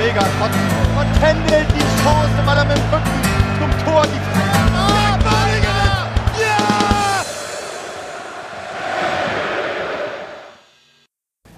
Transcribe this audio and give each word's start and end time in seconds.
mega. 0.00 0.22
Und 0.98 1.20
Kendall 1.20 1.66
die 1.74 2.02
Chance, 2.02 2.30
weil 2.44 2.56
er 2.56 2.64
mit 2.64 2.76
dem 2.76 2.84
Rücken 2.84 3.20
zum 3.58 3.70
Tor 3.84 4.02
die 4.04 4.20
Ah, 4.74 5.18
Balinger! 5.22 6.08
Ja! 6.40 7.24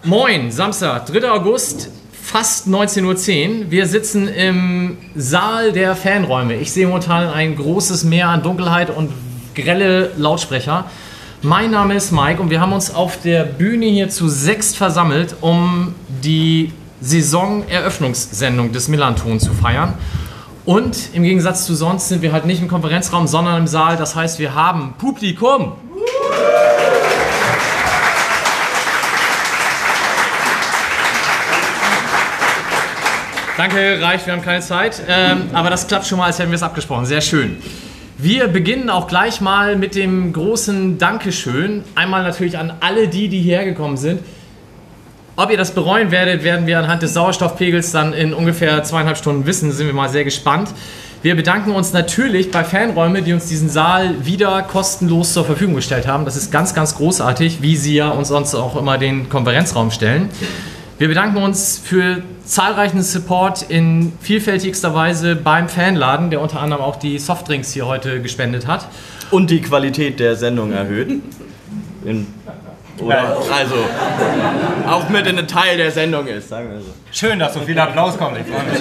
Moin, 0.02 0.50
Samstag, 0.50 1.06
3. 1.06 1.30
August, 1.30 1.91
fast 2.12 2.66
19.10 2.66 3.05
Uhr. 3.05 3.70
Wir 3.70 3.86
sitzen 3.86 4.27
im 4.27 4.98
Saal 5.15 5.70
der 5.70 5.95
Fanräume. 5.95 6.56
Ich 6.56 6.73
sehe 6.73 6.88
momentan 6.88 7.29
ein 7.29 7.54
großes 7.54 8.02
Meer 8.02 8.29
an 8.29 8.43
Dunkelheit 8.43 8.90
und 8.90 9.12
grelle 9.54 10.10
Lautsprecher. 10.16 10.87
Mein 11.43 11.70
Name 11.70 11.95
ist 11.95 12.10
Mike 12.10 12.43
und 12.43 12.51
wir 12.51 12.60
haben 12.60 12.73
uns 12.73 12.93
auf 12.93 13.20
der 13.20 13.45
Bühne 13.45 13.87
hier 13.87 14.09
zu 14.09 14.29
sechst 14.29 14.77
versammelt, 14.77 15.37
um 15.40 15.95
die 16.24 16.73
Saisoneröffnungssendung 17.02 18.73
des 18.73 18.88
Millanton 18.88 19.41
zu 19.41 19.52
feiern. 19.52 19.95
Und 20.65 21.10
im 21.12 21.24
Gegensatz 21.24 21.66
zu 21.66 21.74
sonst 21.74 22.09
sind 22.09 22.23
wir 22.23 22.33
halt 22.33 22.47
nicht 22.47 22.62
im 22.62 22.69
Konferenzraum, 22.69 23.27
sondern 23.27 23.59
im 23.59 23.66
Saal. 23.66 23.97
Das 23.97 24.15
heißt, 24.15 24.38
wir 24.38 24.55
haben 24.55 24.95
Publikum. 24.97 25.73
Danke, 33.57 34.01
reicht, 34.01 34.27
wir 34.27 34.32
haben 34.32 34.43
keine 34.43 34.60
Zeit. 34.60 35.02
Ähm, 35.09 35.51
aber 35.52 35.69
das 35.69 35.87
klappt 35.87 36.07
schon 36.07 36.19
mal, 36.19 36.26
als 36.26 36.38
hätten 36.38 36.51
wir 36.51 36.57
es 36.57 36.63
abgesprochen. 36.63 37.07
Sehr 37.07 37.21
schön. 37.21 37.59
Wir 38.16 38.46
beginnen 38.46 38.88
auch 38.88 39.09
gleich 39.09 39.41
mal 39.41 39.76
mit 39.76 39.96
dem 39.96 40.32
großen 40.32 40.98
Dankeschön. 40.98 41.82
Einmal 41.96 42.23
natürlich 42.23 42.57
an 42.57 42.73
alle 42.80 43.09
die, 43.09 43.29
die 43.29 43.41
hierher 43.41 43.65
gekommen 43.65 43.96
sind. 43.96 44.21
Ob 45.35 45.51
ihr 45.51 45.57
das 45.57 45.71
bereuen 45.71 46.11
werdet, 46.11 46.45
werden 46.45 46.66
wir 46.66 46.79
anhand 46.79 47.02
des 47.02 47.15
Sauerstoffpegels 47.15 47.91
dann 47.91 48.13
in 48.13 48.35
ungefähr 48.35 48.83
zweieinhalb 48.85 49.16
Stunden 49.16 49.47
wissen. 49.47 49.73
Sind 49.73 49.87
wir 49.87 49.95
mal 49.95 50.11
sehr 50.11 50.25
gespannt. 50.25 50.69
Wir 51.23 51.35
bedanken 51.37 51.71
uns 51.71 51.95
natürlich 51.95 52.51
bei 52.51 52.65
Fanräume, 52.65 53.23
die 53.23 53.33
uns 53.33 53.47
diesen 53.47 53.71
Saal 53.71 54.27
wieder 54.27 54.60
kostenlos 54.63 55.33
zur 55.33 55.47
Verfügung 55.47 55.77
gestellt 55.77 56.07
haben. 56.07 56.27
Das 56.27 56.37
ist 56.37 56.53
ganz, 56.53 56.75
ganz 56.75 56.97
großartig, 56.97 57.63
wie 57.63 57.77
sie 57.77 57.95
ja 57.95 58.10
uns 58.10 58.29
sonst 58.29 58.55
auch 58.55 58.77
immer 58.77 58.99
den 58.99 59.30
Konferenzraum 59.30 59.91
stellen. 59.91 60.29
Wir 60.99 61.09
bedanken 61.09 61.38
uns 61.38 61.80
für 61.83 62.23
zahlreichen 62.45 63.03
Support 63.03 63.63
in 63.71 64.12
vielfältigster 64.21 64.94
Weise 64.94 65.34
beim 65.34 65.69
Fanladen, 65.71 66.28
der 66.28 66.43
unter 66.43 66.60
anderem 66.60 66.83
auch 66.83 66.97
die 66.97 67.19
Softdrinks 67.19 67.72
hier 67.72 67.87
heute 67.87 68.21
gespendet 68.21 68.66
hat. 68.66 68.87
Und 69.31 69.50
die 69.50 69.62
Qualität 69.62 70.21
der 70.21 70.37
Sendung 70.37 70.72
erhöht. 70.72 71.22
In, 72.05 72.27
oder, 73.03 73.36
also, 73.53 73.75
auch 74.88 75.08
mit 75.08 75.26
in 75.26 75.38
ein 75.38 75.48
Teil 75.48 75.76
der 75.76 75.91
Sendung 75.91 76.26
ist, 76.26 76.48
sagen 76.48 76.70
wir 76.70 76.81
so. 76.81 76.92
Schön, 77.10 77.38
dass 77.38 77.54
so 77.54 77.60
viel 77.60 77.78
Applaus 77.78 78.16
kommt. 78.19 78.38
Ich 78.38 78.47
freue 78.47 78.64
mich. 78.64 78.81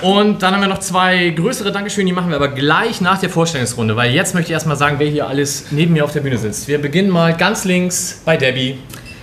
Und 0.00 0.42
dann 0.42 0.54
haben 0.54 0.60
wir 0.60 0.68
noch 0.68 0.78
zwei 0.78 1.30
größere 1.30 1.72
Dankeschön, 1.72 2.06
die 2.06 2.12
machen 2.12 2.30
wir 2.30 2.36
aber 2.36 2.48
gleich 2.48 3.00
nach 3.00 3.18
der 3.18 3.30
Vorstellungsrunde, 3.30 3.96
weil 3.96 4.12
jetzt 4.12 4.32
möchte 4.32 4.50
ich 4.50 4.52
erstmal 4.52 4.76
sagen, 4.76 4.96
wer 4.98 5.08
hier 5.08 5.26
alles 5.26 5.66
neben 5.72 5.92
mir 5.92 6.04
auf 6.04 6.12
der 6.12 6.20
Bühne 6.20 6.38
sitzt. 6.38 6.68
Wir 6.68 6.80
beginnen 6.80 7.10
mal 7.10 7.36
ganz 7.36 7.64
links 7.64 8.22
bei 8.24 8.36
Debbie. 8.36 8.78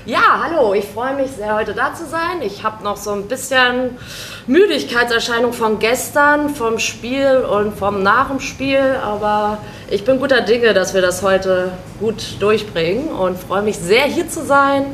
Ja, 0.08 0.44
hallo, 0.44 0.75
ich 0.75 0.86
freue 0.86 1.16
mich 1.16 1.31
sehr, 1.31 1.56
heute 1.56 1.73
da 1.73 1.92
zu 1.95 2.06
sein. 2.06 2.44
Ich 2.44 2.64
habe 2.64 2.84
noch 2.84 2.95
so 2.95 3.11
ein 3.11 3.28
bisschen 3.28 3.98
Müdigkeitserscheinung 4.45 5.52
von 5.52 5.80
gestern, 5.80 6.54
vom 6.54 6.77
Spiel 6.77 7.38
und 7.38 7.76
vom 7.76 8.04
nach 8.04 8.27
dem 8.27 8.39
Spiel, 8.39 8.98
aber 9.04 9.58
ich 9.89 10.05
bin 10.05 10.20
guter 10.20 10.42
Dinge, 10.42 10.76
dass 10.76 10.94
wir 10.94 11.02
das 11.02 11.23
heute 11.23 11.71
gut 11.99 12.39
durchbringen 12.39 13.08
und 13.08 13.39
freue 13.39 13.64
mich 13.64 13.77
sehr, 13.77 14.04
hier 14.04 14.30
zu 14.30 14.45
sein 14.45 14.86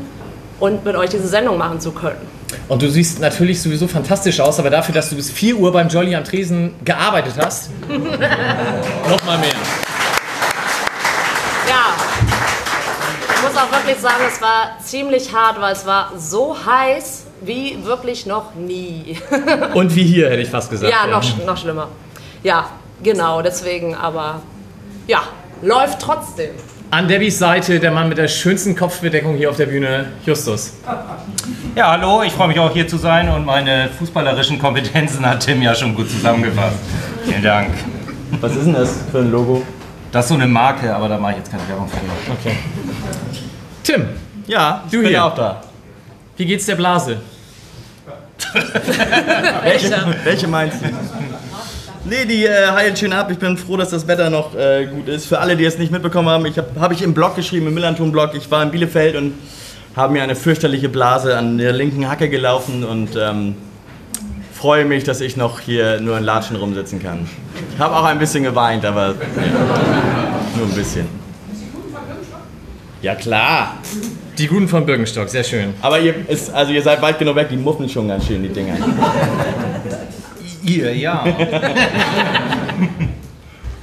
und 0.61 0.85
mit 0.85 0.95
euch 0.95 1.09
diese 1.09 1.27
Sendung 1.27 1.57
machen 1.57 1.81
zu 1.81 1.91
können. 1.91 2.25
Und 2.69 2.81
du 2.81 2.89
siehst 2.89 3.19
natürlich 3.19 3.61
sowieso 3.61 3.89
fantastisch 3.89 4.39
aus, 4.39 4.59
aber 4.59 4.69
dafür, 4.69 4.95
dass 4.95 5.09
du 5.09 5.17
bis 5.17 5.29
4 5.29 5.57
Uhr 5.57 5.73
beim 5.73 5.89
Jolly 5.89 6.15
am 6.15 6.23
Tresen 6.23 6.73
gearbeitet 6.85 7.33
hast, 7.37 7.69
nochmal 7.89 9.39
mehr. 9.39 9.49
Ja, 11.67 11.95
ich 13.35 13.41
muss 13.41 13.61
auch 13.61 13.69
wirklich 13.91 14.01
sagen, 14.01 14.23
es 14.27 14.41
war 14.41 14.77
ziemlich 14.83 15.33
hart, 15.33 15.59
weil 15.61 15.73
es 15.73 15.85
war 15.85 16.11
so 16.17 16.55
heiß 16.65 17.25
wie 17.41 17.83
wirklich 17.83 18.25
noch 18.25 18.53
nie. 18.55 19.17
Und 19.73 19.95
wie 19.95 20.03
hier, 20.03 20.29
hätte 20.29 20.41
ich 20.41 20.49
fast 20.49 20.69
gesagt. 20.69 20.91
Ja, 20.91 21.07
noch, 21.07 21.45
noch 21.45 21.57
schlimmer. 21.57 21.87
Ja, 22.43 22.67
genau, 23.03 23.41
deswegen, 23.41 23.95
aber 23.95 24.41
ja, 25.07 25.23
läuft 25.61 25.99
trotzdem. 26.01 26.51
An 26.91 27.07
Debbys 27.07 27.39
Seite 27.39 27.79
der 27.79 27.91
Mann 27.91 28.09
mit 28.09 28.17
der 28.17 28.27
schönsten 28.27 28.75
Kopfbedeckung 28.75 29.35
hier 29.37 29.49
auf 29.49 29.55
der 29.55 29.67
Bühne, 29.67 30.11
Justus. 30.25 30.73
Ja, 31.75 31.91
hallo, 31.91 32.21
ich 32.23 32.33
freue 32.33 32.49
mich 32.49 32.59
auch 32.59 32.71
hier 32.71 32.87
zu 32.87 32.97
sein 32.97 33.29
und 33.29 33.45
meine 33.45 33.89
fußballerischen 33.97 34.59
Kompetenzen 34.59 35.25
hat 35.25 35.45
Tim 35.45 35.61
ja 35.61 35.73
schon 35.73 35.95
gut 35.95 36.09
zusammengefasst. 36.09 36.77
Vielen 37.25 37.43
Dank. 37.43 37.69
Was 38.41 38.55
ist 38.55 38.65
denn 38.65 38.73
das 38.73 38.99
für 39.09 39.19
ein 39.19 39.31
Logo? 39.31 39.63
Das 40.11 40.25
ist 40.25 40.29
so 40.29 40.35
eine 40.35 40.47
Marke, 40.47 40.93
aber 40.93 41.07
da 41.07 41.17
mache 41.17 41.33
ich 41.33 41.37
jetzt 41.37 41.51
keine 41.51 41.65
Werbung 41.69 41.87
für. 41.87 41.97
Okay. 42.33 42.57
Tim, 43.83 44.05
Ja, 44.47 44.83
ich 44.85 44.91
Du 44.91 44.99
bin 44.99 45.09
hier. 45.09 45.25
auch 45.25 45.35
da. 45.35 45.61
wie 46.37 46.45
geht's 46.45 46.65
der 46.65 46.75
Blase? 46.75 47.17
Welche, 49.63 49.91
welche 50.23 50.47
meinst 50.47 50.81
du? 50.81 50.87
Nee, 52.05 52.25
die 52.25 52.45
äh, 52.45 52.67
heilt 52.71 52.97
schön 52.97 53.13
ab. 53.13 53.29
Ich 53.29 53.37
bin 53.37 53.55
froh, 53.55 53.77
dass 53.77 53.91
das 53.91 54.07
Wetter 54.07 54.29
noch 54.31 54.55
äh, 54.55 54.87
gut 54.87 55.07
ist. 55.07 55.27
Für 55.27 55.39
alle, 55.39 55.55
die 55.55 55.63
es 55.65 55.77
nicht 55.77 55.91
mitbekommen 55.91 56.27
haben, 56.27 56.45
ich 56.47 56.57
habe 56.57 56.67
hab 56.79 56.91
ich 56.91 57.03
im 57.03 57.13
Blog 57.13 57.35
geschrieben, 57.35 57.67
im 57.67 57.75
Millanton-Blog. 57.75 58.31
Ich 58.33 58.49
war 58.49 58.63
in 58.63 58.71
Bielefeld 58.71 59.15
und 59.15 59.35
habe 59.95 60.13
mir 60.13 60.23
eine 60.23 60.35
fürchterliche 60.35 60.89
Blase 60.89 61.37
an 61.37 61.59
der 61.59 61.71
linken 61.73 62.09
Hacke 62.09 62.29
gelaufen 62.29 62.83
und 62.83 63.15
ähm, 63.15 63.55
freue 64.53 64.85
mich, 64.85 65.03
dass 65.03 65.21
ich 65.21 65.37
noch 65.37 65.59
hier 65.59 66.01
nur 66.01 66.17
in 66.17 66.23
Latschen 66.23 66.55
rumsitzen 66.55 67.01
kann. 67.01 67.29
Ich 67.75 67.79
habe 67.79 67.95
auch 67.95 68.05
ein 68.05 68.17
bisschen 68.17 68.43
geweint, 68.43 68.83
aber 68.83 69.09
ja, 69.09 69.13
nur 70.57 70.65
ein 70.67 70.73
bisschen. 70.73 71.07
Ja 73.01 73.15
klar. 73.15 73.77
Die 74.37 74.45
Guten 74.47 74.67
von 74.67 74.85
Birkenstock, 74.85 75.27
sehr 75.27 75.43
schön. 75.43 75.73
Aber 75.81 75.99
ihr, 75.99 76.13
ist, 76.29 76.53
also 76.53 76.71
ihr 76.71 76.83
seid 76.83 77.01
weit 77.01 77.17
genug 77.17 77.35
weg, 77.35 77.49
die 77.49 77.57
muffen 77.57 77.89
schon 77.89 78.07
ganz 78.07 78.27
schön, 78.27 78.43
die 78.43 78.49
Dinger. 78.49 78.75
Ihr, 80.63 80.95
ja. 80.95 81.25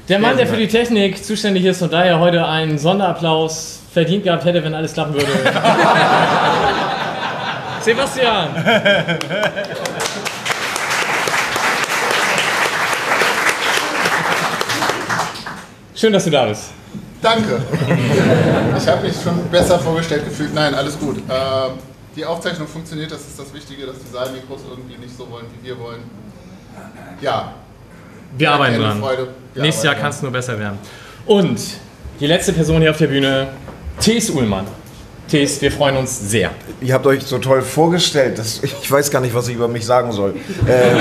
Der 0.08 0.20
Mann, 0.20 0.36
der 0.36 0.46
für 0.46 0.56
die 0.56 0.68
Technik 0.68 1.24
zuständig 1.24 1.64
ist 1.64 1.82
und 1.82 1.92
daher 1.92 2.20
heute 2.20 2.46
einen 2.46 2.78
Sonderapplaus 2.78 3.80
verdient 3.92 4.22
gehabt 4.22 4.44
hätte, 4.44 4.62
wenn 4.62 4.74
alles 4.74 4.94
klappen 4.94 5.14
würde. 5.14 5.26
Sebastian! 7.80 8.48
Schön, 15.96 16.12
dass 16.12 16.24
du 16.24 16.30
da 16.30 16.46
bist. 16.46 16.77
Danke. 17.22 17.62
Ich 18.78 18.86
habe 18.86 19.08
mich 19.08 19.16
schon 19.20 19.44
besser 19.50 19.76
vorgestellt 19.78 20.24
gefühlt. 20.24 20.54
Nein, 20.54 20.72
alles 20.72 20.96
gut. 20.98 21.16
Ähm, 21.18 21.72
die 22.14 22.24
Aufzeichnung 22.24 22.68
funktioniert, 22.68 23.10
das 23.10 23.22
ist 23.22 23.38
das 23.38 23.52
Wichtige, 23.52 23.86
dass 23.86 23.96
die 23.98 24.08
Saalmikros 24.12 24.60
irgendwie 24.70 24.96
nicht 24.96 25.16
so 25.16 25.28
wollen, 25.28 25.46
wie 25.60 25.68
wir 25.68 25.78
wollen. 25.80 26.00
Ja, 27.20 27.54
Wir 28.36 28.52
arbeiten 28.52 28.80
dran. 28.80 29.02
Wir 29.54 29.62
Nächstes 29.62 29.84
Jahr 29.84 29.96
kann 29.96 30.10
es 30.10 30.22
nur 30.22 30.30
besser 30.30 30.58
werden. 30.58 30.78
Und 31.26 31.60
die 32.20 32.26
letzte 32.26 32.52
Person 32.52 32.80
hier 32.80 32.90
auf 32.90 32.98
der 32.98 33.08
Bühne, 33.08 33.48
Thees 34.00 34.30
Uhlmann. 34.30 34.66
Thees, 35.28 35.60
wir 35.60 35.72
freuen 35.72 35.96
uns 35.96 36.30
sehr. 36.30 36.50
Ihr 36.80 36.94
habt 36.94 37.06
euch 37.06 37.22
so 37.24 37.38
toll 37.38 37.62
vorgestellt, 37.62 38.38
dass 38.38 38.62
ich 38.62 38.90
weiß 38.90 39.10
gar 39.10 39.20
nicht, 39.20 39.34
was 39.34 39.48
ich 39.48 39.56
über 39.56 39.68
mich 39.68 39.84
sagen 39.84 40.12
soll. 40.12 40.34
Äh, 40.66 40.96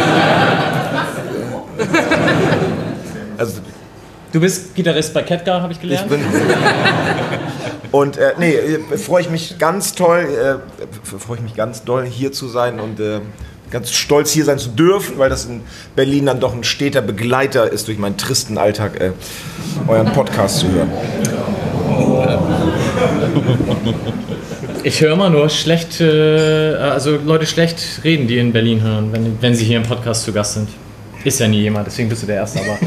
also 3.37 3.61
Du 4.37 4.41
bist 4.41 4.75
Gitarrist 4.75 5.15
bei 5.15 5.23
Ketka, 5.23 5.61
habe 5.63 5.73
ich 5.73 5.79
ich 5.79 5.81
gelernt. 5.81 6.09
bin 6.09 6.19
und 7.91 8.17
äh, 8.17 8.33
nee, 8.37 8.53
äh, 8.53 8.97
freue 8.99 9.23
ich 9.23 9.31
mich 9.31 9.57
ganz 9.57 9.95
toll, 9.95 10.27
äh, 10.29 11.17
freue 11.17 11.37
ich 11.37 11.43
mich 11.43 11.55
ganz 11.55 11.83
doll 11.83 12.05
hier 12.05 12.31
zu 12.31 12.47
sein 12.47 12.79
und 12.79 12.99
äh, 12.99 13.21
ganz 13.71 13.91
stolz 13.91 14.29
hier 14.29 14.45
sein 14.45 14.59
zu 14.59 14.69
dürfen, 14.69 15.17
weil 15.17 15.31
das 15.31 15.45
in 15.45 15.61
Berlin 15.95 16.27
dann 16.27 16.39
doch 16.39 16.53
ein 16.53 16.63
steter 16.63 17.01
Begleiter 17.01 17.71
ist 17.71 17.87
durch 17.87 17.97
meinen 17.97 18.17
tristen 18.17 18.59
Alltag, 18.59 19.01
äh, 19.01 19.13
euren 19.87 20.13
Podcast 20.13 20.59
zu 20.59 20.67
hören. 20.69 20.91
Ich 24.83 25.01
höre 25.01 25.13
immer 25.13 25.31
nur 25.31 25.49
schlecht, 25.49 25.99
äh, 25.99 26.75
also 26.75 27.17
Leute 27.25 27.47
schlecht 27.47 28.01
reden, 28.03 28.27
die 28.27 28.37
in 28.37 28.53
Berlin 28.53 28.83
hören, 28.83 29.11
wenn, 29.11 29.41
wenn 29.41 29.55
sie 29.55 29.65
hier 29.65 29.77
im 29.77 29.83
Podcast 29.83 30.25
zu 30.25 30.31
Gast 30.31 30.53
sind. 30.53 30.69
Ist 31.23 31.39
ja 31.39 31.47
nie 31.47 31.61
jemand, 31.61 31.87
deswegen 31.87 32.07
bist 32.07 32.21
du 32.21 32.27
der 32.27 32.35
Erste, 32.35 32.59
aber. 32.59 32.77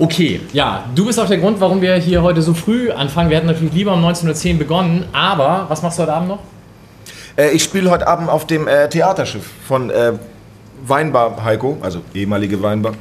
Okay, 0.00 0.40
ja, 0.52 0.84
du 0.94 1.06
bist 1.06 1.18
auch 1.18 1.26
der 1.26 1.38
Grund, 1.38 1.60
warum 1.60 1.82
wir 1.82 1.96
hier 1.96 2.22
heute 2.22 2.40
so 2.40 2.54
früh 2.54 2.92
anfangen. 2.92 3.30
Wir 3.30 3.36
hätten 3.36 3.48
natürlich 3.48 3.72
lieber 3.74 3.92
um 3.94 4.04
19.10 4.04 4.52
Uhr 4.52 4.58
begonnen, 4.58 5.06
aber 5.12 5.66
was 5.68 5.82
machst 5.82 5.98
du 5.98 6.02
heute 6.02 6.12
Abend 6.12 6.28
noch? 6.28 6.38
Äh, 7.36 7.50
ich 7.50 7.64
spiele 7.64 7.90
heute 7.90 8.06
Abend 8.06 8.28
auf 8.28 8.46
dem 8.46 8.68
äh, 8.68 8.88
Theaterschiff 8.88 9.44
von 9.66 9.90
äh, 9.90 10.12
Weinbar 10.86 11.42
Heiko, 11.42 11.78
also 11.80 12.02
ehemalige 12.14 12.62
Weinbar 12.62 12.94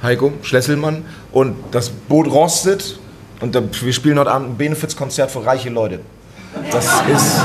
Heiko 0.00 0.32
Schlesselmann. 0.42 1.04
Und 1.32 1.56
das 1.72 1.88
Boot 1.88 2.30
rostet 2.30 3.00
Und 3.40 3.54
wir 3.54 3.92
spielen 3.92 4.20
heute 4.20 4.30
Abend 4.30 4.50
ein 4.50 4.56
Benefizkonzert 4.56 5.32
für 5.32 5.44
reiche 5.44 5.70
Leute. 5.70 6.00
Das 6.70 6.86
ist, 7.08 7.40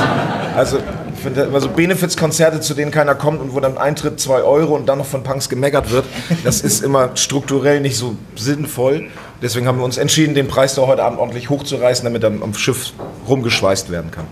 also, 0.55 0.77
ich 1.13 1.19
finde 1.21 1.41
immer 1.43 1.59
so 1.59 1.69
Benefizkonzerte, 1.69 2.59
zu 2.61 2.73
denen 2.73 2.91
keiner 2.91 3.15
kommt 3.15 3.41
und 3.41 3.53
wo 3.53 3.59
dann 3.59 3.77
Eintritt 3.77 4.19
2 4.19 4.41
Euro 4.43 4.75
und 4.75 4.87
dann 4.87 4.97
noch 4.99 5.05
von 5.05 5.23
Punks 5.23 5.49
gemeckert 5.49 5.91
wird, 5.91 6.05
das 6.43 6.61
ist 6.61 6.83
immer 6.83 7.15
strukturell 7.15 7.81
nicht 7.81 7.97
so 7.97 8.15
sinnvoll. 8.35 9.09
Deswegen 9.41 9.67
haben 9.67 9.77
wir 9.77 9.85
uns 9.85 9.97
entschieden, 9.97 10.35
den 10.35 10.47
Preis 10.47 10.75
da 10.75 10.83
heute 10.83 11.03
Abend 11.03 11.19
ordentlich 11.19 11.49
hochzureißen, 11.49 12.03
damit 12.03 12.23
er 12.23 12.29
am 12.29 12.53
Schiff 12.53 12.93
rumgeschweißt 13.27 13.89
werden 13.89 14.11
kann. 14.11 14.27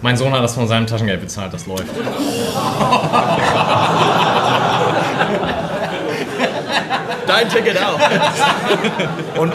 Mein 0.00 0.16
Sohn 0.16 0.32
hat 0.32 0.44
das 0.44 0.54
von 0.54 0.68
seinem 0.68 0.86
Taschengeld 0.86 1.20
bezahlt, 1.20 1.52
das 1.52 1.66
läuft. 1.66 1.86
Dein 7.26 7.48
Ticket 7.48 7.76
auch. 7.78 8.00
Und, 9.40 9.52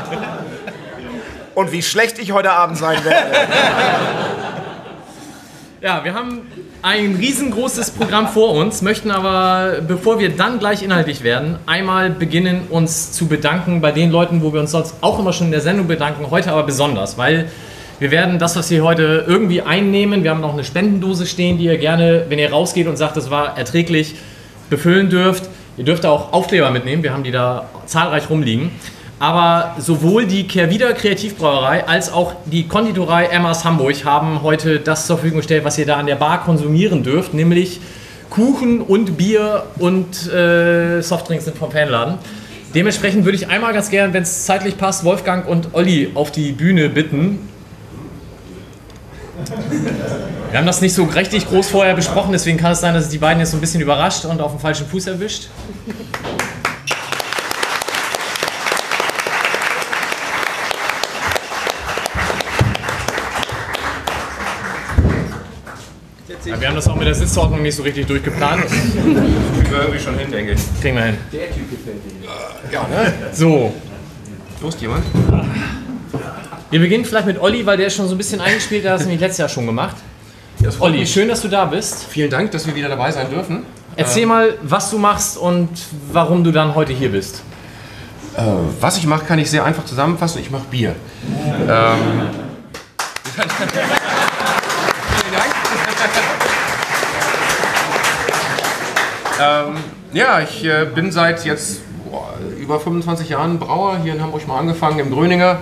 und 1.56 1.71
wie 1.71 1.81
schlecht 1.81 2.19
ich 2.19 2.31
heute 2.31 2.51
Abend 2.51 2.77
sein 2.77 3.03
werde. 3.03 3.31
Ja, 5.83 6.06
wir 6.06 6.13
haben 6.13 6.44
ein 6.81 7.15
riesengroßes 7.15 7.91
Programm 7.91 8.30
vor 8.30 8.53
uns, 8.53 8.81
möchten 8.81 9.12
aber, 9.12 9.81
bevor 9.85 10.18
wir 10.18 10.30
dann 10.30 10.57
gleich 10.57 10.81
inhaltlich 10.81 11.24
werden, 11.24 11.57
einmal 11.65 12.09
beginnen, 12.09 12.62
uns 12.69 13.12
zu 13.12 13.27
bedanken 13.27 13.81
bei 13.81 13.91
den 13.91 14.09
Leuten, 14.09 14.41
wo 14.41 14.53
wir 14.53 14.62
uns 14.62 14.71
sonst 14.71 14.95
auch 15.01 15.19
immer 15.19 15.33
schon 15.33 15.47
in 15.47 15.51
der 15.51 15.59
Sendung 15.59 15.88
bedanken, 15.88 16.31
heute 16.31 16.53
aber 16.53 16.63
besonders, 16.63 17.18
weil 17.18 17.51
wir 18.00 18.12
werden 18.12 18.39
das, 18.39 18.56
was 18.56 18.71
wir 18.71 18.81
heute 18.81 19.25
irgendwie 19.27 19.62
einnehmen, 19.62 20.24
wir 20.24 20.31
haben 20.31 20.39
noch 20.39 20.53
eine 20.53 20.63
Spendendose 20.63 21.25
stehen, 21.25 21.57
die 21.57 21.65
ihr 21.65 21.77
gerne, 21.77 22.27
wenn 22.30 22.39
ihr 22.39 22.50
rausgeht 22.50 22.88
und 22.88 22.95
sagt, 22.95 23.18
das 23.18 23.30
war 23.30 23.57
erträglich, 23.57 24.15
befüllen 24.69 25.09
dürft. 25.09 25.50
Ihr 25.75 25.83
dürft 25.83 26.06
auch 26.06 26.31
Aufkleber 26.31 26.71
mitnehmen, 26.71 27.03
wir 27.03 27.12
haben 27.12 27.24
die 27.24 27.31
da 27.31 27.69
zahlreich 27.88 28.30
rumliegen. 28.30 28.71
Aber 29.23 29.75
sowohl 29.79 30.25
die 30.25 30.49
Kehrwieder 30.49 30.91
Kreativbrauerei 30.91 31.87
als 31.87 32.11
auch 32.11 32.35
die 32.43 32.67
Konditorei 32.67 33.27
Emmas 33.27 33.63
Hamburg 33.63 34.03
haben 34.03 34.41
heute 34.41 34.81
das 34.81 35.07
zur 35.07 35.15
Verfügung 35.15 35.37
gestellt, 35.37 35.63
was 35.63 35.77
ihr 35.77 35.85
da 35.85 35.95
an 35.95 36.07
der 36.07 36.17
Bar 36.17 36.43
konsumieren 36.43 37.03
dürft, 37.03 37.33
nämlich 37.33 37.79
Kuchen 38.29 38.81
und 38.81 39.15
Bier 39.15 39.63
und 39.79 40.29
äh, 40.29 40.99
Softdrinks 41.01 41.45
sind 41.45 41.57
vom 41.57 41.71
Fanladen. 41.71 42.15
Dementsprechend 42.75 43.23
würde 43.23 43.37
ich 43.37 43.47
einmal 43.47 43.71
ganz 43.71 43.89
gern, 43.89 44.11
wenn 44.11 44.23
es 44.23 44.43
zeitlich 44.43 44.77
passt, 44.77 45.05
Wolfgang 45.05 45.47
und 45.47 45.69
Olli 45.71 46.11
auf 46.15 46.33
die 46.33 46.51
Bühne 46.51 46.89
bitten. 46.89 47.47
Wir 50.49 50.59
haben 50.59 50.67
das 50.67 50.81
nicht 50.81 50.95
so 50.95 51.05
richtig 51.05 51.47
groß 51.47 51.69
vorher 51.69 51.93
besprochen, 51.93 52.33
deswegen 52.33 52.57
kann 52.57 52.73
es 52.73 52.81
sein, 52.81 52.93
dass 52.93 53.05
es 53.05 53.09
die 53.09 53.19
beiden 53.19 53.39
jetzt 53.39 53.51
so 53.51 53.57
ein 53.57 53.61
bisschen 53.61 53.79
überrascht 53.79 54.25
und 54.25 54.41
auf 54.41 54.51
dem 54.51 54.59
falschen 54.59 54.85
Fuß 54.85 55.07
erwischt. 55.07 55.47
Ja, 66.45 66.59
wir 66.59 66.62
haben 66.73 66.77
das 66.77 66.87
auch 66.87 66.95
mit 66.95 67.05
der 67.05 67.13
Sitzordnung 67.13 67.61
nicht 67.61 67.75
so 67.75 67.83
richtig 67.83 68.07
durchgeplant. 68.07 68.63
Das 68.63 68.71
Kriegen 68.71 69.71
wir 69.71 69.81
irgendwie 69.81 69.99
schon 69.99 70.17
hin, 70.17 70.31
denke 70.31 70.53
ich. 70.53 70.81
kriegen 70.81 70.95
wir 70.95 71.03
hin. 71.03 71.17
Der 71.31 71.51
Typ 71.53 71.69
gefällt 71.69 71.97
dir. 72.03 72.71
Ja, 72.71 72.87
ne? 72.87 73.13
So, 73.31 73.73
Lust 74.59 74.81
jemand? 74.81 75.03
wir 76.71 76.79
beginnen 76.79 77.05
vielleicht 77.05 77.27
mit 77.27 77.39
Olli, 77.39 77.63
weil 77.65 77.77
der 77.77 77.87
ist 77.87 77.95
schon 77.95 78.07
so 78.07 78.15
ein 78.15 78.17
bisschen 78.17 78.41
eingespielt, 78.41 78.83
der 78.83 78.93
hat 78.93 78.99
das 78.99 79.05
nämlich 79.05 79.21
letztes 79.21 79.37
Jahr 79.37 79.49
schon 79.49 79.67
gemacht. 79.67 79.95
Olli, 80.79 81.05
schön, 81.05 81.27
dass 81.27 81.41
du 81.41 81.47
da 81.47 81.65
bist. 81.65 82.05
Vielen 82.09 82.31
Dank, 82.31 82.49
dass 82.51 82.65
wir 82.65 82.73
wieder 82.73 82.89
dabei 82.89 83.11
sein 83.11 83.29
dürfen. 83.29 83.65
Erzähl 83.95 84.25
mal, 84.25 84.55
was 84.63 84.89
du 84.89 84.97
machst 84.97 85.37
und 85.37 85.69
warum 86.11 86.43
du 86.43 86.51
dann 86.51 86.73
heute 86.73 86.93
hier 86.93 87.11
bist. 87.11 87.43
Äh, 88.35 88.41
was 88.79 88.97
ich 88.97 89.05
mache, 89.05 89.25
kann 89.25 89.37
ich 89.37 89.49
sehr 89.49 89.63
einfach 89.63 89.85
zusammenfassen. 89.85 90.41
Ich 90.41 90.49
mache 90.49 90.63
Bier. 90.71 90.95
Ähm, 91.69 91.97
Vielen 93.35 95.33
Dank. 95.33 95.53
Ähm, 99.41 99.75
ja, 100.13 100.41
ich 100.41 100.63
äh, 100.65 100.85
bin 100.85 101.12
seit 101.12 101.45
jetzt 101.45 101.81
boah, 102.09 102.33
über 102.59 102.80
25 102.80 103.30
Jahren 103.30 103.59
Brauer 103.59 103.97
hier 104.03 104.13
in 104.13 104.21
Hamburg 104.21 104.47
mal 104.47 104.59
angefangen, 104.59 105.00
im 105.00 105.12
Gröninger. 105.12 105.59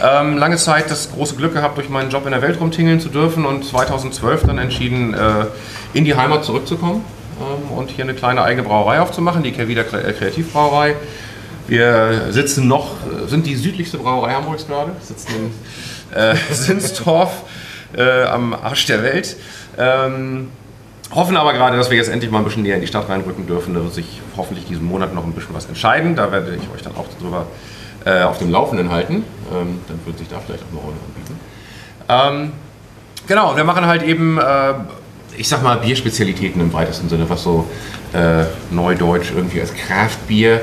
Ähm, 0.00 0.38
lange 0.38 0.56
Zeit 0.56 0.90
das 0.90 1.10
große 1.10 1.34
Glück 1.34 1.54
gehabt, 1.54 1.76
durch 1.76 1.88
meinen 1.88 2.10
Job 2.10 2.24
in 2.24 2.32
der 2.32 2.42
Welt 2.42 2.60
rumtingeln 2.60 3.00
zu 3.00 3.08
dürfen 3.08 3.44
und 3.44 3.64
2012 3.64 4.44
dann 4.44 4.58
entschieden, 4.58 5.14
äh, 5.14 5.46
in 5.92 6.04
die 6.04 6.14
Heimat 6.14 6.44
zurückzukommen 6.44 7.04
ähm, 7.40 7.76
und 7.76 7.90
hier 7.90 8.04
eine 8.04 8.14
kleine 8.14 8.42
eigene 8.42 8.66
Brauerei 8.66 9.00
aufzumachen, 9.00 9.42
die 9.42 9.52
Kervida 9.52 9.82
äh, 9.82 10.12
Kreativbrauerei. 10.12 10.94
Wir 11.66 12.28
sitzen 12.30 12.68
noch, 12.68 12.92
äh, 13.06 13.28
sind 13.28 13.46
die 13.46 13.56
südlichste 13.56 13.98
Brauerei 13.98 14.34
Hamburgs 14.34 14.66
gerade, 14.66 14.92
sitzen 15.02 15.32
in 15.34 16.16
äh, 16.16 16.36
Sinsdorf 16.52 17.42
äh, 17.96 18.22
am 18.22 18.54
Arsch 18.54 18.86
der 18.86 19.02
Welt. 19.02 19.36
Ähm, 19.76 20.50
hoffen 21.14 21.36
aber 21.36 21.52
gerade, 21.52 21.76
dass 21.76 21.90
wir 21.90 21.96
jetzt 21.96 22.08
endlich 22.08 22.30
mal 22.30 22.38
ein 22.38 22.44
bisschen 22.44 22.62
näher 22.62 22.74
in 22.74 22.80
die 22.80 22.86
Stadt 22.86 23.08
reinrücken 23.08 23.46
dürfen. 23.46 23.74
Da 23.74 23.82
wird 23.82 23.94
sich 23.94 24.20
hoffentlich 24.36 24.66
diesen 24.66 24.84
Monat 24.84 25.14
noch 25.14 25.24
ein 25.24 25.32
bisschen 25.32 25.54
was 25.54 25.66
entscheiden. 25.66 26.16
Da 26.16 26.30
werde 26.32 26.56
ich 26.56 26.74
euch 26.74 26.82
dann 26.82 26.94
auch 26.96 27.06
drüber 27.20 27.46
äh, 28.04 28.22
auf 28.22 28.38
dem 28.38 28.50
Laufenden 28.50 28.90
halten. 28.90 29.24
Ähm, 29.52 29.80
dann 29.88 30.00
wird 30.04 30.18
sich 30.18 30.28
da 30.28 30.40
vielleicht 30.44 30.64
auch 30.64 30.70
eine 30.72 30.80
Rolle 30.80 30.96
anbieten. 31.06 31.40
Ähm, 32.08 32.52
genau, 33.26 33.56
wir 33.56 33.64
machen 33.64 33.86
halt 33.86 34.02
eben, 34.02 34.38
äh, 34.38 34.74
ich 35.36 35.48
sag 35.48 35.62
mal, 35.62 35.78
Bierspezialitäten 35.78 36.60
im 36.60 36.72
weitesten 36.72 37.08
Sinne, 37.08 37.28
was 37.28 37.42
so 37.42 37.66
äh, 38.12 38.44
neudeutsch 38.70 39.32
irgendwie 39.34 39.60
als 39.60 39.72
Craft-Bier 39.74 40.60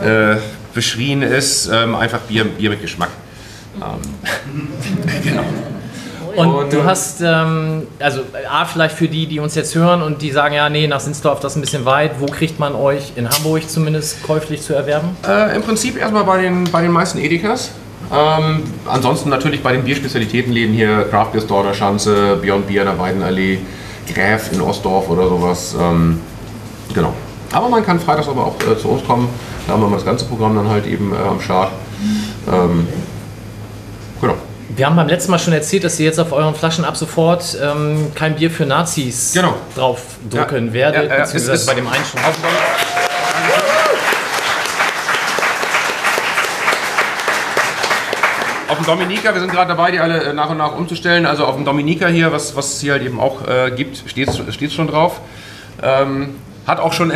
äh, 0.00 0.36
beschrien 0.74 1.22
ist. 1.22 1.68
Ähm, 1.72 1.94
einfach 1.94 2.20
Bier, 2.20 2.44
Bier 2.44 2.70
mit 2.70 2.82
Geschmack. 2.82 3.10
Ähm, 3.76 5.22
genau. 5.22 5.44
Und, 6.36 6.54
Und, 6.54 6.72
du 6.72 6.78
äh, 6.78 6.84
hast, 6.84 7.20
ähm, 7.20 7.86
also 7.98 8.20
A, 8.50 8.64
vielleicht 8.64 8.96
für 8.96 9.08
die, 9.08 9.26
die 9.26 9.40
uns 9.40 9.54
jetzt 9.54 9.74
hören 9.74 10.02
und 10.02 10.22
die 10.22 10.30
sagen, 10.30 10.54
ja, 10.54 10.68
nee, 10.68 10.86
nach 10.86 11.00
Sinsdorf, 11.00 11.40
das 11.40 11.52
ist 11.52 11.58
ein 11.58 11.60
bisschen 11.60 11.84
weit. 11.84 12.20
Wo 12.20 12.26
kriegt 12.26 12.58
man 12.58 12.74
euch 12.74 13.12
in 13.16 13.28
Hamburg 13.28 13.68
zumindest 13.68 14.22
käuflich 14.22 14.62
zu 14.62 14.74
erwerben? 14.74 15.16
Äh, 15.26 15.56
Im 15.56 15.62
Prinzip 15.62 15.98
erstmal 15.98 16.24
bei 16.24 16.42
den, 16.42 16.64
bei 16.64 16.82
den 16.82 16.92
meisten 16.92 17.18
Edekas. 17.18 17.72
Ähm, 18.12 18.62
ansonsten 18.86 19.28
natürlich 19.28 19.62
bei 19.62 19.72
den 19.72 19.84
Bierspezialitätenläden 19.84 20.74
hier, 20.74 21.04
Craft 21.10 21.32
Beer 21.32 21.42
Store 21.42 21.66
der 21.66 21.74
Schanze, 21.74 22.36
Beyond 22.36 22.66
Beer 22.66 22.82
in 22.82 22.88
der 22.88 22.98
Weidenallee, 22.98 23.58
Gräf 24.12 24.50
in 24.52 24.60
Ostdorf 24.60 25.10
oder 25.10 25.28
sowas. 25.28 25.76
Ähm, 25.78 26.20
genau. 26.94 27.12
Aber 27.52 27.68
man 27.68 27.84
kann 27.84 27.98
freitags 28.00 28.28
aber 28.28 28.46
auch 28.46 28.56
äh, 28.70 28.78
zu 28.78 28.88
uns 28.88 29.04
kommen. 29.04 29.28
Da 29.66 29.74
haben 29.74 29.82
wir 29.82 29.88
mal 29.88 29.96
das 29.96 30.04
ganze 30.04 30.24
Programm 30.24 30.54
dann 30.54 30.68
halt 30.68 30.86
eben 30.86 31.12
äh, 31.12 31.16
am 31.16 31.40
Start. 31.40 31.72
Ähm. 32.50 32.86
Wir 34.68 34.86
haben 34.86 34.96
beim 34.96 35.08
letzten 35.08 35.30
Mal 35.30 35.38
schon 35.38 35.54
erzählt, 35.54 35.84
dass 35.84 35.98
ihr 35.98 36.06
jetzt 36.06 36.20
auf 36.20 36.32
euren 36.32 36.54
Flaschen 36.54 36.84
ab 36.84 36.96
sofort 36.96 37.56
ähm, 37.62 38.12
kein 38.14 38.36
Bier 38.36 38.50
für 38.50 38.66
Nazis 38.66 39.32
Genau. 39.32 39.54
draufdrucken 39.74 40.66
Ja. 40.68 40.72
werdet, 40.72 41.04
Ja, 41.10 41.16
ja, 41.16 41.22
beziehungsweise 41.24 41.52
es 41.52 41.60
ist- 41.62 41.66
bei 41.66 41.74
dem 41.74 41.86
einen 41.88 42.04
schon. 42.04 42.20
Auf 48.68 48.76
dem 48.76 48.84
Dominika, 48.84 49.32
wir 49.32 49.40
sind 49.40 49.50
gerade 49.50 49.68
dabei, 49.68 49.90
die 49.90 49.98
alle 49.98 50.22
äh, 50.22 50.32
nach 50.34 50.50
und 50.50 50.58
nach 50.58 50.76
umzustellen. 50.76 51.24
Also 51.24 51.46
auf 51.46 51.56
dem 51.56 51.64
Dominika 51.64 52.06
hier, 52.08 52.32
was, 52.32 52.54
was 52.54 52.74
es 52.74 52.80
hier 52.80 52.92
halt 52.92 53.02
eben 53.02 53.18
auch 53.18 53.46
äh, 53.48 53.70
gibt, 53.70 54.02
steht 54.06 54.28
es 54.28 54.74
schon 54.74 54.88
drauf. 54.88 55.20
Ähm, 55.82 56.34
hat 56.68 56.78
auch 56.78 56.92
schon 56.92 57.12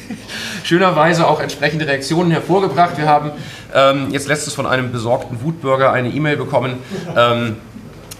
schönerweise 0.64 1.28
auch 1.28 1.40
entsprechende 1.40 1.86
Reaktionen 1.86 2.32
hervorgebracht. 2.32 2.96
Wir 2.96 3.06
haben 3.06 3.30
ähm, 3.74 4.08
jetzt 4.10 4.26
letztens 4.26 4.54
von 4.54 4.66
einem 4.66 4.90
besorgten 4.90 5.42
Wutbürger 5.42 5.92
eine 5.92 6.08
E-Mail 6.08 6.36
bekommen, 6.36 6.78
ähm, 7.14 7.56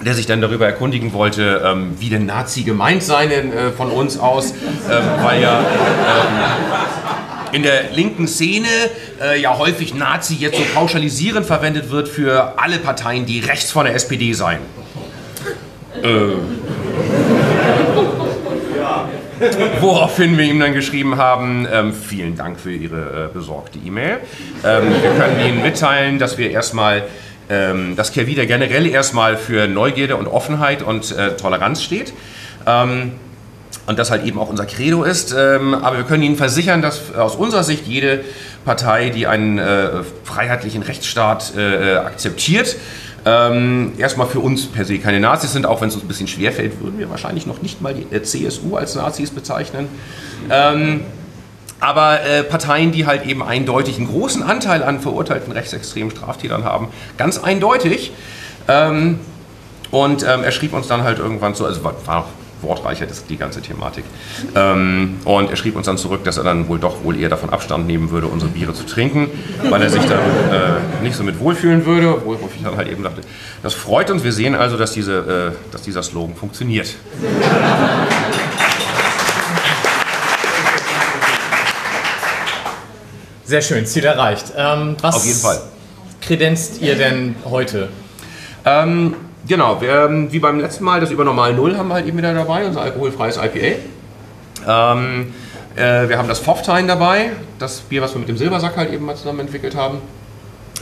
der 0.05 0.15
sich 0.15 0.27
dann 0.27 0.43
darüber 0.43 0.67
erkundigen 0.67 1.15
wollte, 1.15 1.63
ähm, 1.65 1.95
wie 1.99 2.11
denn 2.11 2.27
Nazi 2.27 2.63
gemeint 2.63 3.03
sei 3.03 3.27
denn, 3.27 3.53
äh, 3.53 3.73
von 3.73 3.91
uns 3.91 4.19
aus, 4.19 4.51
ähm, 4.53 5.05
weil 5.23 5.41
ja 5.41 5.61
in 7.53 7.63
der 7.63 7.93
linken 7.93 8.29
Szene 8.29 8.69
äh, 9.23 9.41
ja 9.41 9.57
häufig 9.57 9.95
Nazi 9.95 10.35
jetzt 10.35 10.59
so 10.59 10.65
pauschalisierend 10.75 11.47
verwendet 11.47 11.91
wird 11.91 12.09
für 12.09 12.59
alle 12.59 12.79
Parteien, 12.79 13.25
die 13.25 13.41
rechts 13.41 13.71
von 13.71 13.87
der 13.87 13.95
SPD 13.95 14.35
seien. 14.35 14.61
Äh. 16.03 16.35
Woraufhin 19.81 20.39
wir 20.39 20.45
ihm 20.45 20.61
dann 20.61 20.73
geschrieben 20.73 21.17
haben, 21.17 21.67
ähm, 21.71 21.93
vielen 21.93 22.37
Dank 22.37 22.59
für 22.59 22.73
Ihre 22.73 23.31
äh, 23.31 23.35
besorgte 23.35 23.79
E-Mail. 23.79 24.19
Ähm, 24.65 24.85
wir 25.03 25.11
können 25.11 25.41
Ihnen 25.47 25.63
mitteilen, 25.63 26.19
dass 26.19 26.39
wir 26.39 26.51
erstmal, 26.51 27.05
ähm, 27.51 27.97
dass 27.97 28.13
Kervida 28.13 28.45
generell 28.45 28.87
erstmal 28.87 29.37
für 29.37 29.69
Neugierde 29.69 30.17
und 30.17 30.27
Offenheit 30.27 30.83
und 30.83 31.13
äh, 31.13 31.37
Toleranz 31.37 31.83
steht. 31.83 32.13
Ähm, 32.67 33.13
und 33.87 33.99
das 33.99 34.11
halt 34.11 34.25
eben 34.25 34.39
auch 34.39 34.49
unser 34.49 34.67
Credo 34.67 35.05
ist. 35.05 35.35
Ähm, 35.37 35.75
aber 35.75 35.99
wir 35.99 36.05
können 36.05 36.23
Ihnen 36.23 36.37
versichern, 36.37 36.83
dass 36.83 37.15
aus 37.15 37.37
unserer 37.37 37.63
Sicht 37.63 37.87
jede 37.87 38.25
Partei, 38.65 39.11
die 39.11 39.27
einen 39.27 39.59
äh, 39.59 40.03
freiheitlichen 40.25 40.83
Rechtsstaat 40.83 41.53
äh, 41.57 41.93
äh, 41.93 41.97
akzeptiert, 41.99 42.77
ähm, 43.27 43.93
erstmal 43.99 44.29
für 44.29 44.39
uns 44.39 44.67
per 44.67 44.85
se 44.85 44.99
keine 44.99 45.19
Nazis 45.19 45.53
sind, 45.53 45.67
auch 45.67 45.81
wenn 45.81 45.89
es 45.89 45.97
uns 45.97 46.05
ein 46.05 46.09
bisschen 46.09 46.29
schwerfällt, 46.29 46.81
würden 46.81 46.99
wir 46.99 47.11
wahrscheinlich 47.11 47.45
noch 47.45 47.61
nicht 47.61 47.83
mal 47.83 47.93
die 47.93 48.07
äh, 48.15 48.23
CSU 48.23 48.77
als 48.77 48.95
Nazis 48.95 49.31
bezeichnen. 49.31 49.89
Ähm, 50.49 51.01
aber 51.81 52.23
äh, 52.23 52.45
Parteien, 52.45 52.93
die 52.93 53.05
halt 53.05 53.27
eben 53.27 53.43
eindeutig 53.43 53.99
einen 53.99 54.07
großen 54.07 54.45
Anteil 54.45 54.85
an 54.85 55.01
verurteilten 55.01 55.53
rechtsextremen 55.53 56.13
Straftätern 56.13 56.65
haben, 56.65 56.89
ganz 57.19 57.39
eindeutig. 57.39 58.13
Ähm, 58.69 59.19
und 59.91 60.23
ähm, 60.23 60.45
er 60.45 60.53
schrieb 60.53 60.73
uns 60.73 60.87
dann 60.87 61.03
halt 61.03 61.19
irgendwann 61.19 61.55
so, 61.55 61.67
also 61.67 61.83
war, 61.83 61.95
war 62.07 62.29
wortreicher 62.67 63.07
das, 63.07 63.25
die 63.25 63.37
ganze 63.37 63.63
Thematik. 63.63 64.05
Ähm, 64.55 65.17
und 65.25 65.51
er 65.51 65.57
schrieb 65.57 65.77
uns 65.77 65.87
dann 65.87 65.97
zurück, 65.97 66.25
dass 66.25 66.37
er 66.37 66.45
dann 66.45 66.69
wohl 66.69 66.79
doch 66.79 67.05
wohl 67.05 67.19
eher 67.19 67.29
davon 67.29 67.51
Abstand 67.51 67.87
nehmen 67.87 68.11
würde, 68.11 68.27
unsere 68.27 68.51
Biere 68.51 68.75
zu 68.75 68.85
trinken, 68.85 69.31
weil 69.71 69.81
er 69.83 69.89
sich 69.91 70.05
dann 70.05 70.19
äh, 70.19 71.03
nicht 71.03 71.17
so 71.17 71.23
mit 71.23 71.41
wohlfühlen 71.41 71.87
würde, 71.87 72.23
wo 72.25 72.35
ich 72.35 72.63
dann 72.63 72.77
halt 72.77 72.89
eben 72.89 73.03
dachte, 73.03 73.23
das 73.63 73.75
freut 73.75 74.11
uns, 74.11 74.25
wir 74.25 74.33
sehen 74.33 74.55
also, 74.55 74.77
dass, 74.77 74.93
diese, 74.93 75.53
äh, 75.55 75.73
dass 75.73 75.83
dieser 75.83 76.03
Slogan 76.03 76.37
funktioniert. 76.37 76.95
Sehr 83.45 83.63
schön, 83.63 83.87
Ziel 83.87 84.05
erreicht. 84.05 84.53
Ähm, 84.57 84.97
was 85.01 85.15
Auf 85.15 85.25
jeden 85.25 85.39
Fall. 85.39 85.61
kredenzt 86.21 86.81
ihr 86.81 86.97
denn 86.97 87.37
heute? 87.45 87.89
Ähm, 88.65 89.15
genau, 89.47 89.81
wir, 89.81 90.07
ähm, 90.07 90.33
wie 90.33 90.39
beim 90.39 90.61
letzten 90.61 90.85
Mal, 90.85 91.01
das 91.01 91.11
über 91.11 91.25
Normal 91.25 91.55
Null 91.55 91.77
haben 91.77 91.89
wir 91.89 91.95
halt 91.95 92.07
eben 92.07 92.19
wieder 92.19 92.35
dabei, 92.35 92.67
unser 92.67 92.83
alkoholfreies 92.83 93.37
IPA. 93.37 93.79
Ähm, 94.67 95.35
äh, 95.77 96.09
wir 96.09 96.19
haben 96.19 96.29
das 96.29 96.41
Pfofftein 96.41 96.89
dabei, 96.89 97.33
das 97.59 97.81
Bier, 97.81 98.03
was 98.03 98.15
wir 98.15 98.21
mit 98.21 98.29
dem 98.29 98.37
Silbersack 98.37 98.77
halt 98.77 98.93
eben 98.93 99.05
mal 99.05 99.17
zusammen 99.17 99.41
entwickelt 99.41 99.77
haben. 99.77 99.99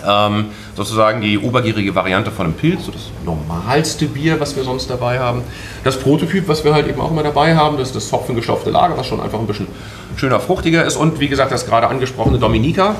Ähm, 0.06 0.46
sozusagen 0.74 1.20
die 1.20 1.38
obergierige 1.38 1.94
Variante 1.94 2.30
von 2.30 2.46
einem 2.46 2.54
Pilz, 2.54 2.86
so 2.86 2.92
das 2.92 3.10
normalste 3.24 4.06
Bier, 4.06 4.40
was 4.40 4.56
wir 4.56 4.64
sonst 4.64 4.90
dabei 4.90 5.18
haben. 5.18 5.42
Das 5.84 5.98
Prototyp, 5.98 6.48
was 6.48 6.64
wir 6.64 6.74
halt 6.74 6.88
eben 6.88 7.00
auch 7.00 7.10
immer 7.10 7.22
dabei 7.22 7.54
haben, 7.54 7.78
das 7.78 7.88
ist 7.88 7.96
das 7.96 8.12
Hopfengestopfte 8.12 8.70
Lager, 8.70 8.96
was 8.98 9.06
schon 9.06 9.20
einfach 9.20 9.38
ein 9.38 9.46
bisschen 9.46 9.68
schöner, 10.16 10.40
fruchtiger 10.40 10.84
ist. 10.84 10.96
Und 10.96 11.20
wie 11.20 11.28
gesagt, 11.28 11.52
das 11.52 11.66
gerade 11.66 11.88
angesprochene 11.88 12.38
Dominica. 12.38 12.96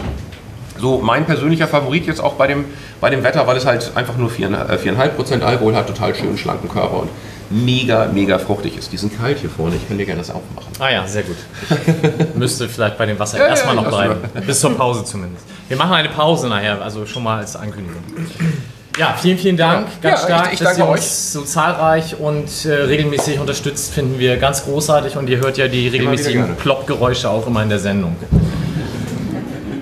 So 0.84 0.98
mein 0.98 1.24
persönlicher 1.24 1.66
Favorit 1.66 2.06
jetzt 2.06 2.20
auch 2.22 2.34
bei 2.34 2.46
dem, 2.46 2.66
bei 3.00 3.08
dem 3.08 3.24
Wetter, 3.24 3.46
weil 3.46 3.56
es 3.56 3.64
halt 3.64 3.92
einfach 3.94 4.18
nur 4.18 4.28
4,5% 4.28 5.40
Alkohol 5.40 5.74
hat, 5.74 5.86
total 5.86 6.14
schönen 6.14 6.36
schlanken 6.36 6.68
Körper 6.68 7.00
und 7.00 7.08
mega, 7.48 8.06
mega 8.12 8.38
fruchtig 8.38 8.76
ist. 8.76 8.92
Die 8.92 8.98
sind 8.98 9.18
kalt 9.18 9.38
hier 9.38 9.48
vorne, 9.48 9.76
ich 9.76 9.88
kann 9.88 9.96
dir 9.96 10.04
gerne 10.04 10.20
das 10.20 10.28
aufmachen. 10.30 10.68
Ah 10.78 10.90
ja, 10.90 11.06
sehr 11.06 11.22
gut. 11.22 11.36
Müsste 12.34 12.68
vielleicht 12.68 12.98
bei 12.98 13.06
dem 13.06 13.18
Wasser 13.18 13.38
Ja, 13.38 13.46
erstmal 13.46 13.76
ja, 13.76 13.80
noch 13.80 13.88
bleiben. 13.88 14.16
Bis 14.46 14.60
zur 14.60 14.76
Pause 14.76 15.04
zumindest. 15.04 15.46
Wir 15.68 15.78
machen 15.78 15.94
eine 15.94 16.10
Pause 16.10 16.48
nachher, 16.48 16.82
also 16.82 17.06
schon 17.06 17.22
mal 17.22 17.38
als 17.38 17.56
Ankündigung. 17.56 18.02
Ja, 18.98 19.14
vielen, 19.18 19.38
vielen 19.38 19.56
Dank. 19.56 19.88
Ja, 20.02 20.10
Ganz 20.10 20.22
stark, 20.24 20.46
ich- 20.48 20.60
ich 20.60 20.66
dass 20.66 20.76
ihr 20.76 20.86
uns 20.86 21.32
so 21.32 21.40
zahlreich 21.44 22.20
und 22.20 22.66
äh, 22.66 22.72
regelmäßig 22.74 23.40
unterstützt, 23.40 23.94
finden 23.94 24.18
wir 24.18 24.36
ganz 24.36 24.64
großartig. 24.64 25.16
Und 25.16 25.30
ihr 25.30 25.38
hört 25.38 25.56
ja 25.56 25.66
die 25.66 25.88
regelmäßigen. 25.88 26.56
Plopp-Geräusche 26.56 27.30
auch 27.30 27.46
immer 27.46 27.62
in 27.62 27.70
der 27.70 27.78
Sendung. 27.78 28.16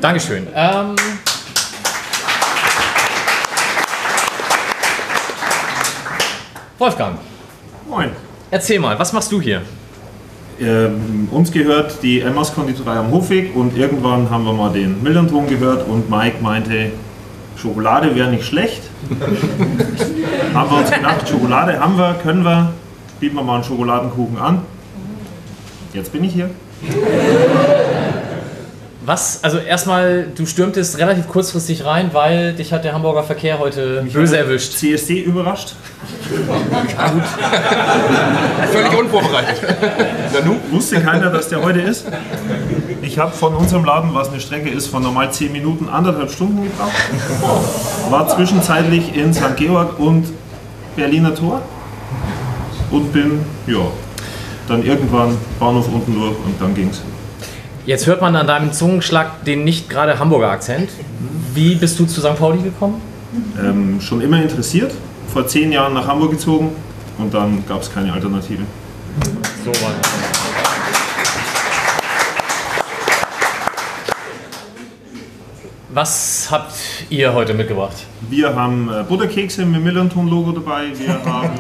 Dankeschön. 0.03 0.49
Ähm, 0.53 0.97
Wolfgang, 6.77 7.19
Moin. 7.89 8.11
erzähl 8.51 8.81
mal, 8.81 8.99
was 8.99 9.13
machst 9.13 9.31
du 9.31 9.41
hier? 9.41 9.63
Ähm, 10.61 11.29
uns 11.31 11.53
gehört 11.53 12.03
die 12.03 12.21
Emmas 12.21 12.53
Konditorei 12.53 12.97
am 12.97 13.13
Hofweg 13.13 13.55
und 13.55 13.77
irgendwann 13.77 14.29
haben 14.29 14.43
wir 14.43 14.53
mal 14.53 14.73
den 14.73 15.01
Millanton 15.05 15.47
gehört 15.47 15.87
und 15.87 16.11
Mike 16.11 16.43
meinte, 16.43 16.91
Schokolade 17.57 18.13
wäre 18.17 18.29
nicht 18.29 18.45
schlecht. 18.45 18.83
haben 20.53 20.69
wir 20.69 20.79
uns 20.79 20.91
gedacht, 20.91 21.29
Schokolade 21.29 21.79
haben 21.79 21.97
wir, 21.97 22.15
können 22.15 22.45
wir, 22.45 22.73
bieten 23.21 23.37
wir 23.37 23.45
mal 23.45 23.55
einen 23.55 23.65
Schokoladenkuchen 23.65 24.37
an. 24.37 24.63
Jetzt 25.93 26.13
bin 26.13 26.25
ich 26.25 26.33
hier. 26.33 26.51
Was, 29.05 29.43
also 29.43 29.59
erstmal, 29.59 30.29
du 30.33 30.47
stürmtest 30.47 30.97
relativ 30.99 31.27
kurzfristig 31.27 31.85
rein, 31.85 32.11
weil 32.13 32.53
dich 32.53 32.73
hat 32.73 32.85
der 32.85 32.93
Hamburger 32.93 33.25
Verkehr 33.25 33.59
heute 33.59 34.07
böse 34.13 34.39
erwischt. 34.39 34.75
CSD 34.75 35.23
überrascht. 35.23 35.75
Völlig 38.71 38.99
unvorbereitet. 38.99 39.77
Wusste 40.71 41.01
keiner, 41.01 41.31
dass 41.31 41.49
der 41.49 41.63
heute 41.63 41.81
ist. 41.81 42.07
Ich 43.03 43.19
habe 43.19 43.33
von 43.33 43.57
unserem 43.57 43.85
Laden, 43.85 44.15
was 44.15 44.29
eine 44.29 44.39
Strecke 44.39 44.71
ist, 44.71 44.87
von 44.87 45.03
normal 45.03 45.33
10 45.33 45.51
Minuten, 45.51 45.89
anderthalb 45.89 46.31
Stunden 46.31 46.63
gebraucht. 46.63 46.93
War 48.11 48.29
zwischenzeitlich 48.29 49.17
in 49.17 49.35
St. 49.35 49.57
Georg 49.57 49.99
und 49.99 50.27
Berliner 50.95 51.35
Tor. 51.35 51.63
Und 52.93 53.13
bin, 53.13 53.45
ja, 53.67 53.81
dann 54.69 54.85
irgendwann 54.85 55.37
Bahnhof 55.59 55.89
unten 55.89 56.15
durch 56.15 56.37
und 56.45 56.61
dann 56.61 56.75
ging's. 56.75 57.03
Jetzt 57.85 58.07
hört 58.07 58.21
man 58.21 58.37
an 58.37 58.47
deinem 58.47 58.73
Zungenschlag 58.73 59.45
den 59.45 59.65
nicht 59.65 59.91
gerade 59.91 60.21
Hamburger 60.21 60.51
Akzent. 60.51 60.89
Wie 61.53 61.75
bist 61.75 61.99
du 61.99 62.05
zu 62.07 62.21
St. 62.21 62.37
Pauli 62.37 62.63
gekommen? 62.63 63.03
Ähm, 63.61 64.01
schon 64.01 64.21
immer 64.21 64.41
interessiert, 64.41 64.93
vor 65.27 65.49
zehn 65.49 65.73
Jahren 65.73 65.93
nach 65.95 66.07
Hamburg 66.07 66.31
gezogen 66.31 66.71
und 67.19 67.35
dann 67.35 67.65
gab 67.67 67.83
es 67.83 67.93
keine 67.93 68.13
Alternative. 68.13 68.63
So 69.65 69.71
war 69.83 69.91
das. 70.01 70.11
Was 75.89 76.49
habt 76.53 76.75
ihr 77.11 77.35
heute 77.35 77.53
mitgebracht? 77.53 77.97
Wir 78.31 78.55
haben 78.55 78.89
äh, 78.89 79.03
Butterkekse 79.03 79.67
mit 79.67 79.83
Millanton-Logo 79.83 80.53
dabei. 80.53 80.85
Wir 80.97 81.23
haben, 81.25 81.51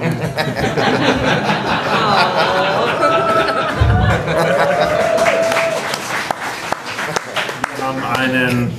haben 7.93 8.19
einen 8.21 8.71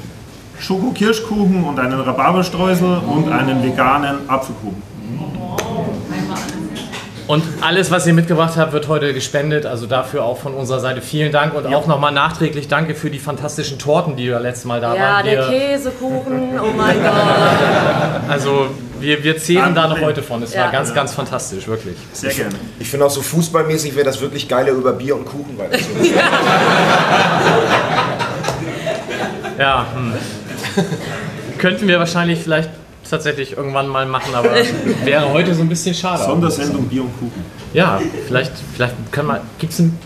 Schoko-Kirschkuchen 0.59 1.63
und 1.63 1.79
einen 1.79 1.99
Rhabarberstreusel 1.99 2.97
und 3.07 3.31
einen 3.31 3.63
veganen 3.63 4.29
Apfelkuchen. 4.29 4.81
Und 7.25 7.41
alles, 7.61 7.89
was 7.89 8.05
ihr 8.05 8.13
mitgebracht 8.13 8.57
habt, 8.57 8.73
wird 8.73 8.89
heute 8.89 9.13
gespendet. 9.13 9.65
Also 9.65 9.85
dafür 9.87 10.25
auch 10.25 10.37
von 10.39 10.53
unserer 10.53 10.81
Seite 10.81 11.01
vielen 11.01 11.31
Dank 11.31 11.53
und 11.53 11.65
auch 11.73 11.87
nochmal 11.87 12.11
nachträglich 12.11 12.67
danke 12.67 12.95
für 12.95 13.09
die 13.09 13.19
fantastischen 13.19 13.79
Torten, 13.79 14.17
die 14.17 14.27
da 14.27 14.39
letztes 14.39 14.65
Mal 14.65 14.81
da 14.81 14.93
Ja, 14.93 15.01
waren. 15.01 15.25
der 15.25 15.49
Wir- 15.49 15.57
Käsekuchen, 15.57 16.59
oh 16.59 16.73
mein 16.75 17.01
Gott. 17.01 17.11
Also 18.29 18.67
wir, 18.99 19.23
wir 19.23 19.37
zehren 19.37 19.73
da 19.73 19.87
noch 19.87 20.01
heute 20.01 20.21
von. 20.21 20.43
Es 20.43 20.53
war 20.53 20.65
Ja. 20.65 20.71
ganz, 20.71 20.93
ganz 20.93 21.13
fantastisch, 21.13 21.65
wirklich. 21.65 21.95
Sehr 22.11 22.31
gerne. 22.33 22.55
Ich 22.79 22.89
finde 22.89 23.05
auch 23.05 23.09
so 23.09 23.21
fußballmäßig 23.21 23.95
wäre 23.95 24.05
das 24.05 24.19
wirklich 24.19 24.49
geiler 24.49 24.71
über 24.71 24.91
Bier 24.91 25.15
und 25.15 25.23
Kuchen 25.23 25.57
weiterzumachen. 25.57 26.09
Ja, 29.57 29.87
hm. 29.93 30.13
könnten 31.57 31.87
wir 31.87 31.99
wahrscheinlich 31.99 32.39
vielleicht 32.39 32.69
tatsächlich 33.09 33.55
irgendwann 33.55 33.87
mal 33.87 34.05
machen, 34.05 34.33
aber 34.33 34.49
wäre 35.03 35.31
heute 35.31 35.53
so 35.53 35.61
ein 35.61 35.69
bisschen 35.69 35.93
schade. 35.93 36.23
Sondersendung 36.23 36.87
Bier 36.87 37.03
und 37.03 37.13
Kuchen. 37.19 37.45
Ja, 37.73 38.01
vielleicht, 38.27 38.53
vielleicht 38.75 38.95
kann 39.11 39.25
man. 39.27 39.41
Gibt 39.59 39.73
es 39.73 39.79
einen 39.79 39.99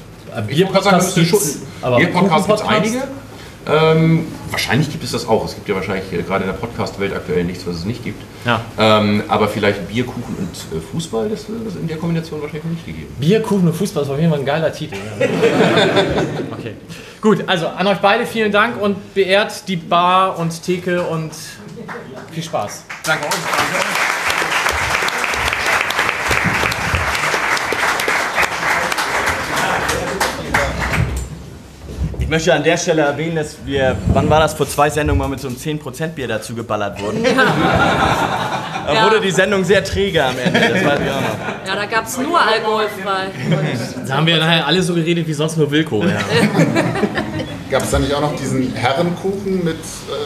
aber 1.82 1.98
Bier-Podcast 1.98 2.48
gibt 2.48 2.60
es 2.60 2.66
einige. 2.68 3.04
Ähm, 3.68 4.28
wahrscheinlich 4.50 4.90
gibt 4.92 5.04
es 5.04 5.12
das 5.12 5.28
auch. 5.28 5.46
Es 5.46 5.56
gibt 5.56 5.68
ja 5.68 5.76
wahrscheinlich 5.76 6.12
äh, 6.14 6.24
gerade 6.24 6.46
in 6.46 6.52
der 6.52 6.58
Podcast-Welt 6.58 7.14
aktuell 7.14 7.44
nichts, 7.44 7.68
was 7.68 7.78
es 7.78 7.86
nicht 7.86 8.04
gibt. 8.04 8.24
Ja. 8.46 8.62
Ähm, 8.78 9.24
aber 9.28 9.48
vielleicht 9.48 9.88
Bier, 9.88 10.06
Kuchen 10.06 10.36
und 10.38 10.78
äh, 10.78 10.82
Fußball, 10.82 11.30
das 11.30 11.50
wird 11.50 11.68
es 11.68 11.76
in 11.76 11.88
der 11.88 11.98
Kombination 11.98 12.42
wahrscheinlich 12.42 12.64
noch 12.64 12.72
nicht 12.72 12.86
gegeben. 12.86 13.14
Bier, 13.20 13.42
Kuchen 13.42 13.68
und 13.68 13.76
Fußball 13.76 14.04
ist 14.04 14.10
auf 14.10 14.18
jeden 14.18 14.30
Fall 14.30 14.40
ein 14.40 14.46
geiler 14.46 14.72
Titel. 14.72 14.96
Okay. 16.58 16.74
Gut, 17.22 17.44
also 17.48 17.68
an 17.68 17.86
euch 17.86 18.00
beide 18.00 18.26
vielen 18.26 18.52
Dank 18.52 18.82
und 18.82 19.14
beehrt 19.14 19.68
die 19.68 19.76
Bar 19.76 20.40
und 20.40 20.64
Theke 20.64 21.04
und 21.04 21.32
viel 22.32 22.44
Spaß. 22.44 22.84
Danke 23.04 23.28
euch. 23.28 24.27
Ich 32.28 32.32
möchte 32.32 32.54
an 32.54 32.62
der 32.62 32.76
Stelle 32.76 33.04
erwähnen, 33.04 33.38
dass 33.38 33.56
wir, 33.66 33.96
wann 34.12 34.30
war 34.30 34.42
das, 34.42 34.54
vor 34.54 34.68
zwei 34.68 34.90
Sendungen 34.90 35.18
mal 35.18 35.30
mit 35.30 35.40
so 35.40 35.48
einem 35.48 35.56
10% 35.56 36.08
Bier 36.10 36.28
dazu 36.28 36.54
geballert 36.54 37.02
wurden. 37.02 37.24
Da 37.24 38.94
Ja. 38.94 39.06
wurde 39.06 39.22
die 39.22 39.32
Sendung 39.32 39.64
sehr 39.64 39.82
träge 39.82 40.26
am 40.26 40.36
Ende, 40.38 40.60
das 40.60 40.72
weiß 40.74 41.00
ich 41.06 41.10
auch 41.10 41.22
noch. 41.22 41.68
Ja, 41.68 41.76
da 41.78 41.86
gab 41.86 42.06
es 42.06 42.18
nur 42.18 42.38
alkoholfrei. 42.38 43.28
Da 44.06 44.18
haben 44.18 44.28
wir 44.28 44.40
nachher 44.40 44.68
alle 44.68 44.84
so 44.84 44.94
geredet 44.94 45.26
wie 45.26 45.32
sonst 45.32 45.56
nur 45.56 45.72
Wilko. 45.72 46.04
Ja. 46.04 46.18
Gab 47.72 47.84
es 47.84 47.92
da 47.92 48.00
nicht 48.00 48.14
auch 48.14 48.22
noch 48.22 48.34
diesen 48.36 48.74
Herrenkuchen 48.74 49.62
mit 49.64 49.76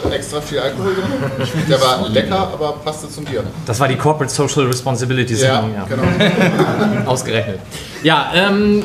äh, 0.04 0.14
extra 0.14 0.40
viel 0.40 0.58
Alkohol 0.60 0.94
drin? 0.94 1.48
Der 1.68 1.80
war 1.80 2.08
lecker, 2.08 2.38
aber 2.52 2.72
passte 2.84 3.08
zum 3.10 3.24
Bier. 3.24 3.42
Das 3.66 3.78
war 3.80 3.86
die 3.88 3.96
Corporate 3.96 4.32
Social 4.32 4.66
Responsibility 4.66 5.34
Ja, 5.34 5.38
Sendung, 5.60 5.74
ja. 5.74 5.84
genau. 5.88 6.02
Ausgerechnet. 7.10 7.58
Ja, 8.04 8.30
ähm, 8.34 8.84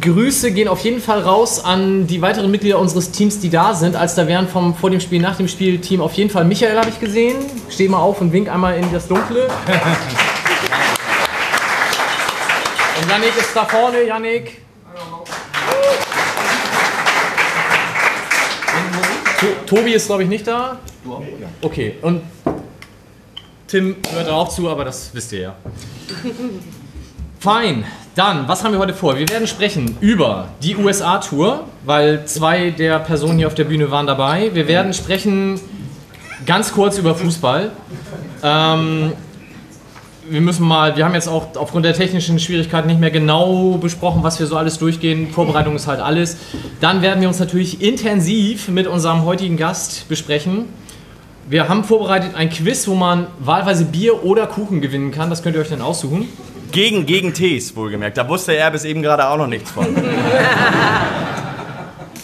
Grüße 0.00 0.50
gehen 0.52 0.66
auf 0.68 0.80
jeden 0.80 1.00
Fall 1.00 1.20
raus 1.20 1.64
an 1.64 2.06
die 2.06 2.20
weiteren 2.20 2.50
Mitglieder 2.50 2.78
unseres 2.78 3.12
Teams, 3.12 3.38
die 3.38 3.50
da 3.50 3.74
sind. 3.74 3.94
Als 3.94 4.16
da 4.16 4.26
wären 4.26 4.48
vom 4.48 4.74
vor 4.74 4.90
dem 4.90 5.00
Spiel, 5.00 5.20
nach 5.20 5.36
dem 5.36 5.46
Spiel 5.46 5.78
Team 5.80 6.00
auf 6.00 6.14
jeden 6.14 6.30
Fall 6.30 6.44
Michael 6.44 6.76
habe 6.76 6.88
ich 6.88 6.98
gesehen. 6.98 7.36
Steh 7.70 7.88
mal 7.88 8.00
auf 8.00 8.20
und 8.20 8.32
wink 8.32 8.48
einmal 8.48 8.76
in 8.76 8.92
das 8.92 9.06
Dunkle. 9.06 9.48
Und 12.98 13.10
Yannick 13.10 13.36
ist 13.38 13.54
da 13.54 13.64
vorne, 13.66 14.02
Yannick. 14.04 14.62
To 19.38 19.46
Tobi 19.66 19.92
ist, 19.92 20.06
glaube 20.06 20.22
ich, 20.22 20.28
nicht 20.28 20.46
da. 20.46 20.78
Okay, 21.60 21.96
und 22.00 22.22
Tim 23.68 23.96
hört 24.12 24.28
auch 24.30 24.48
zu, 24.48 24.68
aber 24.68 24.84
das 24.84 25.10
wisst 25.12 25.32
ihr 25.32 25.40
ja. 25.40 25.56
Fein. 27.38 27.84
Dann, 28.16 28.48
was 28.48 28.64
haben 28.64 28.72
wir 28.72 28.78
heute 28.78 28.94
vor? 28.94 29.18
Wir 29.18 29.28
werden 29.28 29.46
sprechen 29.46 29.98
über 30.00 30.48
die 30.62 30.74
USA-Tour, 30.74 31.64
weil 31.84 32.24
zwei 32.24 32.70
der 32.70 32.98
Personen 32.98 33.36
hier 33.36 33.46
auf 33.46 33.54
der 33.54 33.64
Bühne 33.64 33.90
waren 33.90 34.06
dabei. 34.06 34.52
Wir 34.54 34.66
werden 34.68 34.94
sprechen 34.94 35.60
ganz 36.46 36.72
kurz 36.72 36.96
über 36.96 37.14
Fußball. 37.14 37.72
Ähm, 38.42 39.12
wir 40.30 40.40
müssen 40.40 40.66
mal, 40.66 40.96
wir 40.96 41.04
haben 41.04 41.12
jetzt 41.12 41.28
auch 41.28 41.48
aufgrund 41.56 41.84
der 41.84 41.92
technischen 41.92 42.38
Schwierigkeiten 42.38 42.88
nicht 42.88 43.00
mehr 43.00 43.10
genau 43.10 43.72
besprochen, 43.76 44.22
was 44.22 44.40
wir 44.40 44.46
so 44.46 44.56
alles 44.56 44.78
durchgehen. 44.78 45.30
Vorbereitung 45.30 45.76
ist 45.76 45.86
halt 45.86 46.00
alles. 46.00 46.38
Dann 46.80 47.02
werden 47.02 47.20
wir 47.20 47.28
uns 47.28 47.38
natürlich 47.38 47.82
intensiv 47.82 48.68
mit 48.68 48.86
unserem 48.86 49.26
heutigen 49.26 49.58
Gast 49.58 50.08
besprechen. 50.08 50.64
Wir 51.50 51.68
haben 51.68 51.84
vorbereitet 51.84 52.34
ein 52.34 52.48
Quiz, 52.48 52.88
wo 52.88 52.94
man 52.94 53.26
wahlweise 53.40 53.84
Bier 53.84 54.24
oder 54.24 54.46
Kuchen 54.46 54.80
gewinnen 54.80 55.10
kann. 55.10 55.28
Das 55.28 55.42
könnt 55.42 55.54
ihr 55.54 55.60
euch 55.60 55.68
dann 55.68 55.82
aussuchen. 55.82 56.26
Gegen, 56.76 57.06
gegen 57.06 57.32
Tees, 57.32 57.74
wohlgemerkt. 57.74 58.18
Da 58.18 58.28
wusste 58.28 58.54
er 58.54 58.70
bis 58.70 58.84
eben 58.84 59.00
gerade 59.00 59.26
auch 59.26 59.38
noch 59.38 59.46
nichts 59.46 59.70
von. 59.70 59.86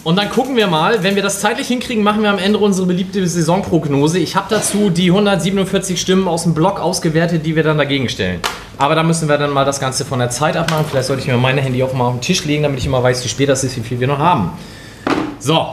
Und 0.03 0.15
dann 0.15 0.29
gucken 0.29 0.55
wir 0.55 0.67
mal, 0.67 1.01
wenn 1.01 1.15
wir 1.15 1.23
das 1.23 1.39
zeitlich 1.39 1.67
hinkriegen, 1.67 2.03
machen 2.03 2.21
wir 2.21 2.29
am 2.29 2.37
Ende 2.37 2.59
unsere 2.59 2.85
beliebte 2.85 3.27
Saisonprognose. 3.27 4.19
Ich 4.19 4.35
habe 4.35 4.45
dazu 4.51 4.91
die 4.91 5.09
147 5.09 5.99
Stimmen 5.99 6.27
aus 6.27 6.43
dem 6.43 6.53
Blog 6.53 6.79
ausgewertet, 6.79 7.47
die 7.47 7.55
wir 7.55 7.63
dann 7.63 7.79
dagegen 7.79 8.07
stellen. 8.09 8.41
Aber 8.77 8.93
da 8.93 9.01
müssen 9.01 9.27
wir 9.27 9.39
dann 9.39 9.49
mal 9.49 9.65
das 9.65 9.79
Ganze 9.79 10.05
von 10.05 10.19
der 10.19 10.29
Zeit 10.29 10.55
abmachen. 10.55 10.85
Vielleicht 10.87 11.07
sollte 11.07 11.23
ich 11.23 11.27
mir 11.27 11.35
mein 11.37 11.57
Handy 11.57 11.81
auch 11.81 11.93
mal 11.93 12.09
auf 12.09 12.13
den 12.13 12.21
Tisch 12.21 12.45
legen, 12.45 12.61
damit 12.61 12.77
ich 12.77 12.85
immer 12.85 13.01
weiß, 13.01 13.25
wie 13.25 13.29
spät 13.29 13.49
das 13.49 13.63
ist, 13.63 13.75
wie 13.75 13.81
viel 13.81 13.99
wir 13.99 14.07
noch 14.07 14.19
haben. 14.19 14.51
So. 15.39 15.65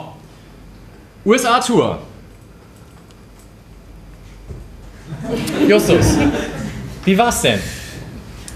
USA-Tour. 1.26 1.98
Justus, 5.68 6.16
wie 7.04 7.18
war's 7.18 7.42
denn? 7.42 7.60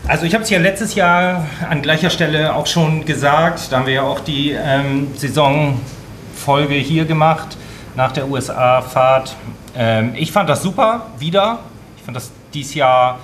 Also 0.06 0.26
ich 0.26 0.34
habe 0.34 0.44
es 0.44 0.50
ja 0.50 0.58
letztes 0.58 0.94
Jahr 0.94 1.46
an 1.70 1.80
gleicher 1.80 2.10
Stelle 2.10 2.54
auch 2.54 2.66
schon 2.66 3.06
gesagt. 3.06 3.72
Da 3.72 3.78
haben 3.78 3.86
wir 3.86 3.94
ja 3.94 4.02
auch 4.02 4.20
die 4.20 4.50
ähm, 4.50 5.08
Saisonfolge 5.16 6.74
hier 6.74 7.06
gemacht 7.06 7.56
nach 7.96 8.12
der 8.12 8.28
USA-Fahrt. 8.28 9.34
Ähm, 9.74 10.12
ich 10.14 10.30
fand 10.30 10.50
das 10.50 10.62
super 10.62 11.06
wieder. 11.18 11.60
Ich 11.96 12.02
fand 12.02 12.18
das 12.18 12.32
dieses 12.52 12.74
Jahr, 12.74 13.20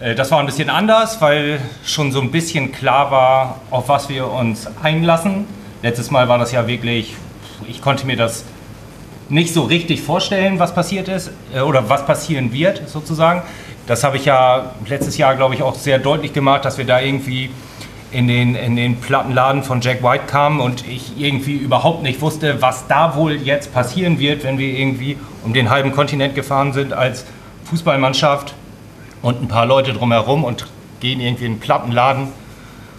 äh, 0.00 0.14
das 0.14 0.30
war 0.30 0.40
ein 0.40 0.46
bisschen 0.46 0.70
anders, 0.70 1.20
weil 1.20 1.60
schon 1.84 2.10
so 2.12 2.22
ein 2.22 2.30
bisschen 2.30 2.72
klar 2.72 3.10
war, 3.10 3.60
auf 3.70 3.90
was 3.90 4.08
wir 4.08 4.30
uns 4.30 4.66
einlassen. 4.82 5.44
Letztes 5.82 6.10
Mal 6.10 6.30
war 6.30 6.38
das 6.38 6.50
ja 6.50 6.66
wirklich, 6.66 7.14
ich 7.68 7.82
konnte 7.82 8.06
mir 8.06 8.16
das 8.16 8.44
nicht 9.28 9.52
so 9.52 9.64
richtig 9.64 10.00
vorstellen, 10.00 10.58
was 10.58 10.74
passiert 10.74 11.08
ist 11.08 11.30
äh, 11.54 11.60
oder 11.60 11.90
was 11.90 12.06
passieren 12.06 12.54
wird 12.54 12.88
sozusagen. 12.88 13.42
Das 13.86 14.02
habe 14.02 14.16
ich 14.16 14.24
ja 14.24 14.72
letztes 14.88 15.16
Jahr, 15.16 15.36
glaube 15.36 15.54
ich, 15.54 15.62
auch 15.62 15.76
sehr 15.76 15.98
deutlich 15.98 16.32
gemacht, 16.32 16.64
dass 16.64 16.76
wir 16.76 16.84
da 16.84 17.00
irgendwie 17.00 17.50
in 18.10 18.28
den, 18.28 18.54
in 18.54 18.76
den 18.76 18.96
Plattenladen 18.96 19.62
von 19.62 19.80
Jack 19.80 20.02
White 20.02 20.24
kamen 20.26 20.60
und 20.60 20.86
ich 20.88 21.18
irgendwie 21.18 21.54
überhaupt 21.54 22.02
nicht 22.02 22.20
wusste, 22.20 22.62
was 22.62 22.86
da 22.88 23.14
wohl 23.14 23.36
jetzt 23.36 23.72
passieren 23.72 24.18
wird, 24.18 24.44
wenn 24.44 24.58
wir 24.58 24.68
irgendwie 24.68 25.18
um 25.44 25.52
den 25.52 25.70
halben 25.70 25.92
Kontinent 25.92 26.34
gefahren 26.34 26.72
sind 26.72 26.92
als 26.92 27.26
Fußballmannschaft 27.64 28.54
und 29.22 29.42
ein 29.42 29.48
paar 29.48 29.66
Leute 29.66 29.92
drumherum 29.92 30.44
und 30.44 30.66
gehen 31.00 31.20
irgendwie 31.20 31.46
in 31.46 31.52
einen 31.52 31.60
Plattenladen, 31.60 32.28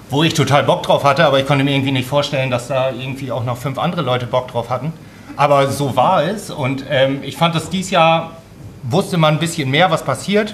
wo 0.10 0.24
ich 0.24 0.34
total 0.34 0.64
Bock 0.64 0.84
drauf 0.84 1.04
hatte, 1.04 1.26
aber 1.26 1.40
ich 1.40 1.46
konnte 1.46 1.64
mir 1.64 1.72
irgendwie 1.72 1.92
nicht 1.92 2.08
vorstellen, 2.08 2.50
dass 2.50 2.68
da 2.68 2.92
irgendwie 2.92 3.32
auch 3.32 3.44
noch 3.44 3.58
fünf 3.58 3.78
andere 3.78 4.02
Leute 4.02 4.26
Bock 4.26 4.50
drauf 4.50 4.70
hatten. 4.70 4.94
Aber 5.36 5.68
so 5.68 5.96
war 5.96 6.24
es 6.24 6.50
und 6.50 6.86
ähm, 6.90 7.22
ich 7.24 7.38
fand, 7.38 7.56
dass 7.56 7.70
dieses 7.70 7.92
Jahr 7.92 8.32
wusste 8.84 9.18
man 9.18 9.36
ein 9.36 9.40
bisschen 9.40 9.70
mehr, 9.70 9.92
was 9.92 10.04
passiert. 10.04 10.54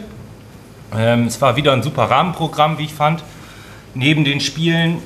Ähm, 0.96 1.26
es 1.26 1.42
war 1.42 1.56
wieder 1.56 1.74
ein 1.74 1.84
super 1.84 2.04
Rahmenprogramm, 2.04 2.78
wie 2.78 2.86
ich 2.86 2.94
fand. 2.94 3.24
Neben 3.94 4.24
den 4.24 4.40
Spielen, 4.40 5.00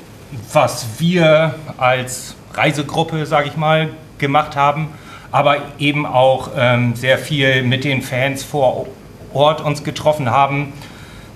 was 0.51 0.85
wir 0.99 1.55
als 1.77 2.35
Reisegruppe, 2.53 3.25
sage 3.25 3.49
ich 3.49 3.57
mal, 3.57 3.89
gemacht 4.17 4.55
haben, 4.55 4.89
aber 5.31 5.57
eben 5.79 6.05
auch 6.05 6.51
ähm, 6.57 6.95
sehr 6.95 7.17
viel 7.17 7.63
mit 7.63 7.83
den 7.83 8.01
Fans 8.01 8.43
vor 8.43 8.87
Ort 9.33 9.61
uns 9.61 9.83
getroffen 9.83 10.31
haben 10.31 10.73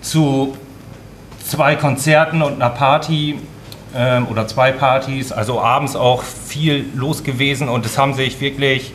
zu 0.01 0.57
zwei 1.45 1.75
Konzerten 1.75 2.41
und 2.41 2.55
einer 2.55 2.69
Party 2.69 3.37
ähm, 3.95 4.27
oder 4.27 4.47
zwei 4.47 4.71
Partys, 4.71 5.31
also 5.31 5.59
abends 5.61 5.95
auch 5.95 6.23
viel 6.23 6.85
los 6.95 7.23
gewesen 7.23 7.69
und 7.69 7.85
es 7.85 7.97
haben 7.97 8.13
sich 8.13 8.39
wirklich 8.39 8.93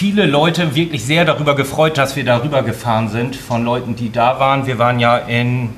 viele 0.00 0.24
Leute 0.24 0.74
wirklich 0.74 1.04
sehr 1.04 1.26
darüber 1.26 1.54
gefreut, 1.54 1.98
dass 1.98 2.16
wir 2.16 2.24
darüber 2.24 2.62
gefahren 2.62 3.10
sind, 3.10 3.36
von 3.36 3.66
Leuten, 3.66 3.96
die 3.96 4.10
da 4.10 4.40
waren. 4.40 4.66
Wir 4.66 4.78
waren 4.78 4.98
ja 4.98 5.18
in 5.18 5.74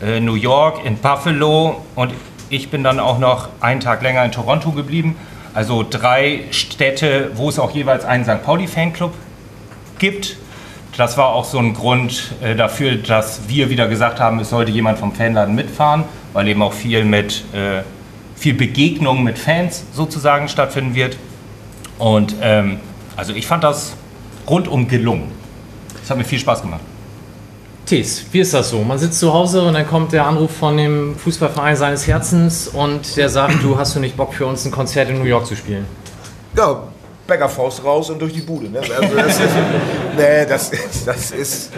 äh, 0.00 0.20
New 0.20 0.36
York, 0.36 0.84
in 0.84 0.96
Buffalo 0.96 1.82
und 1.96 2.12
ich 2.50 2.70
bin 2.70 2.84
dann 2.84 3.00
auch 3.00 3.18
noch 3.18 3.48
einen 3.60 3.80
Tag 3.80 4.00
länger 4.02 4.24
in 4.24 4.30
Toronto 4.30 4.70
geblieben. 4.70 5.16
Also 5.54 5.84
drei 5.90 6.42
Städte, 6.52 7.32
wo 7.34 7.48
es 7.48 7.58
auch 7.58 7.72
jeweils 7.72 8.04
einen 8.04 8.24
St. 8.24 8.44
Pauli-Fanclub 8.44 9.12
gibt. 9.98 10.36
Das 10.96 11.18
war 11.18 11.30
auch 11.30 11.44
so 11.44 11.58
ein 11.58 11.74
Grund 11.74 12.30
äh, 12.44 12.54
dafür, 12.54 12.94
dass 12.94 13.48
wir 13.48 13.70
wieder 13.70 13.88
gesagt 13.88 14.20
haben, 14.20 14.38
es 14.38 14.50
sollte 14.50 14.70
jemand 14.70 15.00
vom 15.00 15.10
Fanladen 15.10 15.56
mitfahren, 15.56 16.04
weil 16.32 16.46
eben 16.46 16.62
auch 16.62 16.74
viel 16.74 17.04
mit 17.04 17.42
äh, 17.52 17.82
viel 18.36 18.54
Begegnung 18.54 19.24
mit 19.24 19.36
Fans 19.36 19.84
sozusagen 19.92 20.48
stattfinden 20.48 20.94
wird. 20.94 21.16
Und 21.98 22.36
ähm, 22.40 22.78
also 23.16 23.32
ich 23.32 23.46
fand 23.46 23.64
das 23.64 23.94
rundum 24.48 24.88
gelungen. 24.88 25.30
Es 26.02 26.10
hat 26.10 26.18
mir 26.18 26.24
viel 26.24 26.38
Spaß 26.38 26.62
gemacht. 26.62 26.80
Tis, 27.86 28.24
wie 28.32 28.40
ist 28.40 28.54
das 28.54 28.70
so? 28.70 28.82
Man 28.82 28.98
sitzt 28.98 29.20
zu 29.20 29.32
Hause 29.32 29.62
und 29.62 29.74
dann 29.74 29.86
kommt 29.86 30.12
der 30.12 30.26
Anruf 30.26 30.56
von 30.56 30.76
dem 30.76 31.16
Fußballverein 31.16 31.76
seines 31.76 32.06
Herzens 32.06 32.68
und 32.68 33.16
der 33.16 33.28
sagt, 33.28 33.62
du 33.62 33.78
hast 33.78 33.94
du 33.94 34.00
nicht 34.00 34.16
Bock 34.16 34.32
für 34.32 34.46
uns 34.46 34.64
ein 34.64 34.70
Konzert 34.70 35.10
in 35.10 35.18
New 35.18 35.24
York 35.24 35.46
zu 35.46 35.54
spielen? 35.54 35.84
Ja, 36.56 36.84
Bäckerfaust 37.26 37.84
raus 37.84 38.10
und 38.10 38.20
durch 38.20 38.32
die 38.32 38.40
Bude. 38.40 38.68
Ne? 38.68 38.80
Also 38.80 39.14
das 39.14 39.40
ist, 39.40 39.54
nee, 40.16 40.46
das, 40.46 40.70
das 41.04 41.30
ist, 41.30 41.70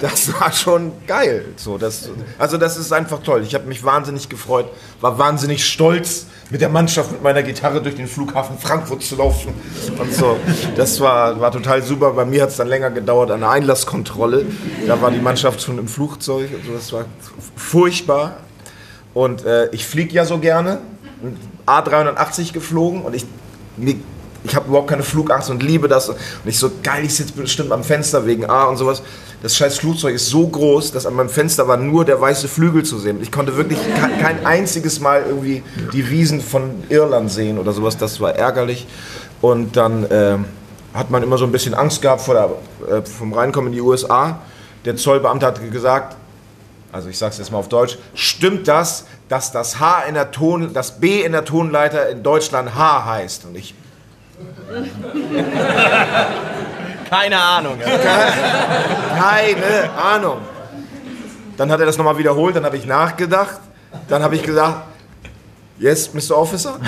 das 0.00 0.32
war 0.40 0.52
schon 0.52 0.92
geil. 1.06 1.46
So, 1.56 1.78
das, 1.78 2.10
also 2.38 2.56
das 2.58 2.76
ist 2.76 2.92
einfach 2.92 3.22
toll. 3.22 3.42
Ich 3.42 3.54
habe 3.54 3.66
mich 3.66 3.84
wahnsinnig 3.84 4.28
gefreut, 4.28 4.66
war 5.00 5.18
wahnsinnig 5.18 5.66
stolz, 5.66 6.26
mit 6.50 6.60
der 6.60 6.68
Mannschaft 6.68 7.10
mit 7.10 7.22
meiner 7.22 7.42
Gitarre 7.42 7.82
durch 7.82 7.96
den 7.96 8.06
Flughafen 8.06 8.58
Frankfurt 8.58 9.02
zu 9.02 9.16
laufen 9.16 9.52
und 9.98 10.12
so. 10.14 10.36
Das 10.76 11.00
war, 11.00 11.40
war 11.40 11.50
total 11.50 11.82
super. 11.82 12.12
Bei 12.12 12.24
mir 12.24 12.42
hat 12.42 12.50
es 12.50 12.56
dann 12.56 12.68
länger 12.68 12.90
gedauert 12.90 13.30
an 13.30 13.40
der 13.40 13.50
Einlasskontrolle. 13.50 14.46
Da 14.86 15.00
war 15.02 15.10
die 15.10 15.18
Mannschaft 15.18 15.60
schon 15.62 15.78
im 15.78 15.88
Flugzeug. 15.88 16.50
Also 16.60 16.72
das 16.72 16.92
war 16.92 17.04
furchtbar. 17.56 18.36
Und 19.12 19.44
äh, 19.44 19.68
ich 19.70 19.86
fliege 19.86 20.14
ja 20.14 20.24
so 20.24 20.38
gerne. 20.38 20.78
A380 21.66 22.52
geflogen 22.52 23.02
und 23.02 23.14
ich, 23.14 23.26
mir 23.76 23.96
ich 24.46 24.54
habe 24.54 24.68
überhaupt 24.68 24.88
keine 24.88 25.02
Flugangst 25.02 25.50
und 25.50 25.62
liebe 25.62 25.88
das. 25.88 26.08
Und 26.08 26.16
ich 26.44 26.58
so, 26.58 26.70
geil, 26.82 27.04
ich 27.04 27.14
sitze 27.14 27.32
bestimmt 27.32 27.72
am 27.72 27.82
Fenster 27.82 28.26
wegen 28.26 28.48
A 28.48 28.64
und 28.64 28.76
sowas. 28.76 29.02
Das 29.42 29.56
scheiß 29.56 29.78
Flugzeug 29.78 30.14
ist 30.14 30.28
so 30.28 30.46
groß, 30.46 30.92
dass 30.92 31.04
an 31.04 31.14
meinem 31.14 31.28
Fenster 31.28 31.68
war 31.68 31.76
nur 31.76 32.04
der 32.04 32.20
weiße 32.20 32.48
Flügel 32.48 32.84
zu 32.84 32.98
sehen. 32.98 33.18
Ich 33.20 33.30
konnte 33.30 33.56
wirklich 33.56 33.78
kein 34.20 34.46
einziges 34.46 35.00
Mal 35.00 35.24
irgendwie 35.26 35.62
die 35.92 36.08
Wiesen 36.08 36.40
von 36.40 36.84
Irland 36.88 37.30
sehen 37.30 37.58
oder 37.58 37.72
sowas. 37.72 37.96
Das 37.98 38.20
war 38.20 38.34
ärgerlich. 38.34 38.86
Und 39.42 39.76
dann 39.76 40.04
äh, 40.04 40.38
hat 40.94 41.10
man 41.10 41.22
immer 41.22 41.38
so 41.38 41.44
ein 41.44 41.52
bisschen 41.52 41.74
Angst 41.74 42.00
gehabt 42.02 42.22
vor 42.22 42.34
der, 42.34 42.96
äh, 42.96 43.02
vom 43.02 43.32
Reinkommen 43.32 43.68
in 43.68 43.74
die 43.74 43.82
USA. 43.82 44.40
Der 44.84 44.96
Zollbeamte 44.96 45.44
hat 45.44 45.70
gesagt, 45.70 46.16
also 46.92 47.08
ich 47.08 47.18
sage 47.18 47.32
es 47.32 47.38
jetzt 47.38 47.52
mal 47.52 47.58
auf 47.58 47.68
Deutsch, 47.68 47.98
stimmt 48.14 48.68
das, 48.68 49.04
dass 49.28 49.52
das 49.52 49.80
H 49.80 50.04
in 50.04 50.14
der 50.14 50.30
Ton, 50.30 50.72
das 50.72 51.00
B 51.00 51.22
in 51.22 51.32
der 51.32 51.44
Tonleiter 51.44 52.08
in 52.08 52.22
Deutschland 52.22 52.74
H 52.74 53.04
heißt? 53.04 53.44
Und 53.44 53.56
ich 53.56 53.74
Keine 57.10 57.38
Ahnung. 57.38 57.78
Keine 57.80 59.90
Ahnung. 59.96 60.38
Dann 61.56 61.70
hat 61.70 61.80
er 61.80 61.86
das 61.86 61.96
nochmal 61.96 62.18
wiederholt, 62.18 62.56
dann 62.56 62.64
habe 62.64 62.76
ich 62.76 62.86
nachgedacht. 62.86 63.60
Dann 64.08 64.22
habe 64.22 64.34
ich 64.34 64.42
gesagt, 64.42 64.82
yes, 65.78 66.10
Mr. 66.12 66.36
Officer. 66.36 66.78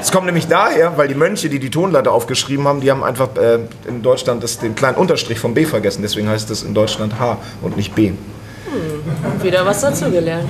Es 0.00 0.12
kommt 0.12 0.26
nämlich 0.26 0.46
daher, 0.46 0.96
weil 0.96 1.08
die 1.08 1.14
Mönche, 1.14 1.48
die 1.48 1.58
die 1.58 1.70
Tonleiter 1.70 2.12
aufgeschrieben 2.12 2.68
haben, 2.68 2.80
die 2.80 2.90
haben 2.90 3.02
einfach 3.02 3.28
äh, 3.36 3.60
in 3.86 4.02
Deutschland 4.02 4.42
das, 4.42 4.58
den 4.58 4.74
kleinen 4.74 4.96
Unterstrich 4.96 5.38
vom 5.38 5.54
B 5.54 5.64
vergessen. 5.64 6.02
Deswegen 6.02 6.28
heißt 6.28 6.50
es 6.50 6.62
in 6.62 6.74
Deutschland 6.74 7.18
H 7.18 7.38
und 7.62 7.76
nicht 7.76 7.94
B. 7.94 8.08
Hm, 8.08 9.42
wieder 9.42 9.64
was 9.64 9.80
dazugelernt. 9.80 10.48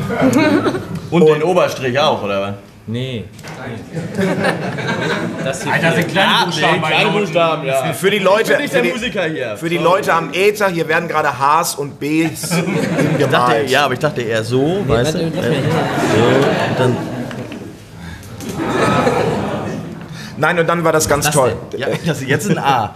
Und, 1.11 1.23
und 1.23 1.35
den 1.35 1.43
Oberstrich 1.43 1.99
auch, 1.99 2.23
oder 2.23 2.41
was? 2.41 2.55
Nee. 2.87 3.25
Das 5.45 5.63
hier 5.65 5.73
Alter, 5.73 5.93
sind 5.97 6.09
kleine 6.09 6.45
Buchstaben. 6.47 6.81
Nee, 6.81 6.87
kleine 6.87 7.11
Buchstaben, 7.11 7.67
ja. 7.67 7.93
Für 7.93 8.11
die 8.11 8.19
Leute, 8.19 8.43
Ich 8.43 8.49
bin 8.49 8.59
nicht 8.59 8.71
für 8.71 8.75
der 8.77 8.83
die, 8.83 8.93
Musiker 8.93 9.25
hier. 9.25 9.57
für 9.57 9.69
die 9.69 9.79
Leute 9.79 10.13
am 10.15 10.33
Äther, 10.33 10.69
hier 10.69 10.87
werden 10.89 11.09
gerade 11.09 11.29
Hs 11.39 11.75
und 11.77 11.99
Bs 11.99 12.43
Ich 12.43 12.49
dachte, 12.49 13.19
gemalt. 13.19 13.71
ja, 13.71 13.85
aber 13.85 13.95
ich 13.95 14.01
dachte 14.01 14.23
eher 14.23 14.43
so, 14.45 14.85
weißt 14.87 15.15
du? 15.15 15.19
Äh. 15.19 15.23
So, 15.33 16.25
und 16.71 16.79
dann. 16.79 16.97
Nein, 20.37 20.59
und 20.59 20.67
dann 20.69 20.83
war 20.85 20.93
das 20.93 21.09
ganz 21.09 21.27
das 21.27 21.35
toll. 21.35 21.55
Ja, 21.77 21.89
das 22.07 22.25
jetzt 22.25 22.51
ein 22.51 22.59
A. 22.59 22.95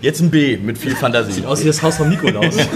Jetzt 0.00 0.20
ein 0.20 0.30
B 0.30 0.56
mit 0.56 0.78
viel 0.78 0.94
Fantasie. 0.94 1.44
Aus 1.44 1.62
wie 1.62 1.66
das 1.66 1.82
Haus 1.82 1.96
von 1.96 2.08
Nikolaus. 2.08 2.54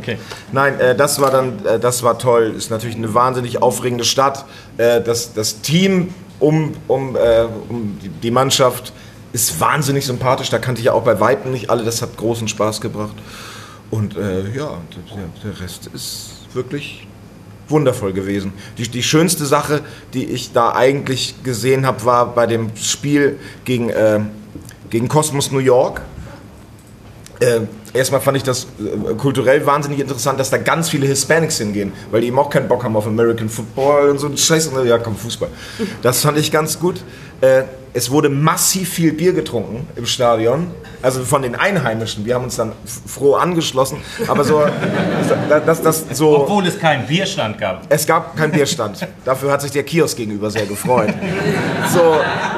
okay. 0.00 0.18
Nein, 0.52 0.78
äh, 0.80 0.96
das 0.96 1.20
war 1.20 1.30
dann, 1.30 1.64
äh, 1.64 1.78
das 1.78 2.02
war 2.02 2.18
toll. 2.18 2.54
Ist 2.56 2.70
natürlich 2.70 2.96
eine 2.96 3.12
wahnsinnig 3.14 3.62
aufregende 3.62 4.04
Stadt. 4.04 4.44
Äh, 4.76 5.00
das, 5.00 5.32
das 5.34 5.60
Team 5.60 6.12
um, 6.40 6.72
um, 6.88 7.16
äh, 7.16 7.46
um 7.68 7.98
die- 8.22 8.30
Mannschaft 8.30 8.92
ist 9.32 9.60
wahnsinnig 9.60 10.04
sympathisch. 10.06 10.50
Da 10.50 10.58
kannte 10.58 10.80
ich 10.80 10.86
ja 10.86 10.92
auch 10.92 11.02
bei 11.04 11.20
Weitem 11.20 11.52
nicht 11.52 11.70
alle. 11.70 11.84
Das 11.84 12.02
hat 12.02 12.16
großen 12.16 12.48
Spaß 12.48 12.80
gebracht. 12.80 13.14
Und 13.90 14.16
äh, 14.16 14.48
ja, 14.56 14.78
der, 15.14 15.52
der 15.52 15.60
Rest 15.60 15.88
ist 15.92 16.30
wirklich 16.54 17.06
wundervoll 17.68 18.12
gewesen. 18.12 18.52
Die, 18.78 18.88
die 18.88 19.02
schönste 19.02 19.46
Sache, 19.46 19.82
die 20.14 20.24
ich 20.24 20.52
da 20.52 20.72
eigentlich 20.74 21.42
gesehen 21.44 21.86
habe, 21.86 22.04
war 22.04 22.34
bei 22.34 22.46
dem 22.46 22.74
Spiel 22.76 23.38
gegen, 23.64 23.90
äh, 23.90 24.20
gegen 24.90 25.08
Cosmos 25.08 25.52
New 25.52 25.58
York. 25.58 26.00
Äh, 27.40 27.60
erstmal 27.92 28.20
fand 28.20 28.36
ich 28.36 28.42
das 28.42 28.64
äh, 28.78 29.14
kulturell 29.14 29.66
wahnsinnig 29.66 30.00
interessant, 30.00 30.38
dass 30.40 30.50
da 30.50 30.58
ganz 30.58 30.88
viele 30.88 31.06
Hispanics 31.06 31.58
hingehen, 31.58 31.92
weil 32.10 32.20
die 32.20 32.28
eben 32.28 32.38
auch 32.38 32.50
keinen 32.50 32.68
Bock 32.68 32.84
haben 32.84 32.96
auf 32.96 33.06
American 33.06 33.48
Football 33.48 34.10
und 34.10 34.18
so 34.18 34.26
ein 34.26 34.36
Scheiß. 34.36 34.68
Und, 34.68 34.86
Ja, 34.86 34.98
komm, 34.98 35.16
Fußball. 35.16 35.48
Das 36.02 36.22
fand 36.22 36.38
ich 36.38 36.50
ganz 36.50 36.78
gut. 36.78 37.02
Äh, 37.40 37.62
es 37.92 38.10
wurde 38.10 38.28
massiv 38.28 38.90
viel 38.90 39.12
Bier 39.12 39.32
getrunken 39.32 39.88
im 39.96 40.06
Stadion, 40.06 40.68
also 41.02 41.24
von 41.24 41.42
den 41.42 41.56
Einheimischen. 41.56 42.24
Wir 42.24 42.34
haben 42.36 42.44
uns 42.44 42.54
dann 42.54 42.72
froh 42.84 43.34
angeschlossen, 43.34 43.98
aber 44.28 44.44
so, 44.44 44.62
das, 45.48 45.64
das, 45.64 45.82
das 45.82 46.04
so. 46.12 46.42
Obwohl 46.42 46.66
es 46.66 46.78
keinen 46.78 47.06
Bierstand 47.06 47.58
gab. 47.58 47.82
Es 47.88 48.06
gab 48.06 48.36
keinen 48.36 48.52
Bierstand. 48.52 49.06
Dafür 49.24 49.50
hat 49.50 49.62
sich 49.62 49.72
der 49.72 49.82
Kiosk 49.82 50.16
gegenüber 50.16 50.50
sehr 50.50 50.66
gefreut. 50.66 51.12
So, 51.92 52.16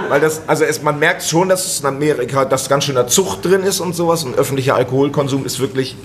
weil 0.09 0.21
das, 0.21 0.43
also 0.47 0.65
es, 0.65 0.83
man 0.83 0.99
merkt 0.99 1.23
schon, 1.23 1.49
dass 1.49 1.65
es 1.65 1.81
in 1.81 1.87
Amerika, 1.87 2.45
dass 2.45 2.69
ganz 2.69 2.85
schöner 2.85 3.07
Zucht 3.07 3.45
drin 3.45 3.63
ist 3.63 3.81
und 3.81 3.95
sowas. 3.95 4.25
Und 4.25 4.37
öffentlicher 4.37 4.75
Alkoholkonsum 4.75 5.47
ist 5.47 5.61
wirklich 5.61 5.97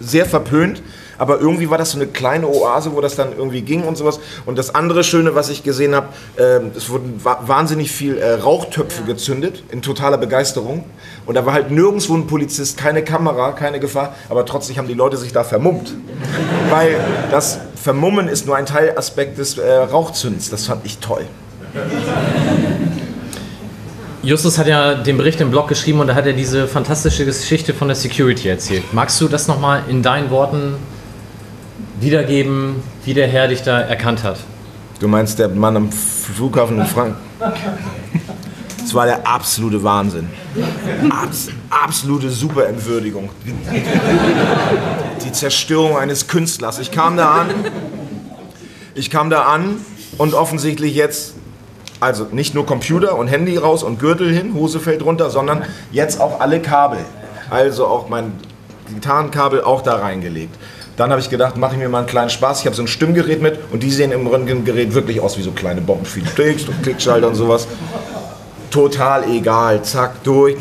sehr 0.00 0.26
verpönt. 0.26 0.82
Aber 1.20 1.38
irgendwie 1.38 1.68
war 1.68 1.76
das 1.76 1.90
so 1.90 1.98
eine 1.98 2.06
kleine 2.06 2.48
Oase, 2.48 2.94
wo 2.94 3.02
das 3.02 3.14
dann 3.14 3.36
irgendwie 3.36 3.60
ging 3.60 3.84
und 3.84 3.98
sowas. 3.98 4.20
Und 4.46 4.56
das 4.56 4.74
andere 4.74 5.04
Schöne, 5.04 5.34
was 5.34 5.50
ich 5.50 5.62
gesehen 5.62 5.94
habe, 5.94 6.08
ähm, 6.38 6.70
es 6.74 6.88
wurden 6.88 7.20
wa 7.22 7.40
wahnsinnig 7.46 7.92
viel 7.92 8.16
äh, 8.16 8.32
Rauchtöpfe 8.32 9.02
gezündet, 9.02 9.62
in 9.70 9.82
totaler 9.82 10.16
Begeisterung. 10.16 10.82
Und 11.26 11.34
da 11.34 11.44
war 11.44 11.52
halt 11.52 11.70
nirgendwo 11.70 12.14
ein 12.14 12.26
Polizist, 12.26 12.78
keine 12.78 13.04
Kamera, 13.04 13.52
keine 13.52 13.80
Gefahr. 13.80 14.14
Aber 14.30 14.46
trotzdem 14.46 14.78
haben 14.78 14.88
die 14.88 14.94
Leute 14.94 15.18
sich 15.18 15.30
da 15.30 15.44
vermummt. 15.44 15.92
Weil 16.70 16.96
das 17.30 17.58
Vermummen 17.74 18.26
ist 18.26 18.46
nur 18.46 18.56
ein 18.56 18.64
Teilaspekt 18.64 19.36
des 19.36 19.58
äh, 19.58 19.70
Rauchzünds. 19.70 20.48
Das 20.48 20.64
fand 20.64 20.86
ich 20.86 21.00
toll. 21.00 21.26
Justus 24.22 24.56
hat 24.56 24.66
ja 24.66 24.94
den 24.94 25.18
Bericht 25.18 25.40
im 25.42 25.50
Blog 25.50 25.68
geschrieben 25.68 26.00
und 26.00 26.06
da 26.06 26.14
hat 26.14 26.26
er 26.26 26.32
diese 26.32 26.66
fantastische 26.66 27.26
Geschichte 27.26 27.74
von 27.74 27.88
der 27.88 27.94
Security 27.94 28.48
erzählt. 28.48 28.84
Magst 28.92 29.20
du 29.20 29.28
das 29.28 29.48
nochmal 29.48 29.82
in 29.88 30.02
deinen 30.02 30.30
Worten 30.30 30.76
wiedergeben, 32.00 32.82
wie 33.04 33.14
der 33.14 33.28
Herr 33.28 33.48
dich 33.48 33.62
da 33.62 33.80
erkannt 33.80 34.22
hat? 34.22 34.38
Du 35.00 35.08
meinst 35.08 35.38
der 35.38 35.48
Mann 35.48 35.76
am 35.76 35.92
Flughafen 35.92 36.78
in 36.78 36.86
Frank? 36.86 37.16
Das 38.78 38.94
war 38.94 39.06
der 39.06 39.26
absolute 39.26 39.82
Wahnsinn. 39.84 40.28
Abs 41.10 41.48
absolute 41.70 42.30
Superentwürdigung. 42.30 43.30
Die 45.24 45.32
Zerstörung 45.32 45.96
eines 45.96 46.26
Künstlers. 46.26 46.78
Ich 46.78 46.90
kam 46.90 47.16
da 47.16 47.42
an. 47.42 47.48
Ich 48.94 49.10
kam 49.10 49.30
da 49.30 49.42
an 49.42 49.76
und 50.18 50.34
offensichtlich 50.34 50.94
jetzt, 50.94 51.34
also 52.00 52.26
nicht 52.32 52.54
nur 52.54 52.66
Computer 52.66 53.16
und 53.16 53.28
Handy 53.28 53.56
raus 53.56 53.82
und 53.82 54.00
Gürtel 54.00 54.34
hin, 54.34 54.54
Hose 54.54 54.80
fällt 54.80 55.04
runter, 55.04 55.30
sondern 55.30 55.64
jetzt 55.92 56.20
auch 56.20 56.40
alle 56.40 56.60
Kabel. 56.60 56.98
Also 57.48 57.86
auch 57.86 58.08
mein 58.08 58.32
Gitarrenkabel 58.92 59.62
auch 59.62 59.82
da 59.82 59.96
reingelegt. 59.96 60.56
Dann 60.96 61.10
habe 61.10 61.20
ich 61.20 61.30
gedacht, 61.30 61.56
mache 61.56 61.74
ich 61.74 61.78
mir 61.78 61.88
mal 61.88 61.98
einen 61.98 62.06
kleinen 62.06 62.30
Spaß. 62.30 62.60
Ich 62.60 62.66
habe 62.66 62.76
so 62.76 62.82
ein 62.82 62.88
Stimmgerät 62.88 63.40
mit 63.40 63.58
und 63.72 63.82
die 63.82 63.90
sehen 63.90 64.12
im 64.12 64.26
Röntgengerät 64.26 64.92
wirklich 64.94 65.20
aus 65.20 65.38
wie 65.38 65.42
so 65.42 65.52
kleine 65.52 65.80
Bomben. 65.80 66.04
Viele 66.04 66.30
Klicks 66.30 66.64
und 66.64 66.82
Klickschalter 66.82 67.28
und 67.28 67.34
sowas. 67.34 67.66
Total 68.70 69.24
egal. 69.30 69.82
Zack, 69.82 70.22
durch. 70.22 70.56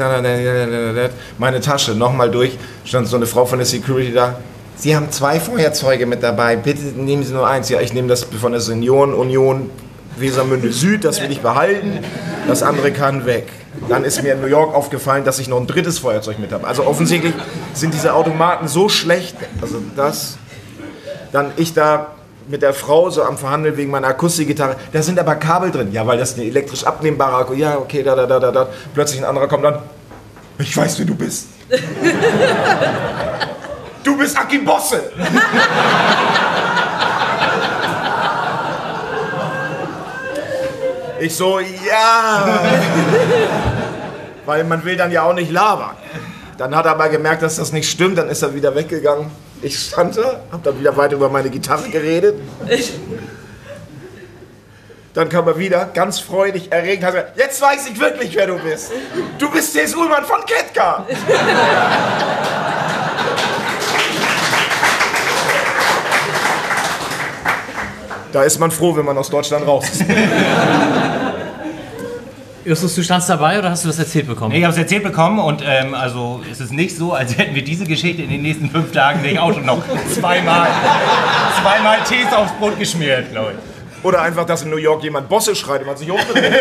Meine 1.37 1.59
Tasche, 1.61 1.91
nochmal 1.91 2.31
durch. 2.31 2.57
Stand 2.85 3.07
so 3.07 3.17
eine 3.17 3.25
Frau 3.25 3.45
von 3.45 3.59
der 3.59 3.65
Security 3.65 4.13
da. 4.13 4.39
Sie 4.75 4.95
haben 4.95 5.11
zwei 5.11 5.39
Feuerzeuge 5.39 6.05
mit 6.05 6.23
dabei. 6.23 6.55
Bitte 6.55 6.81
nehmen 6.81 7.23
Sie 7.23 7.33
nur 7.33 7.45
eins. 7.45 7.67
Ja, 7.69 7.81
ich 7.81 7.93
nehme 7.93 8.07
das 8.07 8.23
von 8.23 8.53
der 8.53 8.61
Senioren 8.61 9.13
Union 9.13 9.69
Wesermünde 10.19 10.71
Süd. 10.71 11.03
Das 11.03 11.21
will 11.21 11.31
ich 11.31 11.41
behalten. 11.41 11.99
Das 12.47 12.63
andere 12.63 12.91
kann 12.91 13.25
weg. 13.25 13.47
Dann 13.87 14.03
ist 14.03 14.23
mir 14.23 14.33
in 14.33 14.41
New 14.41 14.47
York 14.47 14.75
aufgefallen, 14.75 15.23
dass 15.23 15.39
ich 15.39 15.47
noch 15.47 15.59
ein 15.59 15.67
drittes 15.67 15.99
Feuerzeug 15.99 16.39
mit 16.39 16.51
habe. 16.51 16.67
Also 16.67 16.85
offensichtlich 16.85 17.33
sind 17.73 17.93
diese 17.93 18.13
Automaten 18.13 18.67
so 18.67 18.89
schlecht. 18.89 19.35
Also 19.61 19.81
das. 19.95 20.37
Dann 21.31 21.51
ich 21.57 21.73
da 21.73 22.07
mit 22.47 22.63
der 22.63 22.73
Frau 22.73 23.09
so 23.11 23.23
am 23.23 23.37
Verhandeln 23.37 23.77
wegen 23.77 23.91
meiner 23.91 24.07
Akustikgitarre. 24.07 24.75
Da 24.91 25.03
sind 25.03 25.19
aber 25.19 25.35
Kabel 25.35 25.71
drin. 25.71 25.91
Ja, 25.91 26.07
weil 26.07 26.17
das 26.17 26.33
eine 26.33 26.45
elektrisch 26.45 26.83
abnehmbare 26.83 27.37
Akku. 27.37 27.53
Ja, 27.53 27.77
okay, 27.77 28.01
da, 28.03 28.15
da, 28.15 28.25
da, 28.25 28.39
da, 28.39 28.51
da. 28.51 28.67
Plötzlich 28.93 29.21
ein 29.21 29.25
anderer 29.25 29.47
kommt 29.47 29.63
dann. 29.63 29.79
Ich 30.57 30.75
weiß, 30.75 30.99
wer 30.99 31.05
du 31.05 31.15
bist. 31.15 31.47
du 34.03 34.17
bist 34.17 34.37
Aki 34.37 34.57
Bosse. 34.59 35.11
Ich 41.19 41.35
so, 41.35 41.59
ja. 41.59 42.59
Weil 44.45 44.63
man 44.63 44.83
will 44.83 44.95
dann 44.95 45.11
ja 45.11 45.23
auch 45.23 45.33
nicht 45.33 45.51
labern. 45.51 45.95
Dann 46.57 46.75
hat 46.75 46.85
er 46.85 46.91
aber 46.91 47.09
gemerkt, 47.09 47.41
dass 47.41 47.57
das 47.57 47.71
nicht 47.71 47.89
stimmt, 47.89 48.17
dann 48.17 48.29
ist 48.29 48.41
er 48.41 48.53
wieder 48.53 48.75
weggegangen. 48.75 49.31
Ich 49.61 49.77
stand 49.77 50.17
da, 50.17 50.41
hab 50.51 50.63
dann 50.63 50.79
wieder 50.79 50.95
weiter 50.95 51.15
über 51.15 51.29
meine 51.29 51.49
Gitarre 51.49 51.89
geredet. 51.89 52.35
Dann 55.13 55.27
kam 55.27 55.47
er 55.47 55.57
wieder, 55.57 55.89
ganz 55.93 56.19
freudig, 56.19 56.71
erregt, 56.71 57.03
hat 57.03 57.13
gesagt, 57.13 57.37
jetzt 57.37 57.61
weiß 57.61 57.87
ich 57.87 57.99
wirklich, 57.99 58.35
wer 58.35 58.47
du 58.47 58.59
bist. 58.59 58.91
Du 59.37 59.49
bist 59.49 59.73
T.S. 59.73 59.95
Ullmann 59.95 60.23
von 60.23 60.39
Ketka. 60.45 61.05
Da 68.31 68.43
ist 68.43 68.59
man 68.59 68.69
froh, 68.71 68.95
wenn 68.95 69.05
man 69.05 69.17
aus 69.17 69.29
Deutschland 69.29 69.65
raus 69.65 69.89
ist. 69.89 70.05
Justus, 72.65 72.93
du 72.93 73.03
standst 73.03 73.29
dabei 73.29 73.57
oder 73.57 73.71
hast 73.71 73.83
du 73.83 73.87
das 73.87 73.97
erzählt 73.97 74.27
bekommen? 74.27 74.53
Ich 74.53 74.63
habe 74.63 74.71
es 74.71 74.77
erzählt 74.77 75.03
bekommen 75.03 75.39
und 75.39 75.63
ähm, 75.65 75.95
also 75.95 76.41
es 76.51 76.59
ist 76.59 76.71
nicht 76.71 76.95
so, 76.95 77.13
als 77.13 77.35
hätten 77.37 77.55
wir 77.55 77.63
diese 77.63 77.85
Geschichte 77.85 78.21
in 78.21 78.29
den 78.29 78.43
nächsten 78.43 78.69
fünf 78.69 78.91
Tagen 78.91 79.21
nicht 79.21 79.39
auch 79.39 79.53
schon 79.53 79.65
noch 79.65 79.81
zweimal, 80.13 80.67
zweimal 81.61 81.97
Tees 82.07 82.31
aufs 82.35 82.51
Brot 82.59 82.77
geschmiert, 82.77 83.31
glaube 83.31 83.53
ich. 83.53 83.57
Oder 84.05 84.21
einfach, 84.21 84.45
dass 84.45 84.61
in 84.61 84.69
New 84.69 84.77
York 84.77 85.01
jemand 85.03 85.29
Bosse 85.29 85.55
schreit 85.55 85.81
und 85.81 85.87
man 85.87 85.97
sich 85.97 86.11
umdreht. 86.11 86.53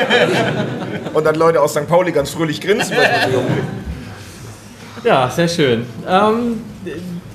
Und 1.12 1.24
dann 1.24 1.34
Leute 1.34 1.60
aus 1.60 1.72
St. 1.72 1.86
Pauli 1.86 2.10
ganz 2.10 2.30
fröhlich 2.30 2.60
grinsen, 2.60 2.96
weil 2.96 3.10
man 3.12 3.30
sich 3.30 3.38
umdreht. 3.38 3.64
Ja, 5.04 5.28
sehr 5.30 5.48
schön. 5.48 5.86
Ähm, 6.08 6.62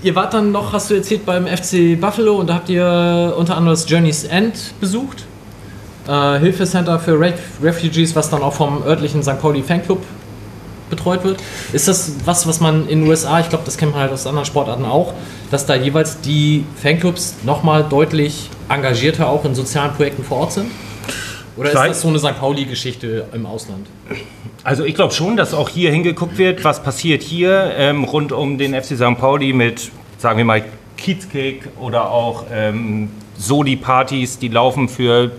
ihr 0.04 0.16
wart 0.16 0.34
dann 0.34 0.52
noch, 0.52 0.74
hast 0.74 0.90
du 0.90 0.96
erzählt, 0.96 1.26
beim 1.26 1.48
FC 1.48 2.00
Buffalo 2.00 2.36
und 2.36 2.50
da 2.50 2.56
habt 2.56 2.70
ihr 2.70 3.34
unter 3.38 3.56
anderem 3.56 3.76
das 3.76 3.90
Journey's 3.90 4.26
End 4.26 4.74
besucht. 4.80 5.26
Äh, 6.08 6.40
Hilfecenter 6.40 7.00
für 7.00 7.20
Ref 7.20 7.40
Refugees, 7.62 8.16
was 8.16 8.30
dann 8.30 8.44
auch 8.44 8.54
vom 8.54 8.84
örtlichen 8.84 9.24
St. 9.24 9.40
Pauli 9.40 9.64
Fanclub 9.64 10.04
betreut 10.90 11.24
wird. 11.24 11.42
Ist 11.72 11.88
das 11.88 12.14
was, 12.26 12.46
was 12.46 12.60
man 12.60 12.88
in 12.88 13.02
den 13.02 13.10
USA, 13.10 13.40
ich 13.40 13.50
glaube, 13.50 13.64
das 13.66 13.78
kennt 13.78 13.94
man 13.94 14.02
halt 14.02 14.12
aus 14.12 14.28
anderen 14.28 14.46
Sportarten 14.46 14.86
auch, 14.86 15.14
dass 15.50 15.66
da 15.66 15.76
jeweils 15.76 16.20
die 16.22 16.66
Fanclubs 16.82 17.36
nochmal 17.44 17.86
deutlich 17.90 18.50
engagierter 18.70 19.28
auch 19.30 19.46
in 19.46 19.56
sozialen 19.56 19.94
Projekten 19.94 20.24
vor 20.24 20.40
Ort 20.40 20.52
sind? 20.52 20.70
Oder 21.56 21.70
ist 21.70 21.76
das 21.76 22.02
so 22.02 22.08
eine 22.08 22.20
St. 22.20 22.40
Pauli-Geschichte 22.40 23.26
im 23.34 23.46
Ausland? 23.46 23.88
Also 24.64 24.86
ich 24.86 24.96
glaube 24.96 25.14
schon, 25.14 25.38
dass 25.38 25.54
auch 25.54 25.70
hier 25.70 25.92
hingeguckt 25.92 26.38
wird, 26.38 26.64
was 26.64 26.82
passiert 26.82 27.22
hier 27.22 27.74
ähm, 27.78 28.04
rund 28.06 28.32
um 28.32 28.58
den 28.58 28.74
FC 28.74 28.96
St. 28.96 29.18
Pauli 29.18 29.54
mit, 29.54 29.92
sagen 30.18 30.38
wir 30.38 30.46
mal, 30.46 30.64
Kiezkick 30.98 31.68
oder 31.80 32.10
auch 32.10 32.46
ähm, 32.52 33.10
Soli-Partys, 33.38 34.40
die 34.40 34.48
laufen 34.48 34.88
für 34.88 35.32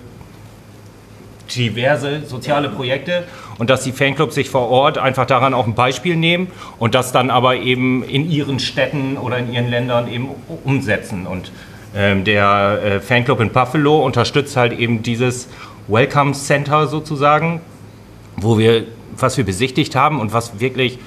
diverse 1.54 2.22
soziale 2.26 2.68
Projekte 2.68 3.24
und 3.58 3.70
dass 3.70 3.82
die 3.82 3.92
Fanclubs 3.92 4.34
sich 4.34 4.50
vor 4.50 4.68
Ort 4.68 4.98
einfach 4.98 5.26
daran 5.26 5.54
auch 5.54 5.66
ein 5.66 5.74
Beispiel 5.74 6.16
nehmen 6.16 6.48
und 6.78 6.94
das 6.94 7.12
dann 7.12 7.30
aber 7.30 7.56
eben 7.56 8.02
in 8.04 8.30
ihren 8.30 8.58
Städten 8.58 9.16
oder 9.16 9.38
in 9.38 9.52
ihren 9.52 9.68
Ländern 9.68 10.10
eben 10.10 10.28
umsetzen. 10.64 11.26
Und 11.26 11.52
ähm, 11.94 12.24
der 12.24 12.80
äh, 12.82 13.00
Fanclub 13.00 13.40
in 13.40 13.50
Buffalo 13.50 14.04
unterstützt 14.04 14.56
halt 14.56 14.72
eben 14.72 15.02
dieses 15.02 15.48
Welcome 15.88 16.32
Center 16.32 16.86
sozusagen, 16.86 17.60
wo 18.36 18.58
wir, 18.58 18.84
was 19.16 19.36
wir 19.36 19.44
besichtigt 19.44 19.94
haben 19.94 20.20
und 20.20 20.32
was 20.32 20.60
wirklich, 20.60 20.98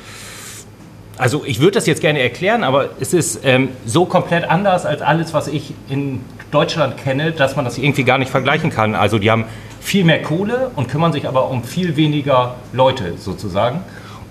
also 1.17 1.43
ich 1.45 1.59
würde 1.59 1.73
das 1.73 1.87
jetzt 1.87 2.01
gerne 2.01 2.19
erklären, 2.19 2.63
aber 2.63 2.89
es 2.99 3.13
ist 3.13 3.41
ähm, 3.43 3.69
so 3.85 4.05
komplett 4.05 4.49
anders 4.49 4.85
als 4.85 5.01
alles, 5.01 5.33
was 5.33 5.47
ich 5.47 5.73
in 5.89 6.21
Deutschland 6.51 6.97
kenne, 6.97 7.31
dass 7.31 7.55
man 7.55 7.65
das 7.65 7.77
irgendwie 7.77 8.03
gar 8.03 8.17
nicht 8.17 8.29
vergleichen 8.29 8.69
kann. 8.69 8.95
Also 8.95 9.19
die 9.19 9.31
haben 9.31 9.45
viel 9.81 10.03
mehr 10.03 10.21
Kohle 10.21 10.71
und 10.75 10.89
kümmern 10.89 11.11
sich 11.11 11.27
aber 11.27 11.49
um 11.49 11.63
viel 11.63 11.95
weniger 11.95 12.55
Leute 12.71 13.17
sozusagen 13.17 13.81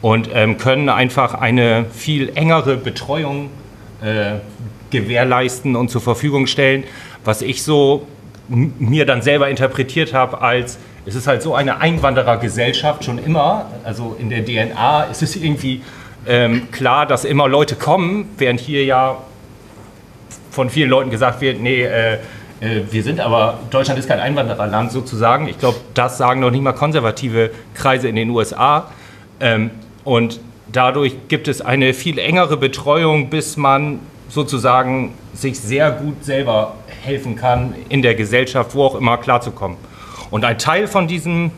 und 0.00 0.30
ähm, 0.32 0.58
können 0.58 0.88
einfach 0.88 1.34
eine 1.34 1.86
viel 1.92 2.30
engere 2.34 2.76
Betreuung 2.76 3.50
äh, 4.02 4.36
gewährleisten 4.90 5.74
und 5.74 5.90
zur 5.90 6.00
Verfügung 6.00 6.46
stellen, 6.46 6.84
was 7.24 7.42
ich 7.42 7.62
so 7.62 8.06
mir 8.48 9.06
dann 9.06 9.22
selber 9.22 9.48
interpretiert 9.48 10.12
habe 10.12 10.40
als 10.40 10.78
es 11.06 11.14
ist 11.14 11.28
halt 11.28 11.40
so 11.40 11.54
eine 11.54 11.80
Einwanderergesellschaft 11.80 13.04
schon 13.04 13.18
immer, 13.18 13.70
also 13.84 14.16
in 14.18 14.28
der 14.28 14.44
DNA 14.44 15.04
ist 15.04 15.22
es 15.22 15.36
irgendwie 15.36 15.82
ähm, 16.26 16.68
klar, 16.72 17.06
dass 17.06 17.24
immer 17.24 17.48
Leute 17.48 17.76
kommen, 17.76 18.28
während 18.38 18.58
hier 18.58 18.84
ja 18.84 19.18
von 20.50 20.68
vielen 20.68 20.90
Leuten 20.90 21.10
gesagt 21.10 21.40
wird, 21.40 21.60
nee, 21.60 21.84
äh, 21.84 22.14
äh, 22.60 22.80
wir 22.90 23.02
sind 23.04 23.20
aber, 23.20 23.60
Deutschland 23.70 24.00
ist 24.00 24.08
kein 24.08 24.18
Einwandererland 24.18 24.90
sozusagen. 24.90 25.46
Ich 25.46 25.58
glaube, 25.58 25.78
das 25.94 26.18
sagen 26.18 26.40
noch 26.40 26.50
nicht 26.50 26.62
mal 26.62 26.72
konservative 26.72 27.50
Kreise 27.74 28.08
in 28.08 28.16
den 28.16 28.30
USA. 28.30 28.90
Ähm, 29.38 29.70
und 30.02 30.40
dadurch 30.72 31.28
gibt 31.28 31.46
es 31.46 31.60
eine 31.60 31.94
viel 31.94 32.18
engere 32.18 32.56
Betreuung, 32.56 33.30
bis 33.30 33.56
man 33.56 34.00
sozusagen 34.28 35.12
sich 35.34 35.58
sehr 35.58 35.90
gut 35.90 36.24
selber 36.24 36.74
helfen 37.02 37.36
kann, 37.36 37.74
in 37.88 38.02
der 38.02 38.14
Gesellschaft, 38.14 38.74
wo 38.74 38.84
auch 38.84 38.94
immer, 38.94 39.18
klarzukommen. 39.18 39.76
Und 40.30 40.44
ein 40.44 40.58
Teil 40.58 40.88
von 40.88 41.06
diesem 41.06 41.52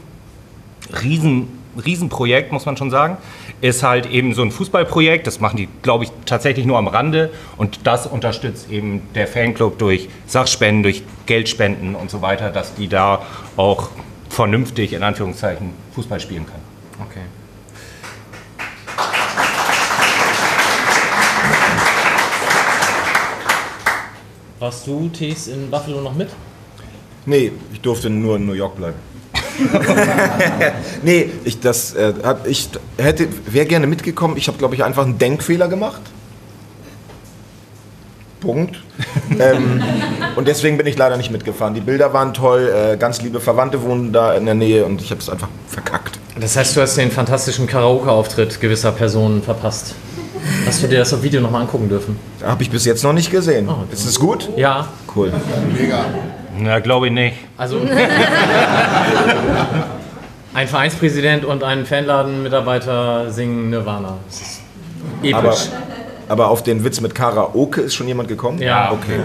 Riesen, 1.03 1.49
Riesenprojekt, 1.85 2.53
muss 2.53 2.67
man 2.67 2.77
schon 2.77 2.91
sagen, 2.91 3.17
ist 3.61 3.83
halt 3.83 4.07
eben 4.07 4.35
so 4.35 4.43
ein 4.43 4.51
Fußballprojekt. 4.51 5.27
Das 5.27 5.41
machen 5.41 5.57
die, 5.57 5.69
glaube 5.83 6.05
ich, 6.05 6.11
tatsächlich 6.27 6.67
nur 6.67 6.79
am 6.79 6.87
Rande. 6.87 7.31
Und 7.57 7.87
das 7.87 8.07
unterstützt 8.07 8.71
eben 8.71 9.03
der 9.15 9.27
Fanclub 9.27 9.79
durch 9.79 10.09
Sachspenden, 10.27 10.83
durch 10.83 11.03
Geldspenden 11.27 11.95
und 11.95 12.11
so 12.11 12.23
weiter, 12.23 12.51
dass 12.51 12.75
die 12.75 12.89
da 12.89 13.23
auch 13.57 13.89
vernünftig, 14.29 14.93
in 14.93 15.03
Anführungszeichen, 15.03 15.71
Fußball 15.95 16.21
spielen 16.21 16.47
können. 16.47 16.63
Okay. 17.09 17.23
Warst 24.59 24.87
du, 24.89 25.09
Tees, 25.09 25.47
in 25.47 25.71
Buffalo 25.71 26.01
noch 26.01 26.15
mit? 26.15 26.31
Nee, 27.27 27.53
ich 27.73 27.81
durfte 27.81 28.11
nur 28.11 28.37
in 28.37 28.47
New 28.47 28.55
York 28.55 28.77
bleiben. 28.77 28.97
nee, 31.03 31.31
ich, 31.45 31.61
das, 31.61 31.95
äh, 31.95 32.15
hab, 32.25 32.47
ich 32.47 32.69
hätte, 32.97 33.29
wäre 33.47 33.67
gerne 33.67 33.87
mitgekommen. 33.87 34.37
Ich 34.37 34.49
habe, 34.49 34.59
glaube 34.59 34.75
ich, 34.75 34.83
einfach 34.83 35.05
einen 35.05 35.19
Denkfehler 35.19 35.69
gemacht. 35.69 36.01
Punkt. 38.41 38.83
ähm, 39.39 39.83
und 40.37 40.49
deswegen 40.49 40.77
bin 40.77 40.87
ich 40.87 40.97
leider 40.97 41.17
nicht 41.17 41.31
mitgefahren. 41.31 41.75
Die 41.75 41.81
Bilder 41.81 42.13
waren 42.13 42.35
toll, 42.35 42.73
äh, 42.73 42.97
ganz 42.97 43.23
liebe 43.23 43.41
Verwandte 43.41 43.83
wohnen 43.83 44.13
da 44.13 44.35
in 44.35 44.45
der 44.45 44.55
Nähe 44.55 44.85
und 44.85 45.03
ich 45.03 45.11
habe 45.11 45.21
es 45.21 45.29
einfach 45.29 45.49
verkackt. 45.67 46.19
Das 46.39 46.57
heißt, 46.57 46.77
du 46.77 46.81
hast 46.81 46.97
den 46.97 47.11
fantastischen 47.11 47.67
Karaoke-Auftritt 47.67 48.61
gewisser 48.61 48.93
Personen 48.93 49.43
verpasst. 49.43 49.95
Hast 50.67 50.83
du 50.83 50.89
dir 50.89 50.99
das 50.99 51.13
auf 51.15 51.23
Video 51.23 51.41
nochmal 51.41 51.63
angucken 51.63 51.89
dürfen? 51.89 52.19
Habe 52.43 52.63
ich 52.63 52.71
bis 52.71 52.85
jetzt 52.85 53.03
noch 53.05 53.13
nicht 53.13 53.31
gesehen. 53.31 53.69
Ist 53.91 54.07
es 54.07 54.19
gut? 54.19 54.49
Ja. 54.57 54.89
Cool. 55.15 55.33
Mega. 55.79 56.05
Na, 56.59 56.81
glaube 56.81 57.07
ich 57.07 57.13
nicht. 57.13 57.37
Also 57.57 57.81
ein 60.55 60.67
Vereinspräsident 60.67 61.45
und 61.45 61.63
ein 61.63 61.87
Fanladenmitarbeiter 61.87 63.31
singen 63.31 63.71
Nirvana. 63.71 64.19
Das 64.27 64.41
ist 64.41 64.61
episch. 65.23 65.35
Aber, 65.37 65.57
aber 66.29 66.49
auf 66.49 66.63
den 66.63 66.85
Witz 66.85 67.01
mit 67.01 67.15
Karaoke 67.15 67.81
ist 67.81 67.95
schon 67.95 68.09
jemand 68.09 68.29
gekommen? 68.29 68.61
Ja. 68.61 68.91
Okay. 68.93 69.21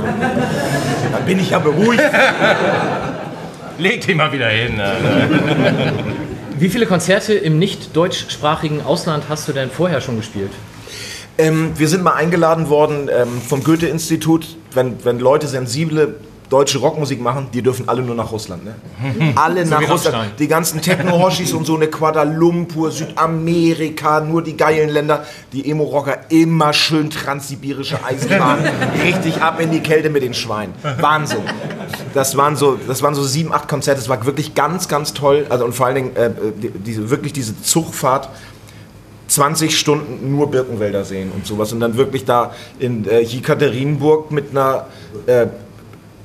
Dann 1.12 1.26
bin 1.26 1.40
ich 1.40 1.50
ja 1.50 1.60
beruhigt. 1.60 2.04
Leg 3.80 4.06
dich 4.06 4.16
mal 4.16 4.32
wieder 4.32 4.50
hin. 4.50 4.80
Alter. 4.80 5.28
Wie 6.60 6.70
viele 6.70 6.86
Konzerte 6.86 7.34
im 7.34 7.58
nicht 7.58 7.96
deutschsprachigen 7.96 8.84
Ausland 8.84 9.26
hast 9.28 9.48
du 9.48 9.54
denn 9.54 9.72
vorher 9.72 10.00
schon 10.02 10.18
gespielt? 10.18 10.52
Ähm, 11.38 11.72
wir 11.76 11.88
sind 11.88 12.04
mal 12.04 12.14
eingeladen 12.14 12.70
worden 12.70 13.10
ähm, 13.12 13.42
vom 13.42 13.64
Goethe-Institut, 13.64 14.56
wenn, 14.74 15.04
wenn 15.04 15.20
Leute 15.20 15.48
sensible 15.48 16.16
deutsche 16.54 16.78
Rockmusik 16.78 17.20
machen, 17.20 17.48
die 17.52 17.64
dürfen 17.64 17.90
alle 17.90 18.04
nur 18.04 18.14
nach 18.14 18.32
Russland. 18.32 18.64
Ne? 18.64 18.76
Alle 19.36 19.66
nach 19.66 19.80
wie 19.80 19.86
Russland. 19.86 20.16
Rammstein. 20.16 20.38
Die 20.38 20.48
ganzen 20.48 20.82
Techno-Hoshis 20.82 21.52
und 21.54 21.66
so 21.66 21.76
eine 21.76 21.88
Kuala 21.88 22.22
Lumpur, 22.22 22.92
Südamerika, 22.92 24.20
nur 24.20 24.44
die 24.44 24.56
geilen 24.56 24.90
Länder. 24.90 25.26
Die 25.52 25.72
Emo-Rocker 25.72 26.30
immer 26.30 26.72
schön 26.74 27.10
transsibirische 27.10 28.04
Eisenbahn. 28.06 28.60
Richtig 29.04 29.42
ab 29.42 29.60
in 29.60 29.72
die 29.72 29.80
Kälte 29.80 30.12
mit 30.12 30.22
den 30.22 30.36
Schweinen. 30.36 30.76
Wahnsinn. 31.00 31.42
Das 32.14 32.38
waren 32.38 32.56
so, 32.56 32.78
das 32.88 33.02
waren 33.02 33.16
so 33.16 33.24
sieben, 33.24 33.52
acht 33.52 33.68
Konzerte. 33.68 34.00
Das 34.00 34.10
war 34.10 34.24
wirklich 34.28 34.54
ganz, 34.54 34.88
ganz 34.88 35.14
toll. 35.14 35.48
Also 35.50 35.66
und 35.66 35.74
vor 35.74 35.88
allen 35.88 35.96
Dingen 35.96 36.16
äh, 36.16 36.30
die, 36.62 36.70
diese, 36.70 37.10
wirklich 37.10 37.34
diese 37.34 37.60
Zugfahrt. 37.64 38.30
20 39.34 39.78
Stunden 39.78 40.32
nur 40.32 40.52
Birkenwälder 40.52 41.04
sehen 41.04 41.32
und 41.34 41.46
sowas. 41.48 41.72
Und 41.74 41.80
dann 41.80 41.98
wirklich 41.98 42.24
da 42.26 42.52
in 42.80 43.08
äh, 43.08 43.22
Jekaterinburg 43.22 44.32
mit 44.32 44.52
einer 44.52 44.86
äh, 45.26 45.48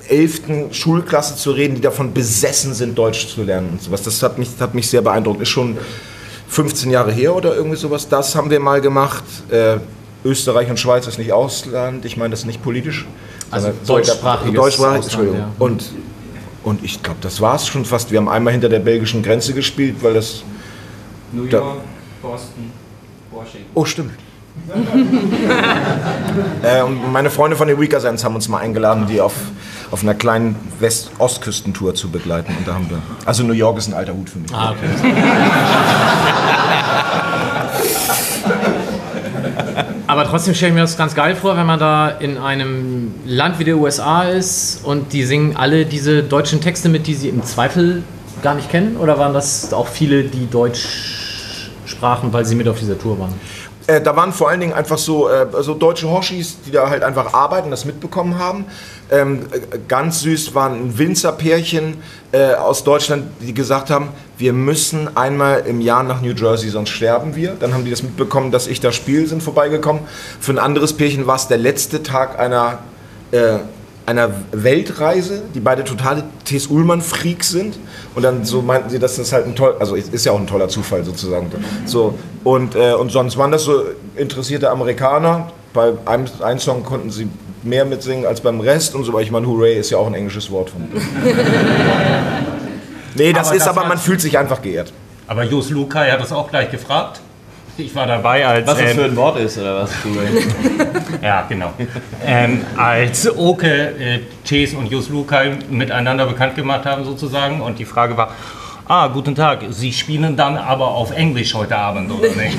11. 0.07 0.41
Schulklasse 0.71 1.35
zu 1.35 1.51
reden, 1.51 1.75
die 1.75 1.81
davon 1.81 2.13
besessen 2.13 2.73
sind, 2.73 2.97
Deutsch 2.97 3.27
zu 3.27 3.43
lernen 3.43 3.69
und 3.73 3.81
sowas. 3.81 4.01
Das 4.03 4.21
hat 4.23 4.37
mich, 4.37 4.49
hat 4.59 4.73
mich 4.75 4.87
sehr 4.87 5.01
beeindruckt. 5.01 5.41
Ist 5.41 5.49
schon 5.49 5.77
15 6.49 6.91
Jahre 6.91 7.11
her 7.11 7.35
oder 7.35 7.55
irgendwie 7.55 7.77
sowas. 7.77 8.07
Das 8.07 8.35
haben 8.35 8.49
wir 8.49 8.59
mal 8.59 8.79
gemacht. 8.81 9.23
Äh, 9.51 9.77
Österreich 10.25 10.69
und 10.69 10.79
Schweiz 10.79 11.07
ist 11.07 11.17
nicht 11.17 11.31
Ausland. 11.31 12.05
Ich 12.05 12.17
meine 12.17 12.31
das 12.31 12.41
ist 12.41 12.45
nicht 12.45 12.61
politisch. 12.63 13.07
Also 13.51 13.67
sondern- 13.67 13.85
deutschsprachiges 13.87 14.53
Deutschsprachig, 14.55 14.85
Ausland, 14.85 15.03
Entschuldigung. 15.05 15.39
ja. 15.39 15.51
Und, 15.57 15.91
und 16.63 16.83
ich 16.83 17.01
glaube, 17.01 17.19
das 17.21 17.41
war 17.41 17.55
es 17.55 17.65
schon 17.67 17.85
fast. 17.85 18.11
Wir 18.11 18.19
haben 18.19 18.29
einmal 18.29 18.51
hinter 18.53 18.69
der 18.69 18.79
belgischen 18.79 19.23
Grenze 19.23 19.53
gespielt, 19.53 19.95
weil 20.01 20.13
das... 20.13 20.43
New 21.31 21.45
Da- 21.47 21.57
York, 21.59 21.77
Boston, 22.21 22.71
Washington. 23.39 23.71
Oh, 23.73 23.85
stimmt. 23.85 24.11
äh, 26.63 26.81
und 26.81 27.11
meine 27.11 27.29
Freunde 27.29 27.55
von 27.55 27.67
den 27.67 27.79
Weakersends 27.79 28.23
haben 28.23 28.35
uns 28.35 28.49
mal 28.49 28.57
eingeladen, 28.59 29.07
die 29.07 29.21
auf, 29.21 29.33
auf 29.91 30.03
einer 30.03 30.13
kleinen 30.13 30.55
West-Ostküstentour 30.79 31.95
zu 31.95 32.09
begleiten. 32.09 32.53
Und 32.57 32.67
da 32.67 32.73
haben 32.73 32.89
wir. 32.89 33.01
Also 33.25 33.43
New 33.43 33.53
York 33.53 33.77
ist 33.77 33.87
ein 33.87 33.93
alter 33.93 34.13
Hut 34.13 34.29
für 34.29 34.39
mich. 34.39 34.53
Ah, 34.53 34.71
okay. 34.71 34.87
Aber 40.07 40.25
trotzdem 40.25 40.55
stelle 40.55 40.71
ich 40.71 40.75
mir 40.75 40.81
das 40.81 40.97
ganz 40.97 41.13
geil 41.15 41.35
vor, 41.35 41.55
wenn 41.55 41.67
man 41.67 41.79
da 41.79 42.09
in 42.09 42.39
einem 42.39 43.13
Land 43.25 43.59
wie 43.59 43.63
der 43.63 43.77
USA 43.77 44.23
ist 44.23 44.83
und 44.83 45.13
die 45.13 45.23
singen 45.23 45.55
alle 45.55 45.85
diese 45.85 46.23
deutschen 46.23 46.61
Texte 46.61 46.89
mit, 46.89 47.05
die 47.05 47.13
sie 47.13 47.29
im 47.29 47.43
Zweifel 47.43 48.01
gar 48.41 48.55
nicht 48.55 48.71
kennen? 48.71 48.97
Oder 48.97 49.19
waren 49.19 49.33
das 49.33 49.71
auch 49.71 49.87
viele, 49.87 50.23
die 50.23 50.49
Deutsch 50.49 51.18
sprachen, 51.89 52.31
weil 52.31 52.45
sie 52.45 52.55
mit 52.55 52.67
auf 52.67 52.79
dieser 52.79 52.97
Tour 52.97 53.19
waren? 53.19 53.33
Äh, 53.89 54.01
da 54.01 54.15
waren 54.15 54.31
vor 54.33 54.49
allen 54.49 54.59
Dingen 54.59 54.73
einfach 54.73 54.99
so, 54.99 55.29
äh, 55.29 55.47
so 55.61 55.73
deutsche 55.73 56.07
Hoshis, 56.07 56.57
die 56.63 56.69
da 56.69 56.89
halt 56.91 57.01
einfach 57.01 57.33
arbeiten, 57.33 57.71
das 57.71 57.85
mitbekommen 57.85 58.37
haben. 58.37 58.65
Ähm, 59.09 59.47
äh, 59.51 59.79
ganz 59.87 60.21
süß 60.21 60.53
waren 60.53 60.73
ein 60.73 60.97
Winzerpärchen 60.99 61.95
äh, 62.31 62.53
aus 62.53 62.83
Deutschland, 62.83 63.31
die 63.41 63.53
gesagt 63.53 63.89
haben, 63.89 64.09
wir 64.37 64.53
müssen 64.53 65.17
einmal 65.17 65.61
im 65.65 65.81
Jahr 65.81 66.03
nach 66.03 66.21
New 66.21 66.33
Jersey, 66.33 66.69
sonst 66.69 66.91
sterben 66.91 67.35
wir. 67.35 67.55
Dann 67.59 67.73
haben 67.73 67.83
die 67.83 67.89
das 67.89 68.03
mitbekommen, 68.03 68.51
dass 68.51 68.67
ich 68.67 68.79
da 68.79 68.91
spiele, 68.91 69.25
sind 69.25 69.41
vorbeigekommen. 69.41 70.03
Für 70.39 70.51
ein 70.51 70.59
anderes 70.59 70.93
Pärchen 70.93 71.25
war 71.25 71.37
es 71.37 71.47
der 71.47 71.57
letzte 71.57 72.03
Tag 72.03 72.37
einer, 72.37 72.77
äh, 73.31 73.57
einer 74.09 74.31
Weltreise, 74.51 75.43
die 75.53 75.59
beide 75.59 75.83
totale 75.83 76.23
T.S. 76.43 76.65
Ullmann-Freaks 76.67 77.49
sind. 77.49 77.77
Und 78.15 78.23
dann 78.23 78.43
so 78.43 78.63
meinten 78.63 78.89
sie, 78.89 78.97
dass 78.97 79.17
das 79.17 79.31
halt 79.31 79.45
ein 79.45 79.55
toll, 79.55 79.75
also 79.79 79.93
ist 79.95 80.25
ja 80.25 80.31
auch 80.31 80.39
ein 80.39 80.47
toller 80.47 80.67
Zufall 80.67 81.03
sozusagen. 81.03 81.51
So, 81.85 82.17
und, 82.43 82.75
äh, 82.75 82.93
und 82.93 83.11
sonst 83.11 83.37
waren 83.37 83.51
das 83.51 83.65
so 83.65 83.83
interessierte 84.15 84.71
Amerikaner. 84.71 85.51
Bei 85.73 85.93
einem, 86.05 86.25
einem 86.41 86.59
Song 86.59 86.83
konnten 86.83 87.11
sie 87.11 87.29
mehr 87.61 87.85
mitsingen 87.85 88.25
als 88.25 88.41
beim 88.41 88.59
Rest 88.61 88.95
und 88.95 89.03
so, 89.03 89.13
weil 89.13 89.21
ich 89.23 89.29
meine, 89.29 89.45
Hooray 89.45 89.77
ist 89.77 89.91
ja 89.91 89.99
auch 89.99 90.07
ein 90.07 90.15
englisches 90.15 90.49
Wort 90.49 90.71
von. 90.71 90.87
nee, 93.15 93.31
das 93.31 93.47
Aber 93.47 93.55
ist 93.55 93.67
das 93.67 93.77
aber, 93.77 93.87
man 93.87 93.99
fühlt 93.99 94.21
sich 94.21 94.39
einfach 94.39 94.63
geehrt. 94.63 94.91
Aber 95.27 95.43
Jos 95.43 95.69
Lukai 95.69 96.09
hat 96.09 96.19
das 96.19 96.31
auch 96.31 96.49
gleich 96.49 96.71
gefragt. 96.71 97.21
Ich 97.79 97.95
war 97.95 98.05
dabei 98.05 98.45
als. 98.45 98.67
Was 98.67 98.77
das 98.77 98.91
ähm, 98.91 98.97
für 98.97 99.05
ein 99.05 99.15
Wort 99.15 99.39
ist, 99.39 99.57
oder 99.57 99.83
was? 99.83 99.91
Ja, 101.21 101.45
genau. 101.47 101.73
ähm, 102.25 102.61
als 102.77 103.29
Oke, 103.37 103.67
äh, 103.67 104.19
Ches 104.45 104.73
und 104.73 104.89
Jos 104.89 105.09
Lukai 105.09 105.57
miteinander 105.69 106.25
bekannt 106.25 106.55
gemacht 106.55 106.85
haben 106.85 107.03
sozusagen 107.03 107.61
und 107.61 107.77
die 107.79 107.85
Frage 107.85 108.15
war, 108.15 108.33
ah, 108.87 109.07
guten 109.07 109.35
Tag, 109.35 109.65
Sie 109.69 109.91
spielen 109.91 110.37
dann 110.37 110.57
aber 110.57 110.87
auf 110.87 111.11
Englisch 111.11 111.53
heute 111.53 111.77
Abend, 111.77 112.11
oder 112.11 112.29
nicht? 112.29 112.57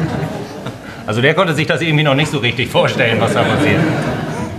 also 1.06 1.20
der 1.20 1.34
konnte 1.34 1.54
sich 1.54 1.66
das 1.66 1.80
irgendwie 1.82 2.04
noch 2.04 2.14
nicht 2.14 2.30
so 2.30 2.38
richtig 2.38 2.68
vorstellen, 2.68 3.20
was 3.20 3.34
da 3.34 3.42
passiert. 3.42 3.80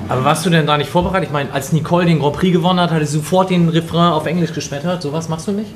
Aber 0.07 0.23
warst 0.23 0.45
du 0.45 0.49
denn 0.49 0.65
da 0.65 0.77
nicht 0.77 0.89
vorbereitet? 0.89 1.29
Ich 1.29 1.33
meine, 1.33 1.51
als 1.51 1.71
Nicole 1.73 2.05
den 2.05 2.19
Grand 2.19 2.35
Prix 2.35 2.53
gewonnen 2.53 2.79
hat, 2.79 2.91
hat 2.91 2.99
sie 2.99 3.05
sofort 3.05 3.49
den 3.49 3.69
Refrain 3.69 4.11
auf 4.11 4.25
Englisch 4.25 4.53
geschmettert. 4.53 5.01
Sowas 5.01 5.29
machst 5.29 5.47
du 5.47 5.51
nicht? 5.53 5.71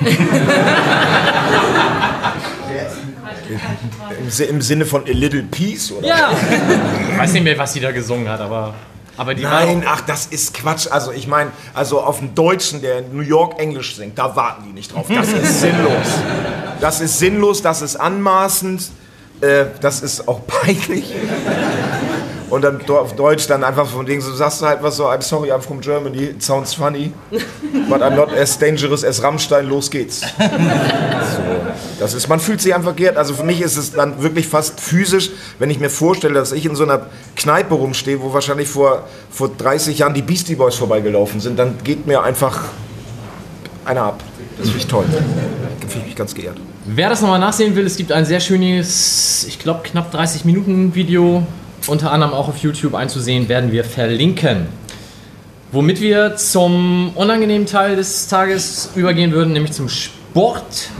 Im, 3.50 4.48
Im 4.48 4.62
Sinne 4.62 4.86
von 4.86 5.02
A 5.02 5.10
Little 5.10 5.42
Peace, 5.42 5.92
oder? 5.92 6.06
Ja. 6.06 6.30
Ich 7.12 7.18
weiß 7.18 7.32
nicht 7.32 7.44
mehr, 7.44 7.58
was 7.58 7.72
sie 7.72 7.80
da 7.80 7.90
gesungen 7.92 8.28
hat, 8.28 8.40
aber 8.40 8.74
Aber 9.16 9.34
die 9.34 9.42
Nein, 9.42 9.82
ach, 9.86 10.00
das 10.02 10.26
ist 10.26 10.54
Quatsch. 10.54 10.86
Also 10.90 11.12
ich 11.12 11.26
meine, 11.26 11.50
also 11.74 12.00
auf 12.00 12.20
einen 12.20 12.34
Deutschen, 12.34 12.80
der 12.80 12.98
in 13.00 13.14
New 13.16 13.22
York 13.22 13.58
Englisch 13.58 13.96
singt, 13.96 14.18
da 14.18 14.34
warten 14.34 14.64
die 14.66 14.72
nicht 14.72 14.94
drauf. 14.94 15.06
Das 15.08 15.32
ist 15.32 15.60
sinnlos. 15.62 16.06
Das 16.80 17.00
ist 17.00 17.18
sinnlos, 17.18 17.60
das 17.60 17.82
ist 17.82 17.96
anmaßend, 17.96 18.90
äh, 19.42 19.66
das 19.80 20.00
ist 20.00 20.26
auch 20.26 20.40
peinlich. 20.46 21.12
Und 22.50 22.62
dann 22.62 22.80
auf 22.90 23.14
Deutsch 23.14 23.46
dann 23.46 23.62
einfach 23.62 23.86
von 23.86 24.04
Ding, 24.04 24.20
so 24.20 24.34
sagst 24.34 24.60
du 24.60 24.66
halt 24.66 24.82
was 24.82 24.96
so, 24.96 25.08
I'm 25.08 25.22
sorry, 25.22 25.52
I'm 25.52 25.60
from 25.60 25.80
Germany, 25.80 26.24
it 26.24 26.42
sounds 26.42 26.74
funny, 26.74 27.12
but 27.88 28.02
I'm 28.02 28.16
not 28.16 28.32
as 28.32 28.58
dangerous 28.58 29.04
as 29.04 29.22
Rammstein, 29.22 29.68
los 29.68 29.90
geht's. 29.90 30.22
So, 31.20 31.42
das 32.00 32.14
ist, 32.14 32.28
man 32.28 32.40
fühlt 32.40 32.60
sich 32.60 32.74
einfach 32.74 32.96
geehrt. 32.96 33.16
Also 33.16 33.34
für 33.34 33.44
mich 33.44 33.60
ist 33.60 33.76
es 33.76 33.92
dann 33.92 34.20
wirklich 34.22 34.48
fast 34.48 34.80
physisch, 34.80 35.30
wenn 35.58 35.70
ich 35.70 35.78
mir 35.78 35.90
vorstelle, 35.90 36.34
dass 36.34 36.50
ich 36.50 36.66
in 36.66 36.74
so 36.74 36.82
einer 36.82 37.06
Kneipe 37.36 37.74
rumstehe, 37.74 38.20
wo 38.20 38.32
wahrscheinlich 38.32 38.68
vor, 38.68 39.04
vor 39.30 39.50
30 39.56 39.98
Jahren 39.98 40.14
die 40.14 40.22
Beastie 40.22 40.56
Boys 40.56 40.74
vorbeigelaufen 40.74 41.40
sind, 41.40 41.58
dann 41.58 41.78
geht 41.84 42.06
mir 42.06 42.22
einfach 42.22 42.64
einer 43.84 44.02
ab. 44.02 44.20
Das 44.58 44.68
finde 44.68 44.78
ich 44.78 44.86
toll. 44.86 45.04
Da 45.80 45.88
fühle 45.88 46.00
ich 46.00 46.06
mich 46.06 46.16
ganz 46.16 46.34
geehrt. 46.34 46.56
Wer 46.86 47.08
das 47.08 47.20
nochmal 47.20 47.38
nachsehen 47.38 47.76
will, 47.76 47.86
es 47.86 47.96
gibt 47.96 48.10
ein 48.10 48.24
sehr 48.24 48.40
schönes, 48.40 49.44
ich 49.46 49.58
glaube 49.58 49.80
knapp 49.84 50.10
30 50.10 50.44
Minuten 50.44 50.94
Video, 50.94 51.46
unter 51.86 52.12
anderem 52.12 52.32
auch 52.32 52.48
auf 52.48 52.58
YouTube 52.58 52.94
einzusehen, 52.94 53.48
werden 53.48 53.72
wir 53.72 53.84
verlinken. 53.84 54.66
Womit 55.72 56.00
wir 56.00 56.36
zum 56.36 57.12
unangenehmen 57.14 57.66
Teil 57.66 57.96
des 57.96 58.28
Tages 58.28 58.90
übergehen 58.94 59.32
würden, 59.32 59.52
nämlich 59.52 59.72
zum 59.72 59.88
Sport. 59.88 60.90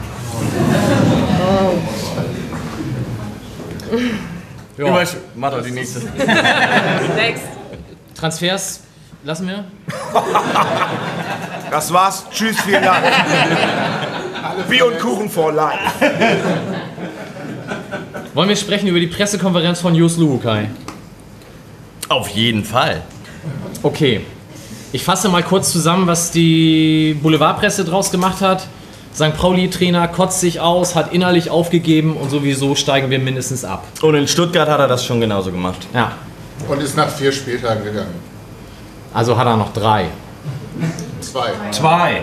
Ja. 4.79 5.05
Mach 5.35 5.51
doch 5.51 5.63
die 5.63 5.73
nächste. 5.73 6.01
Next. 7.17 7.43
Transfers 8.15 8.81
lassen 9.25 9.49
wir. 9.49 9.65
Das 11.71 11.93
war's. 11.93 12.25
Tschüss, 12.31 12.61
vielen 12.61 12.83
Dank. 12.83 13.05
Bier 14.69 14.87
und 14.87 14.99
Kuchen 14.99 15.29
for 15.29 15.53
life. 15.53 15.79
Wollen 18.35 18.49
wir 18.49 18.57
sprechen 18.57 18.87
über 18.87 19.01
die 19.01 19.07
Pressekonferenz 19.09 19.81
von 19.81 19.95
Jus 19.95 20.17
Luhukai? 20.17 20.69
Auf 22.09 22.29
jeden 22.29 22.65
Fall. 22.65 23.03
Okay. 23.83 24.21
Ich 24.93 25.05
fasse 25.05 25.29
mal 25.29 25.43
kurz 25.43 25.71
zusammen, 25.73 26.07
was 26.07 26.31
die 26.33 27.17
Boulevardpresse 27.23 27.85
draus 27.85 28.11
gemacht 28.11 28.41
hat. 28.41 28.67
St. 29.15 29.37
Pauli-Trainer 29.37 30.09
kotzt 30.09 30.41
sich 30.41 30.61
aus, 30.61 30.95
hat 30.95 31.13
innerlich 31.13 31.51
aufgegeben 31.51 32.17
und 32.17 32.31
sowieso 32.31 32.75
steigen 32.75 33.11
wir 33.11 33.19
mindestens 33.19 33.65
ab. 33.65 33.85
Und 34.03 34.15
in 34.15 34.27
Stuttgart 34.29 34.69
hat 34.69 34.79
er 34.81 34.89
das 34.89 35.05
schon 35.05 35.21
genauso 35.21 35.51
gemacht. 35.51 35.87
Ja, 35.93 36.13
Und 36.69 36.81
ist 36.81 36.97
nach 36.97 37.09
vier 37.09 37.33
Spieltagen 37.33 37.85
gegangen. 37.85 38.15
also 39.13 39.37
hat 39.37 39.47
er 39.47 39.57
noch 39.57 39.73
drei. 39.73 40.07
Zwei. 41.21 41.51
Zwei. 41.73 42.23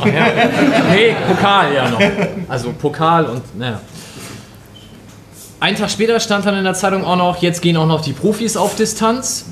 Ach 0.00 0.06
ja. 0.06 0.26
Nee, 0.90 1.16
Pokal 1.28 1.74
ja 1.74 1.88
noch. 1.90 2.00
Also 2.48 2.72
Pokal 2.72 3.24
und 3.26 3.58
naja. 3.58 3.80
Einen 5.60 5.76
Tag 5.76 5.90
später 5.90 6.20
stand 6.20 6.44
dann 6.46 6.56
in 6.56 6.64
der 6.64 6.74
Zeitung 6.74 7.04
auch 7.04 7.16
noch, 7.16 7.40
jetzt 7.42 7.62
gehen 7.62 7.76
auch 7.76 7.86
noch 7.86 8.00
die 8.00 8.12
Profis 8.12 8.56
auf 8.56 8.76
Distanz. 8.76 9.46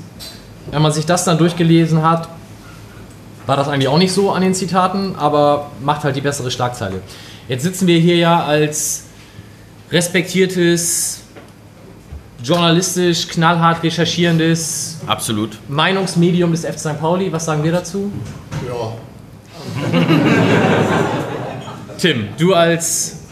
Wenn 0.71 0.81
man 0.81 0.91
sich 0.91 1.05
das 1.05 1.25
dann 1.25 1.37
durchgelesen 1.37 2.03
hat, 2.03 2.29
war 3.45 3.57
das 3.57 3.67
eigentlich 3.67 3.87
auch 3.87 3.97
nicht 3.97 4.13
so 4.13 4.31
an 4.31 4.41
den 4.41 4.53
Zitaten, 4.53 5.15
aber 5.15 5.71
macht 5.81 6.03
halt 6.03 6.15
die 6.15 6.21
bessere 6.21 6.49
Schlagzeile. 6.51 7.01
Jetzt 7.47 7.63
sitzen 7.63 7.87
wir 7.87 7.99
hier 7.99 8.15
ja 8.15 8.43
als 8.43 9.03
respektiertes, 9.91 11.21
journalistisch, 12.41 13.27
knallhart 13.27 13.83
recherchierendes 13.83 14.99
Absolut. 15.07 15.57
Meinungsmedium 15.67 16.51
des 16.51 16.65
FC 16.65 16.79
St. 16.79 16.99
Pauli. 16.99 17.31
Was 17.31 17.45
sagen 17.45 17.63
wir 17.63 17.71
dazu? 17.71 18.11
Ja. 18.67 18.93
Tim, 21.97 22.27
du 22.37 22.53
als 22.53 23.22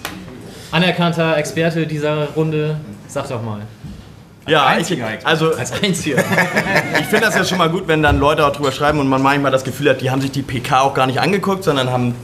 anerkannter 0.72 1.38
Experte 1.38 1.86
dieser 1.86 2.30
Runde, 2.30 2.78
sag 3.08 3.30
doch 3.30 3.42
mal. 3.44 3.62
Ja, 4.48 4.76
ich, 4.78 4.98
also 5.24 5.54
Als 5.54 5.72
Einziger. 5.84 6.18
ich 7.00 7.06
finde 7.06 7.26
das 7.26 7.36
ja 7.36 7.46
schon 7.46 7.60
mal 7.60 7.70
gut, 7.70 7.88
wenn 7.88 8.02
dann 8.02 8.20
Leute 8.20 8.46
auch 8.46 8.52
drüber 8.52 8.72
schreiben 8.72 9.00
und 9.00 9.08
man 9.08 9.22
manchmal 9.22 9.52
das 9.52 9.64
Gefühl 9.64 9.90
hat, 9.90 10.02
die 10.02 10.10
haben 10.10 10.20
sich 10.20 10.32
die 10.32 10.42
PK 10.42 10.82
auch 10.82 10.94
gar 10.94 11.06
nicht 11.06 11.20
angeguckt, 11.20 11.64
sondern 11.64 11.92
haben 11.92 12.16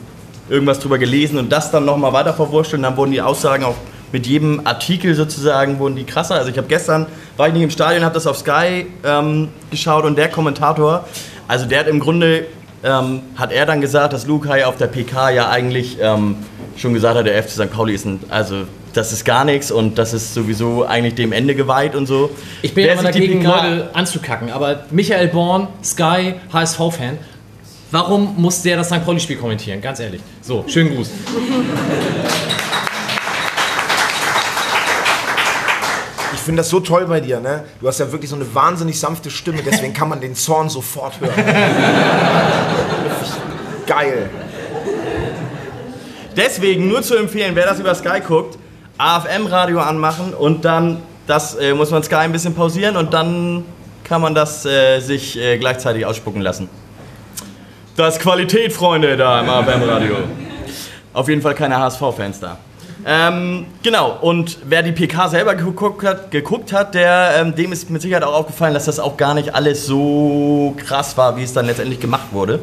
irgendwas 0.50 0.80
drüber 0.80 0.98
gelesen 0.98 1.38
und 1.38 1.52
das 1.52 1.70
dann 1.72 1.86
nochmal 1.86 2.14
weiter 2.14 2.34
verwurschtelt 2.34 2.80
und 2.80 2.84
dann 2.84 2.98
wurden 2.98 3.12
die 3.12 3.22
Aussagen 3.22 3.64
auch 3.64 3.76
mit 4.12 4.26
jedem 4.26 4.66
Artikel 4.66 5.14
sozusagen 5.16 5.80
wurden 5.80 5.96
die 5.96 6.06
krasser. 6.06 6.36
Also 6.36 6.50
ich 6.50 6.58
habe 6.58 6.68
gestern, 6.68 7.08
war 7.36 7.48
ich 7.48 7.54
nicht 7.54 7.64
im 7.64 7.70
Stadion, 7.70 8.04
habe 8.04 8.14
das 8.14 8.26
auf 8.26 8.38
Sky 8.38 8.88
ähm, 9.04 9.50
geschaut 9.70 10.06
und 10.06 10.18
der 10.18 10.30
Kommentator, 10.30 11.06
also 11.48 11.66
der 11.66 11.82
hat 11.82 11.88
im 11.88 12.00
Grunde, 12.00 12.46
ähm, 12.84 13.22
hat 13.36 13.52
er 13.52 13.66
dann 13.66 13.82
gesagt, 13.82 14.14
dass 14.14 14.26
Lukai 14.26 14.66
auf 14.66 14.78
der 14.78 14.88
PK 14.88 15.32
ja 15.32 15.50
eigentlich 15.50 15.98
ähm, 16.02 16.38
schon 16.78 16.94
gesagt 16.94 17.18
hat, 17.18 17.26
der 17.26 17.42
FC 17.42 17.52
St. 17.52 17.72
Pauli 17.72 17.94
ist 17.94 18.06
ein, 18.06 18.20
also 18.30 18.66
das 18.94 19.12
ist 19.12 19.26
gar 19.26 19.46
nichts 19.46 19.72
und 19.72 19.98
das 19.98 20.14
ist 20.14 20.34
sowieso 20.34 20.86
eigentlich 20.86 21.16
dem 21.16 21.32
Ende 21.32 21.56
geweiht 21.56 21.96
und 21.96 22.06
so. 22.06 22.30
Ich 22.62 22.74
bin 22.74 22.90
aber 22.90 23.04
dagegen, 23.04 23.44
Leute 23.44 23.90
anzukacken, 23.94 24.52
aber 24.52 24.86
Michael 24.92 25.28
Born, 25.28 25.68
Sky, 25.84 26.36
HSV-Fan, 26.52 27.18
warum 27.92 28.36
muss 28.38 28.62
der 28.62 28.78
das 28.78 28.88
St. 28.88 29.04
Pauli-Spiel 29.04 29.38
kommentieren? 29.38 29.82
Ganz 29.82 30.00
ehrlich. 30.00 30.22
So, 30.42 30.64
schönen 30.68 30.96
Gruß. 30.96 31.10
Ich 36.34 36.40
finde 36.40 36.62
das 36.62 36.70
so 36.70 36.80
toll 36.80 37.06
bei 37.08 37.20
dir, 37.20 37.42
ne? 37.42 37.66
Du 37.82 37.88
hast 37.88 38.00
ja 38.00 38.10
wirklich 38.12 38.30
so 38.30 38.36
eine 38.38 38.56
wahnsinnig 38.56 38.98
sanfte 39.00 39.30
Stimme, 39.30 39.62
deswegen 39.66 39.94
kann 39.94 40.08
man 40.08 40.22
den 40.22 40.34
Zorn 40.34 40.70
sofort 40.70 41.20
hören. 41.20 41.34
Geil. 43.86 44.30
Deswegen 46.38 46.88
nur 46.88 47.02
zu 47.02 47.16
empfehlen, 47.16 47.56
wer 47.56 47.66
das 47.66 47.80
über 47.80 47.94
Sky 47.96 48.22
guckt, 48.26 48.58
AFM-Radio 49.00 49.80
anmachen 49.80 50.34
und 50.34 50.64
dann 50.64 51.02
das 51.26 51.56
äh, 51.56 51.74
muss 51.74 51.92
man 51.92 52.04
Sky 52.04 52.16
ein 52.16 52.32
bisschen 52.32 52.54
pausieren 52.56 52.96
und 52.96 53.14
dann 53.14 53.66
kann 54.04 54.22
man 54.22 54.34
das 54.34 54.66
äh, 54.66 55.00
sich 55.00 55.38
äh, 55.38 55.58
gleichzeitig 55.58 56.06
ausspucken 56.06 56.42
lassen. 56.42 56.70
Das 57.98 58.20
Qualität, 58.20 58.72
Freunde, 58.72 59.18
da 59.18 59.42
im 59.42 59.50
AFM-Radio. 59.50 60.16
Auf 61.14 61.28
jeden 61.28 61.42
Fall 61.42 61.56
keine 61.56 61.78
HSV-Fans 61.80 62.40
da. 62.40 62.58
Ähm, 63.06 63.66
genau, 63.82 64.18
und 64.22 64.60
wer 64.66 64.84
die 64.84 64.92
PK 64.92 65.30
selber 65.30 65.56
geguckt 65.56 66.06
hat, 66.06 66.30
geguckt 66.30 66.72
hat 66.72 66.94
der, 66.94 67.38
ähm, 67.40 67.56
dem 67.56 67.72
ist 67.72 67.90
mit 67.90 68.02
Sicherheit 68.02 68.24
auch 68.24 68.34
aufgefallen, 68.34 68.74
dass 68.74 68.86
das 68.86 69.00
auch 69.00 69.18
gar 69.18 69.34
nicht 69.34 69.56
alles 69.56 69.86
so 69.86 70.76
krass 70.78 71.18
war, 71.18 71.36
wie 71.38 71.44
es 71.44 71.54
dann 71.54 71.66
letztendlich 71.66 72.00
gemacht 72.00 72.28
wurde. 72.32 72.60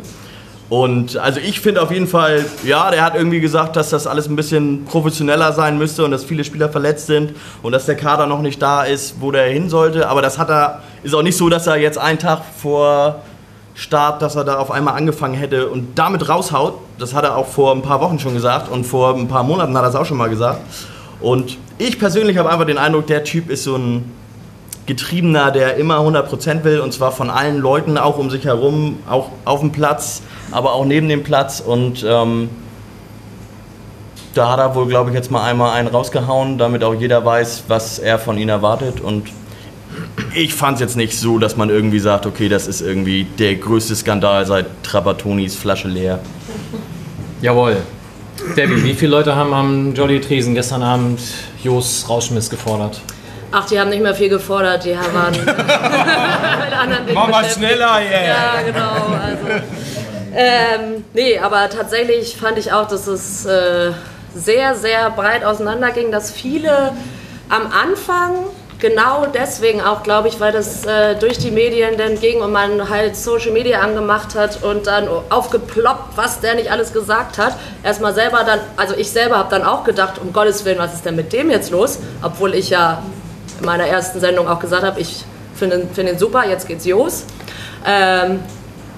Und 0.70 1.18
also 1.18 1.40
ich 1.40 1.60
finde 1.60 1.82
auf 1.82 1.90
jeden 1.90 2.06
Fall, 2.06 2.44
ja, 2.64 2.90
der 2.90 3.04
hat 3.04 3.14
irgendwie 3.14 3.40
gesagt, 3.40 3.76
dass 3.76 3.90
das 3.90 4.06
alles 4.06 4.28
ein 4.28 4.36
bisschen 4.36 4.86
professioneller 4.86 5.52
sein 5.52 5.76
müsste 5.76 6.04
und 6.04 6.10
dass 6.10 6.24
viele 6.24 6.42
Spieler 6.42 6.70
verletzt 6.70 7.06
sind 7.06 7.34
und 7.62 7.72
dass 7.72 7.84
der 7.86 7.96
Kader 7.96 8.26
noch 8.26 8.40
nicht 8.40 8.62
da 8.62 8.82
ist, 8.82 9.16
wo 9.20 9.30
der 9.30 9.44
hin 9.46 9.68
sollte. 9.68 10.08
Aber 10.08 10.22
das 10.22 10.38
hat 10.38 10.48
er, 10.48 10.80
ist 11.02 11.14
auch 11.14 11.22
nicht 11.22 11.36
so, 11.36 11.50
dass 11.50 11.66
er 11.66 11.76
jetzt 11.76 11.98
einen 11.98 12.18
Tag 12.18 12.40
vor 12.56 13.20
Start, 13.74 14.22
dass 14.22 14.36
er 14.36 14.44
da 14.44 14.56
auf 14.56 14.70
einmal 14.70 14.94
angefangen 14.94 15.34
hätte 15.34 15.68
und 15.68 15.98
damit 15.98 16.28
raushaut. 16.28 16.78
Das 16.98 17.12
hat 17.12 17.24
er 17.24 17.36
auch 17.36 17.48
vor 17.48 17.72
ein 17.72 17.82
paar 17.82 18.00
Wochen 18.00 18.18
schon 18.18 18.34
gesagt 18.34 18.70
und 18.70 18.84
vor 18.84 19.14
ein 19.14 19.28
paar 19.28 19.42
Monaten 19.42 19.76
hat 19.76 19.84
er 19.84 19.90
es 19.90 19.96
auch 19.96 20.06
schon 20.06 20.16
mal 20.16 20.30
gesagt. 20.30 20.60
Und 21.20 21.58
ich 21.78 21.98
persönlich 21.98 22.38
habe 22.38 22.50
einfach 22.50 22.66
den 22.66 22.78
Eindruck, 22.78 23.06
der 23.08 23.24
Typ 23.24 23.50
ist 23.50 23.64
so 23.64 23.76
ein 23.76 24.12
Getriebener, 24.86 25.50
der 25.50 25.76
immer 25.76 25.98
100% 25.98 26.62
will 26.62 26.80
und 26.80 26.92
zwar 26.92 27.10
von 27.10 27.30
allen 27.30 27.58
Leuten, 27.58 27.98
auch 27.98 28.18
um 28.18 28.30
sich 28.30 28.44
herum, 28.44 28.98
auch 29.08 29.30
auf 29.44 29.60
dem 29.60 29.72
Platz, 29.72 30.22
aber 30.50 30.72
auch 30.72 30.84
neben 30.84 31.08
dem 31.08 31.22
Platz 31.22 31.60
und 31.60 32.04
ähm, 32.06 32.50
da 34.34 34.50
hat 34.50 34.58
er 34.58 34.74
wohl, 34.74 34.86
glaube 34.86 35.10
ich, 35.10 35.16
jetzt 35.16 35.30
mal 35.30 35.44
einmal 35.44 35.72
einen 35.74 35.88
rausgehauen, 35.88 36.58
damit 36.58 36.82
auch 36.82 36.94
jeder 36.94 37.24
weiß, 37.24 37.64
was 37.68 37.98
er 37.98 38.18
von 38.18 38.36
ihm 38.36 38.48
erwartet 38.48 39.00
und 39.00 39.28
ich 40.34 40.54
fand 40.54 40.76
es 40.76 40.80
jetzt 40.80 40.96
nicht 40.96 41.18
so, 41.18 41.38
dass 41.38 41.56
man 41.56 41.70
irgendwie 41.70 42.00
sagt, 42.00 42.26
okay, 42.26 42.48
das 42.48 42.66
ist 42.66 42.80
irgendwie 42.80 43.24
der 43.38 43.54
größte 43.56 43.94
Skandal 43.94 44.44
seit 44.46 44.66
Trapatonis 44.82 45.54
Flasche 45.54 45.88
leer. 45.88 46.18
Jawohl. 47.40 47.76
Debbie, 48.56 48.82
wie 48.82 48.94
viele 48.94 49.12
Leute 49.12 49.36
haben 49.36 49.54
am 49.54 49.94
Jolly 49.94 50.20
Tresen 50.20 50.54
gestern 50.54 50.82
Abend 50.82 51.20
Jos 51.62 52.06
Rauschmiss 52.08 52.50
gefordert? 52.50 53.00
Ach, 53.52 53.64
die 53.66 53.78
haben 53.78 53.90
nicht 53.90 54.02
mehr 54.02 54.14
viel 54.14 54.28
gefordert, 54.28 54.84
die 54.84 54.90
waren 54.90 55.32
mit 55.32 55.46
anderen 56.76 57.06
Dingen 57.06 57.14
Mach 57.14 57.28
mal 57.28 57.44
schneller, 57.44 58.00
yeah. 58.00 58.26
Ja, 58.26 58.62
genau. 58.66 59.16
Also, 59.22 59.64
ähm, 60.34 61.04
nee, 61.12 61.38
aber 61.38 61.68
tatsächlich 61.70 62.36
fand 62.36 62.58
ich 62.58 62.72
auch, 62.72 62.88
dass 62.88 63.06
es 63.06 63.46
äh, 63.46 63.92
sehr, 64.34 64.74
sehr 64.74 65.10
breit 65.10 65.44
auseinanderging, 65.44 66.10
dass 66.10 66.30
viele 66.30 66.92
am 67.48 67.70
Anfang 67.70 68.46
genau 68.78 69.26
deswegen 69.26 69.80
auch, 69.80 70.02
glaube 70.02 70.28
ich, 70.28 70.40
weil 70.40 70.52
das 70.52 70.84
äh, 70.84 71.14
durch 71.14 71.38
die 71.38 71.50
Medien 71.50 71.96
dann 71.96 72.18
ging 72.20 72.42
und 72.42 72.52
man 72.52 72.90
halt 72.90 73.16
Social 73.16 73.52
Media 73.52 73.80
angemacht 73.80 74.34
hat 74.34 74.62
und 74.62 74.86
dann 74.86 75.08
aufgeploppt, 75.30 76.16
was 76.16 76.40
der 76.40 76.54
nicht 76.56 76.70
alles 76.70 76.92
gesagt 76.92 77.38
hat. 77.38 77.56
Erstmal 77.82 78.12
selber 78.14 78.44
dann, 78.44 78.60
also 78.76 78.94
ich 78.96 79.10
selber 79.10 79.38
habe 79.38 79.50
dann 79.50 79.64
auch 79.64 79.84
gedacht, 79.84 80.20
um 80.20 80.32
Gottes 80.32 80.64
Willen, 80.64 80.78
was 80.78 80.94
ist 80.94 81.04
denn 81.06 81.16
mit 81.16 81.32
dem 81.32 81.50
jetzt 81.50 81.70
los? 81.70 81.98
Obwohl 82.22 82.54
ich 82.54 82.70
ja 82.70 83.02
in 83.58 83.64
meiner 83.64 83.86
ersten 83.86 84.20
Sendung 84.20 84.48
auch 84.48 84.58
gesagt 84.58 84.82
habe, 84.82 85.00
ich 85.00 85.24
finde 85.54 85.86
find 85.94 86.10
ihn 86.10 86.18
super, 86.18 86.44
jetzt 86.46 86.66
geht's 86.66 86.84
los. 86.84 87.24
Ähm, 87.86 88.40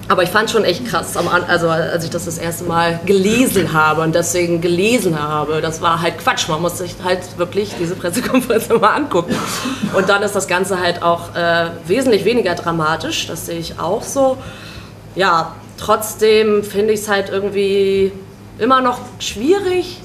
aber 0.09 0.23
ich 0.23 0.29
fand 0.29 0.49
schon 0.49 0.63
echt 0.63 0.85
krass, 0.85 1.17
also 1.17 1.69
als 1.69 2.05
ich 2.05 2.09
das 2.09 2.25
das 2.25 2.37
erste 2.37 2.63
Mal 2.63 2.99
gelesen 3.05 3.73
habe 3.73 4.01
und 4.01 4.15
deswegen 4.15 4.61
gelesen 4.61 5.21
habe, 5.21 5.59
das 5.61 5.81
war 5.81 6.01
halt 6.01 6.17
Quatsch. 6.19 6.47
Man 6.47 6.61
muss 6.61 6.77
sich 6.77 6.95
halt 7.03 7.37
wirklich 7.37 7.73
diese 7.77 7.95
Pressekonferenz 7.95 8.67
immer 8.69 8.93
angucken. 8.93 9.35
Und 9.93 10.07
dann 10.07 10.23
ist 10.23 10.33
das 10.33 10.47
Ganze 10.47 10.79
halt 10.79 11.03
auch 11.03 11.35
äh, 11.35 11.71
wesentlich 11.85 12.23
weniger 12.23 12.55
dramatisch, 12.55 13.27
das 13.27 13.47
sehe 13.47 13.59
ich 13.59 13.79
auch 13.79 14.03
so. 14.03 14.37
Ja, 15.15 15.55
trotzdem 15.77 16.63
finde 16.63 16.93
ich 16.93 17.01
es 17.01 17.09
halt 17.09 17.29
irgendwie 17.29 18.13
immer 18.59 18.81
noch 18.81 18.99
schwierig. 19.19 19.99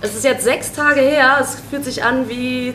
Es 0.00 0.14
ist 0.14 0.24
jetzt 0.24 0.44
sechs 0.44 0.72
Tage 0.72 1.00
her, 1.00 1.38
es 1.40 1.56
fühlt 1.68 1.84
sich 1.84 2.04
an 2.04 2.28
wie 2.28 2.74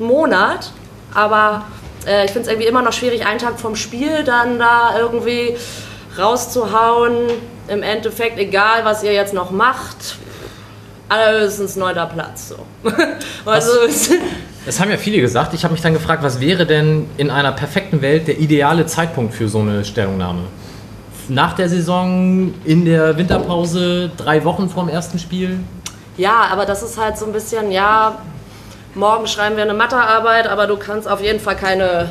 ein 0.00 0.06
Monat, 0.06 0.72
aber 1.12 1.66
äh, 2.06 2.24
ich 2.24 2.30
finde 2.32 2.46
es 2.46 2.48
irgendwie 2.48 2.68
immer 2.68 2.82
noch 2.82 2.92
schwierig, 2.92 3.26
einen 3.26 3.38
Tag 3.38 3.58
vom 3.58 3.76
Spiel 3.76 4.24
dann 4.24 4.58
da 4.58 4.98
irgendwie 4.98 5.56
rauszuhauen. 6.18 7.28
Im 7.68 7.82
Endeffekt, 7.82 8.38
egal 8.38 8.84
was 8.84 9.02
ihr 9.02 9.12
jetzt 9.12 9.34
noch 9.34 9.50
macht, 9.50 10.16
alles 11.08 11.76
neunter 11.76 12.06
Platz. 12.06 12.48
So. 12.50 12.90
also, 13.44 13.70
es- 13.86 14.10
Es 14.66 14.80
haben 14.80 14.90
ja 14.90 14.96
viele 14.98 15.20
gesagt. 15.20 15.54
Ich 15.54 15.64
habe 15.64 15.72
mich 15.72 15.80
dann 15.82 15.94
gefragt, 15.94 16.22
was 16.22 16.40
wäre 16.40 16.66
denn 16.66 17.08
in 17.16 17.30
einer 17.30 17.52
perfekten 17.52 18.02
Welt 18.02 18.28
der 18.28 18.38
ideale 18.38 18.84
Zeitpunkt 18.86 19.32
für 19.34 19.48
so 19.48 19.60
eine 19.60 19.84
Stellungnahme? 19.84 20.42
Nach 21.30 21.54
der 21.54 21.68
Saison, 21.70 22.52
in 22.64 22.84
der 22.84 23.16
Winterpause, 23.16 24.10
drei 24.16 24.44
Wochen 24.44 24.68
vorm 24.68 24.88
ersten 24.88 25.18
Spiel? 25.18 25.60
ja, 26.16 26.48
aber 26.50 26.66
das 26.66 26.82
ist 26.82 26.98
halt 26.98 27.16
so 27.16 27.26
ein 27.26 27.32
bisschen, 27.32 27.70
ja, 27.70 28.18
morgen 28.94 29.26
schreiben 29.26 29.56
wir 29.56 29.64
eine 29.64 29.74
Mathearbeit, 29.74 30.48
aber 30.48 30.66
du 30.66 30.76
kannst 30.76 31.08
auf 31.08 31.20
jeden 31.22 31.40
Fall 31.40 31.56
keine 31.56 32.10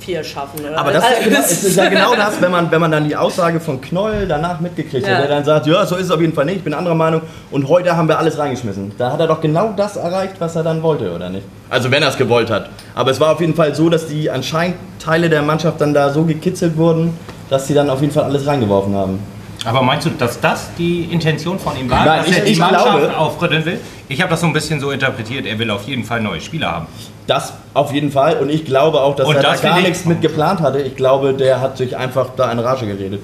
vier 0.00 0.22
schaffen. 0.22 0.60
Oder? 0.60 0.78
Aber 0.78 0.92
das 0.92 1.02
ist, 1.04 1.10
ja 1.10 1.18
Also, 1.18 1.30
genau, 1.30 1.40
es 1.40 1.62
ist 1.64 1.76
ja 1.76 1.88
genau 1.88 2.14
das, 2.14 2.40
wenn 2.42 2.50
man, 2.50 2.70
wenn 2.70 2.80
man 2.80 2.90
dann 2.90 3.08
die 3.08 3.16
Aussage 3.16 3.58
von 3.58 3.80
Knoll 3.80 4.26
danach 4.28 4.60
mitgekriegt 4.60 5.06
Ja. 5.06 5.14
hat, 5.14 5.22
der 5.22 5.28
dann 5.28 5.44
sagt, 5.44 5.66
ja, 5.66 5.86
so 5.86 5.96
ist 5.96 6.06
es 6.06 6.10
auf 6.10 6.20
jeden 6.20 6.34
Fall 6.34 6.44
nicht, 6.44 6.58
ich 6.58 6.64
bin 6.64 6.74
anderer 6.74 6.94
Meinung 6.94 7.22
und 7.50 7.68
heute 7.68 7.96
haben 7.96 8.08
wir 8.08 8.18
alles 8.18 8.38
reingeschmissen. 8.38 8.92
Da 8.98 9.12
hat 9.12 9.20
er 9.20 9.26
doch 9.26 9.40
genau 9.40 9.72
das 9.76 9.96
erreicht, 9.96 10.34
was 10.40 10.56
er 10.56 10.62
dann 10.62 10.82
wollte, 10.82 11.10
oder 11.12 11.30
nicht? 11.30 11.46
Also 11.70 11.90
wenn 11.90 12.02
er 12.02 12.10
es 12.10 12.18
gewollt 12.18 12.50
hat. 12.50 12.68
Aber 12.94 13.10
es 13.10 13.20
war 13.20 13.32
auf 13.32 13.40
jeden 13.40 13.54
Fall 13.54 13.74
so, 13.74 13.88
dass 13.88 14.06
die 14.06 14.30
anscheinend 14.30 14.76
Teile 15.02 15.30
der 15.30 15.42
Mannschaft 15.42 15.80
dann 15.80 15.94
da 15.94 16.10
so 16.10 16.24
gekitzelt 16.24 16.76
wurden, 16.76 17.16
dass 17.48 17.66
sie 17.66 17.74
dann 17.74 17.88
auf 17.88 18.00
jeden 18.00 18.12
Fall 18.12 18.24
alles 18.24 18.46
reingeworfen 18.46 18.94
haben. 18.94 19.18
Aber 19.64 19.82
meinst 19.82 20.06
du, 20.06 20.10
dass 20.10 20.40
das 20.40 20.68
die 20.76 21.04
Intention 21.04 21.58
von 21.58 21.76
ihm 21.78 21.90
war, 21.90 22.04
Nein, 22.04 22.18
dass 22.18 22.28
ich- 22.28 22.38
er 22.38 22.44
die 22.44 22.56
Mannschaft 22.56 22.84
glaube- 22.98 23.16
aufrütteln 23.16 23.64
will? 23.64 23.80
Ich 24.08 24.20
habe 24.20 24.30
das 24.30 24.40
so 24.40 24.46
ein 24.46 24.52
bisschen 24.52 24.80
so 24.80 24.90
interpretiert, 24.90 25.46
er 25.46 25.58
will 25.58 25.70
auf 25.70 25.84
jeden 25.84 26.04
Fall 26.04 26.20
neue 26.20 26.40
Spieler 26.40 26.70
haben. 26.72 26.86
Das 27.26 27.54
auf 27.72 27.92
jeden 27.92 28.12
Fall 28.12 28.36
und 28.36 28.50
ich 28.50 28.64
glaube 28.66 29.00
auch, 29.00 29.16
dass 29.16 29.26
Und 29.26 29.36
er 29.36 29.42
das 29.42 29.60
da 29.62 29.68
gar 29.70 29.80
nichts 29.80 30.04
mit 30.04 30.20
geplant 30.20 30.60
hatte. 30.60 30.80
Ich 30.82 30.94
glaube, 30.96 31.32
der 31.32 31.60
hat 31.60 31.78
sich 31.78 31.96
einfach 31.96 32.28
da 32.36 32.52
in 32.52 32.58
Rage 32.58 32.86
geredet. 32.86 33.20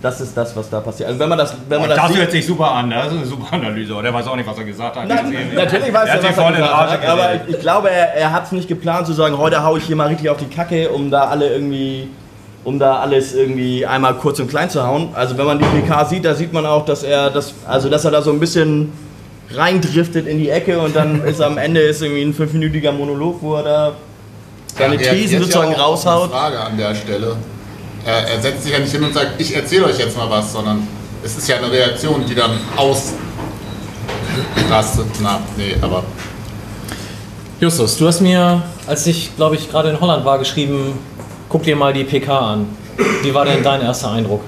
Das 0.00 0.20
ist 0.20 0.36
das, 0.36 0.56
was 0.56 0.68
da 0.68 0.80
passiert. 0.80 1.08
Also 1.08 1.20
wenn 1.20 1.28
man 1.28 1.38
das, 1.38 1.54
wenn 1.68 1.80
man 1.80 1.90
Und 1.90 1.96
das, 1.96 2.08
das 2.08 2.16
hört 2.16 2.30
sich 2.32 2.44
super 2.46 2.72
an, 2.72 2.90
das 2.90 3.06
ist 3.06 3.12
eine 3.18 3.24
super 3.26 3.52
Analyse. 3.52 3.94
Der 4.02 4.12
weiß 4.12 4.26
auch 4.26 4.34
nicht, 4.36 4.48
was 4.48 4.58
er 4.58 4.64
gesagt 4.64 4.96
hat. 4.96 5.06
Nein, 5.08 5.32
natürlich 5.54 5.92
weiß 5.94 6.08
er 6.08 6.16
was 6.22 6.38
er 6.38 6.52
gesagt 6.52 6.90
hat, 6.92 7.06
aber 7.06 7.34
ich, 7.46 7.54
ich 7.54 7.60
glaube, 7.60 7.88
er, 7.90 8.14
er 8.14 8.32
hat 8.32 8.46
es 8.46 8.52
nicht 8.52 8.66
geplant 8.68 9.06
zu 9.06 9.12
sagen, 9.12 9.38
heute 9.38 9.62
hau 9.64 9.76
ich 9.76 9.84
hier 9.84 9.94
mal 9.96 10.08
richtig 10.08 10.28
auf 10.28 10.38
die 10.38 10.46
Kacke, 10.48 10.90
um 10.90 11.10
da 11.10 11.24
alle 11.26 11.48
irgendwie, 11.52 12.08
um 12.64 12.78
da 12.78 13.00
alles 13.00 13.34
irgendwie 13.34 13.84
einmal 13.84 14.14
kurz 14.14 14.38
und 14.38 14.48
klein 14.48 14.70
zu 14.70 14.86
hauen. 14.86 15.08
Also 15.14 15.36
wenn 15.36 15.46
man 15.46 15.58
die 15.58 15.64
PK 15.64 16.04
sieht, 16.04 16.24
da 16.24 16.34
sieht 16.34 16.52
man 16.52 16.64
auch, 16.66 16.84
dass 16.84 17.02
er 17.02 17.30
das, 17.30 17.54
also 17.66 17.88
dass 17.88 18.04
er 18.04 18.12
da 18.12 18.22
so 18.22 18.30
ein 18.30 18.38
bisschen 18.40 18.92
reindriftet 19.50 20.26
in 20.26 20.38
die 20.38 20.50
Ecke 20.50 20.78
und 20.78 20.94
dann 20.94 21.24
ist 21.26 21.40
am 21.40 21.58
Ende 21.58 21.80
ist 21.80 22.02
irgendwie 22.02 22.22
ein 22.22 22.34
fünfminütiger 22.34 22.92
Monolog, 22.92 23.38
wo 23.40 23.56
er 23.56 23.62
da 23.62 23.92
seine 24.76 24.94
reagiert 24.94 25.14
Thesen 25.14 25.40
sozusagen 25.40 25.72
ja 25.72 25.78
raushaut. 25.78 26.30
Frage 26.30 26.60
an 26.60 26.76
der 26.76 26.94
Stelle. 26.94 27.36
Er, 28.04 28.28
er 28.28 28.40
setzt 28.40 28.62
sich 28.64 28.72
ja 28.72 28.78
nicht 28.78 28.92
hin 28.92 29.04
und 29.04 29.14
sagt, 29.14 29.32
ich 29.38 29.54
erzähle 29.54 29.86
euch 29.86 29.98
jetzt 29.98 30.16
mal 30.16 30.28
was, 30.30 30.52
sondern 30.52 30.86
es 31.22 31.36
ist 31.36 31.48
ja 31.48 31.56
eine 31.56 31.70
Reaktion, 31.70 32.24
die 32.26 32.34
dann 32.34 32.58
ausrastet. 32.76 33.16
Na, 35.20 35.40
nee, 35.56 35.76
aber 35.80 36.02
Justus, 37.60 37.96
du 37.96 38.08
hast 38.08 38.20
mir, 38.20 38.62
als 38.88 39.06
ich, 39.06 39.36
glaube 39.36 39.54
ich, 39.54 39.70
gerade 39.70 39.90
in 39.90 40.00
Holland 40.00 40.24
war, 40.24 40.40
geschrieben, 40.40 40.98
guck 41.52 41.64
dir 41.64 41.76
mal 41.76 41.92
die 41.92 42.04
PK 42.04 42.38
an. 42.38 42.66
Wie 43.22 43.34
war 43.34 43.44
denn 43.44 43.62
dein 43.62 43.82
erster 43.82 44.10
Eindruck? 44.10 44.42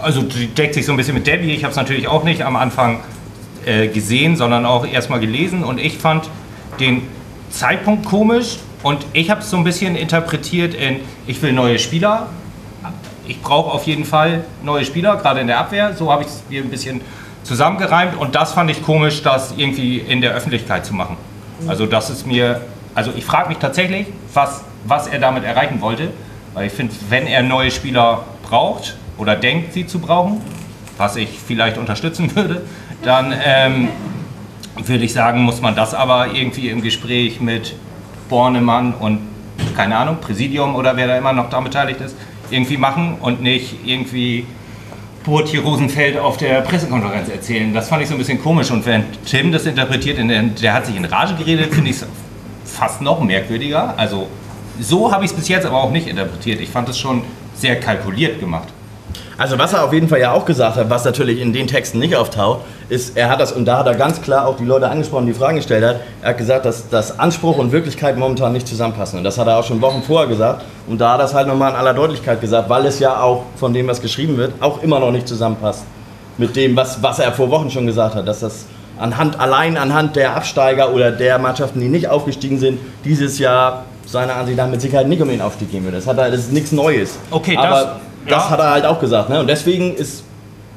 Also 0.00 0.22
die 0.22 0.46
deckt 0.46 0.74
sich 0.74 0.86
so 0.86 0.92
ein 0.92 0.96
bisschen 0.96 1.14
mit 1.14 1.26
Debbie. 1.26 1.52
Ich 1.52 1.64
habe 1.64 1.72
es 1.72 1.76
natürlich 1.76 2.06
auch 2.06 2.22
nicht 2.22 2.42
am 2.42 2.54
Anfang 2.54 3.00
äh, 3.66 3.88
gesehen, 3.88 4.36
sondern 4.36 4.64
auch 4.64 4.86
erstmal 4.86 5.18
gelesen. 5.18 5.64
Und 5.64 5.80
ich 5.80 5.98
fand 5.98 6.30
den 6.78 7.02
Zeitpunkt 7.50 8.06
komisch 8.06 8.58
und 8.84 9.04
ich 9.12 9.28
habe 9.28 9.40
es 9.40 9.50
so 9.50 9.56
ein 9.56 9.64
bisschen 9.64 9.96
interpretiert 9.96 10.74
in, 10.74 11.00
ich 11.26 11.42
will 11.42 11.52
neue 11.52 11.80
Spieler. 11.80 12.28
Ich 13.26 13.42
brauche 13.42 13.72
auf 13.72 13.84
jeden 13.84 14.04
Fall 14.04 14.44
neue 14.62 14.84
Spieler, 14.84 15.16
gerade 15.16 15.40
in 15.40 15.48
der 15.48 15.58
Abwehr. 15.58 15.94
So 15.94 16.12
habe 16.12 16.22
ich 16.22 16.28
es 16.28 16.44
mir 16.48 16.62
ein 16.62 16.70
bisschen 16.70 17.00
zusammengereimt. 17.42 18.16
Und 18.16 18.36
das 18.36 18.52
fand 18.52 18.70
ich 18.70 18.84
komisch, 18.84 19.22
das 19.22 19.54
irgendwie 19.56 19.98
in 19.98 20.20
der 20.20 20.32
Öffentlichkeit 20.32 20.86
zu 20.86 20.94
machen. 20.94 21.16
Also 21.66 21.86
das 21.86 22.08
ist 22.08 22.24
mir, 22.24 22.60
also 22.94 23.10
ich 23.16 23.24
frage 23.24 23.48
mich 23.48 23.58
tatsächlich, 23.58 24.06
was, 24.32 24.62
was 24.84 25.06
er 25.06 25.18
damit 25.18 25.44
erreichen 25.44 25.80
wollte. 25.80 26.10
Weil 26.54 26.66
ich 26.66 26.72
finde, 26.72 26.94
wenn 27.08 27.26
er 27.26 27.42
neue 27.42 27.70
Spieler 27.70 28.24
braucht 28.42 28.96
oder 29.18 29.36
denkt, 29.36 29.72
sie 29.72 29.86
zu 29.86 29.98
brauchen, 29.98 30.40
was 30.96 31.16
ich 31.16 31.28
vielleicht 31.46 31.78
unterstützen 31.78 32.34
würde, 32.36 32.62
dann 33.02 33.34
ähm, 33.44 33.88
würde 34.76 35.04
ich 35.04 35.12
sagen, 35.12 35.42
muss 35.42 35.60
man 35.60 35.74
das 35.74 35.94
aber 35.94 36.34
irgendwie 36.34 36.68
im 36.68 36.82
Gespräch 36.82 37.40
mit 37.40 37.74
Bornemann 38.28 38.94
und 38.94 39.20
keine 39.76 39.96
Ahnung, 39.96 40.18
Präsidium 40.20 40.74
oder 40.74 40.96
wer 40.96 41.06
da 41.06 41.18
immer 41.18 41.32
noch 41.32 41.48
daran 41.48 41.64
beteiligt 41.64 42.00
ist, 42.00 42.16
irgendwie 42.50 42.76
machen 42.76 43.16
und 43.20 43.42
nicht 43.42 43.76
irgendwie 43.84 44.46
Burti 45.24 45.56
Rosenfeld 45.56 46.18
auf 46.18 46.36
der 46.36 46.60
Pressekonferenz 46.60 47.28
erzählen. 47.28 47.72
Das 47.72 47.88
fand 47.88 48.02
ich 48.02 48.08
so 48.08 48.14
ein 48.14 48.18
bisschen 48.18 48.42
komisch. 48.42 48.70
Und 48.70 48.84
wenn 48.84 49.04
Tim 49.24 49.52
das 49.52 49.64
interpretiert, 49.64 50.18
in 50.18 50.28
der, 50.28 50.42
der 50.42 50.74
hat 50.74 50.86
sich 50.86 50.96
in 50.96 51.04
Rage 51.04 51.34
geredet, 51.34 51.72
finde 51.72 51.90
ich 51.90 51.96
es 51.96 52.06
fast 52.64 53.00
noch 53.00 53.22
merkwürdiger. 53.22 53.94
Also 53.96 54.28
so 54.80 55.12
habe 55.12 55.24
ich 55.24 55.30
es 55.30 55.36
bis 55.36 55.48
jetzt 55.48 55.66
aber 55.66 55.82
auch 55.82 55.90
nicht 55.90 56.06
interpretiert. 56.06 56.60
Ich 56.60 56.70
fand 56.70 56.88
es 56.88 56.98
schon 56.98 57.22
sehr 57.54 57.78
kalkuliert 57.80 58.40
gemacht. 58.40 58.68
Also 59.36 59.58
was 59.58 59.72
er 59.72 59.84
auf 59.84 59.92
jeden 59.92 60.08
Fall 60.08 60.20
ja 60.20 60.32
auch 60.32 60.44
gesagt 60.44 60.76
hat, 60.76 60.90
was 60.90 61.04
natürlich 61.04 61.40
in 61.40 61.52
den 61.52 61.66
Texten 61.66 61.98
nicht 61.98 62.14
auftaucht, 62.14 62.60
ist, 62.88 63.16
er 63.16 63.28
hat 63.28 63.40
das, 63.40 63.50
und 63.50 63.64
da 63.64 63.78
hat 63.78 63.86
er 63.86 63.94
ganz 63.94 64.22
klar 64.22 64.46
auch 64.46 64.56
die 64.56 64.64
Leute 64.64 64.88
angesprochen, 64.88 65.26
die 65.26 65.34
Fragen 65.34 65.56
gestellt 65.56 65.84
hat, 65.84 66.00
er 66.22 66.30
hat 66.30 66.38
gesagt, 66.38 66.64
dass, 66.64 66.88
dass 66.88 67.18
Anspruch 67.18 67.58
und 67.58 67.72
Wirklichkeit 67.72 68.16
momentan 68.16 68.52
nicht 68.52 68.68
zusammenpassen. 68.68 69.18
Und 69.18 69.24
das 69.24 69.36
hat 69.36 69.48
er 69.48 69.58
auch 69.58 69.64
schon 69.64 69.80
Wochen 69.80 70.02
vorher 70.02 70.28
gesagt. 70.28 70.64
Und 70.86 71.00
da 71.00 71.14
hat 71.14 71.20
er 71.20 71.24
es 71.24 71.34
halt 71.34 71.48
nochmal 71.48 71.70
in 71.70 71.76
aller 71.76 71.94
Deutlichkeit 71.94 72.40
gesagt, 72.40 72.68
weil 72.68 72.86
es 72.86 73.00
ja 73.00 73.20
auch 73.20 73.42
von 73.56 73.74
dem, 73.74 73.88
was 73.88 74.00
geschrieben 74.00 74.36
wird, 74.36 74.52
auch 74.60 74.82
immer 74.82 75.00
noch 75.00 75.10
nicht 75.10 75.26
zusammenpasst. 75.26 75.84
Mit 76.38 76.54
dem, 76.54 76.76
was, 76.76 77.02
was 77.02 77.18
er 77.18 77.32
vor 77.32 77.50
Wochen 77.50 77.70
schon 77.70 77.86
gesagt 77.86 78.14
hat, 78.14 78.28
dass 78.28 78.40
das 78.40 78.66
anhand, 78.98 79.40
allein 79.40 79.76
anhand 79.76 80.14
der 80.14 80.36
Absteiger 80.36 80.92
oder 80.92 81.10
der 81.10 81.38
Mannschaften, 81.40 81.80
die 81.80 81.88
nicht 81.88 82.08
aufgestiegen 82.08 82.58
sind, 82.58 82.78
dieses 83.04 83.40
Jahr 83.40 83.84
seiner 84.06 84.36
Ansicht 84.36 84.56
nach 84.58 84.68
mit 84.68 84.80
Sicherheit 84.80 85.08
nicht 85.08 85.20
um 85.22 85.28
den 85.28 85.40
Aufstieg 85.40 85.70
gehen 85.70 85.84
würde. 85.84 85.96
Das, 85.98 86.06
hat 86.06 86.18
er, 86.18 86.30
das 86.30 86.40
ist 86.40 86.52
nichts 86.52 86.72
Neues. 86.72 87.18
Okay, 87.30 87.56
Aber 87.56 87.68
das- 87.70 87.86
das 88.26 88.44
ja. 88.44 88.50
hat 88.50 88.58
er 88.60 88.70
halt 88.70 88.86
auch 88.86 89.00
gesagt. 89.00 89.28
Ne? 89.28 89.40
Und 89.40 89.48
deswegen 89.48 89.94
ist, 89.94 90.24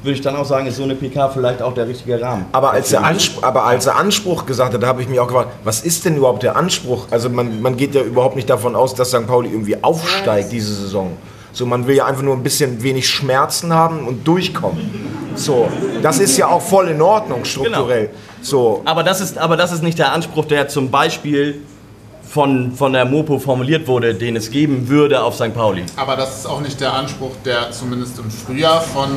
würde 0.03 0.15
ich 0.15 0.21
dann 0.21 0.35
auch 0.35 0.45
sagen, 0.45 0.67
ist 0.67 0.75
so 0.77 0.83
eine 0.83 0.95
PK 0.95 1.29
vielleicht 1.29 1.61
auch 1.61 1.73
der 1.73 1.87
richtige 1.87 2.21
Rahmen. 2.21 2.45
Aber 2.51 2.71
als, 2.71 2.91
er 2.91 3.03
Anspruch, 3.05 3.43
aber 3.43 3.63
als 3.65 3.85
er 3.85 3.95
Anspruch 3.95 4.45
gesagt 4.45 4.73
hat, 4.73 4.83
da 4.83 4.87
habe 4.87 5.01
ich 5.01 5.07
mich 5.07 5.19
auch 5.19 5.27
gefragt, 5.27 5.49
was 5.63 5.81
ist 5.81 6.03
denn 6.05 6.17
überhaupt 6.17 6.43
der 6.43 6.55
Anspruch? 6.57 7.05
Also 7.09 7.29
man, 7.29 7.61
man 7.61 7.77
geht 7.77 7.95
ja 7.95 8.01
überhaupt 8.01 8.35
nicht 8.35 8.49
davon 8.49 8.75
aus, 8.75 8.95
dass 8.95 9.09
St. 9.09 9.27
Pauli 9.27 9.49
irgendwie 9.49 9.81
aufsteigt 9.81 10.51
diese 10.51 10.73
Saison. 10.73 11.11
So, 11.53 11.65
man 11.65 11.87
will 11.87 11.95
ja 11.95 12.05
einfach 12.05 12.21
nur 12.21 12.35
ein 12.35 12.43
bisschen 12.43 12.83
wenig 12.83 13.07
Schmerzen 13.09 13.73
haben 13.73 14.07
und 14.07 14.27
durchkommen. 14.27 15.31
So, 15.35 15.67
das 16.03 16.19
ist 16.19 16.37
ja 16.37 16.47
auch 16.47 16.61
voll 16.61 16.89
in 16.89 17.01
Ordnung 17.01 17.45
strukturell. 17.45 18.09
So, 18.41 18.81
Aber 18.85 19.03
das, 19.03 19.21
ist, 19.21 19.37
aber 19.37 19.55
das 19.57 19.71
ist 19.71 19.81
nicht 19.83 19.97
der 19.97 20.11
Anspruch, 20.11 20.45
der 20.45 20.67
zum 20.67 20.91
Beispiel 20.91 21.61
von, 22.37 22.71
von 22.73 22.93
der 22.93 23.05
Mopo 23.05 23.39
formuliert 23.39 23.87
wurde, 23.87 24.13
den 24.13 24.35
es 24.35 24.51
geben 24.51 24.89
würde 24.89 25.23
auf 25.23 25.33
St. 25.33 25.55
Pauli. 25.55 25.83
Aber 25.95 26.15
das 26.15 26.37
ist 26.37 26.45
auch 26.45 26.61
nicht 26.61 26.79
der 26.79 26.93
Anspruch, 26.93 27.31
der 27.43 27.71
zumindest 27.71 28.19
im 28.19 28.29
Frühjahr 28.29 28.79
von 28.79 29.09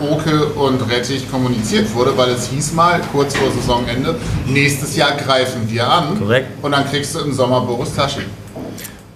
Oke 0.00 0.46
und 0.46 0.80
Rettich 0.90 1.30
kommuniziert 1.30 1.94
wurde, 1.94 2.16
weil 2.16 2.30
es 2.30 2.48
hieß 2.48 2.72
mal, 2.72 3.02
kurz 3.12 3.36
vor 3.36 3.50
Saisonende, 3.50 4.14
nächstes 4.46 4.96
Jahr 4.96 5.12
greifen 5.12 5.70
wir 5.70 5.86
an. 5.86 6.18
Korrekt. 6.18 6.64
Und 6.64 6.72
dann 6.72 6.88
kriegst 6.88 7.14
du 7.14 7.18
im 7.18 7.34
Sommer 7.34 7.60
Boris 7.60 7.94
Taschi. 7.94 8.22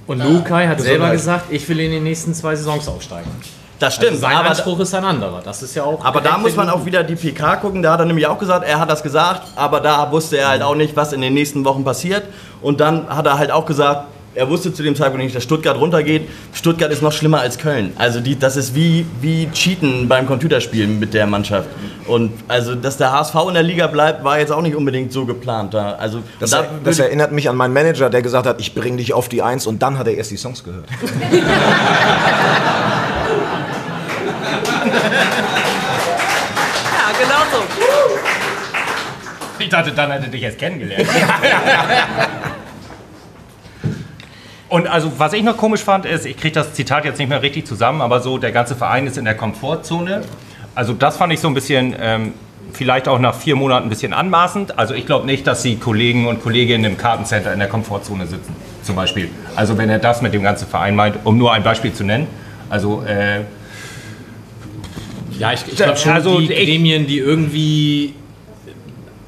Und 0.07 0.23
Lukai 0.23 0.67
hat 0.67 0.83
selber 0.83 1.11
gesagt, 1.11 1.47
ich 1.51 1.67
will 1.71 1.81
in 1.81 1.91
den 1.91 2.05
nächsten 2.05 2.35
zwei 2.35 2.55
Saisons 2.55 2.87
aufsteigen. 2.87 3.31
Das 3.79 3.95
stimmt, 3.95 4.11
Also 4.13 4.23
sein 4.23 4.37
aber, 4.37 4.51
Anspruch 4.51 4.81
ist 4.81 4.95
ein 4.95 5.05
anderer. 5.05 5.41
Das 5.45 5.63
ist 5.63 5.75
ja 5.75 5.85
auch. 5.85 6.05
aber 6.05 6.21
da 6.21 6.37
muss 6.39 6.57
man 6.57 6.69
auch 6.69 6.85
wieder 6.85 7.05
die 7.05 7.15
PK 7.15 7.57
gucken. 7.57 7.83
Da 7.83 7.93
hat 7.93 8.01
er 8.01 8.07
nämlich 8.07 8.27
auch 8.27 8.39
gesagt, 8.39 8.67
er 8.67 8.81
hat 8.81 8.91
das 8.91 9.03
gesagt, 9.03 9.43
aber 9.57 9.81
da 9.81 10.11
wusste 10.11 10.37
er 10.39 10.49
halt 10.49 10.63
auch 10.63 10.75
nicht, 10.75 10.97
was 10.97 11.13
in 11.13 11.21
den 11.21 11.35
nächsten 11.35 11.65
Wochen 11.65 11.85
passiert. 11.85 12.25
Und 12.61 12.81
dann 12.81 13.09
hat 13.09 13.27
er 13.27 13.39
halt 13.39 13.51
auch 13.53 13.67
gesagt, 13.67 14.07
er 14.35 14.49
wusste 14.49 14.73
zu 14.73 14.83
dem 14.85 14.95
Zeitpunkt 14.95 15.25
nicht, 15.25 15.35
dass 15.35 15.43
Stuttgart 15.43 15.77
runtergeht. 15.81 16.29
Stuttgart 16.53 16.93
ist 16.93 17.03
noch 17.03 17.11
schlimmer 17.13 17.41
als 17.41 17.59
Köln. 17.59 17.93
Also 17.99 18.21
die, 18.21 18.39
das 18.39 18.57
ist 18.57 18.73
wie, 18.75 19.05
wie 19.21 19.49
Cheaten 19.53 20.07
beim 20.07 20.27
Computerspielen 20.29 20.99
mit 21.01 21.13
der 21.15 21.27
Mannschaft. 21.27 21.69
Und 22.07 22.33
also, 22.47 22.75
dass 22.77 22.97
der 22.99 23.11
HSV 23.13 23.35
in 23.49 23.55
der 23.55 23.63
Liga 23.65 23.87
bleibt, 23.89 24.23
war 24.23 24.39
jetzt 24.39 24.53
auch 24.53 24.63
nicht 24.63 24.77
unbedingt 24.77 25.13
so 25.13 25.25
geplant. 25.25 25.75
Da, 25.75 25.93
also, 25.95 26.21
Das, 26.39 26.51
da 26.51 26.65
das 26.85 26.99
würde- 26.99 27.09
erinnert 27.09 27.33
mich 27.33 27.49
an 27.49 27.57
meinen 27.57 27.73
Manager, 27.73 28.11
der 28.11 28.23
gesagt 28.23 28.47
hat, 28.47 28.61
ich 28.61 28.75
bringe 28.75 28.99
dich 28.99 29.13
auf 29.13 29.29
die 29.29 29.43
Eins 29.43 29.67
und 29.67 29.83
dann 29.83 29.99
hat 29.99 30.07
er 30.07 30.15
erst 30.15 30.31
die 30.31 30.37
Songs 30.37 30.63
gehört. 30.63 30.85
Ich 39.69 39.75
dachte, 39.75 39.93
dann 39.93 40.11
hätte 40.11 40.25
ich 40.25 40.31
dich 40.31 40.41
jetzt 40.41 40.59
kennengelernt. 40.59 41.07
Und 44.71 44.87
also, 44.87 45.13
was 45.19 45.35
ich 45.35 45.43
noch 45.43 45.59
komisch 45.59 45.83
fand, 45.83 46.07
ist, 46.07 46.25
ich 46.25 46.39
kriege 46.39 46.55
das 46.55 46.73
Zitat 46.73 47.05
jetzt 47.05 47.19
nicht 47.19 47.29
mehr 47.29 47.43
richtig 47.43 47.67
zusammen, 47.67 48.01
aber 48.01 48.21
so, 48.21 48.39
der 48.39 48.51
ganze 48.51 48.75
Verein 48.77 49.07
ist 49.07 49.19
in 49.19 49.27
der 49.27 49.35
Komfortzone. 49.35 50.23
Also, 50.75 50.95
das 50.95 51.19
fand 51.19 51.35
ich 51.35 51.41
so 51.41 51.49
ein 51.49 51.55
bisschen, 51.55 51.95
ähm, 52.01 52.33
vielleicht 52.73 53.09
auch 53.09 53.19
nach 53.19 53.35
vier 53.35 53.57
Monaten 53.57 53.89
ein 53.89 53.91
bisschen 53.91 54.15
anmaßend. 54.15 54.79
Also, 54.79 54.95
ich 54.95 55.05
glaube 55.05 55.27
nicht, 55.27 55.47
dass 55.47 55.61
die 55.61 55.77
Kollegen 55.77 56.27
und 56.27 56.43
Kolleginnen 56.43 56.87
im 56.87 56.97
Kartencenter 56.97 57.53
in 57.53 57.59
der 57.59 57.69
Komfortzone 57.69 58.27
sitzen, 58.27 58.57
zum 58.83 58.97
Beispiel. 58.97 59.29
Also, 59.55 59.77
wenn 59.77 59.91
er 59.91 59.99
das 59.99 60.23
mit 60.23 60.33
dem 60.33 60.43
ganzen 60.43 60.67
Verein 60.67 60.97
meint, 60.97 61.17
um 61.25 61.37
nur 61.37 61.53
ein 61.53 61.63
Beispiel 61.63 61.93
zu 61.93 62.05
nennen. 62.05 62.27
Also, 62.71 63.03
äh, 63.07 63.41
Ja, 65.39 65.53
ich, 65.53 65.61
ich 65.69 65.77
glaube 65.77 65.99
schon, 65.99 66.13
Also, 66.13 66.41
die 66.41 66.51
ich- 66.53 66.65
Gremien, 66.67 67.07
die 67.07 67.19
irgendwie 67.19 68.15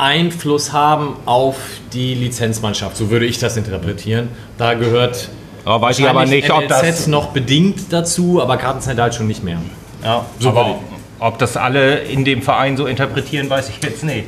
Einfluss 0.00 0.72
haben 0.72 1.16
auf 1.26 1.56
die 1.92 2.14
Lizenzmannschaft, 2.14 2.96
so 2.96 3.10
würde 3.10 3.26
ich 3.26 3.38
das 3.38 3.56
interpretieren. 3.56 4.28
Da 4.58 4.74
gehört 4.74 5.28
Ja, 5.66 5.80
weiß 5.80 5.98
ich 5.98 6.08
aber 6.08 6.24
nicht, 6.26 6.50
ob 6.50 6.66
das- 6.68 6.82
NLZ 6.82 7.06
noch 7.08 7.26
bedingt 7.28 7.92
dazu, 7.92 8.40
aber 8.42 8.56
Kartencenter 8.56 9.02
halt 9.04 9.14
schon 9.14 9.26
nicht 9.26 9.44
mehr. 9.44 9.58
ja, 10.02 10.24
So 10.38 10.48
aber 10.48 10.76
ob 11.18 11.38
das 11.38 11.56
alle 11.56 11.98
in 11.98 12.24
dem 12.24 12.40
Verein 12.42 12.76
so 12.76 12.86
interpretieren, 12.86 13.50
weiß 13.50 13.68
ich 13.68 13.82
jetzt 13.82 14.02
nicht. 14.04 14.24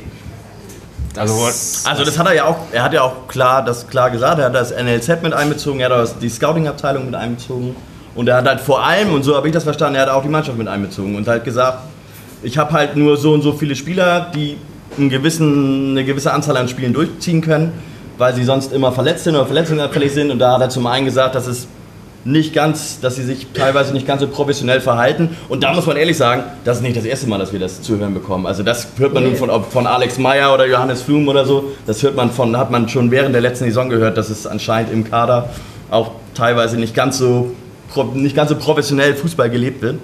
Also, 1.15 1.33
Also 1.85 2.03
das 2.05 2.17
hat 2.17 2.25
er 2.27 2.33
ja 2.33 2.45
auch, 2.45 2.57
er 2.71 2.83
hat 2.83 2.93
ja 2.93 3.01
auch 3.03 3.27
klar, 3.27 3.63
das 3.63 3.87
klar 3.87 4.09
gesagt, 4.09 4.39
er 4.39 4.45
hat 4.45 4.55
das 4.55 4.71
NLZ 4.71 5.21
mit 5.21 5.33
einbezogen, 5.33 5.79
er 5.79 5.89
hat 5.91 6.09
auch 6.09 6.19
die 6.19 6.29
Scouting-Abteilung 6.29 7.05
mit 7.05 7.15
einbezogen 7.15 7.75
und 8.15 8.27
er 8.27 8.37
hat 8.37 8.47
halt 8.47 8.61
vor 8.61 8.83
allem, 8.83 9.13
und 9.13 9.23
so 9.23 9.35
habe 9.35 9.47
ich 9.47 9.53
das 9.53 9.63
verstanden, 9.63 9.95
er 9.95 10.03
hat 10.03 10.09
auch 10.09 10.23
die 10.23 10.29
Mannschaft 10.29 10.57
mit 10.57 10.67
einbezogen 10.67 11.15
und 11.15 11.27
halt 11.27 11.43
gesagt, 11.43 11.79
ich 12.41 12.57
habe 12.57 12.73
halt 12.73 12.95
nur 12.95 13.15
so 13.17 13.33
und 13.33 13.41
so 13.43 13.53
viele 13.53 13.75
Spieler, 13.75 14.31
die 14.35 14.57
einen 14.97 15.09
gewissen, 15.09 15.91
eine 15.91 16.05
gewisse 16.05 16.33
Anzahl 16.33 16.57
an 16.57 16.67
Spielen 16.67 16.93
durchziehen 16.93 17.41
können, 17.41 17.71
weil 18.17 18.33
sie 18.35 18.43
sonst 18.43 18.73
immer 18.73 18.91
verletzt 18.91 19.23
sind 19.23 19.35
oder 19.35 19.45
verletzungsanfällig 19.45 20.11
sind 20.11 20.31
und 20.31 20.39
da 20.39 20.53
hat 20.53 20.61
er 20.61 20.69
zum 20.69 20.87
einen 20.87 21.05
gesagt, 21.05 21.35
dass 21.35 21.47
es 21.47 21.67
nicht 22.25 22.53
ganz, 22.53 22.99
dass 23.01 23.15
sie 23.15 23.23
sich 23.23 23.47
teilweise 23.53 23.93
nicht 23.93 24.07
ganz 24.07 24.21
so 24.21 24.27
professionell 24.27 24.79
verhalten. 24.79 25.35
Und 25.49 25.63
da 25.63 25.73
muss 25.73 25.85
man 25.85 25.97
ehrlich 25.97 26.17
sagen, 26.17 26.43
das 26.63 26.77
ist 26.77 26.83
nicht 26.83 26.95
das 26.95 27.05
erste 27.05 27.27
Mal, 27.27 27.37
dass 27.37 27.51
wir 27.51 27.59
das 27.59 27.81
zu 27.81 27.97
hören 27.97 28.13
bekommen. 28.13 28.45
Also 28.45 28.63
das 28.63 28.87
hört 28.97 29.13
man 29.13 29.23
nun 29.23 29.35
von, 29.35 29.49
von 29.65 29.87
Alex 29.87 30.17
Meyer 30.17 30.53
oder 30.53 30.65
Johannes 30.65 31.01
Flum 31.01 31.27
oder 31.27 31.45
so. 31.45 31.71
Das 31.85 32.01
hört 32.01 32.15
man 32.15 32.31
von, 32.31 32.55
hat 32.57 32.71
man 32.71 32.87
schon 32.87 33.11
während 33.11 33.33
der 33.33 33.41
letzten 33.41 33.65
Saison 33.65 33.89
gehört, 33.89 34.17
dass 34.17 34.29
es 34.29 34.47
anscheinend 34.47 34.93
im 34.93 35.03
Kader 35.03 35.49
auch 35.89 36.11
teilweise 36.33 36.77
nicht 36.77 36.95
ganz 36.95 37.17
so, 37.17 37.51
nicht 38.13 38.35
ganz 38.35 38.49
so 38.49 38.55
professionell 38.55 39.15
Fußball 39.15 39.49
gelebt 39.49 39.81
wird. 39.81 39.97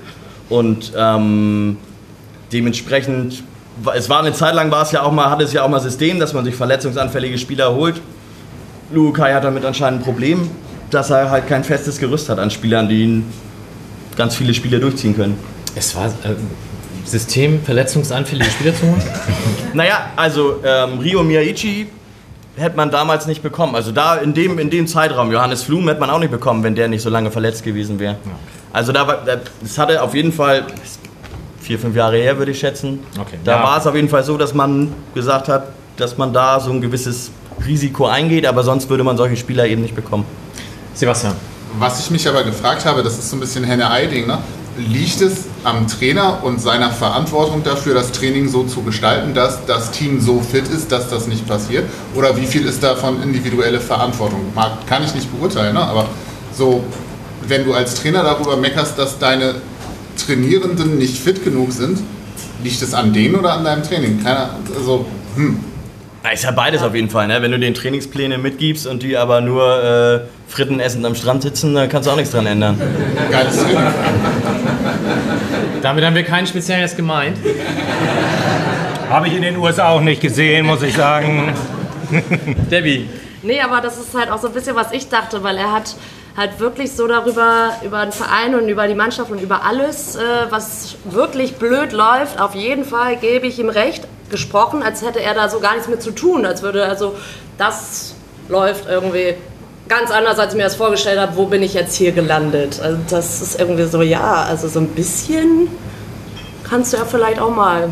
Und 0.49 0.91
ähm, 0.97 1.77
dementsprechend, 2.51 3.43
es 3.95 4.09
war 4.09 4.19
eine 4.19 4.33
Zeit 4.33 4.55
lang, 4.55 4.71
war 4.71 4.83
es 4.83 4.91
ja 4.91 5.03
auch 5.03 5.11
mal, 5.11 5.29
hatte 5.29 5.43
es 5.43 5.53
ja 5.53 5.63
auch 5.63 5.69
mal 5.69 5.79
System, 5.79 6.19
dass 6.19 6.33
man 6.33 6.45
sich 6.45 6.55
verletzungsanfällige 6.55 7.37
Spieler 7.37 7.73
holt. 7.73 8.01
Lukai 8.91 9.33
hat 9.33 9.43
damit 9.43 9.65
anscheinend 9.65 10.01
ein 10.01 10.03
Problem, 10.03 10.49
dass 10.89 11.09
er 11.09 11.29
halt 11.29 11.47
kein 11.47 11.63
festes 11.63 11.99
Gerüst 11.99 12.29
hat 12.29 12.39
an 12.39 12.49
Spielern, 12.49 12.89
die 12.89 13.03
ihn 13.03 13.25
ganz 14.15 14.35
viele 14.35 14.53
Spiele 14.53 14.79
durchziehen 14.79 15.15
können. 15.15 15.37
Es 15.75 15.95
war 15.95 16.07
äh, 16.07 16.35
System 17.05 17.61
verletzungsanfällige 17.63 18.49
Spieler 18.49 18.75
zu 18.75 18.83
holen? 18.83 19.01
Naja, 19.73 20.11
also 20.15 20.61
ähm, 20.65 20.97
Rio 20.97 21.23
Miyaichi 21.23 21.87
hätte 22.55 22.75
man 22.75 22.89
damals 22.89 23.27
nicht 23.27 23.43
bekommen. 23.43 23.75
Also 23.75 23.91
da 23.91 24.15
in 24.15 24.33
dem, 24.33 24.57
in 24.57 24.71
dem 24.71 24.87
Zeitraum, 24.87 25.31
Johannes 25.31 25.61
Flum 25.63 25.87
hätte 25.87 25.99
man 25.99 26.09
auch 26.09 26.19
nicht 26.19 26.31
bekommen, 26.31 26.63
wenn 26.63 26.73
der 26.73 26.87
nicht 26.87 27.03
so 27.03 27.09
lange 27.09 27.29
verletzt 27.29 27.63
gewesen 27.63 27.99
wäre. 27.99 28.17
Also 28.73 28.91
da 28.91 29.07
war, 29.07 29.23
das 29.25 29.77
hatte 29.77 30.01
auf 30.01 30.15
jeden 30.15 30.31
Fall 30.31 30.65
vier, 31.69 31.77
fünf 31.77 31.95
Jahre 31.95 32.17
her, 32.17 32.35
würde 32.39 32.51
ich 32.51 32.57
schätzen. 32.59 32.99
Okay. 33.19 33.37
Da 33.43 33.57
Ja. 33.57 33.63
war 33.63 33.77
es 33.77 33.85
auf 33.85 33.93
jeden 33.93 34.09
Fall 34.09 34.23
so, 34.23 34.37
dass 34.37 34.55
man 34.55 34.91
gesagt 35.13 35.47
hat, 35.49 35.67
dass 35.97 36.17
man 36.17 36.33
da 36.33 36.59
so 36.59 36.71
ein 36.71 36.81
gewisses 36.81 37.29
Risiko 37.63 38.07
eingeht, 38.07 38.47
aber 38.47 38.63
sonst 38.63 38.89
würde 38.89 39.03
man 39.03 39.17
solche 39.17 39.37
Spieler 39.37 39.67
eben 39.67 39.83
nicht 39.83 39.95
bekommen. 39.95 40.25
Sebastian. 40.95 41.35
Was 41.77 41.99
ich 41.99 42.09
mich 42.09 42.27
aber 42.27 42.41
gefragt 42.41 42.85
habe, 42.85 43.03
das 43.03 43.19
ist 43.19 43.29
so 43.29 43.35
ein 43.35 43.39
bisschen 43.39 43.63
Henne-Ei-Ding, 43.63 44.25
ne? 44.25 44.39
liegt 44.77 45.21
es 45.21 45.43
am 45.63 45.85
Trainer 45.87 46.39
und 46.41 46.59
seiner 46.59 46.89
Verantwortung 46.89 47.63
dafür, 47.63 47.93
das 47.93 48.11
Training 48.13 48.47
so 48.49 48.63
zu 48.63 48.81
gestalten, 48.81 49.35
dass 49.35 49.63
das 49.67 49.91
Team 49.91 50.19
so 50.19 50.39
fit 50.41 50.67
ist, 50.69 50.91
dass 50.91 51.07
das 51.09 51.27
nicht 51.27 51.45
passiert? 51.47 51.83
Oder 52.15 52.35
wie 52.35 52.47
viel 52.47 52.65
ist 52.65 52.81
davon 52.81 53.21
individuelle 53.21 53.79
Verantwortung? 53.79 54.41
Mag, 54.55 54.87
kann 54.87 55.03
ich 55.03 55.13
nicht 55.13 55.29
beurteilen, 55.37 55.75
ne? 55.75 55.81
aber 55.81 56.07
so, 56.57 56.83
wenn 57.47 57.63
du 57.63 57.73
als 57.75 57.93
Trainer 57.93 58.23
darüber 58.23 58.57
meckerst, 58.57 58.97
dass 58.97 59.19
deine 59.19 59.55
Trainierenden 60.25 60.97
nicht 60.97 61.17
fit 61.17 61.43
genug 61.43 61.71
sind, 61.71 61.99
liegt 62.63 62.81
es 62.81 62.93
an 62.93 63.13
denen 63.13 63.35
oder 63.35 63.53
an 63.53 63.63
deinem 63.63 63.83
Training? 63.83 64.23
Keiner, 64.23 64.55
also, 64.75 65.05
hm. 65.35 65.59
Ja, 66.23 66.31
Ist 66.31 66.43
ja 66.43 66.51
beides 66.51 66.81
auf 66.81 66.93
jeden 66.93 67.09
Fall, 67.09 67.27
ne? 67.27 67.41
Wenn 67.41 67.51
du 67.51 67.59
den 67.59 67.73
Trainingspläne 67.73 68.37
mitgibst 68.37 68.85
und 68.87 69.03
die 69.03 69.15
aber 69.15 69.39
nur 69.39 69.83
äh, 69.83 70.19
Fritten 70.49 70.79
essend 70.79 71.05
am 71.05 71.15
Strand 71.15 71.43
sitzen, 71.43 71.73
dann 71.73 71.87
kannst 71.87 72.07
du 72.07 72.11
auch 72.11 72.17
nichts 72.17 72.31
dran 72.31 72.45
ändern. 72.45 72.79
Geiles 73.31 73.57
Training. 73.57 73.77
Damit 75.81 76.03
haben 76.03 76.15
wir 76.15 76.23
keinen 76.23 76.45
speziellen 76.45 76.81
jetzt 76.81 76.97
gemeint. 76.97 77.37
habe 79.09 79.27
ich 79.27 79.35
in 79.35 79.41
den 79.43 79.57
USA 79.57 79.89
auch 79.89 80.01
nicht 80.01 80.21
gesehen, 80.21 80.65
muss 80.65 80.81
ich 80.81 80.93
sagen. 80.93 81.53
Debbie. 82.69 83.07
Nee, 83.41 83.61
aber 83.61 83.79
das 83.79 83.97
ist 83.97 84.13
halt 84.13 84.29
auch 84.29 84.41
so 84.41 84.47
ein 84.47 84.53
bisschen, 84.53 84.75
was 84.75 84.91
ich 84.91 85.07
dachte, 85.07 85.41
weil 85.43 85.57
er 85.57 85.71
hat 85.71 85.95
halt 86.39 86.59
wirklich 86.59 86.93
so 86.93 87.05
darüber, 87.07 87.73
über 87.83 88.01
den 88.03 88.13
Verein 88.13 88.55
und 88.55 88.69
über 88.69 88.87
die 88.87 88.95
Mannschaft 88.95 89.29
und 89.29 89.41
über 89.41 89.63
alles, 89.65 90.15
äh, 90.15 90.21
was 90.49 90.95
wirklich 91.03 91.57
blöd 91.57 91.91
läuft, 91.91 92.39
auf 92.39 92.55
jeden 92.55 92.85
Fall 92.85 93.17
gebe 93.17 93.45
ich 93.45 93.59
ihm 93.59 93.69
recht, 93.69 94.07
gesprochen, 94.29 94.81
als 94.81 95.03
hätte 95.03 95.21
er 95.21 95.33
da 95.33 95.49
so 95.49 95.59
gar 95.59 95.73
nichts 95.73 95.87
mit 95.87 96.01
zu 96.01 96.11
tun, 96.11 96.45
als 96.45 96.61
würde, 96.61 96.85
also 96.85 97.15
das 97.57 98.13
läuft 98.47 98.87
irgendwie 98.87 99.35
ganz 99.87 100.11
anders, 100.11 100.39
als 100.39 100.53
ich 100.53 100.57
mir 100.57 100.63
das 100.63 100.75
vorgestellt 100.75 101.19
habe, 101.19 101.35
wo 101.35 101.45
bin 101.45 101.61
ich 101.61 101.73
jetzt 101.73 101.95
hier 101.95 102.11
gelandet. 102.11 102.79
Also 102.81 102.97
das 103.09 103.41
ist 103.41 103.59
irgendwie 103.59 103.85
so, 103.85 104.01
ja, 104.01 104.43
also 104.43 104.67
so 104.67 104.79
ein 104.79 104.87
bisschen 104.89 105.67
kannst 106.63 106.93
du 106.93 106.97
ja 106.97 107.05
vielleicht 107.05 107.39
auch 107.39 107.53
mal. 107.53 107.89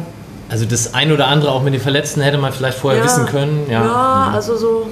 Also 0.50 0.66
das 0.66 0.94
ein 0.94 1.12
oder 1.12 1.28
andere 1.28 1.52
auch 1.52 1.64
mit 1.64 1.74
den 1.74 1.82
Verletzten 1.82 2.22
hätte 2.22 2.38
man 2.38 2.54
vielleicht 2.54 2.78
vorher 2.78 3.00
ja, 3.00 3.06
wissen 3.06 3.26
können. 3.26 3.68
Ja. 3.70 3.84
ja, 3.84 4.32
also 4.34 4.56
so. 4.56 4.88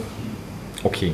Okay. 0.84 1.14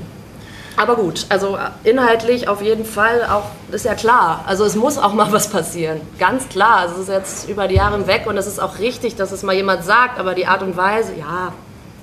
Aber 0.78 0.96
gut, 0.96 1.26
also 1.30 1.58
inhaltlich 1.84 2.48
auf 2.48 2.62
jeden 2.62 2.86
Fall 2.86 3.26
auch, 3.30 3.44
ist 3.72 3.86
ja 3.86 3.94
klar. 3.94 4.44
Also 4.48 4.64
es 4.66 4.76
muss 4.76 4.98
auch 4.98 5.14
mal 5.14 5.32
was 5.32 5.50
passieren. 5.50 6.02
Ganz 6.18 6.48
klar. 6.50 6.78
Also 6.78 6.96
es 6.96 7.02
ist 7.02 7.10
jetzt 7.10 7.50
über 7.50 7.68
die 7.68 7.76
Jahre 7.76 7.98
hinweg 7.98 8.26
und 8.26 8.38
es 8.38 8.48
ist 8.48 8.60
auch 8.60 8.80
richtig, 8.80 9.16
dass 9.16 9.32
es 9.32 9.44
mal 9.44 9.54
jemand 9.54 9.84
sagt, 9.84 10.20
aber 10.20 10.34
die 10.34 10.48
Art 10.48 10.64
und 10.64 10.78
Weise, 10.78 11.12
ja, 11.20 11.54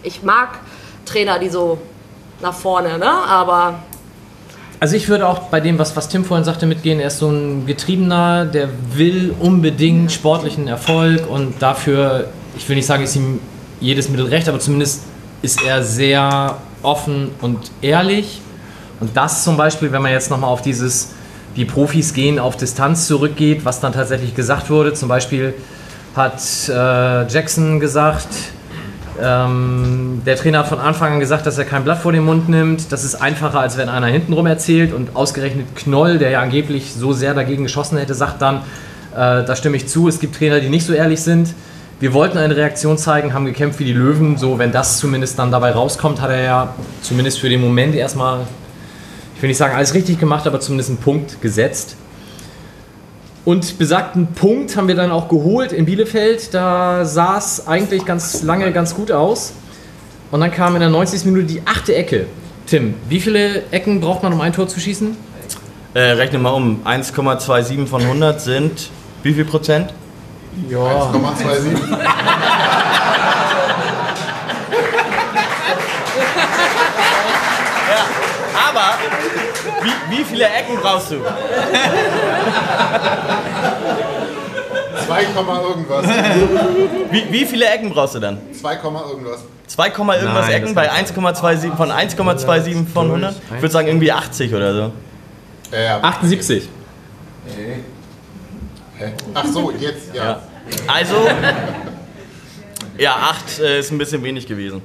ich 0.03 0.23
mag 0.23 0.59
Trainer, 1.07 1.39
die 1.39 1.49
so 1.49 1.79
nach 2.41 2.55
vorne, 2.55 2.99
ne? 2.99 3.11
Aber 3.11 3.81
Also 4.81 4.95
ich 4.95 5.09
würde 5.09 5.27
auch 5.27 5.41
bei 5.51 5.61
dem, 5.61 5.79
was, 5.79 5.97
was 5.97 6.09
Tim 6.09 6.25
vorhin 6.25 6.45
sagte, 6.45 6.67
mitgehen. 6.67 7.01
Er 7.01 7.09
ist 7.09 7.19
so 7.19 7.31
ein 7.31 7.67
Getriebener, 7.67 8.45
der 8.45 8.69
will 8.93 9.35
unbedingt 9.41 10.13
sportlichen 10.13 10.69
Erfolg 10.69 11.29
und 11.29 11.61
dafür, 11.61 12.29
ich 12.57 12.69
will 12.69 12.77
nicht 12.77 12.87
sagen, 12.87 13.03
ist 13.03 13.17
ihm 13.17 13.41
jedes 13.81 14.09
Mittel 14.09 14.27
recht, 14.27 14.49
aber 14.49 14.61
zumindest 14.61 15.05
ist 15.43 15.65
er 15.65 15.83
sehr 15.83 16.59
offen 16.83 17.31
und 17.41 17.71
ehrlich. 17.83 18.41
Und 19.01 19.17
das 19.17 19.45
zum 19.45 19.57
Beispiel, 19.57 19.93
wenn 19.93 20.03
man 20.03 20.13
jetzt 20.13 20.31
nochmal 20.31 20.51
auf 20.51 20.63
dieses, 20.63 21.13
die 21.57 21.65
Profis 21.65 22.15
gehen 22.15 22.39
auf 22.39 22.57
Distanz 22.57 23.07
zurückgeht, 23.07 23.65
was 23.65 23.81
dann 23.81 23.93
tatsächlich 23.93 24.35
gesagt 24.35 24.71
wurde. 24.71 24.95
Zum 24.95 25.09
Beispiel 25.09 25.55
hat 26.15 26.41
äh, 26.69 27.27
Jackson 27.29 27.81
gesagt, 27.81 28.29
ähm, 29.21 30.23
der 30.25 30.37
Trainer 30.37 30.61
hat 30.61 30.69
von 30.69 30.79
Anfang 30.79 31.15
an 31.15 31.21
gesagt, 31.21 31.47
dass 31.47 31.59
er 31.59 31.65
kein 31.65 31.85
Blatt 31.85 31.99
vor 31.99 32.13
den 32.13 32.25
Mund 32.25 32.49
nimmt. 32.49 32.93
Das 32.93 33.05
ist 33.05 33.17
einfacher, 33.17 33.61
als 33.61 33.77
wenn 33.77 33.89
einer 33.89 34.07
hintenrum 34.07 34.47
erzählt. 34.47 34.93
Und 34.93 35.17
ausgerechnet 35.17 35.75
Knoll, 35.77 36.19
der 36.19 36.31
ja 36.31 36.41
angeblich 36.41 36.95
so 36.95 37.13
sehr 37.13 37.35
dagegen 37.35 37.65
geschossen 37.65 37.99
hätte, 37.99 38.15
sagt 38.15 38.43
dann, 38.43 38.59
äh, 39.13 39.45
da 39.45 39.57
stimme 39.57 39.77
ich 39.77 39.89
zu, 39.89 40.09
es 40.09 40.21
gibt 40.21 40.37
Trainer, 40.37 40.61
die 40.61 40.69
nicht 40.69 40.87
so 40.87 40.93
ehrlich 40.93 41.21
sind. 41.21 41.55
Wir 42.01 42.13
wollten 42.13 42.39
eine 42.39 42.55
Reaktion 42.55 42.97
zeigen, 42.97 43.35
haben 43.35 43.45
gekämpft 43.45 43.81
wie 43.81 43.85
die 43.85 43.93
Löwen. 43.93 44.37
So, 44.37 44.59
wenn 44.59 44.71
das 44.71 44.99
zumindest 44.99 45.37
dann 45.39 45.51
dabei 45.51 45.73
rauskommt, 45.73 46.21
hat 46.21 46.31
er 46.31 46.43
ja 46.43 46.75
zumindest 47.03 47.41
für 47.41 47.49
den 47.49 47.61
Moment 47.61 47.97
erstmal, 47.97 48.47
ich 49.39 49.43
will 49.43 49.51
nicht 49.51 49.57
sagen 49.57 49.77
alles 49.77 49.95
richtig 49.95 50.19
gemacht, 50.19 50.49
aber 50.49 50.59
zumindest 50.59 50.91
einen 50.91 50.99
Punkt 50.99 51.41
gesetzt. 51.41 51.95
Und 53.45 53.79
besagten 53.79 54.27
Punkt 54.35 54.77
haben 54.77 54.89
wir 54.89 54.97
dann 54.97 55.13
auch 55.13 55.29
geholt 55.29 55.71
in 55.71 55.85
Bielefeld. 55.85 56.53
Da 56.53 57.05
sah 57.05 57.39
es 57.39 57.69
eigentlich 57.69 58.05
ganz 58.05 58.43
lange 58.43 58.73
ganz 58.73 58.97
gut 58.97 59.13
aus. 59.13 59.53
Und 60.33 60.41
dann 60.41 60.51
kam 60.51 60.75
in 60.75 60.81
der 60.81 60.91
90. 60.91 61.25
Minute 61.27 61.47
die 61.47 61.63
achte 61.65 61.95
Ecke. 61.95 62.27
Tim, 62.67 62.95
wie 63.09 63.21
viele 63.21 63.63
Ecken 63.71 64.01
braucht 64.01 64.25
man, 64.25 64.33
um 64.33 64.41
ein 64.41 64.53
Tor 64.53 64.67
zu 64.67 64.81
schießen? 64.81 65.17
Äh, 65.95 66.01
rechne 66.01 66.41
mal 66.41 66.51
um. 66.51 66.81
1,27 66.85 67.87
von 67.87 68.03
100 68.03 68.41
sind 68.41 68.91
wie 69.23 69.35
viel 69.35 69.45
Prozent? 69.45 69.95
Ja. 70.69 70.81
1,27. 70.81 71.15
wie, 79.83 80.19
wie 80.19 80.25
viele 80.25 80.45
Ecken 80.45 80.77
brauchst 80.81 81.11
du? 81.11 81.17
2, 85.07 85.25
Komma 85.35 85.61
irgendwas. 85.63 86.07
Wie, 87.11 87.33
wie 87.33 87.47
viele 87.47 87.67
Ecken 87.67 87.91
brauchst 87.91 88.15
du 88.15 88.21
dann? 88.21 88.39
2, 88.53 88.77
Komma 88.77 89.03
irgendwas. 89.09 89.41
2, 89.67 89.91
Komma 89.91 90.17
irgendwas 90.17 90.47
Nein, 90.47 90.63
Ecken 90.63 90.75
bei 90.75 90.91
1,27 90.91 91.77
von 91.77 91.91
1,27 91.91 92.87
von 92.87 93.07
100? 93.07 93.35
Ich 93.57 93.63
würde 93.63 93.71
sagen 93.71 93.89
irgendwie 93.89 94.13
80 94.13 94.55
oder 94.55 94.75
so. 94.75 94.93
Ja, 95.73 95.81
ja. 95.81 96.01
78. 96.03 96.69
Hä? 98.99 99.13
Ach 99.35 99.47
so, 99.47 99.71
jetzt, 99.71 100.15
ja. 100.15 100.25
Ja. 100.25 100.41
Also, 100.87 101.15
ja, 102.99 103.15
8 103.15 103.61
äh, 103.61 103.79
ist 103.79 103.91
ein 103.93 103.99
bisschen 103.99 104.23
wenig 104.23 104.47
gewesen. 104.47 104.83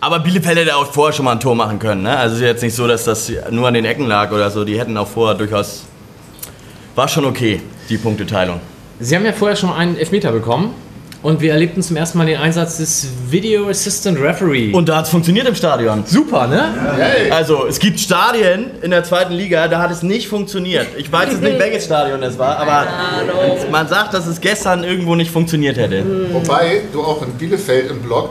Aber 0.00 0.20
Bielefeld 0.20 0.58
hätte 0.58 0.76
auch 0.76 0.86
vorher 0.86 1.12
schon 1.12 1.24
mal 1.24 1.32
ein 1.32 1.40
Tor 1.40 1.56
machen 1.56 1.78
können. 1.78 2.02
Ne? 2.02 2.16
Also 2.16 2.36
es 2.36 2.40
ist 2.40 2.46
jetzt 2.46 2.62
nicht 2.62 2.74
so, 2.74 2.86
dass 2.86 3.04
das 3.04 3.32
nur 3.50 3.66
an 3.66 3.74
den 3.74 3.84
Ecken 3.84 4.06
lag 4.06 4.30
oder 4.30 4.50
so. 4.50 4.64
Die 4.64 4.78
hätten 4.78 4.96
auch 4.96 5.08
vorher 5.08 5.36
durchaus... 5.36 5.84
War 6.94 7.08
schon 7.08 7.24
okay, 7.24 7.60
die 7.88 7.96
Punkteteilung. 7.96 8.60
Sie 9.00 9.14
haben 9.14 9.24
ja 9.24 9.32
vorher 9.32 9.56
schon 9.56 9.72
einen 9.72 9.96
Elfmeter 9.96 10.32
bekommen 10.32 10.74
und 11.22 11.40
wir 11.40 11.52
erlebten 11.52 11.82
zum 11.82 11.96
ersten 11.96 12.18
Mal 12.18 12.26
den 12.26 12.38
Einsatz 12.38 12.78
des 12.78 13.08
Video 13.28 13.68
Assistant 13.68 14.20
Referee. 14.20 14.72
Und 14.72 14.88
da 14.88 14.98
hat 14.98 15.04
es 15.04 15.10
funktioniert 15.10 15.46
im 15.48 15.54
Stadion. 15.54 16.04
super, 16.06 16.46
ne? 16.46 17.28
Also, 17.30 17.66
es 17.66 17.78
gibt 17.78 17.98
Stadien 18.00 18.70
in 18.82 18.90
der 18.90 19.04
zweiten 19.04 19.32
Liga, 19.32 19.68
da 19.68 19.80
hat 19.80 19.90
es 19.90 20.02
nicht 20.02 20.28
funktioniert. 20.28 20.86
Ich 20.96 21.10
weiß 21.10 21.30
jetzt 21.30 21.42
nicht, 21.42 21.58
welches 21.60 21.84
Stadion 21.84 22.20
das 22.20 22.38
war, 22.38 22.58
aber 22.58 22.86
man 23.70 23.88
sagt, 23.88 24.14
dass 24.14 24.26
es 24.26 24.40
gestern 24.40 24.84
irgendwo 24.84 25.14
nicht 25.14 25.30
funktioniert 25.30 25.76
hätte. 25.76 26.04
Wobei 26.32 26.82
du 26.92 27.02
auch 27.02 27.22
in 27.22 27.32
Bielefeld 27.32 27.90
im 27.90 28.00
Blog 28.00 28.30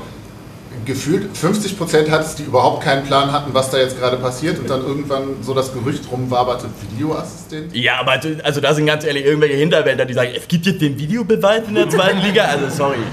gefühlt 0.87 1.29
50% 1.35 2.09
hattest, 2.09 2.39
die 2.39 2.43
überhaupt 2.43 2.83
keinen 2.83 3.03
Plan 3.05 3.31
hatten, 3.31 3.53
was 3.53 3.69
da 3.69 3.77
jetzt 3.77 3.99
gerade 3.99 4.17
passiert 4.17 4.57
und 4.57 4.67
dann 4.69 4.81
irgendwann 4.83 5.43
so 5.43 5.53
das 5.53 5.71
Gerücht 5.73 6.03
rumwaberte, 6.11 6.65
Videoassistent. 6.89 7.75
Ja, 7.75 7.99
aber 7.99 8.17
du- 8.17 8.43
also 8.43 8.59
da 8.61 8.73
sind 8.73 8.87
ganz 8.87 9.03
ehrlich 9.03 9.25
irgendwelche 9.25 9.55
Hinterwälder, 9.57 10.05
die 10.05 10.13
sagen, 10.15 10.31
es 10.35 10.47
gibt 10.47 10.65
jetzt 10.65 10.81
den 10.81 10.97
Videobeweis 10.97 11.67
in 11.67 11.75
der 11.75 11.89
zweiten 11.89 12.19
Liga. 12.21 12.45
Also 12.45 12.69
sorry. 12.69 12.97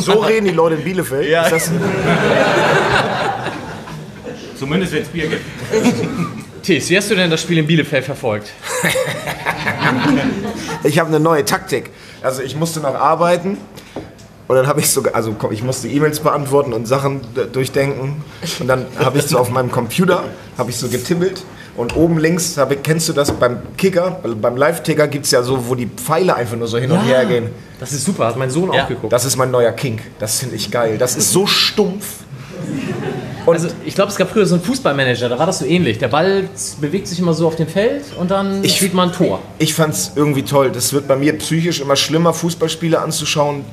So 0.00 0.12
reden 0.20 0.44
die 0.46 0.50
Leute 0.52 0.74
in 0.74 0.82
Bielefeld. 0.84 1.30
Ja. 1.30 1.44
Ist 1.44 1.52
das, 1.52 1.70
Zumindest 4.58 4.92
wenn 4.92 5.02
es 5.02 5.08
Bier 5.08 5.28
gibt. 5.28 5.42
Thies, 6.62 6.90
wie 6.90 6.96
hast 6.96 7.10
du 7.10 7.14
denn 7.14 7.30
das 7.30 7.40
Spiel 7.40 7.58
in 7.58 7.66
Bielefeld 7.66 8.04
verfolgt? 8.04 8.50
ich 10.84 10.98
habe 10.98 11.08
eine 11.08 11.20
neue 11.20 11.44
Taktik. 11.44 11.90
Also 12.22 12.42
ich 12.42 12.54
musste 12.56 12.80
noch 12.80 12.94
arbeiten 12.94 13.56
und 14.48 14.56
dann 14.56 14.66
habe 14.66 14.80
ich 14.80 14.90
sogar, 14.90 15.14
also 15.14 15.34
komm, 15.38 15.52
ich 15.52 15.62
musste 15.62 15.88
E-Mails 15.88 16.20
beantworten 16.20 16.72
und 16.72 16.86
Sachen 16.86 17.20
durchdenken 17.52 18.22
und 18.60 18.68
dann 18.68 18.86
habe 18.98 19.18
ich 19.18 19.24
so 19.24 19.38
auf 19.38 19.50
meinem 19.50 19.70
Computer, 19.70 20.24
habe 20.58 20.70
ich 20.70 20.76
so 20.76 20.88
getippelt 20.88 21.42
und 21.76 21.96
oben 21.96 22.18
links, 22.18 22.58
habe, 22.58 22.74
ich- 22.74 22.82
kennst 22.82 23.08
du 23.08 23.12
das 23.12 23.30
beim 23.32 23.58
Kicker, 23.78 24.20
beim 24.40 24.56
Live-Ticker 24.56 25.08
gibt 25.08 25.24
es 25.24 25.30
ja 25.30 25.42
so, 25.42 25.68
wo 25.68 25.74
die 25.74 25.86
Pfeile 25.86 26.34
einfach 26.34 26.56
nur 26.56 26.68
so 26.68 26.76
hin 26.78 26.90
und 26.90 27.00
her 27.04 27.24
gehen. 27.24 27.50
Das 27.80 27.92
ist 27.92 28.04
super, 28.04 28.26
hat 28.26 28.36
mein 28.36 28.50
Sohn 28.50 28.72
Ja, 28.72 28.84
auch 28.84 28.88
geguckt. 28.88 29.12
Das 29.12 29.24
ist 29.24 29.36
mein 29.36 29.50
neuer 29.50 29.72
Kink. 29.72 30.02
Das 30.18 30.38
finde 30.40 30.56
ich 30.56 30.70
geil. 30.70 30.98
Das 30.98 31.16
ist 31.16 31.32
so 31.32 31.46
stumpf. 31.46 32.06
Und 33.44 33.54
Also 33.54 33.68
ich 33.84 33.94
glaube, 33.96 34.10
es 34.10 34.16
gab 34.16 34.30
früher 34.30 34.46
so 34.46 34.54
einen 34.54 34.62
Fußballmanager, 34.62 35.28
da 35.28 35.36
war 35.38 35.46
das 35.46 35.58
so 35.60 35.64
ähnlich. 35.64 35.98
Der 35.98 36.06
Ball 36.08 36.44
bewegt 36.80 37.08
sich 37.08 37.18
immer 37.18 37.34
so 37.34 37.48
auf 37.48 37.56
dem 37.56 37.66
Feld 37.66 38.04
und 38.20 38.30
dann 38.30 38.62
Ich- 38.62 38.78
sieht 38.78 38.94
man 38.94 39.08
ein 39.08 39.14
Tor. 39.14 39.40
ich 39.58 39.74
fand 39.74 39.94
es 39.94 40.12
irgendwie 40.14 40.42
toll. 40.44 40.70
Das 40.72 40.92
wird 40.92 41.08
bei 41.08 41.16
mir 41.16 41.36
psychisch 41.38 41.80
immer 41.80 41.96
schlimmer, 41.96 42.32
Fußballspiele 42.34 43.00
anzuschauen, 43.00 43.64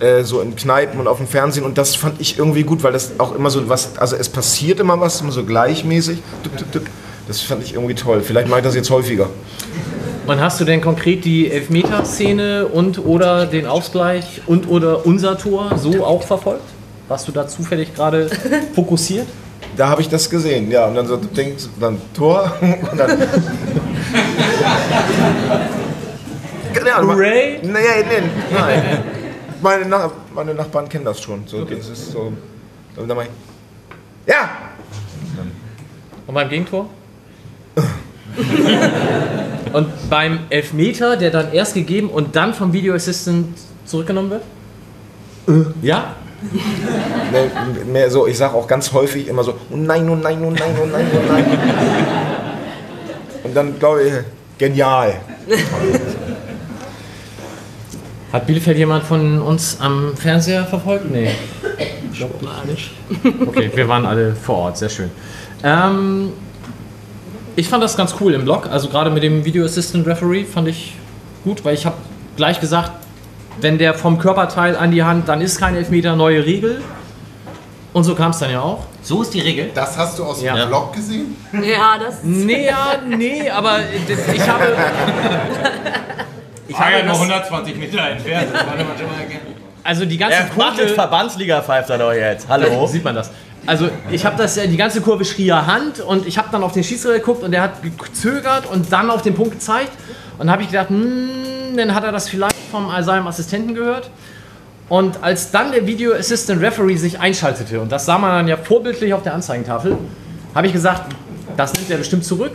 äh, 0.00 0.24
so 0.24 0.40
in 0.40 0.56
Kneipen 0.56 0.98
und 0.98 1.06
auf 1.06 1.18
dem 1.18 1.26
Fernsehen. 1.26 1.64
Und 1.64 1.78
das 1.78 1.94
fand 1.94 2.20
ich 2.20 2.38
irgendwie 2.38 2.62
gut, 2.62 2.82
weil 2.82 2.92
das 2.92 3.12
auch 3.18 3.34
immer 3.34 3.50
so 3.50 3.68
was, 3.68 3.98
also 3.98 4.16
es 4.16 4.28
passiert 4.28 4.80
immer 4.80 4.98
was, 4.98 5.20
immer 5.20 5.32
so 5.32 5.44
gleichmäßig. 5.44 6.18
Das 7.28 7.42
fand 7.42 7.62
ich 7.62 7.74
irgendwie 7.74 7.94
toll. 7.94 8.22
Vielleicht 8.22 8.48
mache 8.48 8.60
ich 8.60 8.64
das 8.64 8.74
jetzt 8.74 8.90
häufiger. 8.90 9.28
Und 10.26 10.40
hast 10.40 10.60
du 10.60 10.64
denn 10.64 10.80
konkret 10.80 11.24
die 11.24 11.50
Elfmeterszene 11.50 12.66
und 12.66 13.04
oder 13.04 13.46
den 13.46 13.66
Ausgleich 13.66 14.42
und 14.46 14.68
oder 14.68 15.04
unser 15.04 15.36
Tor 15.36 15.72
so 15.76 16.04
auch 16.04 16.22
verfolgt? 16.22 16.64
Warst 17.08 17.28
du 17.28 17.32
da 17.32 17.46
zufällig 17.46 17.94
gerade 17.94 18.30
fokussiert? 18.74 19.26
Da 19.76 19.88
habe 19.88 20.00
ich 20.00 20.08
das 20.08 20.30
gesehen, 20.30 20.70
ja. 20.70 20.86
Und 20.86 20.94
dann 20.94 21.06
so 21.06 21.16
denkt, 21.16 21.68
dann 21.78 22.00
Tor 22.14 22.52
und 22.60 22.98
dann. 22.98 23.10
ja, 26.86 27.02
Hooray! 27.02 27.58
Nee, 27.62 27.72
nee, 27.72 28.22
nein. 28.52 29.19
Meine, 29.62 29.86
Nach 29.86 30.10
meine 30.34 30.54
Nachbarn 30.54 30.88
kennen 30.88 31.04
das 31.04 31.20
schon. 31.20 31.46
So, 31.46 31.64
das 31.64 31.88
ist 31.88 32.12
so. 32.12 32.32
Und 32.96 33.08
dann 33.08 33.20
ich, 33.20 33.28
ja! 34.26 34.50
Und 36.26 36.34
beim 36.34 36.48
Gegentor? 36.48 36.88
und 39.72 40.10
beim 40.10 40.40
Elfmeter, 40.50 41.16
der 41.16 41.30
dann 41.30 41.52
erst 41.52 41.74
gegeben 41.74 42.10
und 42.10 42.36
dann 42.36 42.54
vom 42.54 42.72
Video 42.72 42.94
Assistant 42.94 43.58
zurückgenommen 43.84 44.30
wird? 44.30 44.42
Ja? 45.82 46.16
Nee, 47.32 47.48
mehr 47.84 48.10
so, 48.10 48.26
ich 48.26 48.36
sage 48.36 48.54
auch 48.54 48.66
ganz 48.66 48.92
häufig 48.92 49.28
immer 49.28 49.44
so, 49.44 49.52
oh 49.70 49.76
nein, 49.76 50.08
oh 50.08 50.16
nein, 50.16 50.42
oh 50.42 50.50
nein, 50.50 50.74
oh 50.82 50.86
nein, 50.86 51.06
oh 51.12 51.18
nein. 51.30 51.44
Und 53.44 53.54
dann 53.54 53.78
glaube 53.78 54.02
ich, 54.02 54.12
genial. 54.58 55.20
Hat 58.32 58.46
Bielefeld 58.46 58.78
jemand 58.78 59.04
von 59.04 59.42
uns 59.42 59.78
am 59.80 60.16
Fernseher 60.16 60.64
verfolgt? 60.64 61.10
Nee. 61.10 61.30
nicht. 62.64 62.92
Okay, 63.46 63.70
wir 63.74 63.88
waren 63.88 64.06
alle 64.06 64.34
vor 64.36 64.56
Ort, 64.56 64.78
sehr 64.78 64.88
schön. 64.88 65.10
Ähm, 65.64 66.32
ich 67.56 67.68
fand 67.68 67.82
das 67.82 67.96
ganz 67.96 68.14
cool 68.20 68.34
im 68.34 68.44
Blog, 68.44 68.68
also 68.70 68.88
gerade 68.88 69.10
mit 69.10 69.22
dem 69.24 69.44
Video 69.44 69.64
Assistant 69.64 70.06
Referee 70.06 70.44
fand 70.44 70.68
ich 70.68 70.94
gut, 71.42 71.64
weil 71.64 71.74
ich 71.74 71.84
habe 71.86 71.96
gleich 72.36 72.60
gesagt, 72.60 72.92
wenn 73.60 73.78
der 73.78 73.94
vom 73.94 74.18
Körperteil 74.18 74.76
an 74.76 74.92
die 74.92 75.02
Hand, 75.02 75.28
dann 75.28 75.40
ist 75.40 75.58
kein 75.58 75.74
Elfmeter, 75.74 76.14
neue 76.14 76.44
Regel. 76.46 76.80
Und 77.92 78.04
so 78.04 78.14
kam 78.14 78.30
es 78.30 78.38
dann 78.38 78.52
ja 78.52 78.60
auch. 78.60 78.86
So 79.02 79.22
ist 79.22 79.34
die 79.34 79.40
Regel. 79.40 79.70
Das 79.74 79.98
hast 79.98 80.16
du 80.18 80.24
aus 80.24 80.38
dem 80.38 80.46
Ja. 80.46 80.66
Blog 80.66 80.92
gesehen? 80.92 81.36
Ja, 81.52 81.98
das 81.98 82.22
Nee, 82.22 82.66
ja, 82.66 83.00
nee, 83.04 83.50
aber 83.50 83.78
ich 84.32 84.48
habe. 84.48 84.76
Ich 86.70 86.78
habe 86.78 87.02
das, 87.04 87.18
120 87.18 87.76
Meter 87.76 88.10
entfernt. 88.10 88.48
Das 88.52 88.66
war 88.66 88.74
immer 88.74 88.96
schon 88.96 89.06
mal 89.06 89.14
also 89.82 90.04
die 90.04 90.18
ganze 90.18 90.36
Er 90.36 90.42
macht 90.56 90.78
jetzt 90.78 90.78
Kurve, 90.78 90.94
Verbandsliga 90.94 91.62
pfeift 91.62 91.90
er 91.90 91.98
doch 91.98 92.12
jetzt. 92.12 92.46
Hallo? 92.48 92.86
sieht 92.86 93.02
man 93.02 93.14
das. 93.14 93.30
Also 93.66 93.88
ich 94.10 94.24
habe 94.24 94.36
das, 94.36 94.56
ja- 94.56 94.66
die 94.66 94.76
ganze 94.76 95.00
Kurve 95.00 95.24
schrie 95.24 95.46
ja 95.46 95.66
Hand 95.66 96.00
und 96.00 96.26
ich 96.26 96.38
habe 96.38 96.48
dann 96.52 96.62
auf 96.62 96.72
den 96.72 96.84
Schiedsrichter 96.84 97.18
geguckt 97.18 97.42
und 97.42 97.50
der 97.50 97.62
hat 97.62 97.72
gezögert 97.82 98.66
und 98.66 98.92
dann 98.92 99.10
auf 99.10 99.22
den 99.22 99.34
Punkt 99.34 99.52
gezeigt 99.52 99.90
und 100.38 100.50
habe 100.50 100.62
ich 100.62 100.68
gedacht, 100.68 100.90
hm, 100.90 101.76
dann 101.76 101.94
hat 101.94 102.04
er 102.04 102.12
das 102.12 102.28
vielleicht 102.28 102.56
vom 102.70 102.90
seinem 103.02 103.26
Assistenten 103.26 103.74
gehört. 103.74 104.10
Und 104.88 105.22
als 105.22 105.50
dann 105.50 105.72
der 105.72 105.86
Video 105.86 106.14
Assistant 106.14 106.62
Referee 106.62 106.96
sich 106.96 107.18
einschaltete 107.18 107.80
und 107.80 107.90
das 107.90 108.06
sah 108.06 108.18
man 108.18 108.30
dann 108.30 108.48
ja 108.48 108.56
vorbildlich 108.56 109.12
auf 109.12 109.22
der 109.22 109.34
Anzeigentafel, 109.34 109.98
habe 110.54 110.66
ich 110.66 110.72
gesagt, 110.72 111.12
das 111.56 111.72
nimmt 111.74 111.90
er 111.90 111.98
bestimmt 111.98 112.24
zurück. 112.24 112.52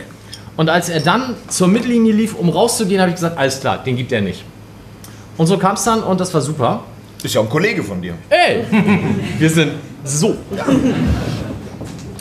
Und 0.56 0.70
als 0.70 0.88
er 0.88 1.00
dann 1.00 1.34
zur 1.48 1.68
Mittellinie 1.68 2.12
lief, 2.12 2.34
um 2.34 2.48
rauszugehen, 2.48 3.00
habe 3.00 3.10
ich 3.10 3.16
gesagt, 3.16 3.36
alles 3.38 3.60
klar, 3.60 3.78
den 3.78 3.96
gibt 3.96 4.12
er 4.12 4.22
nicht. 4.22 4.44
Und 5.36 5.46
so 5.46 5.58
kam 5.58 5.74
es 5.74 5.84
dann 5.84 6.02
und 6.02 6.18
das 6.18 6.32
war 6.32 6.40
super. 6.40 6.84
Ist 7.22 7.34
ja 7.34 7.40
ein 7.40 7.48
Kollege 7.48 7.82
von 7.82 8.00
dir. 8.00 8.14
Ey, 8.30 8.64
wir 9.38 9.50
sind 9.50 9.72
so. 10.04 10.36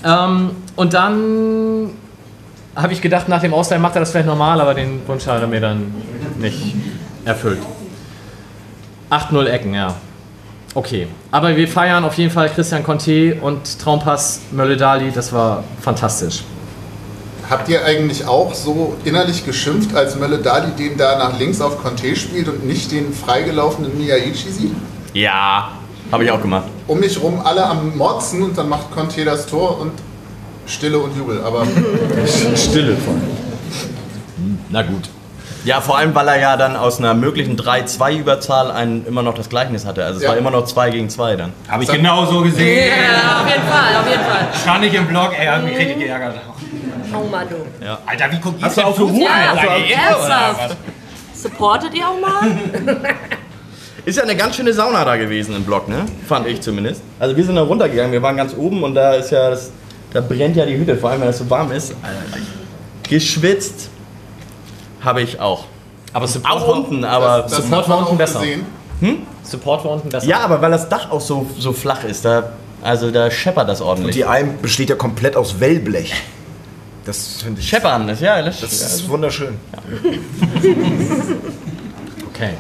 ähm, 0.04 0.52
und 0.76 0.94
dann 0.94 1.90
habe 2.76 2.92
ich 2.92 3.02
gedacht, 3.02 3.30
nach 3.30 3.42
dem 3.42 3.54
Ausleih 3.54 3.78
macht 3.80 3.96
er 3.96 4.02
das 4.02 4.12
vielleicht 4.12 4.28
normal, 4.28 4.60
aber 4.60 4.74
den 4.74 5.08
Wunsch 5.08 5.26
hat 5.28 5.42
er 5.42 5.48
mir 5.48 5.62
dann 5.62 5.94
nicht 6.40 6.76
erfüllt. 7.24 7.60
8-0 9.10 9.46
Ecken, 9.46 9.74
ja. 9.74 9.96
Okay, 10.74 11.08
aber 11.32 11.56
wir 11.56 11.70
feiern 11.70 12.04
auf 12.04 12.18
jeden 12.18 12.32
Fall 12.32 12.50
Christian 12.50 12.84
Conte 12.84 13.36
und 13.36 13.80
Traumpass 13.80 14.42
Mölle-Dali, 14.52 15.12
das 15.12 15.32
war 15.32 15.64
fantastisch. 15.80 16.44
Habt 17.50 17.70
ihr 17.70 17.86
eigentlich 17.86 18.28
auch 18.28 18.54
so 18.56 18.96
innerlich 19.06 19.46
geschimpft, 19.46 19.96
als 19.96 20.16
Mölle 20.16 20.40
Dali 20.40 20.72
den 20.72 20.98
da 20.98 21.18
nach 21.20 21.38
links 21.40 21.62
auf 21.62 21.82
Conte 21.82 22.16
spielt 22.16 22.48
und 22.48 22.66
nicht 22.66 22.92
den 22.92 23.14
freigelaufenen 23.14 23.96
Miyaichi 23.98 24.50
sieht? 24.50 24.72
Ja, 25.14 25.70
habe 26.12 26.24
ich 26.24 26.32
auch 26.32 26.42
gemacht. 26.42 26.66
Um 26.88 27.00
mich 27.00 27.22
rum 27.22 27.40
alle 27.44 27.66
am 27.66 27.96
Motzen 27.98 28.42
und 28.42 28.58
dann 28.58 28.68
macht 28.70 28.92
Conte 28.92 29.24
das 29.26 29.46
Tor 29.46 29.80
und 29.80 29.92
Stille 30.66 30.98
und 30.98 31.16
Jubel. 31.16 31.42
Aber 31.44 31.66
Stille 32.56 32.96
von. 32.98 33.22
Na 34.70 34.82
gut. 34.82 35.10
Ja, 35.66 35.82
vor 35.82 35.98
allem, 35.98 36.14
weil 36.14 36.28
er 36.28 36.40
ja 36.40 36.58
dann 36.58 36.76
aus 36.76 37.00
einer 37.00 37.14
möglichen 37.16 37.58
3-2-Überzahl 37.58 38.70
ein, 38.72 39.04
immer 39.08 39.24
noch 39.24 39.34
das 39.34 39.50
Gleichnis 39.50 39.86
hatte. 39.86 40.04
Also 40.06 40.18
es 40.18 40.24
Ja. 40.24 40.30
war 40.30 40.38
immer 40.38 40.52
noch 40.52 40.66
2 40.66 40.90
gegen 40.92 41.10
2 41.10 41.36
dann. 41.36 41.54
Habe 41.68 41.84
ich 41.84 41.92
genau 41.92 42.26
so 42.26 42.42
gesehen. 42.42 42.88
Ja, 42.90 43.42
auf 43.42 43.48
jeden 43.50 43.68
Fall, 43.68 43.96
auf 44.00 44.08
jeden 44.10 44.24
Fall. 44.24 44.48
stand 44.62 44.86
ich 44.86 44.94
im 44.94 45.08
Blog, 45.08 45.32
ey, 45.40 45.46
hat 45.48 45.64
mich 45.64 45.76
richtig 45.78 46.00
geärgert. 46.00 46.36
Hau 47.16 47.24
mal 47.26 47.46
du. 47.48 47.56
Alter, 48.06 48.32
wie 48.32 48.40
guckt 48.40 48.60
ihr 48.60 48.66
Hast 48.66 48.78
du 48.78 48.82
Fußball? 48.82 49.08
gerufen? 49.08 49.22
Ja. 49.90 50.70
Supportet 51.34 51.94
ihr 51.94 52.08
auch 52.08 52.20
mal? 52.20 52.52
Ist 54.06 54.18
ja 54.18 54.24
eine 54.24 54.36
ganz 54.36 54.56
schöne 54.56 54.72
Sauna 54.74 55.04
da 55.04 55.16
gewesen 55.16 55.56
im 55.56 55.64
Block, 55.64 55.88
ne? 55.90 56.06
Fand 56.28 56.46
ich 56.48 56.62
zumindest. 56.62 57.02
Also 57.20 57.36
wir 57.36 57.44
sind 57.44 57.56
da 57.56 57.64
runtergegangen, 57.64 58.12
wir 58.12 58.22
waren 58.22 58.38
ganz 58.38 58.54
oben 58.56 58.84
und 58.84 58.94
da 58.94 59.14
ist 59.16 59.32
ja 59.32 59.50
das, 59.50 59.72
da 60.14 60.22
brennt 60.22 60.56
ja 60.56 60.66
die 60.66 60.78
Hütte, 60.78 60.96
vor 60.96 61.10
allem 61.10 61.22
wenn 61.22 61.30
es 61.30 61.40
so 61.40 61.50
warm 61.50 61.72
ist. 61.72 61.96
Geschwitzt 63.10 63.90
habe 65.02 65.22
ich 65.24 65.40
auch. 65.40 65.66
Aber 66.14 66.28
Support, 66.28 66.54
Auch 66.54 66.68
unten, 66.68 67.04
aber 67.04 67.42
Das 67.44 67.56
Support 67.58 67.82
hat 67.82 67.88
man 67.90 67.98
war 67.98 68.06
unten 68.06 68.18
besser. 68.18 68.40
gesehen. 68.42 68.66
Support 69.44 69.86
war 69.86 69.92
unten 69.94 70.10
besser. 70.10 70.28
ja, 70.28 70.40
aber 70.40 70.62
weil 70.62 70.72
das 70.72 70.88
Dach 70.88 71.10
auch 71.12 71.22
so, 71.22 71.48
so 71.58 71.74
flach 71.74 72.04
ist, 72.04 72.26
da 72.26 72.52
also 72.84 73.10
da 73.10 73.32
scheppert 73.32 73.68
das 73.68 73.82
Und 73.82 73.88
ordentlich. 73.88 74.16
die 74.16 74.26
Alm 74.26 74.60
besteht 74.62 74.90
ja 74.92 74.96
komplett 74.96 75.36
aus 75.36 75.60
Wellblech. 75.60 76.14
Das 77.06 77.44
finde 77.44 77.62
ich. 77.62 77.70
Scheppern, 77.70 78.08
das 78.08 78.20
ja, 78.20 78.42
das, 78.42 78.60
Das 78.62 78.74
ist 78.74 79.08
wunderschön. 79.08 79.58
Okay. 82.30 82.56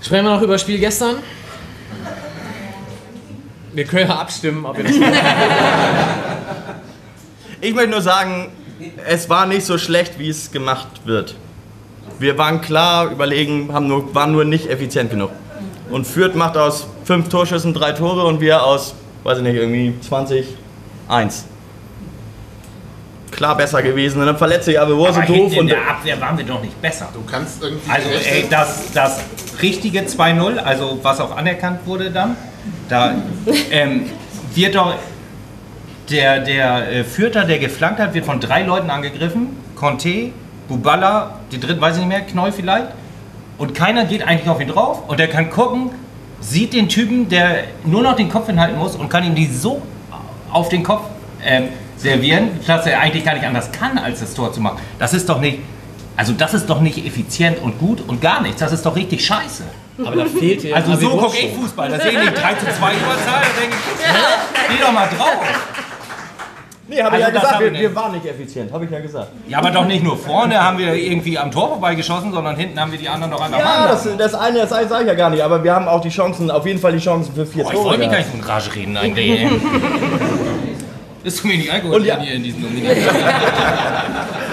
Sprechen 0.00 0.24
wir 0.24 0.34
noch 0.34 0.42
über 0.42 0.54
das 0.54 0.62
Spiel 0.62 0.78
gestern? 0.78 1.16
Wir 3.74 3.84
können 3.84 4.08
ja 4.08 4.16
abstimmen, 4.16 4.64
ob 4.64 4.78
wir 4.78 4.84
das 4.84 4.94
Ich 7.60 7.74
möchte 7.74 7.90
nur 7.90 8.00
sagen, 8.00 8.50
es 9.06 9.28
war 9.28 9.44
nicht 9.46 9.66
so 9.66 9.76
schlecht, 9.78 10.18
wie 10.18 10.28
es 10.30 10.50
gemacht 10.50 10.88
wird. 11.04 11.34
Wir 12.18 12.38
waren 12.38 12.60
klar 12.60 13.10
überlegen, 13.10 13.72
haben 13.72 13.86
nur, 13.88 14.14
waren 14.14 14.32
nur 14.32 14.44
nicht 14.44 14.70
effizient 14.70 15.10
genug. 15.10 15.30
Und 15.90 16.06
Fürth 16.06 16.34
macht 16.34 16.56
aus 16.56 16.86
fünf 17.04 17.28
Torschüssen 17.28 17.74
drei 17.74 17.92
Tore 17.92 18.24
und 18.24 18.40
wir 18.40 18.64
aus, 18.64 18.94
weiß 19.24 19.38
ich 19.38 19.44
nicht, 19.44 19.56
irgendwie 19.56 19.94
20, 20.00 20.46
1. 21.08 21.44
Klar 23.38 23.56
besser 23.56 23.80
gewesen. 23.84 24.18
Und 24.20 24.26
dann 24.26 24.36
verletzt 24.36 24.64
sich 24.64 24.80
aber 24.80 24.90
so 24.90 25.06
Aber 25.06 25.22
doof. 25.22 25.52
in 25.52 25.60
Und 25.60 25.68
der 25.68 25.88
Abwehr 25.88 26.20
waren 26.20 26.36
wir 26.36 26.44
doch 26.44 26.60
nicht 26.60 26.82
besser. 26.82 27.08
Du 27.14 27.22
kannst 27.22 27.62
irgendwie. 27.62 27.88
Also 27.88 28.08
ey, 28.08 28.46
das, 28.50 28.90
das 28.92 29.20
richtige 29.62 30.00
2-0, 30.00 30.56
also 30.56 30.98
was 31.04 31.20
auch 31.20 31.36
anerkannt 31.36 31.86
wurde 31.86 32.10
dann, 32.10 32.36
da 32.88 33.14
ähm, 33.70 34.06
wird 34.56 34.74
doch 34.74 34.92
der, 36.10 36.40
der 36.40 36.90
äh, 36.90 37.04
Fürther, 37.04 37.44
der 37.44 37.60
geflankt 37.60 38.00
hat, 38.00 38.12
wird 38.12 38.26
von 38.26 38.40
drei 38.40 38.64
Leuten 38.64 38.90
angegriffen. 38.90 39.50
Conte, 39.76 40.32
Buballa, 40.66 41.38
die 41.52 41.60
dritten 41.60 41.80
weiß 41.80 41.94
ich 41.94 42.00
nicht 42.00 42.08
mehr, 42.08 42.22
Knoll 42.22 42.50
vielleicht. 42.50 42.88
Und 43.56 43.72
keiner 43.72 44.04
geht 44.04 44.26
eigentlich 44.26 44.48
auf 44.48 44.60
ihn 44.60 44.68
drauf 44.68 45.04
und 45.06 45.20
der 45.20 45.28
kann 45.28 45.48
gucken, 45.48 45.90
sieht 46.40 46.72
den 46.72 46.88
Typen, 46.88 47.28
der 47.28 47.66
nur 47.84 48.02
noch 48.02 48.16
den 48.16 48.30
Kopf 48.30 48.46
hinhalten 48.48 48.78
muss 48.78 48.96
und 48.96 49.08
kann 49.08 49.22
ihm 49.22 49.36
die 49.36 49.46
so 49.46 49.80
auf 50.50 50.68
den 50.70 50.82
Kopf 50.82 51.02
ähm, 51.44 51.68
servieren, 51.98 52.50
dass 52.66 52.86
er 52.86 53.00
eigentlich 53.00 53.24
gar 53.24 53.34
nicht 53.34 53.44
anders 53.46 53.70
kann, 53.72 53.98
als 53.98 54.20
das 54.20 54.34
Tor 54.34 54.52
zu 54.52 54.60
machen. 54.60 54.78
Das 54.98 55.14
ist 55.14 55.28
doch 55.28 55.40
nicht, 55.40 55.58
also 56.16 56.32
das 56.32 56.54
ist 56.54 56.66
doch 56.70 56.80
nicht 56.80 57.04
effizient 57.04 57.58
und 57.60 57.78
gut 57.78 58.02
und 58.06 58.20
gar 58.20 58.40
nichts. 58.42 58.60
Das 58.60 58.72
ist 58.72 58.86
doch 58.86 58.96
richtig 58.96 59.24
scheiße. 59.24 59.64
Aber 60.04 60.14
da 60.16 60.24
fehlt 60.26 60.62
dir. 60.62 60.76
Also 60.76 60.94
so 60.94 61.10
gucke 61.16 61.36
ich. 61.38 61.52
Fußball. 61.54 61.88
Da 61.90 61.98
sehe 61.98 62.12
ich 62.12 62.18
nicht 62.20 62.34
3 62.40 62.54
zu 62.54 62.66
2 62.66 62.72
Überzahl, 62.72 63.42
da 63.42 63.60
denke 63.60 63.76
ich, 63.76 64.06
hä? 64.06 64.14
geh 64.76 64.80
doch 64.84 64.92
mal 64.92 65.08
drauf. 65.08 65.42
nee, 66.86 67.02
habe 67.02 67.16
ich 67.18 67.24
Also 67.24 67.26
ja 67.26 67.30
das 67.32 67.42
gesagt, 67.42 67.54
haben 67.64 67.72
wir, 67.74 67.80
wir 67.80 67.94
waren 67.96 68.12
nicht 68.12 68.24
effizient, 68.26 68.72
habe 68.72 68.84
ich 68.84 68.90
ja 68.92 69.00
gesagt. 69.00 69.28
Ja, 69.48 69.58
aber 69.58 69.72
doch 69.72 69.84
nicht 69.86 70.04
nur 70.04 70.16
vorne 70.16 70.62
haben 70.62 70.78
wir 70.78 70.94
irgendwie 70.94 71.36
am 71.36 71.50
Tor 71.50 71.68
vorbeigeschossen, 71.70 72.32
sondern 72.32 72.54
hinten 72.54 72.78
haben 72.80 72.92
wir 72.92 72.98
die 73.00 73.08
anderen 73.08 73.32
noch 73.32 73.40
einfach 73.40 73.58
Ja, 73.58 73.64
machen 73.64 73.84
das, 73.88 74.04
lassen. 74.04 74.18
das 74.18 74.34
eine, 74.36 74.58
das 74.60 74.72
eine 74.72 74.88
sage 74.88 75.02
ich 75.02 75.08
ja 75.08 75.14
gar 75.14 75.30
nicht, 75.30 75.42
aber 75.42 75.64
wir 75.64 75.74
haben 75.74 75.88
auch 75.88 76.00
die 76.00 76.10
Chancen, 76.10 76.48
auf 76.48 76.64
jeden 76.64 76.78
Fall 76.78 76.92
die 76.92 76.98
Chancen 77.00 77.34
für 77.34 77.44
vier 77.44 77.64
Boah, 77.64 77.70
ich 77.72 77.76
Tore. 77.76 77.88
wollte 77.90 78.00
mich 78.02 78.10
gar 78.12 78.18
nicht 78.18 78.30
so 78.30 78.38
in 78.38 78.44
Rage 78.44 78.74
reden 78.76 78.96
eigentlich. 78.96 79.46
Ist 81.28 81.36
zu 81.38 81.48
wenig 81.48 81.70
Alkohol 81.72 81.96
Und 81.96 82.04
ja- 82.04 82.18
hier 82.20 82.34
in 82.34 82.42
diesem 82.42 82.62
Nominat. 82.62 82.96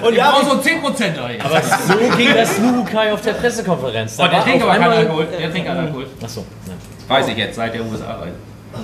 Und 0.04 0.12
Ich 0.12 0.18
ja, 0.18 0.32
brauche 0.32 0.46
so 0.46 0.62
10% 0.62 1.24
euch. 1.24 1.44
Aber 1.44 1.62
so 1.62 2.18
ging 2.18 2.34
das 2.36 2.58
Lukai 2.60 3.12
auf 3.14 3.22
der 3.22 3.34
Pressekonferenz. 3.34 4.18
Da 4.18 4.26
Oh, 4.26 4.28
der 4.30 4.44
trinkt 4.44 4.62
aber 4.64 4.74
keinen 4.76 4.92
Alkohol. 4.94 5.28
Der 5.40 5.52
trinkt 5.52 5.68
keinen 5.68 5.80
Alkohol. 5.86 6.08
Achso. 6.24 6.46
Weiß 7.08 7.28
ich 7.30 7.38
jetzt, 7.38 7.56
seit 7.56 7.74
der 7.74 7.82
USA-Reise. 7.86 8.34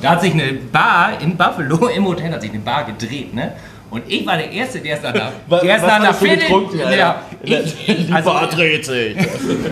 Da 0.01 0.11
hat 0.11 0.21
sich 0.21 0.33
eine 0.33 0.53
Bar 0.71 1.11
in 1.21 1.35
Buffalo 1.35 1.87
im 1.95 2.05
Hotel 2.07 2.31
hat 2.31 2.41
sich 2.41 2.51
eine 2.51 2.59
Bar 2.61 2.85
gedreht, 2.85 3.33
ne? 3.33 3.53
Und 3.89 4.03
ich 4.07 4.25
war 4.25 4.37
der 4.37 4.49
Erste, 4.49 4.79
der 4.79 4.95
ist 4.95 5.03
dann 5.03 5.13
da. 5.13 5.33
Was- 5.47 5.61
Der 5.63 5.75
ist 5.75 5.83
was 5.83 5.99
nach 5.99 6.15
Viertel. 6.15 6.37
getrunken? 6.39 6.79
Ja, 6.97 7.23
ich, 7.43 7.89
ich, 7.89 8.13
also, 8.13 8.33
dreht 8.49 8.85
sich. 8.91 9.17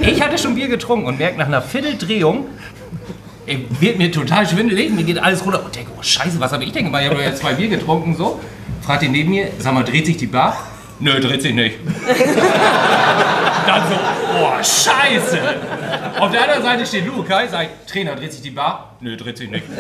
ich 0.02 0.22
hatte 0.22 0.38
schon 0.38 0.56
Bier 0.56 0.68
getrunken 0.68 1.06
und 1.08 1.18
merke 1.20 1.38
nach 1.38 1.48
einer 1.48 1.62
Vierteldrehung, 1.62 2.48
ey, 3.50 3.66
wird 3.80 3.98
mir 3.98 4.12
total 4.12 4.48
schwindelig, 4.48 4.92
mir 4.92 5.04
geht 5.04 5.18
alles 5.20 5.44
runter 5.44 5.66
und 5.66 5.76
denke, 5.76 5.92
oh 5.98 6.04
Scheiße, 6.04 6.40
was 6.40 6.52
habe 6.52 6.64
ich 6.64 6.72
denn 6.72 6.86
gemacht? 6.86 7.02
Ich 7.02 7.10
habe 7.10 7.20
doch 7.20 7.26
jetzt 7.26 7.42
zwei 7.42 7.54
Bier 7.54 7.68
getrunken, 7.68 8.16
so. 8.16 8.40
Fragt 8.82 9.04
ihn 9.04 9.12
neben 9.12 9.32
mir, 9.32 9.50
sag 9.58 9.74
mal, 9.74 9.84
dreht 9.84 10.06
sich 10.06 10.18
die 10.18 10.28
Bar? 10.28 10.56
Nö, 11.00 11.20
dreht 11.20 11.42
sich 11.42 11.54
nicht. 11.54 11.78
Dann 13.68 13.84
so, 13.88 13.96
boah, 14.34 14.64
Scheiße. 14.64 15.40
Auf 16.20 16.32
der 16.32 16.42
anderen 16.44 16.64
Seite 16.64 16.86
steht 16.86 17.06
Lukai, 17.06 17.48
sagt, 17.48 17.90
Trainer, 17.90 18.16
dreht 18.16 18.34
sich 18.34 18.42
die 18.42 18.52
Bar? 18.52 18.96
Nö, 19.00 19.16
dreht 19.16 19.38
sich 19.38 19.50
nicht. 19.50 19.64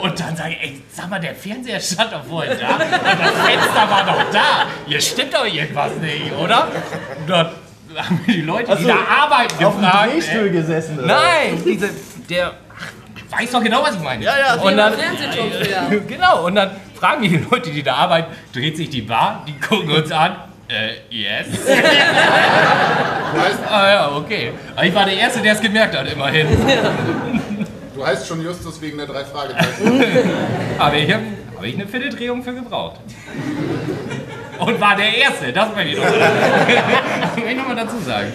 Und 0.00 0.20
dann 0.20 0.36
sage 0.36 0.50
ich, 0.52 0.62
ey, 0.62 0.80
sag 0.90 1.10
mal, 1.10 1.18
der 1.20 1.34
Fernseher 1.34 1.80
stand 1.80 2.12
doch 2.12 2.24
vorhin 2.24 2.56
da. 2.58 2.74
Und 2.74 2.80
das 2.80 3.34
Fenster 3.44 3.90
war 3.90 4.04
doch 4.06 4.24
da. 4.32 4.66
Hier 4.86 5.00
stimmt 5.00 5.34
doch 5.34 5.44
irgendwas 5.44 5.92
nicht, 5.96 6.32
oder? 6.32 6.68
Und 7.18 7.28
dann 7.28 7.50
haben 8.02 8.20
die 8.26 8.40
Leute, 8.40 8.76
die 8.76 8.84
da 8.84 8.96
arbeiten, 9.22 9.64
Auf 9.64 9.74
dem 9.74 9.82
gefragt. 9.82 10.12
Drehstuhl 10.12 10.46
ey, 10.46 10.50
gesessen. 10.50 10.98
oder? 10.98 11.06
Nein, 11.06 11.62
diese, 11.64 11.90
der 12.28 12.52
ach, 12.76 13.38
weiß 13.38 13.50
doch 13.50 13.62
genau, 13.62 13.82
was 13.82 13.94
ich 13.94 14.02
meine. 14.02 14.24
Ja, 14.24 14.32
ja. 14.38 14.54
Und 14.54 14.76
dann, 14.76 14.94
früher. 14.94 16.00
genau, 16.08 16.46
und 16.46 16.54
dann 16.54 16.70
fragen 16.94 17.22
die 17.22 17.36
Leute, 17.50 17.70
die 17.70 17.82
da 17.82 17.94
arbeiten, 17.94 18.34
dreht 18.52 18.76
sich 18.76 18.90
die 18.90 19.02
Bar, 19.02 19.44
die 19.46 19.58
gucken 19.58 19.90
uns 19.90 20.10
an. 20.10 20.36
Äh, 20.68 20.94
yes. 21.10 21.46
ah 23.68 23.88
ja, 23.88 24.10
okay. 24.16 24.52
Aber 24.74 24.86
ich 24.86 24.94
war 24.94 25.04
der 25.04 25.14
Erste, 25.18 25.42
der 25.42 25.52
es 25.52 25.60
gemerkt 25.60 25.94
hat, 25.94 26.10
immerhin. 26.10 26.46
Du 27.94 28.04
heißt 28.04 28.26
schon 28.26 28.42
Justus 28.42 28.80
wegen 28.80 28.96
der 28.96 29.06
drei 29.06 29.24
Fragezeichen. 29.24 30.02
Aber 30.78 30.96
ich 30.96 31.12
habe 31.12 31.22
hab 31.54 31.64
ich 31.64 31.74
eine 31.74 31.86
Vierteldrehung 31.86 32.42
für 32.42 32.54
gebraucht. 32.54 32.96
Und 34.58 34.80
war 34.80 34.96
der 34.96 35.16
Erste, 35.16 35.52
das 35.52 35.74
möchte 35.74 35.92
ich 35.92 35.96
noch 35.96 36.04
möchte 37.36 37.50
ich 37.50 37.56
noch 37.56 37.76
dazu 37.76 37.96
sagen. 38.04 38.32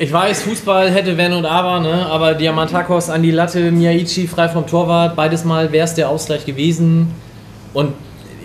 Ich 0.00 0.12
weiß, 0.12 0.42
Fußball 0.42 0.90
hätte 0.92 1.16
Wenn 1.16 1.32
und 1.32 1.44
Aber, 1.44 1.80
ne? 1.80 2.06
aber 2.06 2.34
Diamantakos 2.34 3.10
an 3.10 3.22
die 3.22 3.32
Latte, 3.32 3.72
Miyaichi 3.72 4.28
frei 4.28 4.48
vom 4.48 4.64
Torwart, 4.64 5.16
beides 5.16 5.44
Mal 5.44 5.72
wäre 5.72 5.84
es 5.84 5.94
der 5.94 6.08
Ausgleich 6.08 6.46
gewesen. 6.46 7.12
Und 7.74 7.94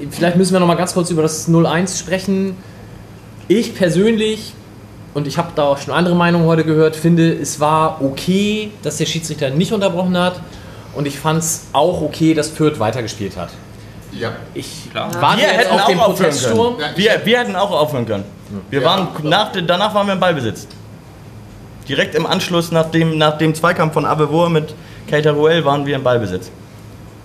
vielleicht 0.09 0.35
müssen 0.35 0.53
wir 0.53 0.59
noch 0.59 0.67
mal 0.67 0.75
ganz 0.75 0.95
kurz 0.95 1.11
über 1.11 1.21
das 1.21 1.47
0-1 1.47 1.99
sprechen. 1.99 2.57
Ich 3.47 3.75
persönlich, 3.75 4.53
und 5.13 5.27
ich 5.27 5.37
habe 5.37 5.49
da 5.55 5.65
auch 5.65 5.77
schon 5.77 5.93
andere 5.93 6.15
Meinungen 6.15 6.47
heute 6.47 6.63
gehört, 6.63 6.95
finde, 6.95 7.31
es 7.31 7.59
war 7.59 8.01
okay, 8.01 8.71
dass 8.81 8.97
der 8.97 9.05
Schiedsrichter 9.05 9.51
nicht 9.51 9.73
unterbrochen 9.73 10.17
hat. 10.17 10.41
Und 10.95 11.07
ich 11.07 11.19
fand 11.19 11.39
es 11.39 11.67
auch 11.73 12.01
okay, 12.01 12.33
dass 12.33 12.49
Fürth 12.49 12.79
weitergespielt 12.79 13.37
hat. 13.37 13.49
Ja. 14.19 14.31
Ich 14.53 14.89
Klar. 14.91 15.09
warte 15.19 15.41
Wir 15.41 15.47
hätten 15.47 15.71
auf 15.71 15.81
auch 15.81 15.87
den 15.87 15.99
aufhören 15.99 16.15
Proteststurm. 16.15 16.77
können. 16.77 16.93
Wir, 16.97 17.21
wir 17.23 17.39
hätten 17.39 17.55
auch 17.55 17.71
aufhören 17.71 18.05
können. 18.05 18.25
Wir 18.69 18.81
Ja, 18.81 18.85
waren 18.87 19.07
nach, 19.23 19.51
danach 19.65 19.93
waren 19.95 20.07
wir 20.07 20.13
im 20.13 20.19
Ballbesitz. 20.19 20.67
Direkt 21.87 22.15
im 22.15 22.25
Anschluss 22.25 22.71
nach 22.71 22.91
dem, 22.91 23.17
nach 23.17 23.37
dem 23.37 23.53
Zweikampf 23.55 23.93
von 23.93 24.05
Abevor 24.05 24.49
mit 24.49 24.73
Keita 25.09 25.31
Ruel 25.31 25.65
waren 25.65 25.85
wir 25.85 25.95
im 25.95 26.03
Ballbesitz. 26.03 26.49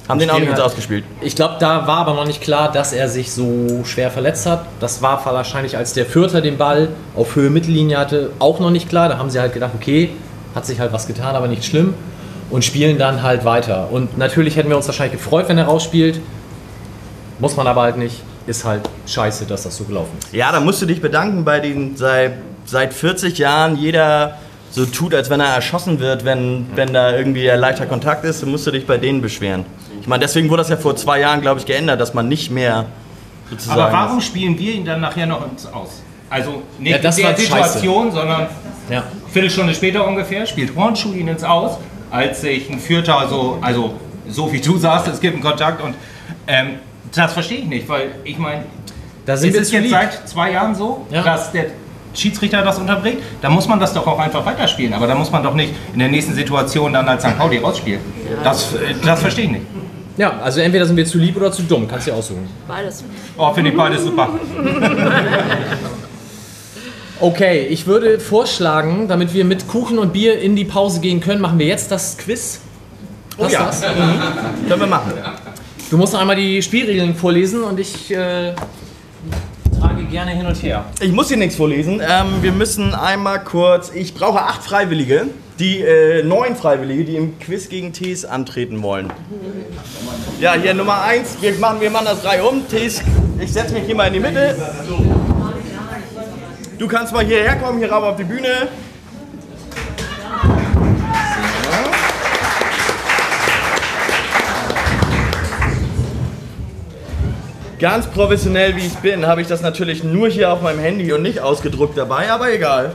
Haben 0.09 0.21
den 0.21 0.31
auch 0.31 0.39
nicht 0.39 0.59
ausgespielt. 0.59 1.05
Ich 1.21 1.37
glaube, 1.37 1.57
da 1.61 1.87
war 1.87 1.99
aber 1.99 2.15
noch 2.15 2.25
nicht 2.25 2.41
klar, 2.41 2.73
dass 2.73 2.95
er 2.95 3.11
sich 3.11 3.31
so 3.31 3.85
schwer 3.85 4.11
verletzt 4.11 4.47
hat. 4.47 4.65
Das 4.81 5.03
war 5.03 5.23
wahrscheinlich, 5.27 5.77
als 5.77 5.93
der 5.93 6.07
Vierter 6.07 6.41
den 6.41 6.57
Ball 6.57 6.89
auf 7.15 7.37
Höhe 7.37 7.51
Mittellinie 7.51 7.99
hatte, 7.99 8.31
auch 8.39 8.59
noch 8.59 8.71
nicht 8.71 8.89
klar. 8.89 9.11
Da 9.11 9.19
haben 9.19 9.29
sie 9.29 9.39
halt 9.39 9.53
gedacht, 9.53 9.73
okay, 9.75 10.11
hat 10.55 10.65
sich 10.65 10.81
halt 10.81 10.95
was 10.95 11.07
getan, 11.07 11.37
aber 11.37 11.47
nicht 11.47 11.65
schlimm. 11.65 11.93
Und 12.49 12.65
spielen 12.65 12.97
dann 12.97 13.23
halt 13.23 13.45
weiter. 13.45 13.89
Und 13.91 14.17
natürlich 14.17 14.57
hätten 14.57 14.71
wir 14.71 14.79
uns 14.79 14.87
wahrscheinlich 14.87 15.21
gefreut, 15.21 15.45
wenn 15.49 15.59
er 15.59 15.67
rausspielt. 15.67 16.21
Muss 17.39 17.57
man 17.57 17.67
aber 17.67 17.83
halt 17.83 17.97
nicht. 17.97 18.23
Ist 18.47 18.65
halt 18.65 18.89
scheiße, 19.07 19.45
dass 19.45 19.65
das 19.65 19.77
so 19.77 19.85
gelaufen 19.85 20.17
ist. 20.19 20.33
Ja, 20.33 20.51
da 20.51 20.61
musst 20.61 20.81
du 20.81 20.87
dich 20.87 21.03
bedanken 21.03 21.45
bei 21.45 21.61
den 21.61 21.97
seit, 21.97 22.33
seit 22.65 22.95
40 22.95 23.39
Jahren 23.39 23.77
jeder 23.77 24.39
so 24.71 24.87
tut, 24.87 25.15
als 25.15 25.29
wenn 25.31 25.41
er 25.41 25.49
erschossen 25.55 26.01
wird, 26.01 26.25
wenn, 26.25 26.67
wenn 26.75 26.93
da 26.93 27.15
irgendwie 27.15 27.51
ein 27.51 27.61
leichter 27.61 27.87
Kontakt 27.87 28.25
ist, 28.25 28.43
dann 28.43 28.51
musst 28.51 28.67
du 28.67 28.71
dich 28.71 28.87
bei 28.87 28.97
denen 28.99 29.21
beschweren. 29.21 29.65
Ich 30.01 30.07
meine, 30.07 30.21
deswegen 30.23 30.49
wurde 30.49 30.63
das 30.63 30.71
ja 30.71 30.77
vor 30.77 30.97
zwei 30.97 31.21
Jahren, 31.21 31.41
glaube 31.41 31.61
ich, 31.61 31.67
geändert, 31.67 32.01
dass 32.01 32.15
man 32.15 32.29
nicht 32.29 32.51
mehr 32.51 32.87
sozusagen. 33.51 33.81
Aber 33.81 33.93
warum 33.93 34.21
spielen 34.21 34.59
wir 34.59 34.75
ihn 34.75 34.85
dann 34.85 35.01
nachher 35.01 35.27
noch 35.27 35.51
ins 35.51 35.67
Aus? 35.67 36.03
Also 36.31 36.63
nicht 36.79 36.93
Ja, 36.93 36.99
das 36.99 37.19
in 37.19 37.27
der 37.27 37.37
Situation, 37.37 38.13
sondern 38.13 38.47
Ja. 38.91 39.05
Viertelstunde 39.31 39.75
später 39.75 40.07
ungefähr 40.07 40.47
spielt 40.47 40.75
Hornschuh 40.77 41.13
ihn 41.13 41.29
ins 41.29 41.45
Aus, 41.45 41.79
als 42.11 42.41
sich 42.41 42.71
ein 42.71 42.79
Vierter 42.79 43.27
so, 43.29 43.59
also 43.61 43.95
so 44.29 44.53
wie 44.53 44.61
du 44.61 44.77
sagst, 44.79 45.09
es 45.09 45.21
gibt 45.21 45.35
einen 45.35 45.43
Kontakt 45.43 45.83
und 45.83 45.95
ähm, 46.47 46.77
das 47.15 47.33
verstehe 47.33 47.59
ich 47.59 47.67
nicht, 47.67 47.89
weil 47.89 48.11
ich 48.25 48.39
meine, 48.39 48.65
Da 49.27 49.37
sind 49.37 49.53
wir 49.53 49.61
ist 49.61 49.73
jetzt 49.73 49.83
lieb. 49.83 49.91
seit 49.93 50.29
zwei 50.29 50.53
Jahren 50.53 50.75
so, 50.75 51.07
Ja. 51.11 51.23
dass 51.23 51.53
der 51.53 51.67
Schiedsrichter 52.15 52.63
das 52.63 52.79
unterbricht, 52.79 53.19
dann 53.43 53.53
muss 53.53 53.69
man 53.69 53.79
das 53.79 53.93
doch 53.93 54.07
auch 54.07 54.19
einfach 54.19 54.45
weiterspielen. 54.45 54.93
Aber 54.95 55.07
da 55.07 55.15
muss 55.15 55.31
man 55.31 55.43
doch 55.43 55.55
nicht 55.55 55.75
in 55.93 55.99
der 55.99 56.09
nächsten 56.09 56.35
Situation 56.35 56.93
dann 56.93 57.09
als 57.09 57.23
St. 57.23 57.37
Pauli 57.39 57.59
rausspielen. 57.59 58.01
Das, 58.43 58.75
das 59.05 59.21
verstehe 59.21 59.45
ich 59.45 59.51
nicht. 59.53 59.67
Ja, 60.17 60.39
also 60.43 60.61
entweder 60.61 60.85
sind 60.85 60.97
wir 60.97 61.07
zu 61.07 61.19
lieb 61.19 61.37
oder 61.37 61.53
zu 61.53 61.63
dumm. 61.63 61.87
Kannst 61.87 62.07
du 62.09 62.11
dir 62.11 62.17
aussuchen. 62.17 62.49
Beides. 62.67 63.05
Oh, 63.37 63.53
finde 63.53 63.71
ich 63.71 63.77
beides 63.77 64.03
super. 64.03 64.29
Okay, 67.21 67.67
ich 67.67 67.87
würde 67.87 68.21
vorschlagen, 68.21 69.09
damit 69.09 69.35
wir 69.35 69.45
mit 69.45 69.67
Kuchen 69.67 69.99
und 69.99 70.13
Bier 70.13 70.39
in 70.41 70.55
die 70.55 70.65
Pause 70.65 71.01
gehen 71.01 71.19
können, 71.21 71.41
machen 71.41 71.59
wir 71.59 71.67
jetzt 71.67 71.91
das 71.91 72.17
Quiz. 72.17 72.61
Passt 73.37 73.53
ja. 73.53 73.67
das? 73.67 73.83
Können 74.69 74.81
wir 74.81 74.87
machen. 74.87 75.13
Du 75.91 75.97
musst 75.97 76.15
einmal 76.15 76.37
die 76.37 76.61
Spielregeln 76.61 77.15
vorlesen 77.15 77.63
und 77.63 77.81
ich 77.81 78.11
äh, 78.11 78.53
trage 79.81 80.05
gerne 80.11 80.33
hin 80.33 80.45
und 80.45 80.63
her. 80.63 80.85
Ich 81.01 81.13
muss 81.13 81.29
hier 81.29 81.39
nichts 81.39 81.57
vorlesen. 81.57 82.03
Ähm, 82.07 82.43
wir 82.43 82.53
müssen 82.53 82.95
einmal 82.95 83.43
kurz. 83.43 83.91
Ich 83.95 84.13
brauche 84.13 84.43
acht 84.43 84.63
Freiwillige, 84.63 85.29
die 85.59 85.81
äh, 85.81 86.23
neun 86.25 86.57
Freiwillige, 86.57 87.05
die 87.07 87.17
im 87.17 87.39
Quiz 87.39 87.71
gegen 87.71 87.95
Tees 87.95 88.27
antreten 88.27 88.83
wollen. 88.83 89.11
Ja, 90.41 90.55
hier 90.55 90.75
Nummer 90.75 91.01
eins. 91.03 91.39
Wir 91.41 91.55
machen, 91.55 91.81
wir 91.81 91.91
machen 91.91 92.05
das 92.05 92.21
drei 92.21 92.43
um. 92.43 92.69
Tees, 92.69 93.03
ich 93.41 93.51
setze 93.51 93.73
mich 93.73 93.85
hier 93.85 93.97
mal 93.97 94.09
in 94.09 94.13
die 94.13 94.21
Mitte. 94.21 94.57
Du 96.79 96.87
kannst 96.87 97.15
mal 97.15 97.25
hierher 97.25 97.57
kommen, 97.57 97.79
hier 97.79 97.91
rauf 97.91 98.05
auf 98.05 98.17
die 98.17 98.25
Bühne. 98.25 98.69
Ganz 107.79 108.09
professionell 108.09 108.75
wie 108.75 108.87
ich 108.87 108.97
bin, 108.97 109.27
habe 109.27 109.41
ich 109.41 109.47
das 109.47 109.63
natürlich 109.63 110.03
nur 110.03 110.29
hier 110.29 110.53
auf 110.53 110.63
meinem 110.63 110.81
Handy 110.81 111.13
und 111.13 111.23
nicht 111.23 111.41
ausgedruckt 111.41 111.97
dabei, 111.97 112.29
aber 112.31 112.53
egal. 112.53 112.93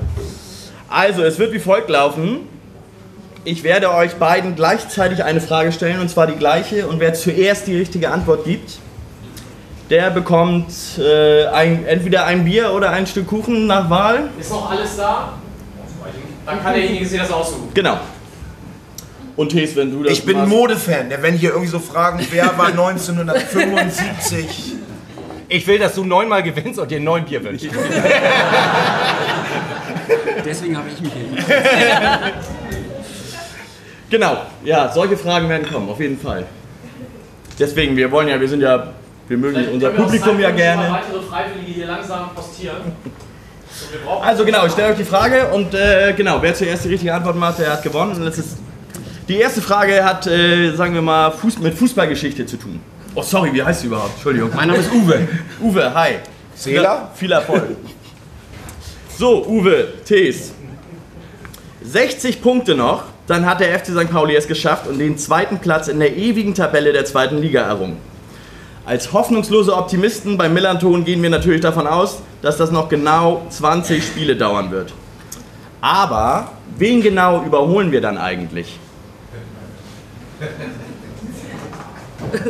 Also, 0.89 1.23
es 1.23 1.39
wird 1.39 1.53
wie 1.53 1.59
folgt 1.59 1.89
laufen. 1.89 2.41
Ich 3.45 3.63
werde 3.63 3.93
euch 3.93 4.15
beiden 4.15 4.55
gleichzeitig 4.55 5.23
eine 5.23 5.39
Frage 5.39 5.71
stellen, 5.71 6.01
und 6.01 6.09
zwar 6.09 6.27
die 6.27 6.35
gleiche. 6.35 6.87
Und 6.87 6.99
wer 6.99 7.13
zuerst 7.13 7.67
die 7.67 7.77
richtige 7.77 8.11
Antwort 8.11 8.43
gibt, 8.43 8.79
der 9.89 10.09
bekommt 10.09 10.73
äh, 10.99 11.45
ein, 11.47 11.85
entweder 11.85 12.25
ein 12.25 12.43
Bier 12.43 12.73
oder 12.73 12.89
ein 12.89 13.07
Stück 13.07 13.27
Kuchen 13.27 13.67
nach 13.67 13.89
Wahl. 13.89 14.29
Ist 14.37 14.51
noch 14.51 14.69
alles 14.69 14.97
da? 14.97 15.33
Dann 16.45 16.61
kann 16.61 16.73
derjenige 16.73 17.05
sich 17.05 17.19
das 17.19 17.31
aussuchen. 17.31 17.69
Genau. 17.73 17.99
Und 19.35 19.49
Tees, 19.49 19.75
wenn 19.75 19.91
du 19.91 20.03
das 20.03 20.13
Ich 20.13 20.25
bin 20.25 20.47
Modefan. 20.47 21.09
Der 21.09 21.21
wenn 21.23 21.33
hier 21.35 21.49
irgendwie 21.51 21.69
so 21.69 21.79
fragen, 21.79 22.25
wer 22.31 22.57
war 22.57 22.67
1975? 22.77 24.73
Ich 25.49 25.67
will, 25.67 25.79
dass 25.79 25.95
du 25.95 26.03
neunmal 26.03 26.43
gewinnst 26.43 26.79
und 26.79 26.89
dir 26.89 26.99
neun 26.99 27.25
Bier 27.25 27.43
wünschst. 27.43 27.67
Deswegen 30.45 30.77
habe 30.77 30.87
ich 30.89 30.99
mich 31.01 31.11
hier. 31.13 31.25
Genau, 34.09 34.37
ja, 34.63 34.91
solche 34.91 35.17
Fragen 35.17 35.49
werden 35.49 35.67
kommen, 35.71 35.89
auf 35.89 35.99
jeden 35.99 36.19
Fall. 36.19 36.45
Deswegen, 37.57 37.95
wir 37.95 38.11
wollen 38.11 38.27
ja, 38.27 38.39
wir 38.39 38.47
sind 38.47 38.61
ja, 38.61 38.93
wir 39.27 39.37
mögen 39.37 39.67
unser 39.73 39.89
Publikum 39.89 40.39
ja 40.39 40.51
gerne. 40.51 40.91
weitere 40.91 41.21
Freiwillige 41.21 41.71
hier 41.71 41.87
langsam 41.87 42.29
postieren. 42.35 42.77
Also 44.21 44.45
genau, 44.45 44.65
ich 44.65 44.71
stelle 44.73 44.91
euch 44.91 44.97
die 44.97 45.03
Frage 45.03 45.47
und 45.47 45.73
äh, 45.73 46.13
genau, 46.13 46.41
wer 46.41 46.53
zuerst 46.53 46.85
die 46.85 46.89
richtige 46.89 47.13
Antwort 47.13 47.35
macht, 47.35 47.59
der 47.59 47.71
hat 47.73 47.81
gewonnen. 47.83 48.15
Und 48.15 48.25
das 48.25 48.37
ist, 48.37 48.57
die 49.27 49.37
erste 49.37 49.61
Frage 49.61 50.03
hat, 50.03 50.27
äh, 50.27 50.73
sagen 50.75 50.93
wir 50.93 51.01
mal, 51.01 51.31
Fuß, 51.31 51.59
mit 51.59 51.73
Fußballgeschichte 51.73 52.45
zu 52.45 52.57
tun. 52.57 52.79
Oh, 53.15 53.21
sorry, 53.21 53.53
wie 53.53 53.63
heißt 53.63 53.81
sie 53.81 53.87
überhaupt? 53.87 54.13
Entschuldigung. 54.15 54.49
Mein 54.55 54.67
Name 54.67 54.79
ist 54.79 54.91
Uwe. 54.91 55.27
Uwe, 55.61 55.93
hi. 55.93 56.15
Seela? 56.55 57.11
Viel 57.15 57.31
Erfolg. 57.31 57.75
So, 59.17 59.45
Uwe, 59.45 59.87
Tees. 60.05 60.53
60 61.83 62.41
Punkte 62.41 62.75
noch, 62.75 63.03
dann 63.27 63.45
hat 63.45 63.59
der 63.59 63.77
FC 63.77 63.87
St. 63.87 64.09
Pauli 64.09 64.35
es 64.35 64.47
geschafft 64.47 64.87
und 64.87 64.99
den 64.99 65.17
zweiten 65.17 65.59
Platz 65.59 65.87
in 65.87 65.99
der 65.99 66.15
ewigen 66.15 66.55
Tabelle 66.55 66.93
der 66.93 67.05
zweiten 67.05 67.37
Liga 67.37 67.61
errungen. 67.61 67.97
Als 68.85 69.13
hoffnungslose 69.13 69.75
Optimisten 69.75 70.37
beim 70.37 70.53
Millanton 70.53 71.05
gehen 71.05 71.21
wir 71.21 71.29
natürlich 71.29 71.61
davon 71.61 71.87
aus, 71.87 72.21
dass 72.41 72.57
das 72.57 72.71
noch 72.71 72.89
genau 72.89 73.45
20 73.49 74.03
Spiele 74.03 74.35
dauern 74.35 74.71
wird. 74.71 74.93
Aber 75.79 76.51
wen 76.77 77.01
genau 77.01 77.43
überholen 77.43 77.91
wir 77.91 78.01
dann 78.01 78.17
eigentlich? 78.17 78.79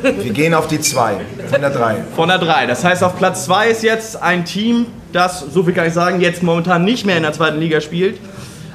Wir 0.02 0.32
gehen 0.32 0.54
auf 0.54 0.68
die 0.68 0.80
2 0.80 1.16
von 1.50 1.62
der 1.62 1.70
3. 1.70 1.96
Von 2.16 2.30
der 2.30 2.38
3. 2.38 2.68
Das 2.68 2.84
heißt, 2.84 3.04
auf 3.04 3.18
Platz 3.18 3.46
2 3.46 3.70
ist 3.70 3.84
jetzt 3.84 4.22
ein 4.22 4.46
Team, 4.46 4.86
das, 5.12 5.42
so 5.42 5.64
viel 5.64 5.74
kann 5.74 5.88
ich 5.88 5.94
sagen, 5.94 6.22
jetzt 6.22 6.44
momentan 6.44 6.86
nicht 6.86 7.06
mehr 7.06 7.18
in 7.18 7.24
der 7.24 7.34
zweiten 7.34 7.60
Liga 7.60 7.82
spielt, 7.82 8.20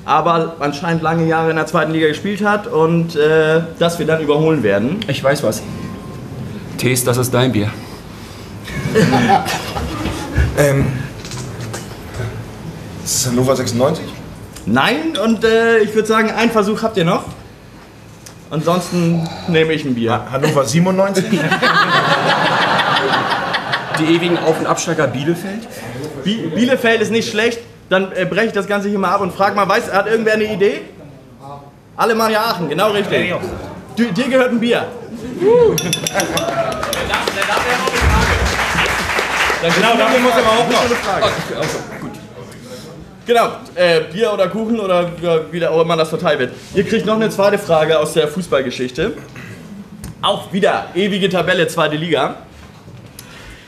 aber 0.05 0.57
anscheinend 0.61 1.03
lange 1.03 1.27
Jahre 1.27 1.51
in 1.51 1.57
der 1.57 1.67
zweiten 1.67 1.93
Liga 1.93 2.09
gespielt 2.09 2.45
hat 2.45 2.67
und 2.67 3.17
äh, 3.17 3.63
das 3.79 3.99
wir 3.99 4.07
dann 4.07 4.21
überholen 4.21 4.63
werden. 4.63 5.01
Ich 5.09 5.23
weiß 5.23 5.43
was. 5.43 5.63
Tees, 6.77 7.05
das 7.05 7.17
ist 7.17 7.33
dein 7.33 7.53
Bier. 7.53 7.71
Ähm, 10.59 10.87
ist 13.05 13.15
es 13.15 13.27
Hannover 13.29 13.55
96? 13.55 14.05
Nein, 14.67 15.17
und 15.25 15.45
äh, 15.45 15.79
ich 15.79 15.95
würde 15.95 16.09
sagen, 16.09 16.31
einen 16.31 16.51
Versuch 16.51 16.83
habt 16.83 16.97
ihr 16.97 17.05
noch. 17.05 17.25
Ansonsten 18.51 19.29
nehme 19.49 19.73
ich 19.75 19.85
ein 19.85 19.95
Bier. 19.95 20.23
Hannover 20.33 20.65
97? 20.65 21.25
Die 23.99 24.05
ewigen 24.15 24.39
Auf- 24.39 24.59
und 24.61 24.67
Absteiger 24.67 25.07
Bielefeld. 25.07 25.69
Bi 26.25 26.51
Bielefeld 26.55 27.03
ist 27.03 27.11
nicht 27.11 27.31
schlecht. 27.31 27.61
Dann 27.91 28.13
äh, 28.13 28.25
breche 28.25 28.47
ich 28.47 28.53
das 28.53 28.67
Ganze 28.67 28.89
hier 28.89 28.99
mal 28.99 29.11
ab 29.11 29.21
und 29.21 29.35
frage 29.35 29.55
mal, 29.57 29.69
weiß, 29.69 29.93
hat 29.93 30.07
irgendwer 30.07 30.35
eine 30.35 30.45
Idee? 30.45 30.83
Alemannia 31.97 32.41
Aachen, 32.41 32.69
genau 32.69 32.91
richtig. 32.93 33.35
Du, 33.97 34.05
dir 34.05 34.29
gehört 34.29 34.51
ein 34.51 34.61
Bier. 34.61 34.87
Dann 39.61 39.73
genau, 39.75 39.97
dafür 39.97 40.21
muss 40.21 40.33
aber 40.33 40.51
auch 40.51 40.71
noch 40.71 40.85
eine 40.85 40.95
Frage. 40.95 41.27
Genau, 43.29 43.49
äh, 43.75 44.01
Bier 44.11 44.33
oder 44.33 44.49
Kuchen 44.49 44.81
oder 44.81 45.11
wie- 45.53 45.67
auch 45.67 45.83
immer 45.83 45.99
das 45.99 46.09
verteilt 46.09 46.39
wird. 46.39 46.53
Ihr 46.75 46.83
kriegt 46.85 47.05
noch 47.05 47.17
eine 47.17 47.29
zweite 47.29 47.59
Frage 47.59 47.99
aus 47.99 48.15
der 48.15 48.27
Fußballgeschichte. 48.27 49.13
Auch 50.23 50.51
wieder 50.51 50.87
ewige 50.95 51.29
Tabelle, 51.29 51.69
zweite 51.69 51.97
Liga. 51.97 52.37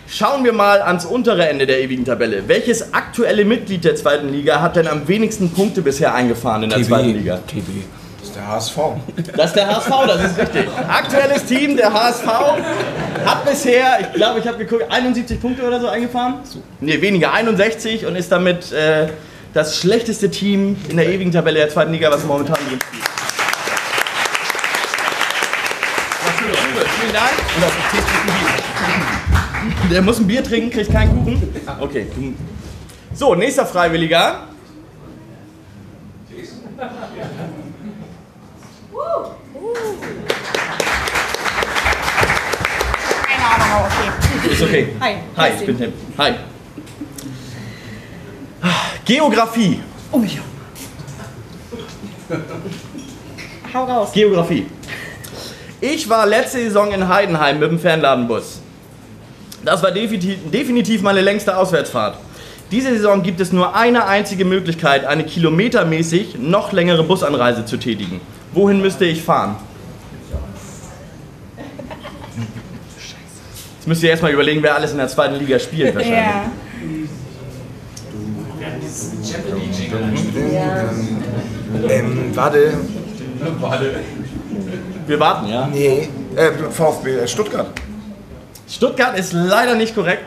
Schauen 0.09 0.45
wir 0.45 0.55
mal 0.55 0.81
ans 0.81 1.05
untere 1.05 1.47
Ende 1.47 1.67
der 1.67 1.83
ewigen 1.83 2.07
Tabelle. 2.07 2.49
Welches 2.49 2.95
aktuelle 2.95 3.45
Mitglied 3.45 3.85
der 3.85 3.97
zweiten 3.97 4.31
Liga 4.33 4.63
hat 4.63 4.77
denn 4.77 4.89
am 4.89 5.07
wenigsten 5.07 5.51
Punkte 5.51 5.83
bisher 5.83 6.15
eingefahren 6.15 6.63
in 6.63 6.71
der 6.71 6.83
zweiten 6.83 7.11
Liga? 7.13 7.37
TB. 7.47 7.85
Das 8.19 8.29
ist 8.31 8.37
der 8.37 8.49
HSV. 8.49 8.77
Das 9.37 9.47
ist 9.47 9.57
der 9.57 9.67
HSV, 9.69 9.91
das 10.07 10.25
ist 10.25 10.39
richtig. 10.39 10.69
Aktuelles 10.89 11.45
Team, 11.45 11.77
der 11.77 11.93
HSV, 11.93 12.27
hat 13.27 13.45
bisher, 13.45 13.99
ich 14.01 14.13
glaube, 14.15 14.41
ich 14.41 14.49
habe 14.49 14.57
geguckt, 14.57 14.87
71 14.91 15.39
Punkte 15.39 15.65
oder 15.67 15.79
so 15.81 15.89
eingefahren. 15.89 16.37
Ne, 16.81 17.01
weniger, 17.03 17.35
61 17.35 18.07
und 18.07 18.17
ist 18.17 18.33
damit 18.33 18.73
äh, 18.73 19.09
das 19.53 19.79
schlechteste 19.79 20.31
Team 20.31 20.77
in 20.89 20.97
der 20.97 21.09
ewigen 21.09 21.33
Tabelle 21.33 21.59
der 21.59 21.69
zweiten 21.69 21.93
Liga, 21.93 22.11
was 22.11 22.25
momentan 22.25 22.57
drin 22.57 22.79
spielt. 22.81 23.05
Vielen 27.01 27.13
Dank. 27.13 27.33
Und 27.57 27.65
auf 27.65 27.73
ein 27.73 27.91
Bier. 28.27 29.91
Der 29.91 30.03
muss 30.03 30.19
ein 30.19 30.27
Bier 30.27 30.45
trinken, 30.45 30.71
kriegt 30.71 30.93
keinen 30.93 31.25
Kuchen. 31.25 31.55
Okay. 31.81 32.07
So, 33.15 33.35
nächster 33.35 33.67
Freiwilliger. 33.67 34.47
Keine 43.27 43.45
Ahnung, 43.45 43.69
aber 43.73 43.87
okay. 43.87 44.53
Ist 44.53 44.63
okay. 44.63 44.89
Hi. 45.01 45.15
Hi, 45.37 45.51
ich 45.59 45.67
bin 45.67 45.79
Tim. 45.79 45.93
Hi. 46.19 46.35
Geografie. 49.11 49.81
Oh 50.13 50.23
ja. 50.23 50.39
Hau 53.75 53.85
raus. 53.85 54.13
Geografie. 54.13 54.67
Ich 55.81 56.09
war 56.09 56.27
letzte 56.27 56.59
Saison 56.59 56.93
in 56.93 57.09
Heidenheim 57.09 57.59
mit 57.59 57.73
dem 57.73 57.81
Fernladenbus. 57.81 58.61
Das 59.65 59.83
war 59.83 59.91
definitiv, 59.91 61.03
meine 61.03 61.23
längste 61.23 61.57
Auswärtsfahrt. 61.57 62.19
Diese 62.71 62.91
Saison 62.91 63.25
gibt 63.25 63.41
es 63.41 63.51
nur 63.51 63.75
eine 63.75 64.07
einzige 64.07 64.45
Möglichkeit, 64.45 65.05
eine 65.05 65.25
kilometermäßig 65.25 66.39
noch 66.39 66.71
längere 66.71 67.03
Busanreise 67.03 67.65
zu 67.65 67.79
tätigen. 67.79 68.21
Wohin 68.53 68.81
müsste 68.81 69.07
ich 69.07 69.23
fahren? 69.23 69.57
Jetzt 73.75 73.89
müsst 73.89 74.05
ihr 74.05 74.11
erstmal 74.11 74.31
überlegen, 74.31 74.63
wer 74.63 74.77
alles 74.77 74.93
in 74.93 74.99
der 74.99 75.09
zweiten 75.09 75.35
Liga 75.35 75.59
spielt 75.59 75.95
wahrscheinlich. 75.97 76.17
Ja. 76.17 76.53
Ähm, 81.89 82.31
warte. 82.35 82.75
Wir 85.07 85.21
warten, 85.21 85.49
ja? 85.49 85.67
Nee. 85.67 86.09
Äh, 86.37 86.51
VfB 86.71 87.11
äh, 87.17 87.29
Stuttgart. 87.29 87.67
Stuttgart 88.69 89.19
ist 89.19 89.33
leider 89.33 89.75
nicht 89.75 89.95
korrekt. 89.95 90.23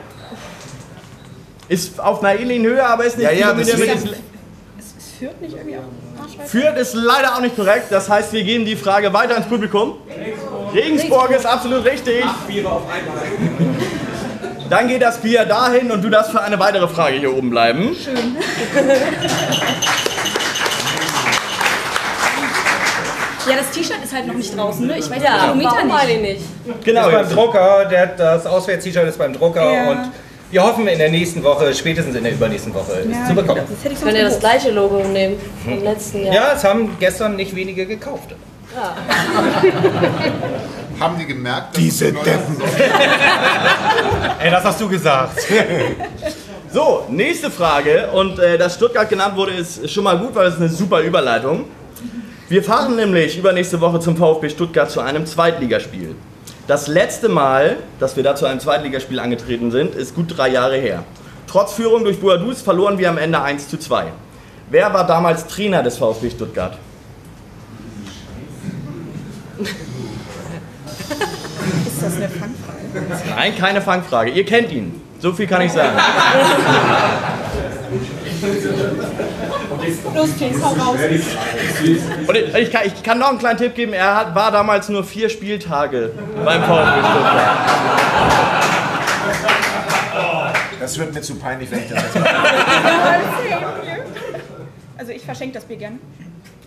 Ist 1.70 2.00
auf 2.00 2.24
einer 2.24 2.40
ähnlichen 2.40 2.66
Höhe, 2.66 2.86
aber 2.86 3.06
ist 3.06 3.18
nicht 3.18 3.26
Ja, 3.26 3.32
ja, 3.32 3.54
deswegen. 3.54 4.02
mit- 4.04 4.14
Es, 4.78 4.86
es 4.98 5.12
führt 5.18 5.42
nicht 5.42 5.56
irgendwie 5.56 5.78
auf 5.78 5.84
Arschweite. 6.22 6.50
Führt 6.50 6.78
ist 6.78 6.94
leider 6.94 7.36
auch 7.36 7.42
nicht 7.42 7.56
korrekt. 7.56 7.86
Das 7.90 8.10
heißt, 8.10 8.34
wir 8.34 8.44
geben 8.44 8.66
die 8.66 8.76
Frage 8.76 9.14
weiter 9.14 9.38
ins 9.38 9.46
Publikum. 9.46 9.94
Regensburg 10.74 11.32
ist 11.32 11.46
absolut 11.46 11.86
richtig. 11.86 12.24
Dann 14.74 14.88
geht 14.88 15.04
das 15.04 15.20
Bier 15.20 15.46
dahin 15.46 15.92
und 15.92 16.04
du 16.04 16.10
darfst 16.10 16.32
für 16.32 16.42
eine 16.42 16.58
weitere 16.58 16.88
Frage 16.88 17.18
hier 17.18 17.32
oben 17.38 17.52
bleiben. 17.52 17.96
Schön. 17.96 18.16
Ja, 23.50 23.58
das 23.58 23.72
T-Shirt 23.72 23.98
ist 24.02 24.14
halt 24.14 24.26
noch 24.26 24.36
nicht 24.36 24.58
draußen, 24.58 24.88
ne? 24.88 24.98
Ich 24.98 25.10
weiß 25.10 25.18
die 25.18 25.24
Ja, 25.26 25.40
Kilometer 25.42 25.72
warum 25.86 26.22
nicht. 26.22 26.32
ich 26.32 26.40
nicht? 26.68 26.86
Genau. 26.86 27.10
ist 27.10 27.14
beim 27.14 27.30
Drucker, 27.30 27.86
der, 27.92 28.08
das 28.08 28.46
Auswärts-T-Shirt 28.46 29.06
ist 29.06 29.18
beim 29.18 29.34
Drucker 29.34 29.70
Ja. 29.70 29.92
und 29.92 30.12
wir 30.50 30.64
hoffen 30.64 30.88
in 30.88 30.98
der 30.98 31.10
nächsten 31.12 31.44
Woche, 31.44 31.74
spätsetens 31.74 32.16
in 32.16 32.24
der 32.24 32.32
übernächsten 32.32 32.74
Woche, 32.74 32.94
es 33.02 33.12
Ja, 33.12 33.28
zu 33.28 33.34
bekommen. 33.36 33.64
Das 33.70 33.84
hätte 33.84 33.96
ich 33.96 34.02
Könnt 34.02 34.18
ihr 34.18 34.24
das 34.24 34.40
gleiche 34.40 34.72
Logo 34.72 35.00
nehmen 35.04 35.36
vom 35.66 35.84
letzten 35.84 36.24
Jahr? 36.24 36.34
Ja, 36.34 36.54
es 36.56 36.64
haben 36.64 36.96
gestern 37.02 37.36
nicht 37.36 37.54
wenige 37.54 37.86
gekauft. 37.86 38.34
Haben 41.00 41.18
die 41.20 41.26
gemerkt, 41.26 41.76
dass 41.76 41.82
Diese 41.82 42.12
Deppen. 42.12 42.62
Ey, 44.40 44.52
das 44.52 44.64
hast 44.64 44.82
du 44.82 44.90
gesagt. 44.90 45.38
So, 46.74 47.06
nächste 47.08 47.52
Frage. 47.52 48.10
Und 48.14 48.40
äh, 48.40 48.58
dass 48.58 48.74
Stuttgart 48.74 49.08
genannt 49.08 49.36
wurde, 49.36 49.52
ist 49.52 49.92
schon 49.92 50.04
mal 50.04 50.18
gut, 50.18 50.34
weil 50.34 50.48
es 50.48 50.56
eine 50.56 50.70
super 50.70 51.02
Überleitung. 51.02 51.66
Wir 52.50 52.64
fahren 52.64 52.96
nämlich 52.96 53.38
übernächste 53.38 53.80
Woche 53.80 54.00
zum 54.00 54.18
VfB 54.18 54.50
Stuttgart 54.50 54.90
zu 54.90 55.00
einem 55.00 55.28
Zweitligaspiel. 55.28 56.16
Das 56.66 56.88
letzte 56.88 57.30
Mal, 57.30 57.78
dass 58.00 58.16
wir 58.16 58.24
da 58.24 58.36
zu 58.36 58.48
einem 58.48 58.60
Zweitligaspiel 58.60 59.20
angetreten 59.20 59.70
sind, 59.70 59.94
ist 59.94 60.16
gut 60.16 60.36
drei 60.36 60.50
Jahre 60.50 60.78
her. 60.78 61.04
Trotz 61.46 61.74
Führung 61.74 62.06
durch 62.06 62.20
Boadus 62.20 62.64
verloren 62.64 62.98
wir 62.98 63.08
am 63.10 63.20
Ende 63.20 63.40
1 63.40 63.70
zu 63.70 63.78
2. 63.78 64.06
Wer 64.72 64.92
war 64.96 65.06
damals 65.06 65.46
Trainer 65.46 65.84
des 65.84 66.00
VfB 66.00 66.32
Stuttgart? 66.32 66.80
Ist 71.88 72.02
das 72.02 72.16
eine 72.16 72.30
Fangfrage? 72.30 72.80
Nein, 73.36 73.58
keine 73.58 73.82
Fangfrage. 73.82 74.32
Ihr 74.32 74.46
kennt 74.46 74.72
ihn. 74.72 75.02
So 75.20 75.34
viel 75.34 75.48
kann 75.48 75.62
ich 75.62 75.72
sagen. 75.72 75.98
Los, 80.16 80.30
hau 80.62 80.74
raus. 80.74 81.00
Und 82.28 82.36
ich, 82.36 82.56
ich, 82.56 82.72
kann, 82.72 82.82
ich 82.86 83.04
kann 83.04 83.20
noch 83.20 83.30
einen 83.30 83.40
kleinen 83.40 83.58
Tipp 83.58 83.76
geben. 83.76 83.94
Er 83.94 84.16
hat, 84.16 84.36
war 84.36 84.52
damals 84.52 84.90
nur 84.90 85.04
vier 85.04 85.30
Spieltage 85.30 86.12
beim 86.44 86.62
VfB 86.64 87.00
Stuttgart. 87.00 87.58
Das 90.80 91.00
wird 91.00 91.14
mir 91.14 91.22
zu 91.22 91.36
peinlich, 91.36 91.72
wenn 91.72 91.80
ich 91.80 91.90
das 91.90 92.04
jetzt 92.04 92.16
mache. 92.20 92.34
Also 94.98 95.12
ich 95.12 95.24
verschenke 95.24 95.54
das 95.54 95.64
Bier 95.64 95.78
gerne. 95.78 95.98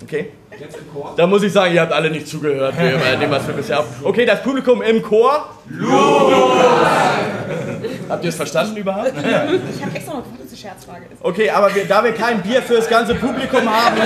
Okay. 0.03 0.31
Da 1.17 1.27
muss 1.27 1.43
ich 1.43 1.53
sagen, 1.53 1.75
ihr 1.75 1.81
habt 1.81 1.93
alle 1.93 2.11
nicht 2.11 2.29
zugehört, 2.29 2.75
bei 2.77 3.17
dem, 3.17 3.31
was 3.31 3.47
wir 3.47 3.55
bisher. 3.55 3.85
Okay, 4.03 4.25
das 4.25 4.43
Publikum 4.43 4.83
im 4.83 5.03
Chor. 5.03 5.49
Habt 8.09 8.25
ihr 8.25 8.29
es 8.29 8.37
verstanden 8.37 8.77
überhaupt? 8.77 9.13
Ich 9.17 9.25
habe 9.83 9.95
extra 9.95 10.15
noch 10.15 10.23
gefragt, 10.23 10.45
dass 10.45 10.53
es 10.53 10.61
Scherzfrage 10.61 11.05
ist. 11.13 11.23
Okay, 11.23 11.51
aber 11.51 11.75
wir, 11.75 11.85
da 11.87 12.05
wir 12.05 12.13
kein 12.13 12.41
Bier 12.43 12.63
für 12.63 12.75
das 12.75 12.89
ganze 12.89 13.15
Publikum 13.15 13.69
haben, 13.69 13.97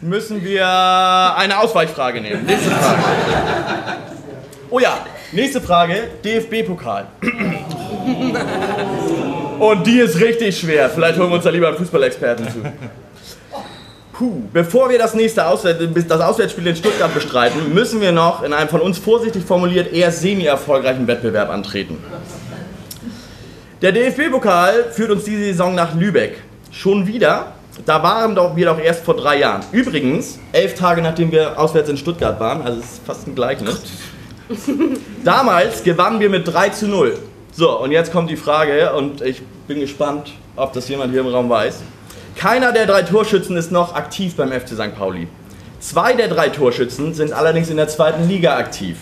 müssen 0.00 0.42
wir 0.44 0.66
eine 1.36 1.58
Ausweichfrage 1.58 2.20
nehmen. 2.20 2.44
Nächste 2.46 2.70
Frage. 2.70 3.02
Oh 4.70 4.78
ja, 4.78 4.98
nächste 5.32 5.60
Frage, 5.60 6.08
DFB-Pokal. 6.24 7.06
Und 9.58 9.86
die 9.86 9.98
ist 9.98 10.20
richtig 10.20 10.58
schwer. 10.58 10.90
Vielleicht 10.90 11.18
holen 11.18 11.30
wir 11.30 11.36
uns 11.36 11.44
da 11.44 11.50
lieber 11.50 11.68
einen 11.68 11.76
Fußballexperten 11.76 12.48
zu. 12.48 12.58
Puh, 14.12 14.42
bevor 14.52 14.90
wir 14.90 14.98
das 14.98 15.14
nächste 15.14 15.46
Auswärts, 15.46 15.80
das 16.08 16.20
Auswärtsspiel 16.20 16.66
in 16.66 16.74
Stuttgart 16.74 17.14
bestreiten, 17.14 17.72
müssen 17.72 18.00
wir 18.00 18.10
noch 18.10 18.42
in 18.42 18.52
einem 18.52 18.68
von 18.68 18.80
uns 18.80 18.98
vorsichtig 18.98 19.44
formuliert 19.44 19.92
eher 19.92 20.10
semi-erfolgreichen 20.10 21.06
Wettbewerb 21.06 21.50
antreten. 21.50 21.98
Der 23.80 23.92
DFB-Pokal 23.92 24.90
führt 24.90 25.12
uns 25.12 25.22
diese 25.22 25.44
Saison 25.44 25.74
nach 25.76 25.94
Lübeck. 25.94 26.42
Schon 26.72 27.06
wieder? 27.06 27.52
Da 27.86 28.02
waren 28.02 28.34
wir 28.56 28.66
doch 28.66 28.80
erst 28.80 29.04
vor 29.04 29.14
drei 29.14 29.38
Jahren. 29.38 29.62
Übrigens, 29.70 30.40
elf 30.50 30.74
Tage 30.74 31.00
nachdem 31.00 31.30
wir 31.30 31.56
auswärts 31.56 31.88
in 31.88 31.96
Stuttgart 31.96 32.40
waren, 32.40 32.62
also 32.62 32.80
es 32.80 32.86
ist 32.86 33.06
fast 33.06 33.28
ein 33.28 33.36
Gleichnis. 33.36 33.82
Damals 35.24 35.84
gewannen 35.84 36.18
wir 36.18 36.28
mit 36.28 36.52
3 36.52 36.70
zu 36.70 36.88
0. 36.88 37.16
So, 37.58 37.76
und 37.76 37.90
jetzt 37.90 38.12
kommt 38.12 38.30
die 38.30 38.36
Frage, 38.36 38.92
und 38.92 39.20
ich 39.20 39.42
bin 39.66 39.80
gespannt, 39.80 40.32
ob 40.54 40.72
das 40.74 40.88
jemand 40.88 41.10
hier 41.10 41.22
im 41.22 41.26
Raum 41.26 41.50
weiß. 41.50 41.80
Keiner 42.36 42.70
der 42.70 42.86
drei 42.86 43.02
Torschützen 43.02 43.56
ist 43.56 43.72
noch 43.72 43.96
aktiv 43.96 44.36
beim 44.36 44.52
FC 44.52 44.68
St. 44.68 44.96
Pauli. 44.96 45.26
Zwei 45.80 46.12
der 46.12 46.28
drei 46.28 46.50
Torschützen 46.50 47.14
sind 47.14 47.32
allerdings 47.32 47.68
in 47.68 47.76
der 47.76 47.88
zweiten 47.88 48.28
Liga 48.28 48.56
aktiv. 48.56 48.98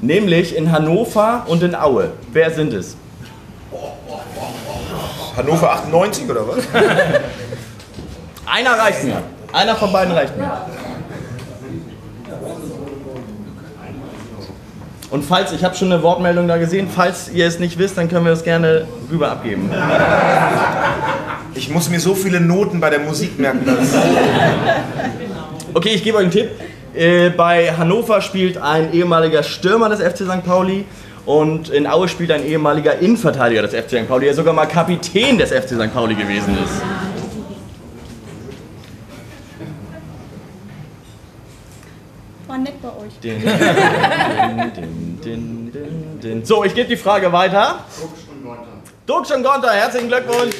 Nämlich 0.00 0.56
in 0.56 0.72
Hannover 0.72 1.44
und 1.46 1.62
in 1.62 1.76
Aue. 1.76 2.10
Wer 2.32 2.50
sind 2.50 2.72
es? 2.72 2.96
Hannover 5.36 5.70
98 5.70 6.28
oder 6.28 6.48
was? 6.48 6.64
Einer 8.46 8.72
reicht 8.72 9.04
mir. 9.04 9.22
Einer 9.52 9.76
von 9.76 9.92
beiden 9.92 10.12
reicht 10.12 10.36
mir. 10.36 10.60
Und 15.10 15.24
falls, 15.24 15.52
ich 15.52 15.62
habe 15.62 15.76
schon 15.76 15.92
eine 15.92 16.02
Wortmeldung 16.02 16.48
da 16.48 16.56
gesehen, 16.56 16.88
falls 16.92 17.30
ihr 17.32 17.46
es 17.46 17.60
nicht 17.60 17.78
wisst, 17.78 17.96
dann 17.96 18.08
können 18.08 18.24
wir 18.24 18.32
es 18.32 18.42
gerne 18.42 18.88
rüber 19.10 19.30
abgeben. 19.30 19.70
Ich 21.54 21.70
muss 21.70 21.88
mir 21.88 22.00
so 22.00 22.14
viele 22.14 22.40
Noten 22.40 22.80
bei 22.80 22.90
der 22.90 22.98
Musik 22.98 23.38
merken. 23.38 23.64
Dass 23.64 23.94
Okay, 25.74 25.90
ich 25.90 26.02
gebe 26.02 26.18
euch 26.18 26.24
einen 26.24 26.32
Tipp. 26.32 26.50
Äh, 26.94 27.30
bei 27.30 27.72
Hannover 27.76 28.20
spielt 28.20 28.56
ein 28.56 28.92
ehemaliger 28.92 29.42
Stürmer 29.42 29.90
des 29.90 30.00
FC 30.00 30.24
St. 30.24 30.44
Pauli 30.44 30.86
und 31.26 31.68
in 31.68 31.86
Aue 31.86 32.08
spielt 32.08 32.30
ein 32.30 32.44
ehemaliger 32.46 32.98
Innenverteidiger 32.98 33.62
des 33.62 33.74
FC 33.74 33.90
St. 33.90 34.08
Pauli, 34.08 34.26
der 34.26 34.34
sogar 34.34 34.54
mal 34.54 34.66
Kapitän 34.66 35.36
des 35.36 35.50
FC 35.50 35.70
St. 35.70 35.92
Pauli 35.92 36.14
gewesen 36.14 36.56
ist. 36.64 36.82
War 42.46 42.58
nett 42.58 42.80
bei 42.80 42.88
euch. 42.88 43.15
Din, 43.34 45.20
din, 45.72 46.20
din. 46.22 46.44
So, 46.44 46.62
ich 46.62 46.72
gebe 46.74 46.88
die 46.88 46.96
Frage 46.96 47.32
weiter. 47.32 47.80
Dux 49.04 49.32
und 49.32 49.42
Gonter, 49.42 49.72
herzlichen 49.72 50.06
Glückwunsch. 50.08 50.54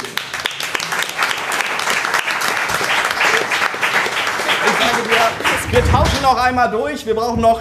Ich 4.65 4.73
sage 4.81 5.03
dir, 5.09 5.73
wir 5.73 5.85
tauschen 5.93 6.23
noch 6.23 6.37
einmal 6.39 6.69
durch. 6.71 7.07
Wir 7.07 7.15
brauchen 7.15 7.41
noch 7.41 7.61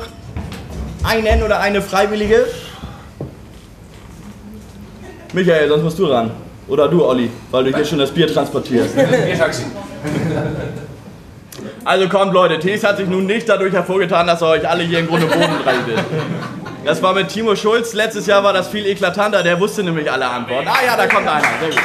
einen 1.04 1.44
oder 1.44 1.60
eine 1.60 1.82
Freiwillige. 1.84 2.48
Michael, 5.34 5.70
sonst 5.70 5.84
musst 5.84 6.00
du 6.00 6.06
ran. 6.06 6.32
Oder 6.68 6.88
du, 6.88 7.06
Olli, 7.06 7.30
weil 7.52 7.66
du 7.66 7.76
hier 7.76 7.86
schon 7.86 8.00
das 8.00 8.10
Bier 8.10 8.28
transportierst. 8.28 8.96
Biertaxi. 9.26 9.66
Also 11.86 12.10
kommt 12.10 12.34
Leute, 12.34 12.58
Tees 12.58 12.84
hat 12.84 12.98
sich 12.98 13.08
nun 13.08 13.28
nicht 13.28 13.48
dadurch 13.48 13.72
hervorgetan, 13.72 14.26
dass 14.26 14.42
er 14.42 14.48
euch 14.48 14.68
alle 14.68 14.82
hier 14.82 15.00
im 15.00 15.08
Grunde 15.08 15.28
Boden 15.28 15.54
reitet. 15.64 16.04
Das 16.84 17.02
war 17.04 17.14
mit 17.14 17.28
Timo 17.28 17.56
Schulz, 17.56 17.94
letztes 17.94 18.26
Jahr 18.26 18.44
war 18.44 18.54
das 18.54 18.70
viel 18.70 18.88
eklatanter, 18.88 19.44
der 19.44 19.60
wusste 19.60 19.84
nämlich 19.84 20.12
alle 20.12 20.28
Antworten. 20.28 20.68
Ah 20.68 20.84
ja, 20.84 20.98
da 20.98 21.06
kommt 21.06 21.28
einer, 21.28 21.46
sehr 21.60 21.70
gut. 21.70 21.80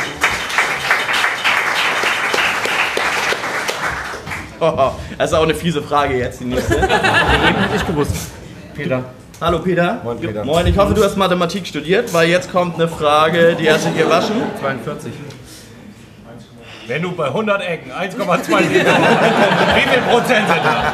Oh, 4.58 4.92
das 5.18 5.30
ist 5.30 5.36
auch 5.36 5.42
eine 5.42 5.54
fiese 5.54 5.82
Frage 5.82 6.16
jetzt, 6.16 6.40
die 6.40 6.46
nächste. 6.46 6.76
Ich 7.76 7.86
gewusst. 7.86 8.14
Peter. 8.74 9.04
Hallo 9.38 9.58
Peter. 9.58 10.00
Moin, 10.02 10.18
Peter. 10.18 10.44
Moin, 10.46 10.66
ich 10.66 10.78
hoffe, 10.78 10.94
du 10.94 11.04
hast 11.04 11.18
Mathematik 11.18 11.66
studiert, 11.66 12.12
weil 12.14 12.30
jetzt 12.30 12.50
kommt 12.50 12.76
eine 12.76 12.88
Frage, 12.88 13.54
die 13.54 13.70
hast 13.70 13.86
du 13.86 13.92
gewaschen. 13.92 14.36
42. 14.60 15.12
Wenn 16.90 17.02
du 17.02 17.12
bei 17.12 17.26
100 17.26 17.62
Ecken 17.62 17.92
1,2 17.92 18.02
Liter 18.62 18.98
wie 19.76 19.88
viel 19.88 20.02
Prozent 20.10 20.48
sind 20.48 20.64
da? 20.64 20.92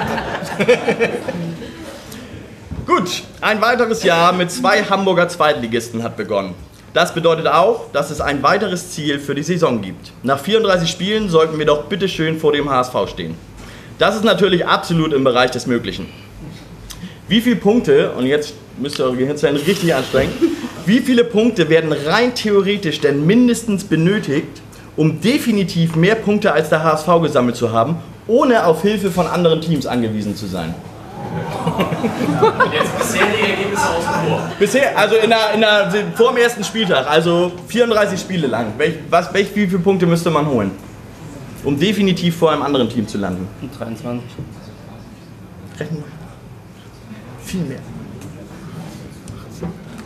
Gut, 2.94 3.22
ein 3.40 3.62
weiteres 3.62 4.02
Jahr 4.02 4.34
mit 4.34 4.50
zwei 4.50 4.82
Hamburger 4.82 5.26
Zweitligisten 5.30 6.02
hat 6.02 6.18
begonnen. 6.18 6.54
Das 6.92 7.14
bedeutet 7.14 7.46
auch, 7.46 7.90
dass 7.92 8.10
es 8.10 8.20
ein 8.20 8.42
weiteres 8.42 8.90
Ziel 8.90 9.18
für 9.18 9.34
die 9.34 9.42
Saison 9.42 9.80
gibt. 9.80 10.12
Nach 10.22 10.38
34 10.38 10.90
Spielen 10.90 11.30
sollten 11.30 11.58
wir 11.58 11.64
doch 11.64 11.84
bitteschön 11.84 12.38
vor 12.38 12.52
dem 12.52 12.68
HSV 12.68 12.94
stehen. 13.08 13.34
Das 13.96 14.16
ist 14.16 14.24
natürlich 14.24 14.66
absolut 14.66 15.14
im 15.14 15.24
Bereich 15.24 15.52
des 15.52 15.66
Möglichen. 15.66 16.12
Wie 17.26 17.40
viele 17.40 17.56
Punkte, 17.56 18.10
und 18.10 18.26
jetzt 18.26 18.52
müsst 18.76 18.98
ihr 18.98 19.06
eure 19.06 19.16
Gehirnzellen 19.16 19.56
richtig 19.56 19.94
anstrengen, 19.94 20.34
wie 20.84 21.00
viele 21.00 21.24
Punkte 21.24 21.70
werden 21.70 21.90
rein 21.90 22.34
theoretisch 22.34 23.00
denn 23.00 23.24
mindestens 23.24 23.84
benötigt, 23.84 24.60
um 24.96 25.20
definitiv 25.20 25.96
mehr 25.96 26.14
Punkte 26.14 26.52
als 26.52 26.68
der 26.68 26.82
HSV 26.82 27.06
gesammelt 27.22 27.56
zu 27.56 27.72
haben, 27.72 27.96
ohne 28.26 28.66
auf 28.66 28.82
Hilfe 28.82 29.10
von 29.10 29.26
anderen 29.26 29.60
Teams 29.60 29.86
angewiesen 29.86 30.34
zu 30.36 30.46
sein? 30.46 30.74
Jetzt 32.72 32.98
bisher 32.98 33.26
die 33.26 33.50
Ergebnisse 33.50 33.88
aus 33.88 34.04
dem 34.04 34.28
Tor. 34.28 34.50
Bisher, 34.58 34.98
also 34.98 35.16
in 35.16 35.30
der, 35.30 35.54
in 35.54 35.60
der, 35.60 35.90
vor 36.14 36.32
dem 36.32 36.38
ersten 36.38 36.64
Spieltag, 36.64 37.08
also 37.08 37.52
34 37.68 38.18
Spiele 38.18 38.46
lang, 38.46 38.72
welch, 38.78 38.94
was, 39.10 39.32
welch, 39.34 39.54
wie 39.54 39.66
viele 39.66 39.80
Punkte 39.80 40.06
müsste 40.06 40.30
man 40.30 40.46
holen? 40.46 40.70
Um 41.64 41.78
definitiv 41.78 42.36
vor 42.36 42.52
einem 42.52 42.62
anderen 42.62 42.88
Team 42.88 43.06
zu 43.08 43.18
landen. 43.18 43.48
23. 43.76 44.22
Rechnen 45.78 45.98
wir. 45.98 47.44
Viel 47.44 47.62
mehr. 47.62 47.80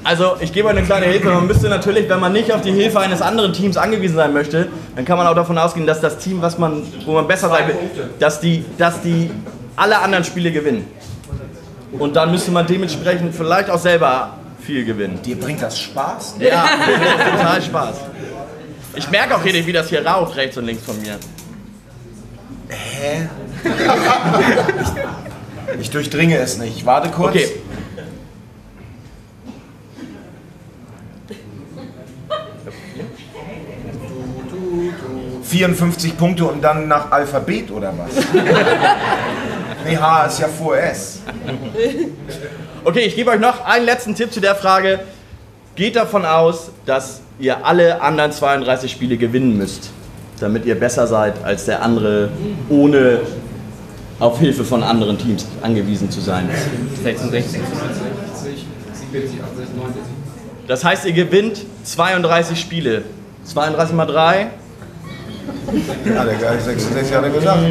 Also, 0.03 0.37
ich 0.41 0.53
gebe 0.53 0.69
euch 0.69 0.77
eine 0.77 0.87
kleine 0.87 1.07
Hilfe. 1.07 1.29
Man 1.29 1.47
müsste 1.47 1.69
natürlich, 1.69 2.09
wenn 2.09 2.21
man 2.21 2.33
nicht 2.33 2.51
auf 2.53 2.63
die 2.63 2.73
Hilfe 2.73 3.01
eines 3.01 3.21
anderen 3.21 3.53
Teams 3.53 3.77
angewiesen 3.77 4.17
sein 4.17 4.33
möchte, 4.33 4.69
dann 4.97 5.05
kann 5.05 5.19
man 5.19 5.27
auch 5.27 5.35
davon 5.35 5.59
ausgehen, 5.59 5.87
dass 5.87 6.01
das 6.01 6.19
Team, 6.19 6.41
was 6.41 6.59
man, 6.59 6.83
wo 7.05 7.13
man 7.13 7.29
besser 7.29 7.49
sein 7.49 7.69
will, 7.69 7.77
dass 8.19 8.41
die, 8.41 8.65
dass 8.79 9.03
die 9.03 9.31
alle 9.77 9.99
anderen 9.99 10.25
Spiele 10.25 10.53
gewinnen. 10.53 10.87
Und 11.99 12.17
dann 12.17 12.31
müsste 12.31 12.51
man 12.51 12.67
dementsprechend 12.67 13.35
vielleicht 13.35 13.69
auch 13.69 13.79
selber 13.79 14.37
viel 14.61 14.85
gewinnen. 14.85 15.21
Dir 15.23 15.39
bringt 15.39 15.61
das 15.61 15.79
Spaß? 15.79 16.37
Ja, 16.39 16.65
total 17.37 17.63
Spaß. 17.63 17.97
Ich 18.95 19.11
merke 19.11 19.37
auch 19.37 19.43
hier 19.43 19.53
nicht, 19.53 19.67
wie 19.67 19.73
das 19.73 19.89
hier 19.89 20.05
raucht, 20.05 20.37
rechts 20.37 20.57
und 20.57 20.65
links 20.65 20.85
von 20.85 21.01
mir. 21.01 21.17
Hä? 22.69 23.29
Ich, 25.75 25.81
ich 25.81 25.91
durchdringe 25.91 26.39
es 26.39 26.59
nicht. 26.59 26.87
Warte 26.87 27.11
kurz. 27.11 27.35
Okay.– 27.35 27.49
54 35.51 36.17
Punkte 36.17 36.45
und 36.45 36.63
dann 36.63 36.87
nach 36.87 37.11
Alphabet 37.11 37.71
oder 37.73 37.93
was? 37.97 38.25
nee, 39.85 39.97
H 39.97 40.27
ist 40.27 40.41
ja 40.41 40.47
vor 40.47 40.77
S. 40.77 41.23
Okay, 42.85 43.01
ich 43.01 43.17
gebe 43.17 43.31
euch 43.31 43.41
noch 43.41 43.65
einen 43.65 43.85
letzten 43.85 44.15
Tipp 44.15 44.33
zu 44.33 44.41
der 44.41 44.55
Frage. 44.55 45.01
Geht 45.75 45.97
davon 45.97 46.25
aus, 46.25 46.71
dass 46.87 47.21
ihr 47.41 47.67
alle 47.67 48.01
anderen 48.01 48.31
32 48.31 48.93
Spiele 48.93 49.17
gewinnen 49.17 49.59
müsst, 49.59 49.91
damit 50.39 50.67
ihr 50.67 50.79
besser 50.79 51.09
seid 51.09 51.43
als 51.45 51.65
der 51.65 51.83
andere, 51.83 52.29
ohne 52.69 53.21
auf 54.21 54.39
Hilfe 54.39 54.65
von 54.65 54.85
anderen 54.85 55.19
Teams 55.19 55.47
angewiesen 55.63 56.11
zu 56.11 56.21
sein. 56.21 56.49
66. 57.03 57.61
Das 60.69 60.85
heißt, 60.85 61.07
ihr 61.07 61.13
gewinnt 61.13 61.65
32 61.83 62.61
Spiele. 62.61 63.03
32 63.45 63.97
mal 63.97 64.07
3. 64.07 64.51
Ja, 66.05 66.25
der 66.25 66.35
Geil 66.35 66.61
66 66.61 67.15
hat 67.15 67.25
er 67.25 67.31
gesagt. 67.31 67.63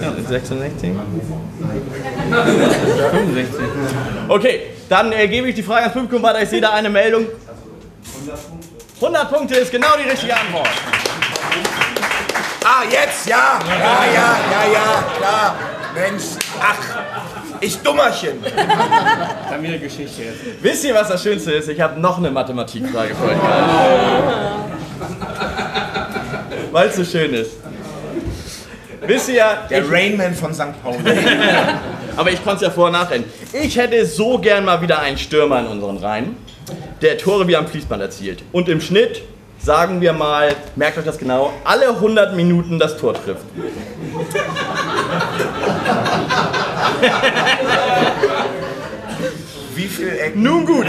Ja, 0.00 0.12
66. 0.28 0.92
65. 3.10 3.64
Okay, 4.28 4.60
dann 4.88 5.12
äh, 5.12 5.28
gebe 5.28 5.48
ich 5.48 5.54
die 5.54 5.62
Frage 5.62 5.82
ans 5.82 5.94
Publikum 5.94 6.22
weiter. 6.22 6.42
Ich 6.42 6.48
sehe 6.48 6.60
da 6.60 6.70
eine 6.70 6.90
Meldung. 6.90 7.26
100 9.00 9.30
Punkte 9.30 9.56
ist 9.56 9.70
genau 9.70 9.88
die 10.02 10.08
richtige 10.08 10.34
Antwort. 10.34 10.68
Ah, 12.64 12.82
jetzt, 12.90 13.26
ja. 13.26 13.58
Ja, 13.68 14.04
ja, 14.06 14.36
ja, 14.50 14.72
ja, 14.72 15.04
klar. 15.18 15.56
Mensch, 15.94 16.22
ach, 16.60 16.78
ich 17.60 17.78
Dummerchen. 17.78 18.42
Dann 19.50 19.62
wieder 19.62 19.78
Geschichte 19.78 20.22
jetzt. 20.22 20.62
Wisst 20.62 20.84
ihr, 20.84 20.94
was 20.94 21.08
das 21.08 21.22
Schönste 21.22 21.52
ist? 21.52 21.68
Ich 21.68 21.80
habe 21.80 22.00
noch 22.00 22.18
eine 22.18 22.30
Mathematikfrage 22.30 23.14
für 23.14 23.24
euch. 23.24 23.36
Weil 26.74 26.88
es 26.88 26.96
so 26.96 27.04
schön 27.04 27.32
ist. 27.34 27.52
Wisst 29.06 29.28
ihr, 29.28 29.44
Der 29.70 29.84
ich, 29.84 29.92
Rainman 29.92 30.34
von 30.34 30.52
St. 30.52 30.82
Pauli. 30.82 30.98
aber 32.16 32.32
ich 32.32 32.42
konnte 32.42 32.56
es 32.56 32.62
ja 32.62 32.70
vorher 32.70 32.90
nachrennen. 32.90 33.26
Ich 33.52 33.76
hätte 33.76 34.04
so 34.04 34.38
gern 34.38 34.64
mal 34.64 34.82
wieder 34.82 34.98
einen 34.98 35.16
Stürmer 35.16 35.60
in 35.60 35.66
unseren 35.66 35.98
Reihen, 35.98 36.36
der 37.00 37.16
Tore 37.16 37.46
wie 37.46 37.54
am 37.54 37.68
Fließband 37.68 38.02
erzielt. 38.02 38.42
Und 38.50 38.68
im 38.68 38.80
Schnitt, 38.80 39.22
sagen 39.60 40.00
wir 40.00 40.14
mal, 40.14 40.56
merkt 40.74 40.98
euch 40.98 41.04
das 41.04 41.16
genau, 41.16 41.52
alle 41.62 41.90
100 41.90 42.34
Minuten 42.34 42.80
das 42.80 42.96
Tor 42.96 43.14
trifft. 43.14 43.44
Wie 49.84 49.88
viel 49.88 50.18
Ecken? 50.18 50.42
Nun 50.42 50.64
gut, 50.64 50.86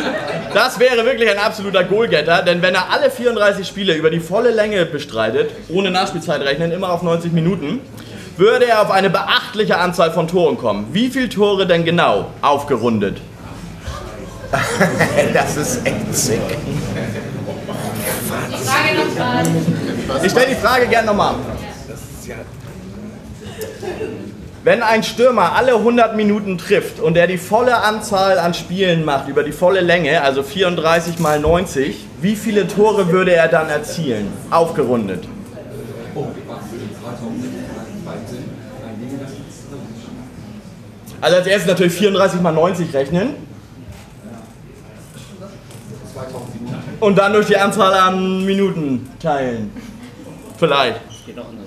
das 0.54 0.78
wäre 0.78 1.04
wirklich 1.04 1.28
ein 1.28 1.38
absoluter 1.38 1.82
Goalgetter, 1.82 2.42
denn 2.42 2.62
wenn 2.62 2.72
er 2.72 2.88
alle 2.92 3.10
34 3.10 3.66
Spiele 3.66 3.94
über 3.94 4.10
die 4.10 4.20
volle 4.20 4.50
Länge 4.50 4.86
bestreitet, 4.86 5.50
ohne 5.68 5.90
Nachspielzeit 5.90 6.40
rechnen, 6.42 6.70
immer 6.70 6.92
auf 6.92 7.02
90 7.02 7.32
Minuten, 7.32 7.80
würde 8.36 8.66
er 8.66 8.82
auf 8.82 8.92
eine 8.92 9.10
beachtliche 9.10 9.76
Anzahl 9.78 10.12
von 10.12 10.28
Toren 10.28 10.56
kommen. 10.56 10.86
Wie 10.92 11.08
viele 11.10 11.28
Tore 11.28 11.66
denn 11.66 11.84
genau 11.84 12.26
aufgerundet? 12.40 13.16
Das 15.34 15.56
ist 15.56 15.84
echt 15.84 16.14
sick. 16.14 16.40
Ich 20.22 20.30
stelle 20.30 20.46
die 20.46 20.54
Frage 20.54 20.86
gern 20.86 21.06
nochmal. 21.06 21.34
Wenn 24.64 24.82
ein 24.82 25.04
Stürmer 25.04 25.52
alle 25.54 25.74
100 25.76 26.16
Minuten 26.16 26.58
trifft 26.58 26.98
und 26.98 27.16
er 27.16 27.28
die 27.28 27.38
volle 27.38 27.76
Anzahl 27.76 28.38
an 28.38 28.54
Spielen 28.54 29.04
macht, 29.04 29.28
über 29.28 29.44
die 29.44 29.52
volle 29.52 29.80
Länge, 29.80 30.22
also 30.22 30.42
34 30.42 31.20
mal 31.20 31.38
90, 31.38 31.96
wie 32.20 32.34
viele 32.34 32.66
Tore 32.66 33.12
würde 33.12 33.34
er 33.34 33.46
dann 33.46 33.68
erzielen? 33.68 34.32
Aufgerundet. 34.50 35.24
Also 41.20 41.36
als 41.36 41.46
erstes 41.46 41.68
natürlich 41.68 41.92
34 41.92 42.40
mal 42.40 42.52
90 42.52 42.94
rechnen. 42.94 43.34
Und 47.00 47.16
dann 47.16 47.32
durch 47.32 47.46
die 47.46 47.56
Anzahl 47.56 47.94
an 47.94 48.44
Minuten 48.44 49.08
teilen. 49.20 49.70
Vielleicht. 50.58 51.00
Geht 51.26 51.38
auch 51.38 51.48
anders. 51.48 51.57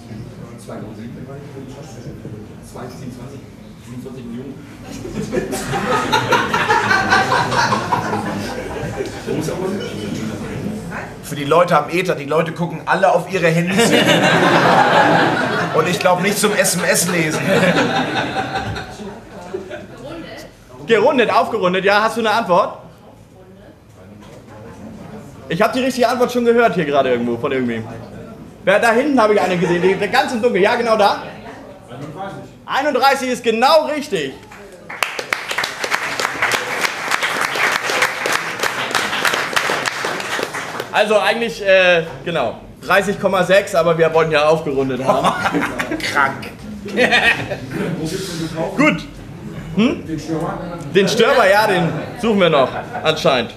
Für 11.23 11.35
die 11.35 11.45
Leute 11.45 11.77
am 11.77 11.89
Ether, 11.89 12.15
die 12.15 12.25
Leute 12.25 12.51
gucken 12.51 12.81
alle 12.85 13.13
auf 13.13 13.31
ihre 13.31 13.47
Handys. 13.47 13.89
Und 15.73 15.87
ich 15.87 15.99
glaube 15.99 16.21
nicht 16.21 16.37
zum 16.37 16.53
SMS 16.53 17.07
lesen. 17.07 17.39
Gerundet, 20.85 21.31
aufgerundet, 21.31 21.85
ja, 21.85 22.01
hast 22.03 22.17
du 22.17 22.21
eine 22.21 22.31
Antwort? 22.31 22.79
Ich 25.47 25.61
habe 25.61 25.73
die 25.73 25.83
richtige 25.83 26.07
Antwort 26.09 26.31
schon 26.33 26.43
gehört 26.43 26.75
hier 26.75 26.85
gerade 26.85 27.11
irgendwo 27.11 27.37
von 27.37 27.51
irgendwem. 27.51 27.85
Wer 28.63 28.79
da 28.79 28.91
hinten 28.91 29.19
habe 29.19 29.33
ich 29.33 29.41
eine 29.41 29.57
gesehen, 29.57 29.81
die, 29.81 29.95
der 29.95 30.09
ganz 30.09 30.33
im 30.33 30.41
Dunkeln. 30.41 30.63
Ja, 30.63 30.75
genau 30.75 30.97
da. 30.97 31.23
31 32.65 33.29
ist 33.29 33.43
genau 33.43 33.85
richtig. 33.85 34.33
Also 40.91 41.17
eigentlich, 41.19 41.65
äh, 41.65 42.03
genau, 42.25 42.59
30,6, 42.85 43.75
aber 43.75 43.97
wir 43.97 44.13
wollten 44.13 44.31
ja 44.31 44.47
aufgerundet 44.47 45.03
haben. 45.03 45.27
Krank. 45.99 46.51
Gut. 48.77 49.05
Hm? 49.75 50.03
Den 50.93 51.07
Stürmer, 51.07 51.47
ja, 51.49 51.67
den 51.67 51.87
suchen 52.21 52.39
wir 52.41 52.49
noch, 52.49 52.69
anscheinend. 53.03 53.51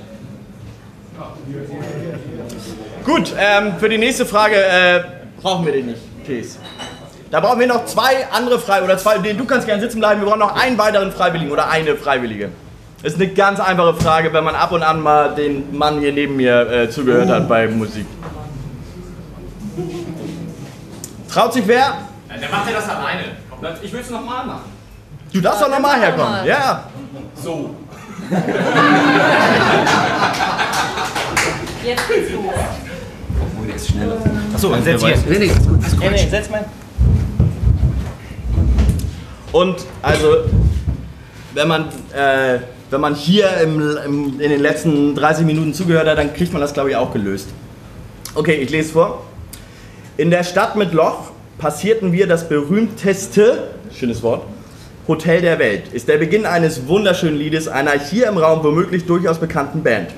Gut, 3.04 3.34
ähm, 3.38 3.74
für 3.78 3.88
die 3.88 3.98
nächste 3.98 4.24
Frage 4.24 4.54
äh, 4.56 5.00
brauchen 5.42 5.66
wir 5.66 5.72
den 5.72 5.86
nicht, 5.86 6.00
Tees. 6.24 6.58
Da 7.30 7.40
brauchen 7.40 7.58
wir 7.58 7.66
noch 7.66 7.84
zwei 7.86 8.26
andere 8.30 8.60
Freiwillige, 8.60 8.92
oder 8.92 8.98
zwei, 8.98 9.18
du 9.18 9.44
kannst 9.44 9.66
gerne 9.66 9.82
sitzen 9.82 9.98
bleiben, 9.98 10.20
wir 10.20 10.28
brauchen 10.28 10.38
noch 10.38 10.54
einen 10.54 10.78
weiteren 10.78 11.10
Freiwilligen 11.10 11.50
oder 11.50 11.68
eine 11.68 11.96
Freiwillige. 11.96 12.50
Ist 13.04 13.16
eine 13.16 13.28
ganz 13.28 13.60
einfache 13.60 13.94
Frage, 13.96 14.32
wenn 14.32 14.44
man 14.44 14.54
ab 14.54 14.72
und 14.72 14.82
an 14.82 15.02
mal 15.02 15.34
den 15.34 15.76
Mann 15.76 16.00
hier 16.00 16.10
neben 16.10 16.36
mir 16.36 16.70
äh, 16.70 16.88
zugehört 16.90 17.28
hat 17.28 17.46
bei 17.46 17.68
Musik. 17.68 18.06
Traut 21.30 21.52
sich 21.52 21.68
wer? 21.68 21.76
Ja, 21.76 21.98
der 22.40 22.48
macht 22.48 22.66
ja 22.66 22.76
das 22.76 22.88
alleine. 22.88 23.24
Ich 23.82 23.92
will 23.92 24.00
es 24.00 24.08
nochmal 24.08 24.46
machen. 24.46 24.72
Du 25.30 25.40
darfst 25.42 25.60
doch 25.60 25.68
nochmal 25.68 26.00
herkommen. 26.00 26.30
mal. 26.30 26.46
Ja. 26.46 26.84
So. 27.42 27.74
Jetzt 31.84 32.08
geht's 32.08 32.32
los. 32.32 32.54
Obwohl, 33.42 33.66
der 33.66 33.76
ist 33.76 33.88
schneller. 33.90 34.16
Achso, 34.54 34.70
dann 34.70 34.82
setz 34.82 35.04
hier. 35.04 35.16
Nee, 35.28 35.38
nee, 35.40 35.44
ist 35.44 35.68
gut. 35.68 35.86
Ist 35.86 35.98
Nee, 35.98 36.08
nee, 36.08 36.28
setz 36.30 36.48
mal. 36.48 36.64
Und 39.52 39.76
also, 40.00 40.36
wenn 41.52 41.68
man, 41.68 41.88
äh, 42.14 42.60
wenn 42.94 43.00
man 43.00 43.16
hier 43.16 43.56
im, 43.60 43.80
im, 44.06 44.40
in 44.40 44.50
den 44.50 44.60
letzten 44.60 45.16
30 45.16 45.44
Minuten 45.44 45.74
zugehört 45.74 46.06
hat, 46.06 46.16
dann 46.16 46.32
kriegt 46.32 46.52
man 46.52 46.62
das, 46.62 46.72
glaube 46.72 46.90
ich, 46.90 46.96
auch 46.96 47.12
gelöst. 47.12 47.48
Okay, 48.36 48.54
ich 48.54 48.70
lese 48.70 48.92
vor. 48.92 49.24
In 50.16 50.30
der 50.30 50.44
Stadt 50.44 50.76
mit 50.76 50.92
Loch 50.92 51.32
passierten 51.58 52.12
wir 52.12 52.28
das 52.28 52.48
berühmteste, 52.48 53.64
schönes 53.92 54.22
Wort, 54.22 54.42
Hotel 55.08 55.40
der 55.40 55.58
Welt 55.58 55.92
ist 55.92 56.06
der 56.08 56.18
Beginn 56.18 56.46
eines 56.46 56.86
wunderschönen 56.86 57.36
Liedes 57.36 57.66
einer 57.66 57.90
hier 57.90 58.28
im 58.28 58.38
Raum 58.38 58.62
womöglich 58.62 59.04
durchaus 59.06 59.38
bekannten 59.38 59.82
Band. 59.82 60.10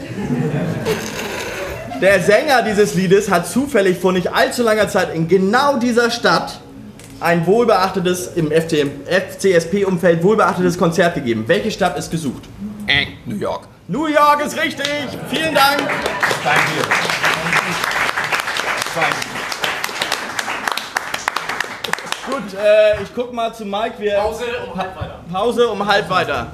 Der 2.03 2.21
Sänger 2.21 2.63
dieses 2.63 2.95
Liedes 2.95 3.31
hat 3.31 3.49
zufällig 3.49 3.99
vor 3.99 4.13
nicht 4.13 4.35
allzu 4.35 4.63
langer 4.63 4.89
Zeit 4.89 5.15
in 5.15 5.29
genau 5.29 5.79
dieser 5.79 6.11
Stadt 6.11 6.61
ein 7.21 7.47
wohlbeachtetes, 7.47 8.33
im 8.37 8.51
FCSP-Umfeld 8.53 10.23
wohlbeachtetes 10.23 10.77
Konzert 10.77 11.15
gegeben. 11.15 11.45
Welche 11.47 11.71
Stadt 11.71 11.99
ist 11.99 12.11
gesucht? 12.11 12.45
Äh, 12.87 13.07
New 13.25 13.37
York. 13.37 13.67
New 13.89 14.07
York 14.07 14.41
ist 14.45 14.57
richtig! 14.57 14.87
Vielen 15.29 15.55
Dank! 15.55 15.79
Danke. 16.45 16.61
Gut, 22.27 22.55
äh, 22.55 23.03
ich 23.03 23.15
guck 23.15 23.33
mal 23.33 23.53
zu 23.53 23.65
Mike. 23.65 23.95
Wir 23.99 24.17
Pause 24.17 24.45
um 24.71 24.77
halb 24.79 24.97
weiter. 25.01 25.21
Pause 25.33 25.69
um 25.69 25.87
halb 25.87 26.11
weiter. 26.11 26.47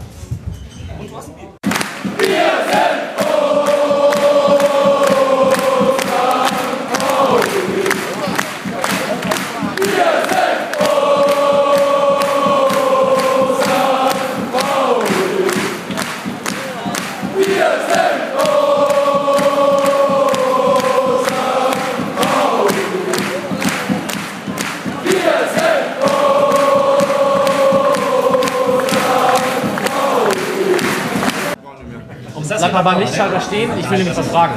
Mal 32.82 32.92
beim 32.92 33.00
Lichtschalter 33.00 33.40
stehen, 33.40 33.70
ich 33.78 33.88
will 33.90 33.98
nämlich 33.98 34.16
was 34.16 34.28
fragen. 34.28 34.54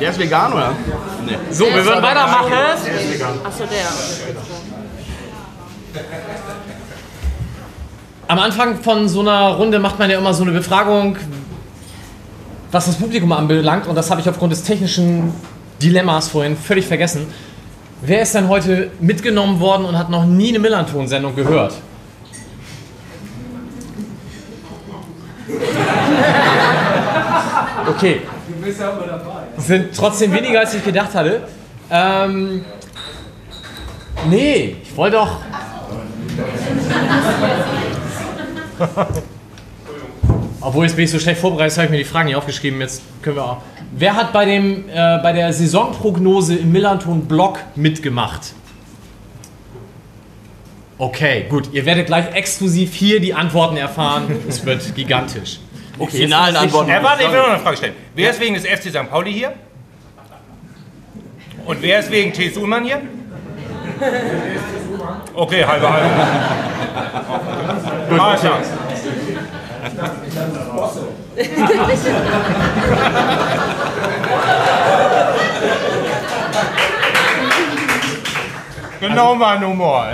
Der 0.00 0.10
ist 0.10 0.18
vegan, 0.18 0.52
oder? 0.52 0.72
Nee. 1.26 1.36
So, 1.50 1.64
wir 1.66 1.84
würden 1.84 2.02
weitermachen. 2.02 2.52
Achso, 3.44 3.64
der. 3.64 3.86
Am 8.28 8.38
Anfang 8.38 8.80
von 8.82 9.08
so 9.08 9.20
einer 9.20 9.48
Runde 9.54 9.78
macht 9.78 9.98
man 9.98 10.10
ja 10.10 10.18
immer 10.18 10.34
so 10.34 10.42
eine 10.44 10.52
Befragung, 10.52 11.16
was 12.70 12.86
das 12.86 12.96
Publikum 12.96 13.32
anbelangt. 13.32 13.86
Und 13.86 13.96
das 13.96 14.10
habe 14.10 14.20
ich 14.20 14.28
aufgrund 14.28 14.52
des 14.52 14.62
technischen 14.62 15.32
Dilemmas 15.82 16.28
vorhin 16.28 16.56
völlig 16.56 16.86
vergessen. 16.86 17.26
Wer 18.02 18.22
ist 18.22 18.34
denn 18.34 18.48
heute 18.48 18.90
mitgenommen 19.00 19.58
worden 19.58 19.84
und 19.84 19.98
hat 19.98 20.10
noch 20.10 20.24
nie 20.24 20.50
eine 20.50 20.60
Millanton-Sendung 20.60 21.34
gehört? 21.34 21.74
Okay. 27.98 28.20
Du 28.46 28.64
bist 28.64 28.80
ja 28.80 28.90
immer 28.90 29.06
dabei. 29.06 29.42
Sind 29.56 29.88
trotzdem 29.92 30.32
weniger, 30.32 30.60
als 30.60 30.72
ich 30.72 30.84
gedacht 30.84 31.12
hatte. 31.14 31.42
Ähm, 31.90 32.64
nee, 34.30 34.76
ich 34.80 34.96
wollte 34.96 35.16
doch. 35.16 35.40
Obwohl, 40.60 40.84
jetzt 40.84 40.94
bin 40.94 41.06
ich 41.06 41.10
so 41.10 41.18
schlecht 41.18 41.40
vorbereitet, 41.40 41.76
habe 41.76 41.86
ich 41.86 41.90
mir 41.90 41.98
die 41.98 42.04
Fragen 42.04 42.26
nicht 42.26 42.36
aufgeschrieben. 42.36 42.80
Jetzt 42.80 43.02
können 43.20 43.34
wir 43.34 43.44
auch. 43.44 43.62
Wer 43.90 44.14
hat 44.14 44.32
bei, 44.32 44.44
dem, 44.44 44.88
äh, 44.88 45.18
bei 45.20 45.32
der 45.32 45.52
Saisonprognose 45.52 46.54
im 46.54 46.70
Millanton-Blog 46.70 47.58
mitgemacht? 47.74 48.52
Okay, 50.98 51.46
gut. 51.48 51.70
Ihr 51.72 51.84
werdet 51.84 52.06
gleich 52.06 52.32
exklusiv 52.32 52.94
hier 52.94 53.18
die 53.18 53.34
Antworten 53.34 53.76
erfahren. 53.76 54.36
Es 54.48 54.64
wird 54.64 54.94
gigantisch. 54.94 55.58
Okay, 55.98 56.16
finalen 56.16 56.56
Antworten. 56.56 56.90
Ja, 56.90 57.02
warte, 57.02 57.24
ich 57.24 57.30
will 57.30 57.38
noch 57.38 57.48
eine 57.48 57.58
Frage 57.58 57.76
stellen. 57.76 57.94
Wer 58.14 58.30
ist 58.30 58.40
wegen 58.40 58.54
des 58.54 58.64
FC 58.64 58.90
St. 58.90 59.10
Pauli 59.10 59.32
hier? 59.32 59.52
Und 61.66 61.82
wer 61.82 61.98
ist 62.00 62.10
wegen 62.10 62.32
T. 62.32 62.48
Suhlmann 62.50 62.84
hier? 62.84 63.02
Okay, 65.34 65.64
halbe 65.64 65.92
halbe. 65.92 66.08
Gut, 68.08 68.20
Alles 68.20 68.40
klar. 68.40 68.60
Genau 79.00 79.34
mein 79.34 79.66
Humor. 79.66 80.06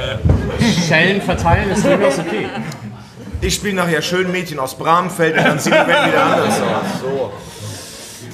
Schellen 0.86 1.22
verteilen 1.22 1.70
ist 1.70 1.84
durchaus 1.84 2.18
okay. 2.18 2.48
Ich 3.44 3.56
spiele 3.56 3.74
nachher 3.74 4.00
schön 4.00 4.32
Mädchen 4.32 4.58
aus 4.58 4.74
Bramfeld 4.74 5.36
und 5.36 5.44
dann 5.44 5.58
sieht 5.58 5.74
die 5.74 5.76
Welt 5.76 6.06
wieder 6.06 6.24
anders 6.24 6.60
aus. 6.62 7.00
So. 7.02 7.32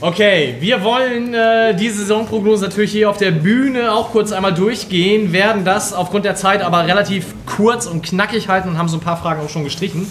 Okay, 0.01 0.55
wir 0.61 0.85
wollen 0.85 1.35
äh, 1.35 1.75
die 1.75 1.91
Saisonprognose 1.91 2.67
natürlich 2.67 2.93
hier 2.93 3.11
auf 3.11 3.17
der 3.17 3.33
Bühne 3.33 3.93
auch 3.93 4.13
kurz 4.13 4.31
einmal 4.31 4.55
durchgehen, 4.55 5.33
werden 5.33 5.65
das 5.65 5.93
aufgrund 5.93 6.27
der 6.27 6.37
Zeit 6.37 6.63
aber 6.63 6.87
relativ 6.87 7.35
kurz 7.45 7.87
und 7.87 8.05
knackig 8.05 8.49
halten 8.49 8.69
und 8.69 8.79
haben 8.79 8.89
so 8.89 8.99
ein 8.99 9.01
paar 9.01 9.17
Fragen 9.17 9.45
auch 9.45 9.49
schon 9.49 9.65
gestrichen. 9.65 10.11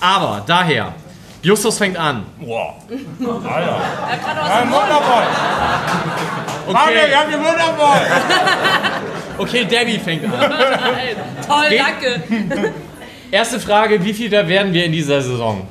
Aber 0.00 0.42
daher, 0.44 0.92
Justus 1.40 1.78
fängt 1.78 1.96
an. 1.96 2.26
Boah. 2.40 2.74
Alter. 2.88 3.80
Er 4.10 4.18
kann 4.18 4.38
aus 4.38 4.48
Ja, 4.48 4.60
dem 4.60 4.72
wundervoll. 4.72 5.22
Okay, 6.66 7.08
ich 7.08 7.16
hab 7.16 7.28
die 7.28 7.34
wundervoll. 7.34 8.00
okay 9.38 9.64
Debbie 9.64 9.98
fängt 9.98 10.24
an. 10.24 10.32
Toll, 11.48 11.78
danke. 11.78 12.72
Erste 13.32 13.58
Frage, 13.58 14.04
wie 14.04 14.12
viel 14.12 14.28
da 14.28 14.46
werden 14.46 14.74
wir 14.74 14.84
in 14.84 14.92
dieser 14.92 15.22
Saison? 15.22 15.66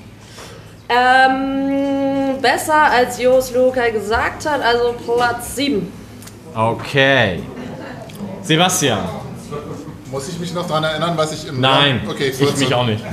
Ähm, 0.90 2.42
besser 2.42 2.90
als 2.92 3.22
Jos 3.22 3.54
Luca 3.54 3.88
gesagt 3.90 4.50
hat, 4.50 4.64
also 4.64 4.94
Platz 4.94 5.58
7. 5.58 5.94
Okay. 6.56 7.44
Sebastian. 8.42 9.08
Muss 10.10 10.28
ich 10.28 10.40
mich 10.40 10.52
noch 10.56 10.68
daran 10.68 10.86
erinnern, 10.86 11.14
was 11.16 11.34
ich 11.34 11.48
im 11.48 11.62
Nein, 11.62 12.02
Okay, 12.10 12.30
ich 12.30 12.36
14. 12.36 12.60
mich 12.62 12.74
auch 12.74 12.86
nicht. 12.88 13.06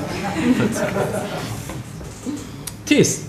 Thies. 2.87 3.27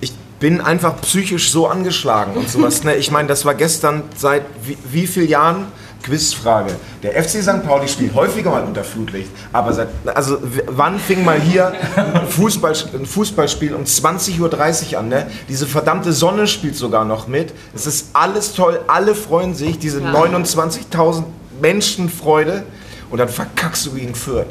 Ich 0.00 0.12
bin 0.38 0.60
einfach 0.60 1.00
psychisch 1.00 1.50
so 1.50 1.66
angeschlagen 1.66 2.34
und 2.34 2.48
sowas. 2.48 2.84
Ne? 2.84 2.94
Ich 2.94 3.10
meine, 3.10 3.26
das 3.26 3.44
war 3.44 3.56
gestern 3.56 4.04
seit 4.14 4.44
wie, 4.62 4.78
wie 4.84 5.08
vielen 5.08 5.28
Jahren? 5.28 5.66
Quizfrage. 6.02 6.76
Der 7.02 7.22
FC 7.22 7.42
St. 7.42 7.64
Pauli 7.66 7.88
spielt 7.88 8.14
häufiger 8.14 8.50
mal 8.50 8.62
unter 8.64 8.84
Flutlicht, 8.84 9.30
aber 9.52 9.72
seit, 9.72 9.88
also 10.14 10.38
wann 10.66 10.98
fing 10.98 11.24
mal 11.24 11.40
hier 11.40 11.72
ein, 11.96 12.26
Fußball, 12.28 12.72
ein 12.94 13.06
Fußballspiel 13.06 13.74
um 13.74 13.84
20.30 13.84 14.92
Uhr 14.92 14.98
an? 14.98 15.08
Ne? 15.08 15.26
Diese 15.48 15.66
verdammte 15.66 16.12
Sonne 16.12 16.46
spielt 16.46 16.76
sogar 16.76 17.04
noch 17.04 17.26
mit. 17.28 17.52
Es 17.74 17.86
ist 17.86 18.10
alles 18.12 18.54
toll, 18.54 18.80
alle 18.86 19.14
freuen 19.14 19.54
sich, 19.54 19.78
diese 19.78 20.00
Ja. 20.00 20.12
29.000 20.12 21.24
Menschen 21.60 22.08
Freude 22.08 22.64
und 23.10 23.18
dann 23.18 23.28
verkackst 23.28 23.86
du 23.86 23.92
gegen 23.92 24.14
Fürth. 24.14 24.46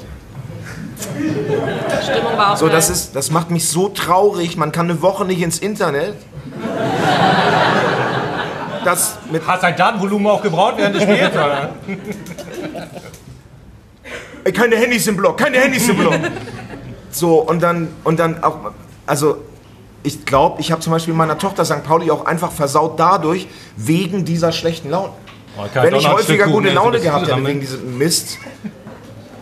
Stimmung 2.03 2.37
war 2.37 2.53
auch 2.53 2.57
So, 2.57 2.67
das, 2.69 2.89
ist, 2.89 3.15
das 3.15 3.31
macht 3.31 3.51
mich 3.51 3.67
so 3.67 3.89
traurig. 3.89 4.57
Man 4.57 4.71
kann 4.71 4.89
eine 4.89 5.01
Woche 5.01 5.25
nicht 5.25 5.41
ins 5.41 5.59
Internet. 5.59 6.15
Das 8.87 9.17
mit 9.29 9.45
Hast 9.45 9.63
dein 9.63 9.75
Datenvolumen 9.75 10.27
auch 10.27 10.41
gebraucht 10.41 10.75
während 10.77 10.95
des 10.95 11.03
Spiels? 11.03 11.33
Oder? 11.33 11.71
Keine 14.53 14.77
Handys 14.77 15.05
im 15.07 15.17
Block, 15.17 15.37
keine 15.37 15.57
Handys 15.57 15.89
im 15.89 15.97
Block. 15.97 16.13
So, 17.11 17.39
und 17.41 17.61
dann, 17.61 17.89
und 18.05 18.17
dann 18.17 18.41
auch, 18.41 18.71
also 19.05 19.43
ich 20.03 20.23
glaube, 20.25 20.61
ich 20.61 20.71
habe 20.71 20.79
zum 20.79 20.93
Beispiel 20.93 21.13
meiner 21.13 21.37
Tochter 21.37 21.65
St. 21.65 21.83
Pauli 21.83 22.09
auch 22.09 22.25
einfach 22.25 22.53
versaut 22.53 22.97
dadurch, 22.97 23.49
wegen 23.75 24.23
dieser 24.23 24.53
schlechten 24.53 24.89
Laune. 24.89 25.11
Wenn 25.73 25.93
ich 25.95 26.07
häufiger 26.07 26.47
gute 26.47 26.69
Laune 26.69 27.01
gehabt 27.01 27.27
hätte 27.27 27.45
wegen 27.45 27.59
diesem 27.59 27.97
Mist, 27.97 28.37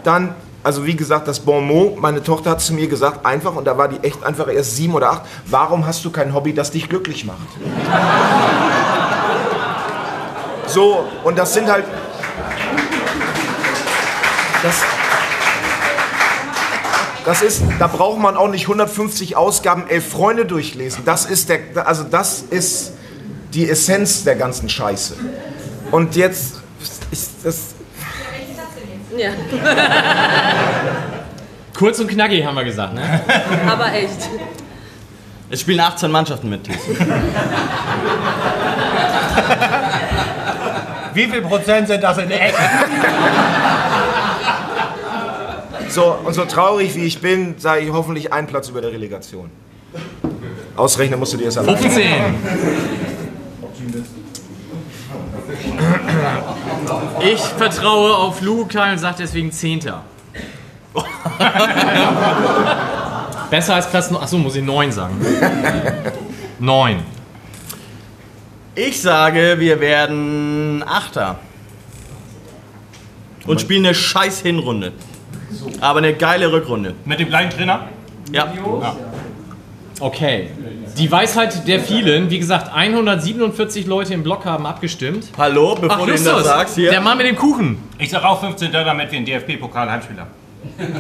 dann, 0.03 0.34
also 0.63 0.88
wie 0.88 0.95
gesagt, 0.95 1.27
das 1.27 1.39
Bon 1.39 1.63
mot, 1.63 1.99
meine 1.99 2.23
Tochter 2.23 2.49
hat 2.49 2.61
zu 2.61 2.73
mir 2.73 2.88
gesagt, 2.88 3.27
einfach, 3.27 3.55
und 3.55 3.65
da 3.65 3.77
war 3.77 3.89
die 3.89 3.99
echt 4.01 4.23
einfach 4.23 4.51
erst 4.51 4.76
sieben 4.76 4.95
oder 4.95 5.11
acht, 5.11 5.22
warum 5.45 5.85
hast 5.85 6.03
du 6.03 6.09
kein 6.09 6.34
Hobby, 6.34 6.51
das 6.55 6.72
dich 6.72 6.89
glücklich 6.89 7.26
macht? 7.26 7.47
So, 10.76 11.07
und 11.23 11.38
das 11.38 11.53
sind 11.53 11.72
halt. 11.72 11.85
Das, 14.61 14.76
das 17.23 17.41
ist, 17.41 17.64
da 17.80 17.88
braucht 17.88 18.19
man 18.19 18.35
auch 18.35 18.49
nicht 18.49 18.64
150 18.64 19.38
Ausgaben, 19.38 19.88
elf 19.88 20.10
Freunde 20.10 20.45
durchlesen. 20.45 21.06
Das 21.06 21.27
ist 21.27 21.47
der, 21.47 21.88
also 21.88 22.03
das 22.03 22.41
ist 22.41 22.91
die 23.53 23.69
Essenz 23.69 24.26
der 24.26 24.35
ganzen 24.35 24.68
Scheiße. 24.68 25.15
Und 25.91 26.18
jetzt 26.18 26.61
ist 27.10 27.31
das. 27.45 27.73
Ja, 29.18 29.30
Kurz 31.73 31.99
und 31.99 32.10
knackig 32.10 32.45
haben 32.45 32.56
wir 32.56 32.65
gesagt, 32.65 32.95
ne? 32.95 33.22
aber 33.65 33.93
echt. 33.93 34.30
Es 35.49 35.61
spielen 35.61 35.80
18 35.80 36.11
Mannschaften 36.11 36.49
mit. 36.49 36.68
Wie 41.16 41.28
viel 41.28 41.42
Prozent 41.42 41.88
sind 41.88 42.04
das 42.04 42.18
in 42.18 42.30
Ecken? 42.30 42.56
So, 45.88 46.18
und 46.26 46.34
so 46.34 46.44
traurig 46.44 46.94
wie 46.96 47.06
ich 47.06 47.22
bin, 47.22 47.56
sage 47.58 47.82
ich 47.82 47.92
hoffentlich 47.92 48.34
einen 48.34 48.48
Platz 48.48 48.68
über 48.68 48.82
der 48.82 48.92
Relegation. 48.92 49.50
Ausrechnen 50.76 51.18
musst 51.18 51.32
du 51.32 51.38
dir 51.38 51.46
das 51.46 51.58
alleine. 51.58 51.78
15. 51.78 52.04
Ich 57.22 57.40
vertraue 57.40 58.14
auf 58.16 58.42
Lukai 58.42 58.92
und 58.92 58.98
sage 58.98 59.16
deswegen 59.20 59.54
Zehnter. 59.54 60.04
Besser 63.50 63.76
als 63.76 63.90
Platz 63.90 64.12
9. 64.12 64.22
Achso, 64.22 64.38
muss 64.38 64.56
ich 64.58 64.64
9 64.64 64.92
sagen. 64.92 65.16
9. 66.60 67.15
Ich 68.76 69.02
sage, 69.02 69.56
wir 69.60 69.80
werden 69.80 70.84
Achter. 70.85 71.38
Und 73.47 73.61
spielen 73.61 73.85
eine 73.85 73.95
scheiß 73.95 74.41
Hinrunde. 74.41 74.91
Aber 75.80 75.99
eine 75.99 76.14
geile 76.14 76.52
Rückrunde. 76.52 76.93
Mit 77.06 77.19
dem 77.19 77.30
gleichen 77.30 77.52
Trainer? 77.52 77.88
Ja. 78.34 78.52
Okay. 79.99 80.49
Die 80.97 81.10
Weisheit 81.11 81.68
der 81.68 81.80
vielen, 81.80 82.30
wie 82.30 82.39
gesagt, 82.39 82.73
147 82.73 83.85
Leute 83.85 84.14
im 84.14 84.23
Block 84.23 84.45
haben 84.45 84.65
abgestimmt. 84.65 85.27
Hallo, 85.38 85.76
bevor 85.76 85.91
Ach, 85.91 85.97
du 85.99 86.03
ihm 86.07 86.11
Justus, 86.11 86.34
das 86.34 86.45
sagst 86.45 86.76
hier. 86.76 86.89
der 86.89 87.02
Mann 87.02 87.18
mit 87.18 87.27
dem 87.27 87.35
Kuchen. 87.35 87.77
Ich 87.97 88.10
sag 88.10 88.23
auch 88.23 88.41
15. 88.41 88.72
damit 88.72 89.11
wir 89.11 89.18
einen 89.18 89.26
DFB-Pokal-Heimspiel 89.26 90.18
haben. 90.19 90.31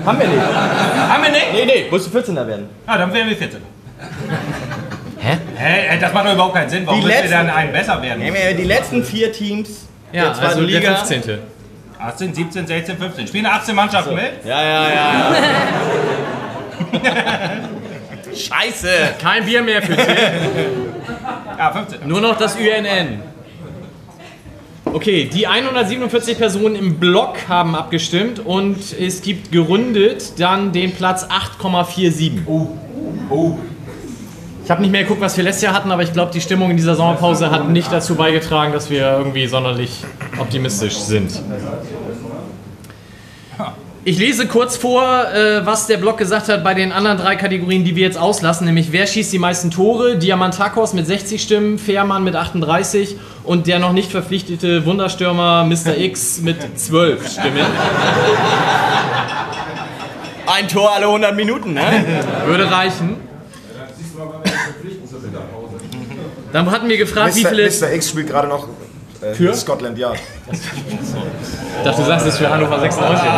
Haben 0.05 0.19
wir 0.19 0.27
nicht. 0.27 0.41
Haben 0.41 1.23
wir 1.23 1.31
nicht? 1.31 1.45
Nee, 1.53 1.65
nee, 1.65 1.85
musst 1.89 2.13
du 2.13 2.17
14er 2.17 2.47
werden. 2.47 2.69
Ah, 2.85 2.97
dann 2.97 3.13
wären 3.13 3.27
wir 3.27 3.35
14. 3.35 3.61
Hä? 5.25 5.37
Hä? 5.55 5.97
Das 5.99 6.13
macht 6.13 6.27
doch 6.27 6.33
überhaupt 6.33 6.53
keinen 6.55 6.69
Sinn. 6.69 6.85
Warum 6.85 7.01
Die 7.01 7.29
dann 7.29 7.49
einen 7.49 7.71
besser 7.71 8.01
werden? 8.01 8.19
Nehmen 8.19 8.37
wir 8.37 8.53
die 8.53 8.63
letzten 8.63 9.03
vier 9.03 9.31
Teams 9.31 9.87
Ja, 10.11 10.25
der 10.25 10.33
zweiten 10.33 10.47
also 10.47 10.61
Liga. 10.61 10.79
der 10.79 10.97
15. 10.97 11.39
18, 11.97 12.33
17, 12.35 12.67
16, 12.67 12.97
15. 12.97 13.27
Spielen 13.27 13.45
18 13.45 13.75
Mannschaften 13.75 14.15
mit? 14.15 14.45
Ja, 14.45 14.61
ja, 14.63 14.89
ja. 14.93 15.35
Scheiße. 18.35 18.89
Kein 19.21 19.45
Bier 19.45 19.61
mehr 19.63 19.81
für 19.81 19.95
Till. 19.95 20.05
Ja, 21.57 21.71
15. 21.71 22.07
Nur 22.07 22.19
noch 22.19 22.37
das 22.37 22.55
UNN. 22.57 23.21
Okay, 24.83 25.29
die 25.33 25.47
147 25.47 26.37
Personen 26.37 26.75
im 26.75 26.99
Block 26.99 27.37
haben 27.47 27.75
abgestimmt 27.75 28.39
und 28.39 28.77
es 28.99 29.21
gibt 29.21 29.51
gerundet 29.51 30.39
dann 30.39 30.73
den 30.73 30.93
Platz 30.93 31.25
8,47. 31.25 32.41
Oh. 32.45 32.67
Oh. 33.29 33.57
Ich 34.65 34.71
habe 34.71 34.81
nicht 34.81 34.89
mehr 34.89 35.03
geguckt, 35.03 35.21
was 35.21 35.37
wir 35.37 35.43
letztes 35.43 35.61
Jahr 35.61 35.75
hatten, 35.75 35.91
aber 35.91 36.01
ich 36.01 36.11
glaube, 36.11 36.31
die 36.33 36.41
Stimmung 36.41 36.71
in 36.71 36.77
dieser 36.77 36.95
Sommerpause 36.95 37.51
hat 37.51 37.69
nicht 37.69 37.91
dazu 37.91 38.15
beigetragen, 38.15 38.73
dass 38.73 38.89
wir 38.89 39.15
irgendwie 39.15 39.45
sonderlich 39.45 40.03
optimistisch 40.39 40.95
sind. 40.95 41.39
Ich 44.05 44.17
lese 44.17 44.47
kurz 44.47 44.75
vor, 44.75 45.03
äh, 45.03 45.63
was 45.67 45.85
der 45.85 45.97
Blog 45.97 46.17
gesagt 46.17 46.49
hat 46.49 46.63
bei 46.63 46.73
den 46.73 46.91
anderen 46.91 47.19
drei 47.19 47.35
Kategorien, 47.35 47.83
die 47.83 47.95
wir 47.95 48.03
jetzt 48.07 48.17
auslassen, 48.17 48.65
nämlich 48.65 48.91
wer 48.91 49.05
schießt 49.05 49.31
die 49.31 49.37
meisten 49.37 49.69
Tore, 49.69 50.17
Diamantakos 50.17 50.93
mit 50.93 51.05
60 51.05 51.43
Stimmen, 51.43 51.77
Fährmann 51.77 52.23
mit 52.23 52.35
38 52.35 53.17
und 53.43 53.67
der 53.67 53.77
noch 53.77 53.93
nicht 53.93 54.09
verpflichtete 54.09 54.83
Wunderstürmer 54.87 55.63
Mr. 55.63 55.95
X 55.97 56.41
mit 56.41 56.57
12 56.79 57.31
Stimmen. 57.31 57.65
Ein 60.47 60.67
Tor 60.67 60.91
alle 60.91 61.05
100 61.05 61.35
Minuten, 61.35 61.73
ne? 61.73 62.03
Würde 62.47 62.71
reichen. 62.71 63.34
Dann 66.55 66.71
hatten 66.71 66.87
wir 66.87 66.97
gefragt, 66.97 67.35
wie 67.35 67.41
Mr. 67.41 67.49
viele... 67.49 67.69
Mr. 67.69 67.91
X 67.91 68.09
spielt 68.11 68.27
gerade 68.27 68.47
noch 68.47 68.69
äh, 69.21 69.33
Für? 69.33 69.53
Scotland 69.53 69.97
Yard. 69.97 70.17
Ich 70.49 71.83
dachte, 71.83 72.01
du 72.01 72.07
sagst 72.07 72.27
es 72.27 72.37
für 72.37 72.49
Hannover 72.49 72.79
96. 72.79 73.27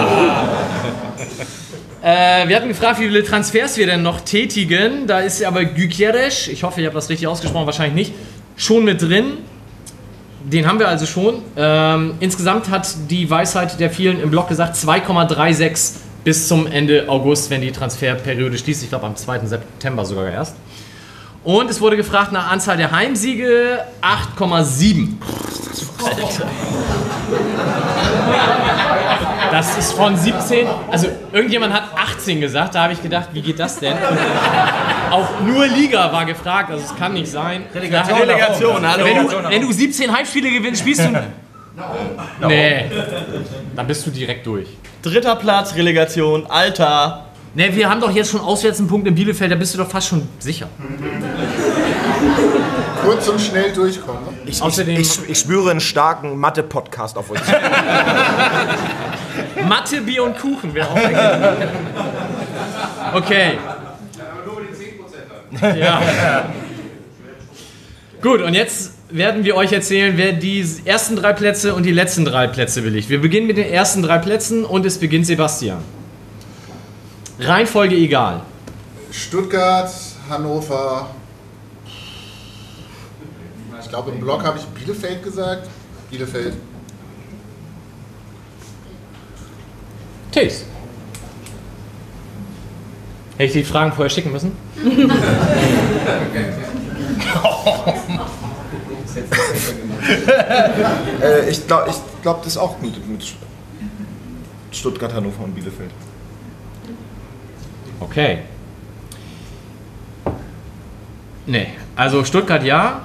Äh, 2.04 2.48
wir 2.48 2.56
hatten 2.56 2.68
gefragt, 2.70 3.00
wie 3.00 3.08
viele 3.08 3.24
Transfers 3.24 3.76
wir 3.76 3.88
denn 3.88 4.04
noch 4.04 4.22
tätigen. 4.22 5.08
Da 5.08 5.20
ist 5.20 5.44
aber 5.44 5.66
Gykeres, 5.66 6.48
ich 6.48 6.64
hoffe, 6.64 6.80
ich 6.80 6.86
habe 6.86 6.94
das 6.96 7.10
richtig 7.10 7.28
ausgesprochen, 7.28 7.66
wahrscheinlich 7.66 7.96
nicht, 7.96 8.14
schon 8.56 8.86
mit 8.86 9.02
drin. 9.02 9.40
Den 10.44 10.68
haben 10.68 10.80
wir 10.80 10.88
also 10.88 11.06
schon. 11.06 11.42
Ähm, 11.58 12.14
insgesamt 12.20 12.70
hat 12.70 12.88
die 13.10 13.30
Weisheit 13.30 13.80
der 13.80 13.90
vielen 13.90 14.22
im 14.22 14.30
Blog 14.30 14.48
gesagt 14.48 14.76
2,36 14.76 15.96
bis 16.24 16.48
zum 16.48 16.68
Ende 16.68 17.10
August, 17.10 17.50
wenn 17.50 17.62
die 17.62 17.72
Transferperiode 17.72 18.58
schließt. 18.58 18.84
Ich 18.84 18.90
glaube 18.90 19.08
am 19.08 19.16
2. 19.16 19.40
September 19.48 20.06
sogar 20.06 20.30
erst. 20.30 20.56
Und 21.48 21.72
es 21.72 21.80
wurde 21.80 21.96
gefragt 21.96 22.34
nach 22.34 22.52
Anzahl 22.52 22.76
der 22.76 22.92
Heimsiege 22.92 23.80
8,7. 24.02 25.14
Alter. 26.04 26.46
Das 29.50 29.78
ist 29.78 29.94
von 29.94 30.18
17. 30.18 30.68
Also 30.92 31.08
irgendjemand 31.32 31.74
hat 31.74 31.84
18 31.96 32.42
gesagt. 32.42 32.76
Da 32.76 32.84
habe 32.84 32.92
ich 32.92 33.02
gedacht, 33.02 33.30
wie 33.32 33.42
geht 33.42 33.60
das 33.60 33.80
denn? 33.80 33.94
Und 33.94 35.14
auch 35.14 35.40
nur 35.40 35.66
Liga 35.68 36.12
war 36.12 36.26
gefragt. 36.26 36.70
Also 36.70 36.84
es 36.84 36.94
kann 36.98 37.14
nicht 37.14 37.32
sein. 37.32 37.64
Relegation, 37.74 38.20
Relegation, 38.20 38.86
hallo. 38.86 39.06
Wenn 39.06 39.28
du, 39.28 39.50
wenn 39.50 39.62
du 39.62 39.72
17 39.72 40.14
Heimspiele 40.14 40.52
gewinnst, 40.52 40.82
spielst 40.82 41.06
du. 41.06 41.18
Nee. 42.46 42.92
Dann 43.74 43.88
bist 43.88 44.06
du 44.06 44.12
direkt 44.12 44.46
durch. 44.46 44.68
Dritter 45.02 45.38
Platz, 45.38 45.74
Relegation, 45.76 46.46
Alter. 46.48 47.27
Ne, 47.58 47.76
wir 47.76 47.90
haben 47.90 48.00
doch 48.00 48.12
jetzt 48.12 48.30
schon 48.30 48.40
auswärts 48.40 48.78
einen 48.78 48.88
Punkt 48.88 49.08
in 49.08 49.16
Bielefeld, 49.16 49.52
da 49.52 49.56
bist 49.56 49.74
du 49.74 49.80
doch 49.80 49.90
fast 49.90 50.10
schon 50.10 50.28
sicher. 50.38 50.70
Kurz 53.04 53.28
und 53.30 53.42
schnell 53.42 53.74
durchkommen. 53.74 54.26
ne? 54.26 54.30
Ich, 54.46 54.62
Außerdem- 54.62 55.00
ich, 55.00 55.24
ich, 55.24 55.30
ich 55.30 55.40
spüre 55.40 55.72
einen 55.72 55.80
starken 55.80 56.38
Mathe-Podcast 56.38 57.18
auf 57.18 57.32
euch. 57.32 57.40
Mathe, 59.68 60.02
Bier 60.02 60.24
und 60.26 60.38
Kuchen 60.38 60.72
wäre 60.76 60.88
auch 60.88 60.96
eigentlich. 60.96 61.70
Okay. 63.16 63.54
Ja. 65.80 66.00
Gut, 68.22 68.44
und 68.44 68.54
jetzt 68.54 68.92
werden 69.10 69.44
wir 69.46 69.56
euch 69.56 69.74
erzählen, 69.74 70.14
wer 70.16 70.34
die 70.34 70.64
ersten 70.86 71.16
drei 71.16 71.34
Plätze 71.34 71.74
und 71.74 71.88
die 71.88 71.92
letzten 71.92 72.24
drei 72.24 72.46
Plätze 72.46 72.84
belegt. 72.84 73.10
Wir 73.10 73.20
beginnen 73.20 73.48
mit 73.48 73.58
den 73.58 73.68
ersten 73.68 74.04
drei 74.04 74.20
Plätzen 74.20 74.64
und 74.64 74.86
es 74.86 75.00
beginnt 75.00 75.26
Sebastian. 75.26 75.80
Reihenfolge 77.40 77.96
egal. 77.96 78.42
Stuttgart, 79.12 79.92
Hannover. 80.30 81.10
Ich 83.82 83.90
glaube, 83.90 84.12
im 84.12 84.20
Blog 84.20 84.44
habe 84.44 84.58
ich 84.58 84.66
Bielefeld 84.66 85.24
gesagt. 85.24 85.70
Bielefeld. 86.10 86.56
Tills. 90.32 90.66
Hätte 93.38 93.44
ich 93.44 93.54
die 93.54 93.64
Fragen 93.64 93.92
vorher 93.92 94.10
schicken 94.10 94.32
müssen? 94.32 94.52
äh, 101.22 101.50
ich 101.50 101.68
glaube, 101.68 101.90
ich 101.90 101.98
glaub, 102.22 102.44
das 102.44 102.54
ist 102.54 102.58
auch 102.58 102.80
gut 102.80 103.08
mit 103.08 103.24
Stuttgart, 104.72 105.14
Hannover 105.14 105.44
und 105.44 105.54
Bielefeld. 105.54 105.92
Okay. 108.00 108.40
Nee, 111.46 111.68
also 111.96 112.24
Stuttgart 112.24 112.64
ja. 112.64 113.02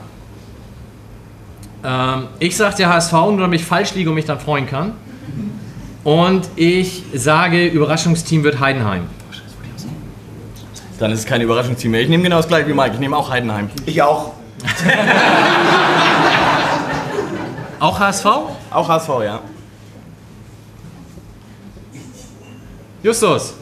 Ähm, 1.85 2.29
ich 2.39 2.57
sage 2.57 2.77
der 2.77 2.89
HSV, 2.89 3.13
nur 3.13 3.39
damit 3.39 3.61
ich 3.61 3.67
falsch 3.67 3.95
liege 3.95 4.11
und 4.11 4.17
mich 4.17 4.25
dann 4.25 4.41
freuen 4.41 4.67
kann. 4.67 4.93
Und 6.05 6.49
ich 6.57 7.05
sage, 7.15 7.67
Überraschungsteam 7.67 8.43
wird 8.43 8.59
Heidenheim. 8.61 9.07
Dann 10.99 11.13
ist 11.13 11.21
es 11.21 11.27
kein 11.27 11.41
Überraschungsteam 11.41 11.93
mehr. 11.93 12.01
Ich 12.01 12.09
nehme 12.09 12.23
genau 12.23 12.37
das 12.37 12.49
gleiche 12.49 12.69
wie 12.69 12.75
Mike. 12.75 12.95
Ich 12.95 13.01
nehme 13.01 13.17
auch 13.17 13.31
Heidenheim. 13.31 13.71
Ich 13.87 14.03
auch. 14.03 14.33
Auch 17.83 17.99
HSV? 17.99 18.27
Auch 18.71 18.89
HSV, 18.89 19.09
ja. 19.25 19.41
Justus. 23.03 23.55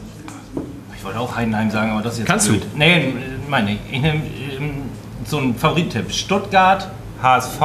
Ich 1.01 1.05
wollte 1.05 1.19
auch 1.19 1.35
Heidenheim 1.35 1.71
sagen, 1.71 1.93
aber 1.93 2.03
das 2.03 2.13
ist 2.13 2.19
jetzt 2.19 2.27
Kannst 2.27 2.47
blöd. 2.47 2.63
Nee, 2.75 3.15
meine 3.49 3.71
ich. 3.71 3.79
Ich 3.91 3.99
nehme 3.99 4.21
ähm, 4.59 4.83
so 5.25 5.39
einen 5.39 5.55
Favorittipp. 5.55 6.11
Stuttgart, 6.11 6.87
HSV, 7.23 7.59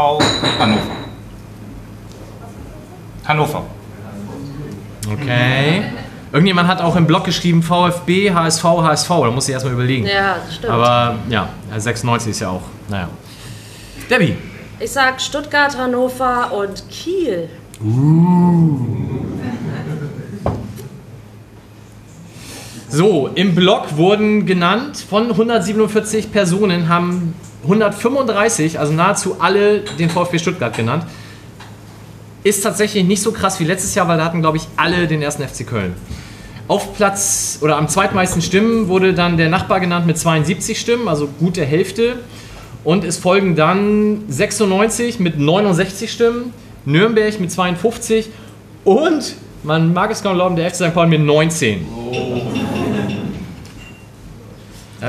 Hannover. 0.59 0.81
Hannover. 3.27 3.67
Okay. 5.13 5.83
Irgendjemand 6.33 6.67
hat 6.67 6.81
auch 6.81 6.97
im 6.97 7.07
Blog 7.07 7.25
geschrieben 7.25 7.63
VfB, 7.63 8.33
HSV, 8.33 8.65
HSV. 8.65 9.09
Da 9.09 9.31
muss 9.31 9.47
ich 9.47 9.53
erstmal 9.53 9.75
überlegen. 9.75 10.07
Ja, 10.07 10.37
das 10.43 10.55
stimmt. 10.55 10.73
Aber 10.73 11.17
ja, 11.29 11.51
96 11.77 12.31
ist 12.31 12.41
ja 12.41 12.49
auch. 12.49 12.63
Naja. 12.89 13.11
Debbie. 14.09 14.39
Ich 14.81 14.93
sag 14.93 15.21
Stuttgart, 15.21 15.77
Hannover 15.77 16.55
und 16.55 16.89
Kiel. 16.89 17.51
So, 22.97 23.29
im 23.35 23.55
Blog 23.55 23.99
wurden 23.99 24.47
genannt, 24.47 24.97
von 24.97 25.31
147 25.31 26.33
Personen 26.33 26.89
haben 26.89 27.35
135, 27.65 28.79
also 28.79 28.95
nahezu 28.95 29.37
alle, 29.39 29.81
den 29.99 30.09
VfB 30.09 30.39
Stuttgart 30.39 30.75
genannt. 30.75 31.05
Ist 32.43 32.63
tatsächlich 32.63 33.05
nicht 33.05 33.21
so 33.21 33.33
krass 33.33 33.61
wie 33.61 33.65
letztes 33.65 33.95
Jahr, 33.95 34.09
weil 34.09 34.17
da 34.17 34.25
hatten, 34.25 34.41
glaube 34.41 34.57
ich, 34.57 34.63
alle 34.79 35.07
den 35.07 35.21
ersten 35.21 35.47
FC 35.47 35.67
Köln. 35.67 35.93
Auf 36.69 36.97
Platz 36.97 37.59
oder 37.61 37.77
am 37.77 37.87
zweitmeisten 37.87 38.41
Stimmen 38.41 38.89
wurde 38.89 39.13
dann 39.13 39.37
der 39.37 39.51
Nachbar 39.51 39.81
genannt 39.81 40.07
mit 40.07 40.17
72 40.17 40.81
Stimmen, 40.81 41.07
also 41.07 41.29
gute 41.39 41.67
Hälfte. 41.67 42.21
Und 42.83 43.05
es 43.05 43.19
folgen 43.19 43.57
dann 43.57 44.23
96 44.29 45.21
mit 45.21 45.39
69 45.39 46.11
Stimmen, 46.11 46.55
Nürnberg 46.87 47.39
mit 47.41 47.53
52 47.53 48.31
und 48.85 49.35
man 49.65 49.93
mag 49.93 50.11
es 50.11 50.23
kaum 50.23 50.37
glauben, 50.37 50.57
der 50.57 50.71
FC 50.71 50.77
St. 50.77 50.95
Pauli 50.95 51.19
mit 51.19 51.27
19. 51.27 52.76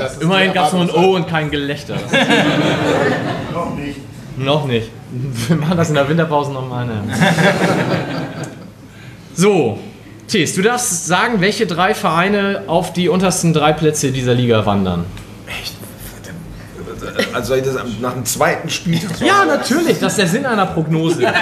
Ja, 0.00 0.10
immerhin 0.20 0.52
gab 0.52 0.66
es 0.68 0.72
nur 0.72 0.82
ein 0.82 0.90
O 0.90 1.14
und 1.16 1.28
kein 1.28 1.50
Gelächter. 1.50 1.94
Noch 3.52 3.74
nicht. 3.76 3.98
Noch 4.36 4.66
nicht. 4.66 4.90
Wir 5.48 5.56
machen 5.56 5.76
das 5.76 5.88
in 5.88 5.94
der 5.94 6.08
Winterpause 6.08 6.52
nochmal. 6.52 6.86
Ne? 6.86 7.02
So, 9.34 9.78
Thies, 10.26 10.54
du 10.56 10.62
darfst 10.62 11.06
sagen, 11.06 11.40
welche 11.40 11.66
drei 11.66 11.94
Vereine 11.94 12.62
auf 12.66 12.92
die 12.92 13.08
untersten 13.08 13.52
drei 13.52 13.72
Plätze 13.72 14.10
dieser 14.10 14.34
Liga 14.34 14.66
wandern. 14.66 15.04
Also 17.32 17.48
soll 17.48 17.58
ich 17.58 17.64
das 17.64 17.76
am- 17.76 17.96
nach 18.00 18.14
dem 18.14 18.24
zweiten 18.24 18.68
Spieltag. 18.68 19.20
Ja, 19.20 19.44
natürlich, 19.44 20.00
das 20.00 20.12
ist 20.14 20.18
der 20.18 20.26
Sinn 20.26 20.44
einer 20.44 20.66
Prognose. 20.66 21.22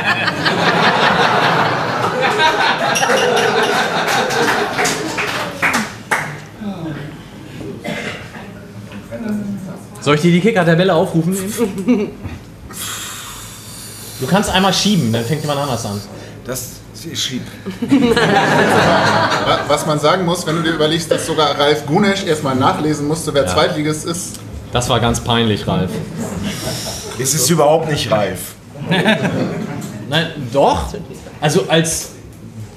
Soll 10.07 10.15
ich 10.15 10.21
dir 10.21 10.31
die 10.31 10.41
Kicker-Tabelle 10.41 10.95
aufrufen? 10.95 11.37
Du 14.21 14.27
kannst 14.29 14.49
einmal 14.51 14.73
schieben, 14.73 15.13
dann 15.13 15.25
fängt 15.25 15.41
jemand 15.41 15.59
anders 15.59 15.85
an. 15.85 16.01
Das 16.45 16.75
ist 17.11 17.21
schieb. 17.25 17.43
Wa- 17.91 19.59
Was 19.67 19.85
man 19.85 19.99
sagen 19.99 20.25
muss, 20.25 20.47
wenn 20.47 20.55
du 20.55 20.63
dir 20.63 20.75
überlegst, 20.75 21.11
dass 21.11 21.27
sogar 21.27 21.59
Ralf 21.59 21.87
Gunesch 21.87 22.23
erstmal 22.25 22.55
nachlesen 22.55 23.09
musste, 23.09 23.35
wer 23.35 23.47
Ja. 23.47 23.49
Zweitligist 23.53 24.05
ist. 24.07 24.39
Das 24.73 24.89
war 24.89 25.01
ganz 25.01 25.19
peinlich, 25.19 25.67
Ralf. 25.67 25.91
Es 27.19 27.35
ist 27.35 27.51
überhaupt 27.51 27.91
nicht 27.91 28.09
reif. 28.09 28.55
Nein, 30.09 30.27
doch. 30.53 30.95
Also 31.41 31.65
als 31.69 32.11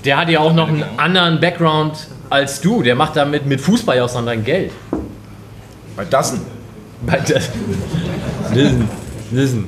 der 0.03 0.17
hat 0.17 0.29
ja 0.29 0.39
auch 0.39 0.53
noch 0.53 0.67
einen 0.67 0.83
anderen 0.97 1.39
Background 1.39 2.07
als 2.31 2.59
du. 2.59 2.81
Der 2.81 2.95
macht 2.95 3.15
damit 3.17 3.45
mit 3.45 3.61
Fußball 3.61 3.97
ja 3.97 4.05
auch 4.05 4.25
dein 4.25 4.43
Geld. 4.43 4.71
Bei 5.95 6.05
Dassen. 6.05 6.57
Bei 7.05 7.17
das. 7.19 7.49
Listen. 8.53 8.89
Listen. 9.31 9.65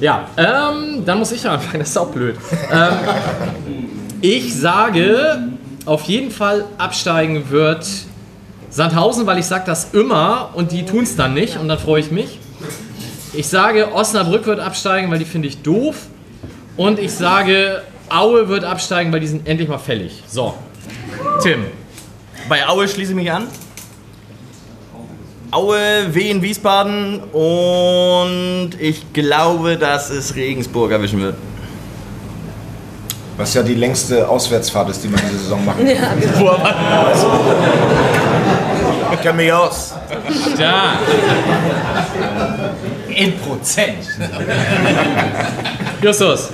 Ja, 0.00 0.28
ähm, 0.36 1.04
dann 1.04 1.18
muss 1.18 1.32
ich 1.32 1.46
anfangen. 1.46 1.80
Das 1.80 1.90
ist 1.90 1.98
auch 1.98 2.10
blöd. 2.10 2.36
Ähm, 2.72 2.92
ich 4.22 4.54
sage, 4.54 5.48
auf 5.84 6.02
jeden 6.04 6.30
Fall 6.30 6.64
absteigen 6.78 7.50
wird 7.50 7.86
Sandhausen, 8.70 9.26
weil 9.26 9.38
ich 9.38 9.46
sage 9.46 9.64
das 9.66 9.92
immer 9.92 10.50
und 10.54 10.72
die 10.72 10.84
tun 10.84 11.02
es 11.02 11.16
dann 11.16 11.34
nicht 11.34 11.58
und 11.58 11.68
dann 11.68 11.78
freue 11.78 12.00
ich 12.00 12.10
mich. 12.10 12.38
Ich 13.32 13.48
sage, 13.48 13.92
Osnabrück 13.92 14.46
wird 14.46 14.60
absteigen, 14.60 15.10
weil 15.10 15.18
die 15.18 15.24
finde 15.24 15.48
ich 15.48 15.62
doof. 15.62 15.96
Und 16.76 16.98
ich 16.98 17.12
sage, 17.12 17.82
Aue 18.08 18.48
wird 18.48 18.64
absteigen, 18.64 19.12
weil 19.12 19.20
die 19.20 19.26
sind 19.26 19.46
endlich 19.46 19.68
mal 19.68 19.78
fällig. 19.78 20.22
So, 20.26 20.54
Tim. 21.42 21.64
Bei 22.48 22.66
Aue 22.66 22.88
schließe 22.88 23.12
ich 23.12 23.16
mich 23.16 23.30
an. 23.30 23.46
Aue, 25.52 26.14
Wien, 26.14 26.40
Wiesbaden 26.42 27.20
und 27.32 28.70
ich 28.78 29.12
glaube, 29.12 29.76
dass 29.76 30.08
es 30.10 30.36
Regensburg 30.36 30.92
erwischen 30.92 31.20
wird. 31.20 31.34
Was 33.36 33.54
ja 33.54 33.62
die 33.62 33.74
längste 33.74 34.28
Auswärtsfahrt 34.28 34.90
ist, 34.90 35.02
die 35.02 35.08
man 35.08 35.20
diese 35.28 35.38
Saison 35.42 35.64
macht. 35.64 35.78
Ja, 35.80 36.14
Ich 39.12 39.20
kenne 39.22 39.36
mich 39.42 39.52
aus. 39.52 39.94
Da. 40.56 40.98
In 43.08 43.36
Prozent. 43.38 44.06
Justus. 46.00 46.50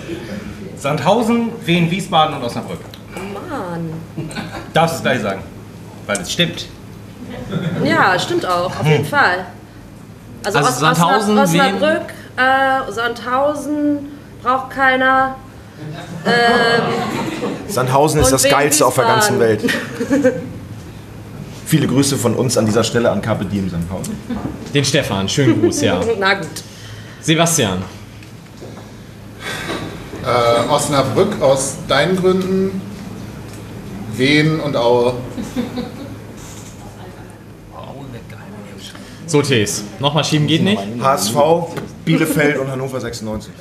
Sandhausen, 0.79 1.51
Wien, 1.65 1.91
Wiesbaden 1.91 2.37
und 2.37 2.45
Osnabrück. 2.45 2.81
Mann. 3.15 3.91
Darfst 4.73 4.95
du 4.95 4.99
es 4.99 5.03
gleich 5.03 5.21
sagen? 5.21 5.43
Weil 6.07 6.21
es 6.21 6.33
stimmt. 6.33 6.67
Ja, 7.89 8.19
stimmt 8.19 8.47
auch, 8.47 8.67
auf 8.81 8.87
jeden 8.87 9.05
Fall. 9.05 9.47
Also, 10.45 10.59
Also 10.59 10.71
Os- 10.71 10.79
Sandhausen, 10.81 11.39
Osna 11.39 11.43
Osnabrück, 11.67 12.03
äh, 12.37 12.93
Sandhausen 12.93 13.99
braucht 14.43 14.71
keiner. 14.71 15.37
Ähm, 16.25 16.33
Sandhausen 17.69 18.21
ist 18.21 18.33
das 18.33 18.45
Geilste 18.45 18.87
auf 18.87 18.95
der 18.95 19.05
ganzen 19.05 19.39
Welt. 19.41 19.63
Viele 21.67 21.87
Grüße 21.89 22.17
von 22.17 22.35
uns 22.35 22.57
an 22.57 22.65
dieser 22.65 22.85
Stelle 22.85 23.11
an 23.11 23.21
Carpe 23.21 23.45
Diem 23.45 23.69
Sandhausen. 23.69 24.17
Den 24.73 24.85
Stefan, 24.85 25.29
schönen 25.29 25.61
Gruß, 25.61 25.81
ja. 25.83 26.01
Na 26.19 26.35
gut. 26.35 26.47
Sebastian. 27.21 27.83
Äh, 30.25 30.69
Osnabrück 30.71 31.41
aus 31.43 31.77
deinen 31.89 32.17
Gründen. 32.17 32.81
Wien 34.17 34.61
und 34.61 34.77
Aue. 34.77 35.15
So, 39.27 39.43
Tees. 39.43 39.83
Nochmal 39.99 40.25
schieben 40.25 40.47
geht 40.47 40.63
nicht. 40.63 40.81
HSV, 41.03 41.37
Bielefeld 42.05 42.59
und 42.59 42.71
Hannover 42.71 43.01
96. 43.01 43.53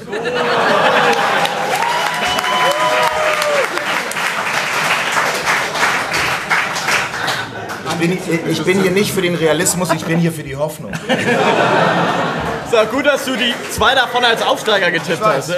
Ich 7.92 7.96
bin, 8.00 8.18
ich 8.52 8.64
bin 8.64 8.82
hier 8.82 8.92
nicht 8.92 9.12
für 9.12 9.22
den 9.22 9.36
Realismus, 9.36 9.90
ich 9.94 10.04
bin 10.06 10.20
hier 10.20 10.32
für 10.32 10.44
die 10.44 10.56
Hoffnung. 10.56 10.92
Ist 10.92 12.74
ja 12.74 12.84
gut, 12.86 13.06
dass 13.06 13.26
du 13.26 13.36
die 13.36 13.54
zwei 13.72 13.96
davon 13.96 14.24
als 14.24 14.42
Aufsteiger 14.42 14.92
getippt 14.92 15.24
hast. 15.24 15.50
ne? 15.50 15.56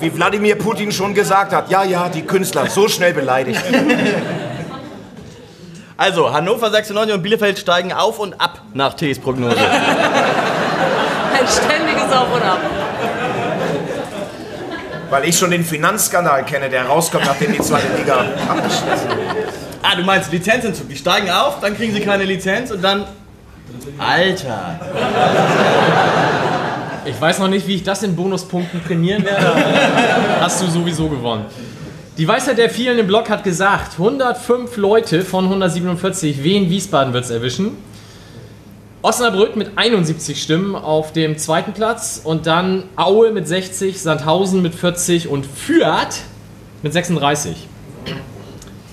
Wie 0.00 0.14
Wladimir 0.14 0.56
Putin 0.56 0.90
schon 0.92 1.14
gesagt 1.14 1.52
hat, 1.52 1.70
ja, 1.70 1.84
ja, 1.84 2.08
die 2.08 2.22
Künstler, 2.22 2.68
so 2.68 2.88
schnell 2.88 3.12
beleidigt. 3.12 3.60
Also, 5.98 6.32
Hannover 6.32 6.70
96 6.70 7.14
und 7.14 7.22
Bielefeld 7.22 7.58
steigen 7.58 7.92
auf 7.92 8.18
und 8.18 8.40
ab 8.40 8.62
nach 8.72 8.94
T's 8.94 9.18
Prognose. 9.18 9.56
Ein 9.58 11.46
ständiges 11.46 12.10
Auf 12.12 12.34
und 12.34 12.42
Ab. 12.42 12.60
Weil 15.10 15.28
ich 15.28 15.38
schon 15.38 15.50
den 15.50 15.64
Finanzskandal 15.64 16.44
kenne, 16.44 16.70
der 16.70 16.86
rauskommt, 16.86 17.26
nachdem 17.26 17.52
die 17.52 17.60
zweite 17.60 17.96
Liga 17.96 18.24
abgeschlossen 18.48 19.08
ah, 19.88 19.96
du 19.96 20.02
meinst 20.02 20.30
Lizenzentzug. 20.32 20.88
Die 20.88 20.96
steigen 20.96 21.30
auf, 21.30 21.60
dann 21.60 21.76
kriegen 21.76 21.92
sie 21.92 22.00
keine 22.00 22.24
Lizenz 22.24 22.70
und 22.70 22.82
dann. 22.82 23.04
Alter. 23.98 24.80
Ich 27.04 27.20
weiß 27.20 27.38
noch 27.38 27.48
nicht, 27.48 27.66
wie 27.66 27.76
ich 27.76 27.82
das 27.82 28.02
in 28.02 28.16
Bonuspunkten 28.16 28.84
trainieren 28.84 29.24
werde. 29.24 29.54
Hast 30.40 30.62
du 30.62 30.66
sowieso 30.66 31.08
gewonnen. 31.08 31.46
Die 32.18 32.26
Weisheit 32.26 32.58
der 32.58 32.68
vielen 32.68 32.98
im 32.98 33.06
Blog 33.06 33.30
hat 33.30 33.44
gesagt, 33.44 33.92
105 33.92 34.76
Leute 34.76 35.22
von 35.22 35.44
147, 35.44 36.42
Wien 36.42 36.68
Wiesbaden 36.68 37.12
wird 37.14 37.22
es 37.22 37.30
erwischen. 37.30 37.76
Osnabrück 39.02 39.54
mit 39.54 39.78
71 39.78 40.42
Stimmen 40.42 40.74
auf 40.74 41.12
dem 41.12 41.38
zweiten 41.38 41.74
Platz 41.74 42.20
und 42.24 42.46
dann 42.46 42.82
Aue 42.96 43.30
mit 43.30 43.46
60, 43.46 44.02
Sandhausen 44.02 44.62
mit 44.62 44.74
40 44.74 45.28
und 45.28 45.46
Fürth 45.46 46.22
mit 46.82 46.92
36. 46.92 47.68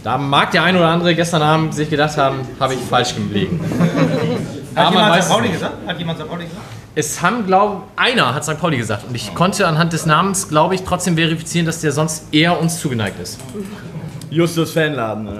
Da 0.03 0.19
mag 0.19 0.51
der 0.51 0.61
ein 0.61 0.77
oder 0.77 0.89
andere 0.89 1.15
gestern 1.15 1.41
Abend 1.41 1.73
sich 1.73 1.89
gedacht 1.89 2.17
haben, 2.17 2.41
habe 2.59 2.75
ich 2.75 2.79
falsch 2.79 3.15
gelegen. 3.15 3.59
Hat 4.75 4.91
jemand 4.91 5.41
nicht. 5.41 5.53
gesagt? 5.53 5.87
Hat 5.87 5.97
jemand 5.97 6.19
St. 6.19 6.27
Pauli 6.27 6.43
gesagt? 6.43 6.84
Es 6.97 7.21
haben, 7.21 7.45
glaube 7.45 7.83
einer 7.97 8.33
hat 8.33 8.45
St. 8.45 8.57
Pauli 8.57 8.77
gesagt. 8.77 9.05
Und 9.07 9.15
ich 9.15 9.35
konnte 9.35 9.67
anhand 9.67 9.91
des 9.91 10.05
Namens, 10.05 10.47
glaube 10.47 10.75
ich, 10.75 10.83
trotzdem 10.83 11.17
verifizieren, 11.17 11.65
dass 11.65 11.81
der 11.81 11.91
sonst 11.91 12.33
eher 12.33 12.57
uns 12.57 12.79
zugeneigt 12.79 13.19
ist. 13.19 13.37
Justus 14.29 14.71
Fanladen. 14.71 15.25
Ne? 15.25 15.39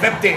Web.de. 0.00 0.32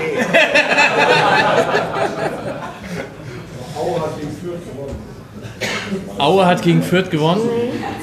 Aue 6.17 6.45
hat 6.45 6.61
gegen 6.61 6.83
Fürth 6.83 7.09
gewonnen. 7.09 7.41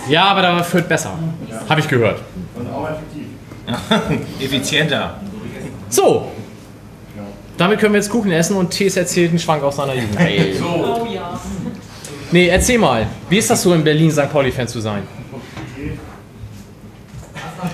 Ja, 0.09 0.25
aber 0.27 0.43
da 0.43 0.55
war 0.57 0.65
Fürth 0.65 0.89
besser. 0.89 1.13
Habe 1.69 1.81
ich 1.81 1.89
gehört. 1.89 2.21
Effizienter. 4.41 5.21
So. 5.89 6.31
Damit 7.61 7.79
können 7.79 7.93
wir 7.93 8.01
jetzt 8.01 8.09
Kuchen 8.09 8.33
essen 8.33 8.57
und 8.57 8.71
Tees 8.71 8.97
erzählt 8.97 9.29
einen 9.29 9.39
Schwank 9.39 9.63
aus 9.63 9.77
seiner 9.77 9.93
Jugend. 9.93 10.17
Oh 10.63 11.07
ja. 11.13 11.39
Nee, 12.33 12.49
erzähl 12.49 12.79
mal. 12.79 13.07
Wie 13.29 13.37
ist 13.37 13.51
das 13.51 13.61
so 13.61 13.75
in 13.75 13.85
Berlin, 13.85 14.11
St. 14.11 14.33
Pauli-Fan 14.33 14.67
zu 14.67 14.81
sein? 14.81 15.03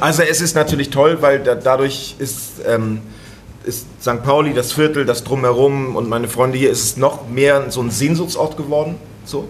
Also 0.00 0.24
es 0.24 0.40
ist 0.40 0.56
natürlich 0.56 0.90
toll, 0.90 1.18
weil 1.20 1.38
da, 1.38 1.54
dadurch 1.54 2.16
ist, 2.18 2.54
ähm, 2.66 3.00
ist 3.62 3.86
St. 4.02 4.24
Pauli, 4.24 4.54
das 4.54 4.72
Viertel, 4.72 5.04
das 5.04 5.22
Drumherum 5.22 5.94
und 5.94 6.08
meine 6.08 6.26
Freunde 6.26 6.58
hier, 6.58 6.70
ist 6.72 6.82
es 6.82 6.96
noch 6.96 7.28
mehr 7.28 7.70
so 7.70 7.80
ein 7.80 7.92
Sehnsuchtsort 7.92 8.56
geworden. 8.56 8.96
So. 9.24 9.46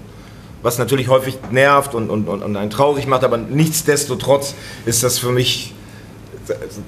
Was 0.60 0.76
natürlich 0.76 1.08
häufig 1.08 1.38
nervt 1.50 1.94
und, 1.94 2.10
und, 2.10 2.28
und, 2.28 2.42
und 2.42 2.56
einen 2.56 2.68
traurig 2.68 3.06
macht, 3.06 3.24
aber 3.24 3.38
nichtsdestotrotz 3.38 4.54
ist 4.84 5.02
das 5.02 5.18
für 5.18 5.30
mich 5.30 5.72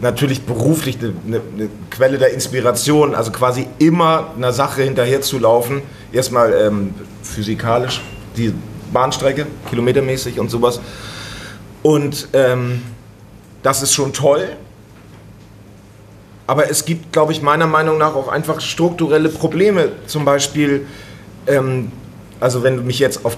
natürlich 0.00 0.42
beruflich 0.42 0.98
eine, 1.00 1.12
eine, 1.26 1.68
Quelle 1.90 2.18
der 2.18 2.32
Inspiration, 2.32 3.14
also 3.14 3.32
quasi 3.32 3.66
immer 3.78 4.32
einer 4.36 4.52
Sache 4.52 4.82
hinterher 4.82 5.20
zu 5.20 5.38
laufen. 5.38 5.82
Erstmal 6.12 6.52
ähm, 6.52 6.94
physikalisch, 7.22 8.00
die 8.36 8.54
Bahnstrecke, 8.92 9.46
kilometermäßig 9.68 10.38
und 10.38 10.50
sowas. 10.50 10.80
Und 11.82 12.28
ähm, 12.32 12.82
das 13.62 13.82
ist 13.82 13.92
schon 13.92 14.12
toll. 14.12 14.48
Aber 16.46 16.70
es 16.70 16.84
gibt, 16.84 17.12
glaube 17.12 17.32
ich, 17.32 17.42
meiner 17.42 17.66
Meinung 17.66 17.98
nach 17.98 18.14
auch 18.14 18.28
einfach 18.28 18.60
strukturelle 18.60 19.28
Probleme. 19.28 19.90
Zum 20.06 20.24
Beispiel, 20.24 20.86
ähm, 21.46 21.92
also 22.40 22.62
wenn 22.62 22.76
du 22.76 22.82
mich 22.82 22.98
jetzt 22.98 23.24
auf 23.24 23.36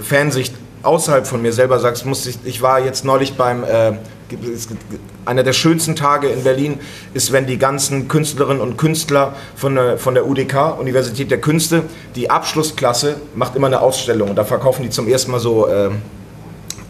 Fansicht 0.00 0.54
außerhalb 0.82 1.26
von 1.26 1.42
mir 1.42 1.52
selber 1.52 1.78
sagst, 1.78 2.06
muss 2.06 2.26
ich, 2.26 2.38
ich 2.44 2.62
war 2.62 2.80
jetzt 2.80 3.04
neulich 3.04 3.34
beim, 3.34 3.64
äh, 3.64 3.92
einer 5.24 5.42
der 5.42 5.52
schönsten 5.52 5.96
Tage 5.96 6.28
in 6.28 6.42
Berlin 6.44 6.80
ist, 7.14 7.32
wenn 7.32 7.46
die 7.46 7.58
ganzen 7.58 8.08
Künstlerinnen 8.08 8.60
und 8.60 8.76
Künstler 8.76 9.34
von 9.54 9.74
der, 9.74 9.98
von 9.98 10.14
der 10.14 10.26
UDK, 10.26 10.78
Universität 10.78 11.30
der 11.30 11.40
Künste, 11.40 11.84
die 12.14 12.30
Abschlussklasse 12.30 13.16
macht 13.34 13.56
immer 13.56 13.68
eine 13.68 13.80
Ausstellung 13.80 14.30
und 14.30 14.36
da 14.36 14.44
verkaufen 14.44 14.82
die 14.82 14.90
zum 14.90 15.08
ersten 15.08 15.30
Mal 15.30 15.40
so 15.40 15.66
äh, 15.68 15.90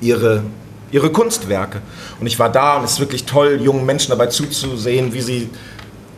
ihre, 0.01 0.43
ihre 0.91 1.11
Kunstwerke. 1.11 1.81
Und 2.21 2.27
ich 2.27 2.39
war 2.39 2.51
da 2.51 2.77
und 2.77 2.85
es 2.85 2.93
ist 2.93 3.01
wirklich 3.01 3.25
toll, 3.25 3.61
jungen 3.63 3.85
Menschen 3.85 4.11
dabei 4.11 4.27
zuzusehen, 4.27 5.13
wie 5.13 5.21
sie 5.21 5.51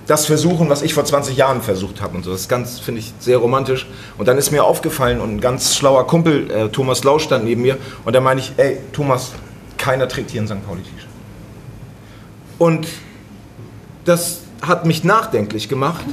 das 0.09 0.25
versuchen, 0.25 0.71
was 0.71 0.81
ich 0.81 0.95
vor 0.95 1.05
20 1.05 1.37
Jahren 1.37 1.61
versucht 1.61 2.01
habe 2.01 2.17
und 2.17 2.25
so. 2.25 2.33
Das 2.33 2.49
ganz, 2.49 2.81
finde 2.81 3.01
ich, 3.01 3.13
sehr 3.21 3.37
romantisch. 3.37 3.87
Und 4.17 4.27
dann 4.27 4.39
ist 4.39 4.51
mir 4.51 4.65
aufgefallen 4.65 5.21
und 5.21 5.37
ein 5.37 5.41
ganz 5.41 5.77
schlauer 5.77 6.07
Kumpel, 6.07 6.51
äh, 6.51 6.69
Thomas 6.71 7.05
Lau, 7.05 7.19
stand 7.19 7.45
neben 7.45 7.61
mir 7.61 7.77
und 8.07 8.17
da 8.17 8.21
meine 8.21 8.41
ich, 8.41 8.55
ey, 8.57 8.79
Thomas, 8.93 9.33
keiner 9.77 10.09
trägt 10.09 10.31
hier 10.31 10.41
ein 10.41 10.49
St. 10.49 10.67
Pauli-T-Shirt. 10.67 11.09
Und 12.59 12.89
das 14.07 14.41
hat 14.63 14.87
mich 14.87 15.05
nachdenklich 15.05 15.69
gemacht, 15.69 16.07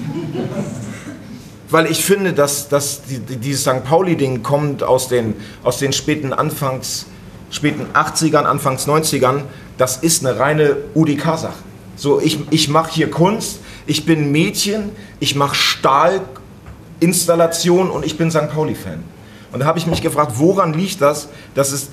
weil 1.69 1.89
ich 1.89 2.03
finde, 2.03 2.33
dass, 2.33 2.67
dass 2.67 3.03
die, 3.03 3.19
die, 3.19 3.37
dieses 3.37 3.61
St. 3.61 3.85
Pauli-Ding 3.85 4.43
kommt 4.43 4.83
aus 4.83 5.07
den, 5.07 5.35
aus 5.63 5.79
den 5.79 5.93
späten 5.93 6.33
Anfangs, 6.33 7.05
späten 7.49 7.87
80ern, 7.93 8.43
Anfangs 8.43 8.89
90ern. 8.89 9.43
Das 9.77 9.95
ist 9.95 10.25
eine 10.25 10.37
reine 10.37 10.75
UDK-Sache. 10.95 11.53
So, 11.95 12.19
ich, 12.19 12.39
ich 12.49 12.67
mache 12.67 12.91
hier 12.91 13.09
Kunst, 13.09 13.59
ich 13.87 14.05
bin 14.05 14.31
Mädchen, 14.31 14.91
ich 15.19 15.35
mache 15.35 15.55
Stahlinstallation 15.55 17.89
und 17.89 18.05
ich 18.05 18.17
bin 18.17 18.31
St. 18.31 18.49
Pauli-Fan. 18.49 19.03
Und 19.51 19.59
da 19.59 19.65
habe 19.65 19.79
ich 19.79 19.87
mich 19.87 20.01
gefragt, 20.01 20.33
woran 20.35 20.73
liegt 20.73 21.01
das, 21.01 21.27
dass 21.53 21.71
es 21.71 21.89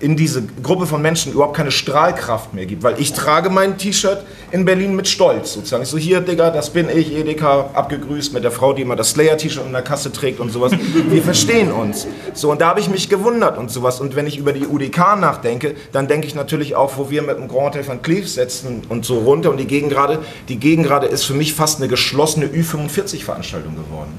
in 0.00 0.16
diese 0.16 0.42
Gruppe 0.62 0.86
von 0.86 1.02
Menschen 1.02 1.32
überhaupt 1.32 1.56
keine 1.56 1.70
Strahlkraft 1.70 2.54
mehr 2.54 2.66
gibt. 2.66 2.82
Weil 2.82 3.00
ich 3.00 3.12
trage 3.12 3.50
mein 3.50 3.78
T-Shirt 3.78 4.24
in 4.50 4.64
Berlin 4.64 4.94
mit 4.94 5.08
Stolz 5.08 5.54
sozusagen. 5.54 5.82
Ich 5.82 5.88
so, 5.88 5.98
hier, 5.98 6.20
Digga, 6.20 6.50
das 6.50 6.70
bin 6.70 6.88
ich, 6.88 7.12
Edeka, 7.12 7.70
abgegrüßt 7.74 8.32
mit 8.32 8.44
der 8.44 8.50
Frau, 8.50 8.72
die 8.72 8.82
immer 8.82 8.96
das 8.96 9.10
Slayer-T-Shirt 9.10 9.66
in 9.66 9.72
der 9.72 9.82
Kasse 9.82 10.12
trägt 10.12 10.40
und 10.40 10.50
sowas. 10.50 10.72
Wir 11.08 11.22
verstehen 11.22 11.72
uns. 11.72 12.06
So, 12.34 12.50
und 12.50 12.60
da 12.60 12.68
habe 12.68 12.80
ich 12.80 12.88
mich 12.88 13.08
gewundert 13.08 13.58
und 13.58 13.70
sowas. 13.70 14.00
Und 14.00 14.14
wenn 14.16 14.26
ich 14.26 14.38
über 14.38 14.52
die 14.52 14.66
UDK 14.66 15.16
nachdenke, 15.18 15.74
dann 15.92 16.06
denke 16.08 16.26
ich 16.26 16.34
natürlich 16.34 16.76
auch, 16.76 16.96
wo 16.96 17.10
wir 17.10 17.22
mit 17.22 17.36
dem 17.36 17.48
Grand 17.48 17.74
Hotel 17.74 17.86
van 17.86 18.02
Cleef 18.02 18.28
setzen 18.28 18.82
und 18.88 19.04
so 19.04 19.18
runter 19.18 19.50
und 19.50 19.58
die 19.58 19.66
Gegengrade. 19.66 20.20
Die 20.48 20.58
Gegengrade 20.58 21.06
ist 21.06 21.24
für 21.24 21.34
mich 21.34 21.54
fast 21.54 21.78
eine 21.78 21.88
geschlossene 21.88 22.46
Ü45-Veranstaltung 22.46 23.74
geworden. 23.74 24.12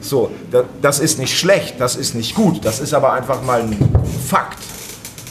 So, 0.00 0.30
das 0.80 0.98
ist 0.98 1.18
nicht 1.18 1.38
schlecht, 1.38 1.74
das 1.78 1.94
ist 1.94 2.14
nicht 2.14 2.34
gut, 2.34 2.64
das 2.64 2.80
ist 2.80 2.94
aber 2.94 3.12
einfach 3.12 3.42
mal 3.42 3.60
ein 3.60 3.76
Fakt. 4.26 4.58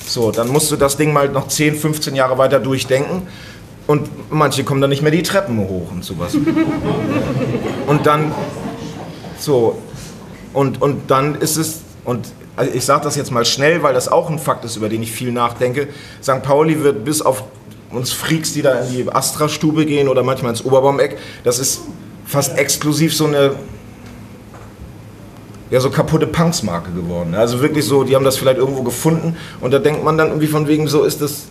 So, 0.10 0.32
dann 0.32 0.48
musst 0.48 0.72
du 0.72 0.76
das 0.76 0.98
Ding 0.98 1.14
mal 1.14 1.30
noch 1.30 1.48
10, 1.48 1.76
15 1.76 2.16
Jahre 2.16 2.40
weiter 2.40 2.60
durchdenken. 2.60 3.28
Und 3.86 4.10
manche 4.32 4.64
kommen 4.64 4.82
dann 4.82 4.90
nicht 4.90 5.04
mehr 5.04 5.12
die 5.12 5.22
Treppen 5.22 5.60
hoch 5.60 5.92
und 5.92 6.04
sowas. 6.04 6.36
Und 7.88 8.06
dann, 8.06 8.32
so, 9.40 9.80
und, 10.54 10.80
und 10.80 11.10
dann 11.10 11.34
ist 11.34 11.58
es, 11.58 11.82
und 12.06 12.28
also 12.56 12.72
ich 12.72 12.86
sage 12.86 13.04
das 13.04 13.16
jetzt 13.16 13.32
mal 13.32 13.46
schnell, 13.46 13.82
weil 13.82 13.96
das 13.96 14.08
auch 14.08 14.30
ein 14.30 14.38
Fakt 14.38 14.64
ist, 14.64 14.76
über 14.76 14.90
den 14.90 15.02
ich 15.02 15.12
viel 15.12 15.32
nachdenke. 15.32 15.88
St. 16.22 16.44
Pauli 16.44 16.84
wird 16.84 17.04
bis 17.04 17.24
auf 17.24 17.44
uns 17.90 18.12
Freaks, 18.12 18.54
die 18.54 18.62
da 18.62 18.80
in 18.82 18.92
die 18.92 19.12
Astra-Stube 19.12 19.88
gehen 19.88 20.08
oder 20.08 20.22
manchmal 20.22 20.52
ins 20.52 20.64
Oberbaumeck, 20.64 21.18
das 21.44 21.58
ist 21.58 21.82
fast 22.26 22.58
exklusiv 22.60 23.16
so 23.16 23.26
eine 23.26 23.56
ja, 25.70 25.80
so 25.80 25.90
kaputte 25.90 26.28
Punks-Marke 26.28 26.92
geworden. 26.92 27.36
Also 27.36 27.62
wirklich 27.62 27.86
so, 27.86 28.04
die 28.04 28.16
haben 28.16 28.26
das 28.26 28.38
vielleicht 28.38 28.58
irgendwo 28.58 28.84
gefunden 28.84 29.36
und 29.62 29.72
da 29.72 29.80
denkt 29.80 30.04
man 30.04 30.18
dann 30.18 30.28
irgendwie 30.30 30.48
von 30.48 30.68
wegen, 30.68 30.88
so 30.88 31.04
ist 31.04 31.22
das, 31.22 31.46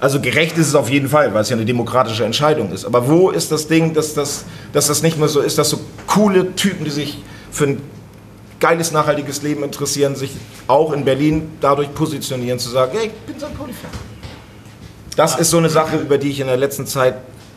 also 0.00 0.20
gerecht 0.20 0.56
ist 0.58 0.68
es 0.68 0.74
auf 0.74 0.88
jeden 0.88 1.08
Fall, 1.08 1.34
weil 1.34 1.42
es 1.42 1.50
ja 1.50 1.56
eine 1.56 1.64
demokratische 1.64 2.24
Entscheidung 2.24 2.72
ist. 2.72 2.84
Aber 2.84 3.08
wo 3.08 3.30
ist 3.30 3.50
das 3.50 3.66
Ding, 3.66 3.94
dass 3.94 4.14
das, 4.14 4.44
dass 4.72 4.86
das 4.86 5.02
nicht 5.02 5.18
mehr 5.18 5.28
so 5.28 5.40
ist, 5.40 5.58
dass 5.58 5.70
so 5.70 5.80
coole 6.06 6.54
Typen, 6.54 6.84
die 6.84 6.90
sich 6.90 7.22
für 7.50 7.64
ein 7.64 7.82
geiles, 8.60 8.92
nachhaltiges 8.92 9.42
Leben 9.42 9.62
interessieren, 9.62 10.16
sich 10.16 10.30
auch 10.68 10.92
in 10.92 11.04
Berlin 11.04 11.50
dadurch 11.60 11.92
positionieren, 11.94 12.58
zu 12.58 12.70
sagen, 12.70 12.92
hey, 12.96 13.06
ich 13.06 13.32
bin 13.32 13.38
St. 13.38 13.56
Pauli-Fan. 13.58 13.90
Das 15.16 15.38
ist 15.38 15.50
so 15.50 15.58
eine 15.58 15.70
Sache, 15.70 15.96
über 15.96 16.18
die 16.18 16.30
ich 16.30 16.40
in 16.40 16.46
der 16.46 16.56
letzten 16.56 16.86
Zeit 16.86 17.14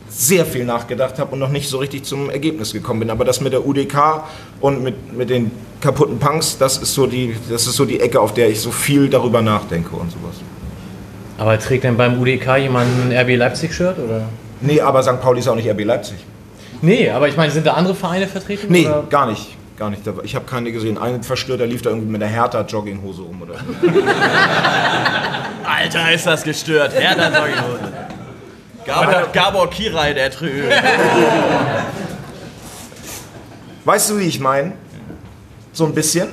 sehr 0.10 0.46
viel 0.46 0.66
nachgedacht 0.66 1.20
habe 1.20 1.34
und 1.34 1.40
noch 1.40 1.50
nicht 1.50 1.70
so 1.70 1.78
richtig 1.78 2.04
zum 2.04 2.30
Ergebnis 2.30 2.74
gekommen 2.74 3.02
bin. 3.02 3.10
Aber 3.10 3.26
das 3.26 3.42
mit 3.42 3.54
der 3.54 3.66
UDK 3.66 4.24
und 4.62 4.84
mit, 4.84 5.14
mit 5.14 5.30
den 5.30 5.52
kaputten 5.82 6.18
Punks, 6.20 6.58
das 6.58 6.78
ist, 6.78 6.94
so 6.94 7.08
die, 7.08 7.36
das 7.50 7.68
ist 7.68 7.76
so 7.76 7.86
die 7.86 8.00
Ecke, 8.00 8.20
auf 8.20 8.34
der 8.34 8.50
ich 8.50 8.60
so 8.60 8.72
viel 8.72 9.10
darüber 9.10 9.42
nachdenke 9.42 9.96
und 9.96 10.12
sowas. 10.12 10.36
Aber 11.38 11.60
trägt 11.60 11.84
denn 11.84 11.98
beim 11.98 12.20
UDK 12.20 12.58
jemand 12.58 12.88
ein 13.12 13.16
RB 13.16 13.38
Leipzig-Shirt? 13.38 14.00
oder? 14.00 14.24
Nee, 14.62 14.82
aber 14.82 15.04
St. 15.04 15.22
Pauli 15.22 15.40
ist 15.40 15.48
auch 15.48 15.56
nicht 15.56 15.70
RB 15.70 15.84
Leipzig. 15.84 16.18
Nee, 16.82 17.10
aber 17.10 17.28
ich 17.28 17.38
meine, 17.38 17.52
sind 17.52 17.66
da 17.66 17.74
andere 17.74 17.96
Vereine 17.96 18.28
vertreten? 18.28 18.68
Nee, 18.70 18.88
oder? 18.88 19.04
gar 19.10 19.28
nicht. 19.28 19.56
Gar 19.78 19.92
nicht. 19.92 20.02
Ich 20.24 20.34
habe 20.36 20.46
keine 20.46 20.72
gesehen. 20.72 20.98
Ein 20.98 21.22
Verstörter 21.22 21.68
lief 21.68 21.84
da 21.84 21.92
irgendwie 21.92 22.10
mit 22.10 22.24
einer 22.24 22.32
Hertha-Jogginghose 22.32 23.22
um. 23.22 23.44
Oder 23.44 23.54
Alter, 25.64 26.12
ist 26.12 26.26
das 26.26 26.42
gestört. 26.44 26.94
Hertha 26.96 27.28
Jogginghose. 27.28 28.07
Gabor, 28.88 29.27
Gabor 29.34 29.69
Kirai, 29.69 30.14
der 30.14 30.31
Trü. 30.31 30.64
Weißt 33.85 34.09
du, 34.09 34.19
wie 34.19 34.23
ich 34.23 34.39
meine? 34.39 34.73
So 35.73 35.85
ein 35.85 35.93
bisschen? 35.93 36.30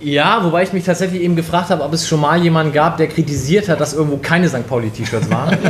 Ja, 0.00 0.44
wobei 0.44 0.62
ich 0.62 0.72
mich 0.72 0.84
tatsächlich 0.84 1.22
eben 1.22 1.34
gefragt 1.34 1.70
habe, 1.70 1.82
ob 1.82 1.92
es 1.94 2.06
schon 2.06 2.20
mal 2.20 2.40
jemanden 2.42 2.72
gab, 2.72 2.98
der 2.98 3.08
kritisiert 3.08 3.68
hat, 3.68 3.80
dass 3.80 3.94
irgendwo 3.94 4.18
keine 4.18 4.48
St. 4.48 4.68
Pauli-T-Shirts 4.68 5.30
waren. 5.30 5.56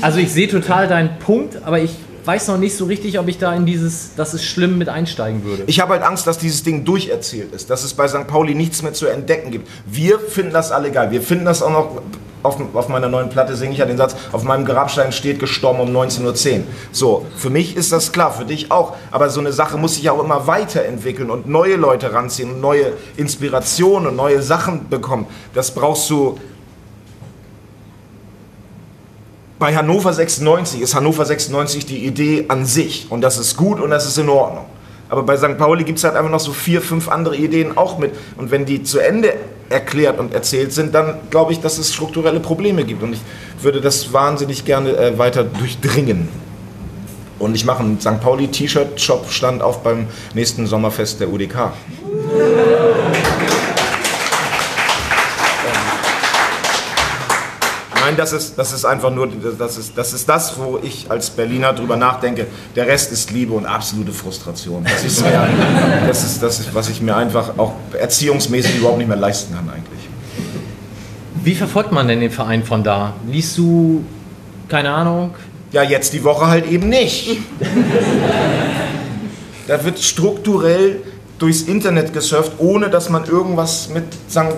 Also 0.00 0.20
ich 0.20 0.32
sehe 0.32 0.46
total 0.46 0.86
deinen 0.86 1.18
Punkt, 1.18 1.58
aber 1.64 1.80
ich 1.80 1.90
weiß 2.28 2.48
noch 2.48 2.58
nicht 2.58 2.76
so 2.76 2.84
richtig, 2.84 3.18
ob 3.18 3.26
ich 3.26 3.38
da 3.38 3.54
in 3.54 3.64
dieses, 3.64 4.10
das 4.14 4.34
ist 4.34 4.44
schlimm, 4.44 4.76
mit 4.76 4.90
einsteigen 4.90 5.44
würde. 5.44 5.62
Ich 5.66 5.80
habe 5.80 5.94
halt 5.94 6.02
Angst, 6.02 6.26
dass 6.26 6.36
dieses 6.36 6.62
Ding 6.62 6.84
durcherzählt 6.84 7.54
ist, 7.54 7.70
dass 7.70 7.84
es 7.84 7.94
bei 7.94 8.06
St. 8.06 8.26
Pauli 8.26 8.54
nichts 8.54 8.82
mehr 8.82 8.92
zu 8.92 9.06
entdecken 9.06 9.50
gibt. 9.50 9.66
Wir 9.86 10.20
finden 10.20 10.52
das 10.52 10.70
alle 10.70 10.92
geil. 10.92 11.10
Wir 11.10 11.22
finden 11.22 11.46
das 11.46 11.62
auch 11.62 11.70
noch 11.70 12.02
auf, 12.42 12.58
auf, 12.74 12.88
meiner 12.90 13.08
neuen 13.08 13.30
Platte 13.30 13.56
singe 13.56 13.72
ich 13.72 13.78
ja 13.78 13.86
den 13.86 13.96
Satz, 13.96 14.14
auf 14.32 14.44
meinem 14.44 14.66
Grabstein 14.66 15.10
steht 15.10 15.40
gestorben 15.40 15.80
um 15.80 15.88
19.10 15.88 16.24
Uhr. 16.58 16.64
So, 16.92 17.26
für 17.34 17.48
mich 17.48 17.76
ist 17.78 17.92
das 17.92 18.12
klar, 18.12 18.30
für 18.30 18.44
dich 18.44 18.70
auch. 18.70 18.94
Aber 19.10 19.30
so 19.30 19.40
eine 19.40 19.52
Sache 19.52 19.78
muss 19.78 19.94
sich 19.94 20.10
auch 20.10 20.22
immer 20.22 20.46
weiterentwickeln 20.46 21.30
und 21.30 21.48
neue 21.48 21.76
Leute 21.76 22.12
ranziehen 22.12 22.52
und 22.52 22.60
neue 22.60 22.92
Inspirationen 23.16 24.08
und 24.08 24.16
neue 24.16 24.42
Sachen 24.42 24.90
bekommen. 24.90 25.26
Das 25.54 25.74
brauchst 25.74 26.10
du. 26.10 26.38
Bei 29.58 29.74
Hannover 29.74 30.12
96 30.12 30.80
ist 30.80 30.94
Hannover 30.94 31.24
96 31.24 31.84
die 31.84 32.06
Idee 32.06 32.44
an 32.46 32.64
sich 32.64 33.06
und 33.10 33.22
das 33.22 33.38
ist 33.38 33.56
gut 33.56 33.80
und 33.80 33.90
das 33.90 34.06
ist 34.06 34.16
in 34.16 34.28
Ordnung. 34.28 34.66
Aber 35.08 35.22
bei 35.24 35.36
St. 35.36 35.58
Pauli 35.58 35.84
gibt 35.84 35.98
es 35.98 36.04
halt 36.04 36.14
einfach 36.14 36.30
noch 36.30 36.40
so 36.40 36.52
vier, 36.52 36.80
fünf 36.80 37.08
andere 37.08 37.36
Ideen 37.36 37.76
auch 37.76 37.98
mit. 37.98 38.12
Und 38.36 38.50
wenn 38.50 38.66
die 38.66 38.82
zu 38.82 38.98
Ende 39.00 39.34
erklärt 39.68 40.20
und 40.20 40.34
erzählt 40.34 40.72
sind, 40.72 40.94
dann 40.94 41.14
glaube 41.30 41.52
ich, 41.52 41.60
dass 41.60 41.78
es 41.78 41.92
strukturelle 41.92 42.40
Probleme 42.40 42.84
gibt. 42.84 43.02
Und 43.02 43.14
ich 43.14 43.20
würde 43.60 43.80
das 43.80 44.12
wahnsinnig 44.12 44.64
gerne 44.64 44.96
äh, 44.96 45.18
weiter 45.18 45.44
durchdringen. 45.44 46.28
Und 47.38 47.54
ich 47.54 47.64
mache 47.64 47.82
einen 47.82 48.00
St. 48.00 48.20
Pauli 48.20 48.48
T-Shirt-Shop, 48.48 49.30
stand 49.30 49.62
auf 49.62 49.82
beim 49.82 50.06
nächsten 50.34 50.66
Sommerfest 50.66 51.20
der 51.20 51.30
UDK. 51.30 51.72
Das 58.18 58.32
ist, 58.32 58.58
das 58.58 58.72
ist 58.72 58.84
einfach 58.84 59.10
nur, 59.10 59.28
das 59.58 59.78
ist, 59.78 59.96
das 59.96 60.12
ist 60.12 60.28
das, 60.28 60.58
wo 60.58 60.78
ich 60.82 61.08
als 61.08 61.30
Berliner 61.30 61.72
drüber 61.72 61.96
nachdenke. 61.96 62.46
Der 62.74 62.86
Rest 62.86 63.12
ist 63.12 63.30
Liebe 63.30 63.54
und 63.54 63.64
absolute 63.64 64.12
Frustration. 64.12 64.84
Das 64.84 65.04
ist, 65.04 65.22
mir, 65.22 65.48
das 66.06 66.24
ist 66.24 66.42
das, 66.42 66.74
was 66.74 66.88
ich 66.88 67.00
mir 67.00 67.16
einfach 67.16 67.56
auch 67.58 67.74
erziehungsmäßig 67.98 68.78
überhaupt 68.78 68.98
nicht 68.98 69.06
mehr 69.06 69.16
leisten 69.16 69.54
kann 69.54 69.68
eigentlich. 69.70 70.08
Wie 71.44 71.54
verfolgt 71.54 71.92
man 71.92 72.08
denn 72.08 72.20
den 72.20 72.32
Verein 72.32 72.64
von 72.64 72.82
da? 72.82 73.14
Liest 73.26 73.56
du, 73.56 74.04
keine 74.68 74.90
Ahnung? 74.90 75.34
Ja, 75.70 75.82
jetzt 75.82 76.12
die 76.12 76.24
Woche 76.24 76.48
halt 76.48 76.66
eben 76.68 76.88
nicht. 76.88 77.38
da 79.68 79.84
wird 79.84 80.00
strukturell 80.00 81.02
durchs 81.38 81.62
Internet 81.62 82.12
gesurft, 82.12 82.52
ohne 82.58 82.90
dass 82.90 83.10
man 83.10 83.26
irgendwas 83.26 83.88
mit 83.90 84.04
St. 84.28 84.56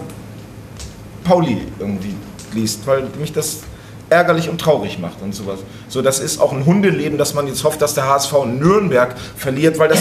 Pauli 1.24 1.58
irgendwie 1.78 2.14
liest, 2.54 2.86
weil 2.86 3.04
mich 3.18 3.32
das 3.32 3.58
ärgerlich 4.10 4.48
und 4.48 4.60
traurig 4.60 4.98
macht 4.98 5.22
und 5.22 5.34
sowas. 5.34 5.60
So, 5.88 6.02
das 6.02 6.18
ist 6.18 6.40
auch 6.40 6.52
ein 6.52 6.66
Hundeleben, 6.66 7.16
dass 7.16 7.34
man 7.34 7.46
jetzt 7.46 7.64
hofft, 7.64 7.80
dass 7.80 7.94
der 7.94 8.08
HSV 8.08 8.44
Nürnberg 8.44 9.14
verliert, 9.36 9.78
weil 9.78 9.88
das, 9.88 10.00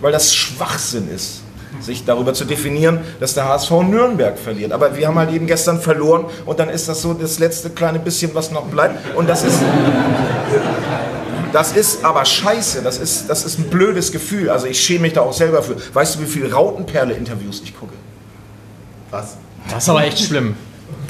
weil 0.00 0.12
das 0.12 0.34
Schwachsinn 0.34 1.08
ist, 1.08 1.40
sich 1.80 2.04
darüber 2.04 2.34
zu 2.34 2.44
definieren, 2.44 3.00
dass 3.20 3.34
der 3.34 3.48
HSV 3.48 3.70
Nürnberg 3.70 4.38
verliert. 4.38 4.72
Aber 4.72 4.96
wir 4.96 5.06
haben 5.06 5.18
halt 5.18 5.32
eben 5.32 5.46
gestern 5.46 5.80
verloren 5.80 6.26
und 6.44 6.58
dann 6.58 6.68
ist 6.68 6.88
das 6.88 7.00
so 7.02 7.14
das 7.14 7.38
letzte 7.38 7.70
kleine 7.70 8.00
bisschen, 8.00 8.34
was 8.34 8.50
noch 8.50 8.66
bleibt. 8.66 9.16
Und 9.16 9.28
das 9.28 9.44
ist, 9.44 9.60
das 11.52 11.72
ist 11.76 12.04
aber 12.04 12.24
scheiße, 12.24 12.82
das 12.82 12.98
ist, 12.98 13.30
das 13.30 13.44
ist 13.44 13.58
ein 13.58 13.70
blödes 13.70 14.10
Gefühl. 14.10 14.50
Also 14.50 14.66
ich 14.66 14.80
schäme 14.80 15.02
mich 15.02 15.12
da 15.12 15.20
auch 15.20 15.32
selber 15.32 15.62
für. 15.62 15.76
Weißt 15.94 16.16
du, 16.16 16.20
wie 16.20 16.26
viele 16.26 16.52
Rautenperle-Interviews 16.52 17.62
ich 17.62 17.78
gucke? 17.78 17.92
Was? 19.10 19.36
Das 19.70 19.84
ist 19.84 19.88
aber 19.88 20.04
echt 20.04 20.18
schlimm. 20.18 20.56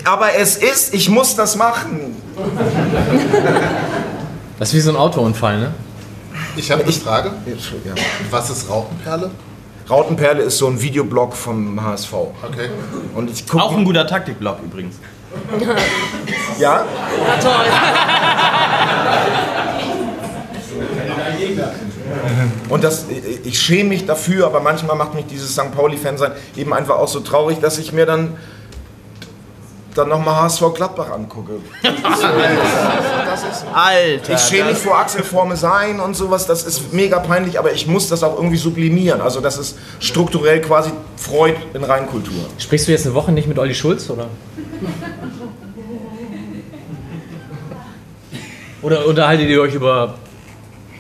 Aber 0.05 0.35
es 0.35 0.57
ist, 0.57 0.95
ich 0.95 1.09
muss 1.09 1.35
das 1.37 1.57
machen. 1.57 2.17
Das 4.57 4.69
ist 4.69 4.75
wie 4.75 4.81
so 4.81 4.91
ein 4.91 4.97
Autounfall, 4.97 5.59
ne? 5.59 5.75
Ich 6.55 6.71
habe 6.71 6.85
eine 6.85 6.93
Frage. 6.93 7.33
Ja. 7.85 7.93
Was 8.31 8.51
ist 8.51 8.71
Raupenperle? 8.71 9.33
Rautenperle 9.91 10.43
ist 10.43 10.59
so 10.59 10.69
ein 10.69 10.81
Videoblog 10.81 11.35
vom 11.35 11.83
HSV. 11.83 12.13
Okay. 12.13 12.71
Und 13.17 13.31
ich 13.31 13.47
guck, 13.49 13.61
Auch 13.61 13.77
ein 13.77 13.85
guter 13.85 14.07
Taktikblock 14.07 14.59
übrigens. 14.65 14.97
Ja? 16.61 16.85
Ja, 16.85 16.87
toll. 17.43 17.65
Und 22.69 22.85
das, 22.85 23.07
ich 23.45 23.61
schäme 23.61 23.89
mich 23.91 24.07
dafür, 24.07 24.47
aber 24.47 24.61
manchmal 24.61 24.97
macht 24.97 25.15
mich 25.15 25.27
dieses 25.27 25.53
St. 25.53 25.75
Pauli-Fan-Sein 25.75 26.33
eben 26.57 26.73
einfach 26.73 26.97
auch 26.97 27.09
so 27.09 27.21
traurig, 27.21 27.59
dass 27.61 27.79
ich 27.79 27.93
mir 27.93 28.07
dann, 28.07 28.37
dann 29.95 30.09
nochmal 30.09 30.43
HSV 30.43 30.75
Gladbach 30.75 31.11
angucke. 31.11 31.53
Das 33.35 33.43
ist, 33.43 33.65
Alter. 33.75 34.35
ich 34.35 34.41
schäme 34.41 34.71
mich 34.71 34.79
vor 34.79 34.97
Axel 34.97 35.25
Forme 35.25 35.57
sein 35.57 35.99
und 35.99 36.15
sowas, 36.15 36.47
das 36.47 36.63
ist 36.63 36.93
mega 36.93 37.19
peinlich, 37.19 37.59
aber 37.59 37.73
ich 37.73 37.89
muss 37.89 38.09
das 38.09 38.23
auch 38.23 38.37
irgendwie 38.37 38.57
sublimieren. 38.57 39.21
Also 39.21 39.41
das 39.41 39.59
ist 39.59 39.77
strukturell 39.99 40.61
quasi 40.61 40.93
Freud 41.17 41.57
in 41.73 41.83
Reinkultur. 41.83 42.45
Sprichst 42.59 42.87
du 42.87 42.93
jetzt 42.93 43.07
eine 43.07 43.15
Woche 43.17 43.33
nicht 43.33 43.49
mit 43.49 43.59
Olli 43.59 43.75
Schulz, 43.75 44.09
oder? 44.09 44.29
Oder 48.83 49.05
unterhaltet 49.07 49.49
ihr 49.49 49.61
euch 49.61 49.75
über 49.75 50.15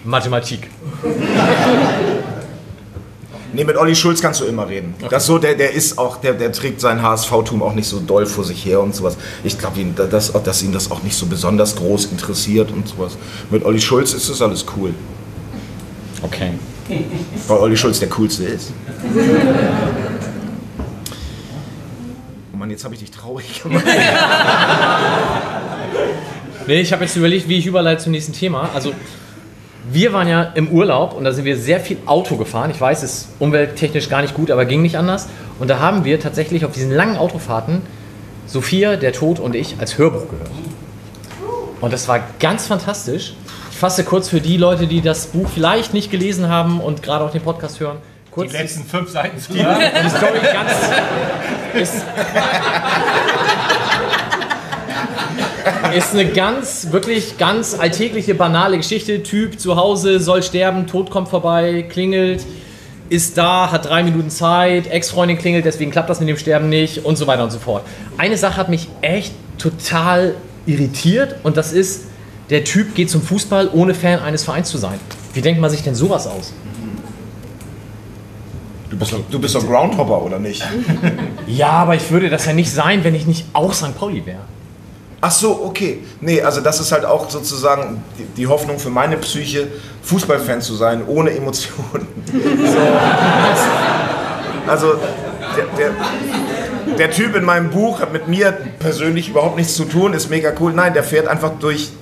Mathematik? 0.02 0.68
Nee, 3.54 3.64
mit 3.64 3.76
Olli 3.76 3.94
Schulz 3.94 4.20
kannst 4.20 4.40
du 4.40 4.44
immer 4.44 4.68
reden. 4.68 4.94
Das 5.10 5.22
ist 5.22 5.26
so, 5.28 5.38
der, 5.38 5.54
der 5.54 5.72
ist 5.72 5.98
auch, 5.98 6.16
der, 6.16 6.34
der 6.34 6.50
trägt 6.52 6.80
sein 6.80 7.02
HSV-Tum 7.02 7.62
auch 7.62 7.74
nicht 7.74 7.86
so 7.86 8.00
doll 8.00 8.26
vor 8.26 8.44
sich 8.44 8.64
her 8.64 8.80
und 8.80 8.94
sowas. 8.94 9.16
Ich 9.44 9.58
glaube, 9.58 9.84
dass, 9.94 10.32
dass 10.32 10.62
ihn 10.62 10.72
das 10.72 10.90
auch 10.90 11.02
nicht 11.02 11.16
so 11.16 11.26
besonders 11.26 11.76
groß 11.76 12.06
interessiert 12.06 12.70
und 12.70 12.88
sowas. 12.88 13.16
Mit 13.50 13.64
Olli 13.64 13.80
Schulz 13.80 14.12
ist 14.12 14.28
das 14.28 14.42
alles 14.42 14.66
cool. 14.76 14.92
Okay. 16.22 16.52
Weil 17.48 17.58
Olli 17.58 17.76
Schulz 17.76 18.00
der 18.00 18.08
coolste 18.08 18.44
ist. 18.44 18.72
Oh 22.52 22.56
Mann, 22.56 22.70
jetzt 22.70 22.84
habe 22.84 22.94
ich 22.94 23.00
dich 23.00 23.10
traurig 23.10 23.62
gemacht. 23.62 23.84
Nee, 26.66 26.80
ich 26.80 26.92
habe 26.92 27.04
jetzt 27.04 27.14
überlegt, 27.16 27.46
wie 27.48 27.58
ich 27.58 27.66
überleite 27.66 28.04
zum 28.04 28.12
nächsten 28.12 28.32
Thema. 28.32 28.70
Also, 28.74 28.92
wir 29.90 30.12
waren 30.12 30.28
ja 30.28 30.42
im 30.42 30.68
Urlaub 30.68 31.14
und 31.14 31.24
da 31.24 31.32
sind 31.32 31.44
wir 31.44 31.58
sehr 31.58 31.80
viel 31.80 31.98
Auto 32.06 32.36
gefahren. 32.36 32.70
Ich 32.70 32.80
weiß, 32.80 33.02
es 33.02 33.14
ist 33.14 33.28
umwelttechnisch 33.38 34.08
gar 34.08 34.22
nicht 34.22 34.34
gut, 34.34 34.50
aber 34.50 34.64
ging 34.64 34.82
nicht 34.82 34.96
anders. 34.96 35.28
Und 35.58 35.68
da 35.68 35.78
haben 35.78 36.04
wir 36.04 36.18
tatsächlich 36.20 36.64
auf 36.64 36.72
diesen 36.72 36.90
langen 36.90 37.16
Autofahrten 37.16 37.82
Sophia, 38.46 38.96
der 38.96 39.12
Tod 39.12 39.40
und 39.40 39.54
ich 39.54 39.76
als 39.78 39.98
Hörbuch 39.98 40.28
gehört. 40.30 40.50
Und 41.80 41.92
das 41.92 42.08
war 42.08 42.20
ganz 42.40 42.66
fantastisch. 42.66 43.34
Ich 43.70 43.76
fasse 43.76 44.04
kurz 44.04 44.28
für 44.28 44.40
die 44.40 44.56
Leute, 44.56 44.86
die 44.86 45.00
das 45.00 45.26
Buch 45.26 45.48
vielleicht 45.52 45.92
nicht 45.92 46.10
gelesen 46.10 46.48
haben 46.48 46.80
und 46.80 47.02
gerade 47.02 47.24
auch 47.24 47.30
den 47.30 47.42
Podcast 47.42 47.80
hören. 47.80 47.98
Kurz 48.30 48.50
Die 48.50 48.56
letzten 48.56 48.84
fünf 48.84 49.10
Seiten 49.10 49.38
zu 49.38 49.52
die, 49.52 49.58
die 49.58 50.10
Story 50.10 50.40
ganz 50.42 50.72
ist, 51.74 52.04
ist 55.94 56.12
eine 56.12 56.26
ganz, 56.26 56.88
wirklich 56.90 57.38
ganz 57.38 57.78
alltägliche, 57.78 58.34
banale 58.34 58.76
Geschichte. 58.76 59.22
Typ 59.22 59.60
zu 59.60 59.76
Hause 59.76 60.18
soll 60.20 60.42
sterben, 60.42 60.86
Tod 60.86 61.10
kommt 61.10 61.28
vorbei, 61.28 61.86
klingelt, 61.88 62.44
ist 63.08 63.38
da, 63.38 63.70
hat 63.70 63.86
drei 63.86 64.02
Minuten 64.02 64.30
Zeit, 64.30 64.88
Ex-Freundin 64.88 65.38
klingelt, 65.38 65.64
deswegen 65.64 65.90
klappt 65.90 66.10
das 66.10 66.20
mit 66.20 66.28
dem 66.28 66.36
Sterben 66.36 66.68
nicht 66.68 67.04
und 67.04 67.16
so 67.16 67.26
weiter 67.26 67.44
und 67.44 67.50
so 67.50 67.58
fort. 67.58 67.84
Eine 68.18 68.36
Sache 68.36 68.56
hat 68.56 68.68
mich 68.68 68.88
echt 69.02 69.32
total 69.58 70.34
irritiert 70.66 71.36
und 71.44 71.56
das 71.56 71.72
ist, 71.72 72.06
der 72.50 72.64
Typ 72.64 72.94
geht 72.94 73.08
zum 73.08 73.22
Fußball, 73.22 73.70
ohne 73.72 73.94
Fan 73.94 74.18
eines 74.18 74.44
Vereins 74.44 74.68
zu 74.70 74.78
sein. 74.78 74.98
Wie 75.32 75.42
denkt 75.42 75.60
man 75.60 75.70
sich 75.70 75.82
denn 75.82 75.94
sowas 75.94 76.26
aus? 76.26 76.52
Du 78.90 78.98
bist, 78.98 79.12
doch, 79.12 79.20
du 79.30 79.38
bist 79.38 79.54
doch 79.54 79.66
Groundhopper, 79.66 80.22
oder 80.22 80.38
nicht? 80.38 80.62
Ja, 81.46 81.70
aber 81.70 81.94
ich 81.94 82.10
würde 82.10 82.30
das 82.30 82.46
ja 82.46 82.52
nicht 82.52 82.70
sein, 82.70 83.04
wenn 83.04 83.14
ich 83.14 83.26
nicht 83.26 83.46
auch 83.52 83.72
St. 83.72 83.96
Pauli 83.98 84.24
wäre. 84.24 84.42
Ach 85.26 85.30
so, 85.30 85.64
okay. 85.64 86.00
Nee, 86.20 86.42
also 86.42 86.60
das 86.60 86.80
ist 86.80 86.92
halt 86.92 87.06
auch 87.06 87.30
sozusagen 87.30 88.04
die, 88.36 88.46
Hoffnung 88.46 88.78
für 88.78 88.90
meine 88.90 89.16
Psyche, 89.16 89.68
Fußballfan 90.02 90.60
zu 90.60 90.74
sein, 90.74 91.02
ohne 91.06 91.30
Emotionen. 91.30 92.06
So. 94.66 94.70
Also 94.70 94.94
der, 95.56 95.64
der, 95.78 96.96
der 96.98 97.10
Typ 97.10 97.36
in 97.36 97.44
meinem 97.44 97.70
Buch 97.70 98.00
hat 98.00 98.12
mit 98.12 98.28
mir 98.28 98.52
persönlich 98.78 99.30
überhaupt 99.30 99.56
nichts 99.56 99.76
zu 99.76 99.86
tun, 99.86 100.12
ist 100.12 100.28
mega 100.28 100.52
cool. 100.60 100.74
Nein, 100.74 100.92
der 100.92 101.04
fährt 101.04 101.26
einfach 101.26 101.52
durch 101.58 101.92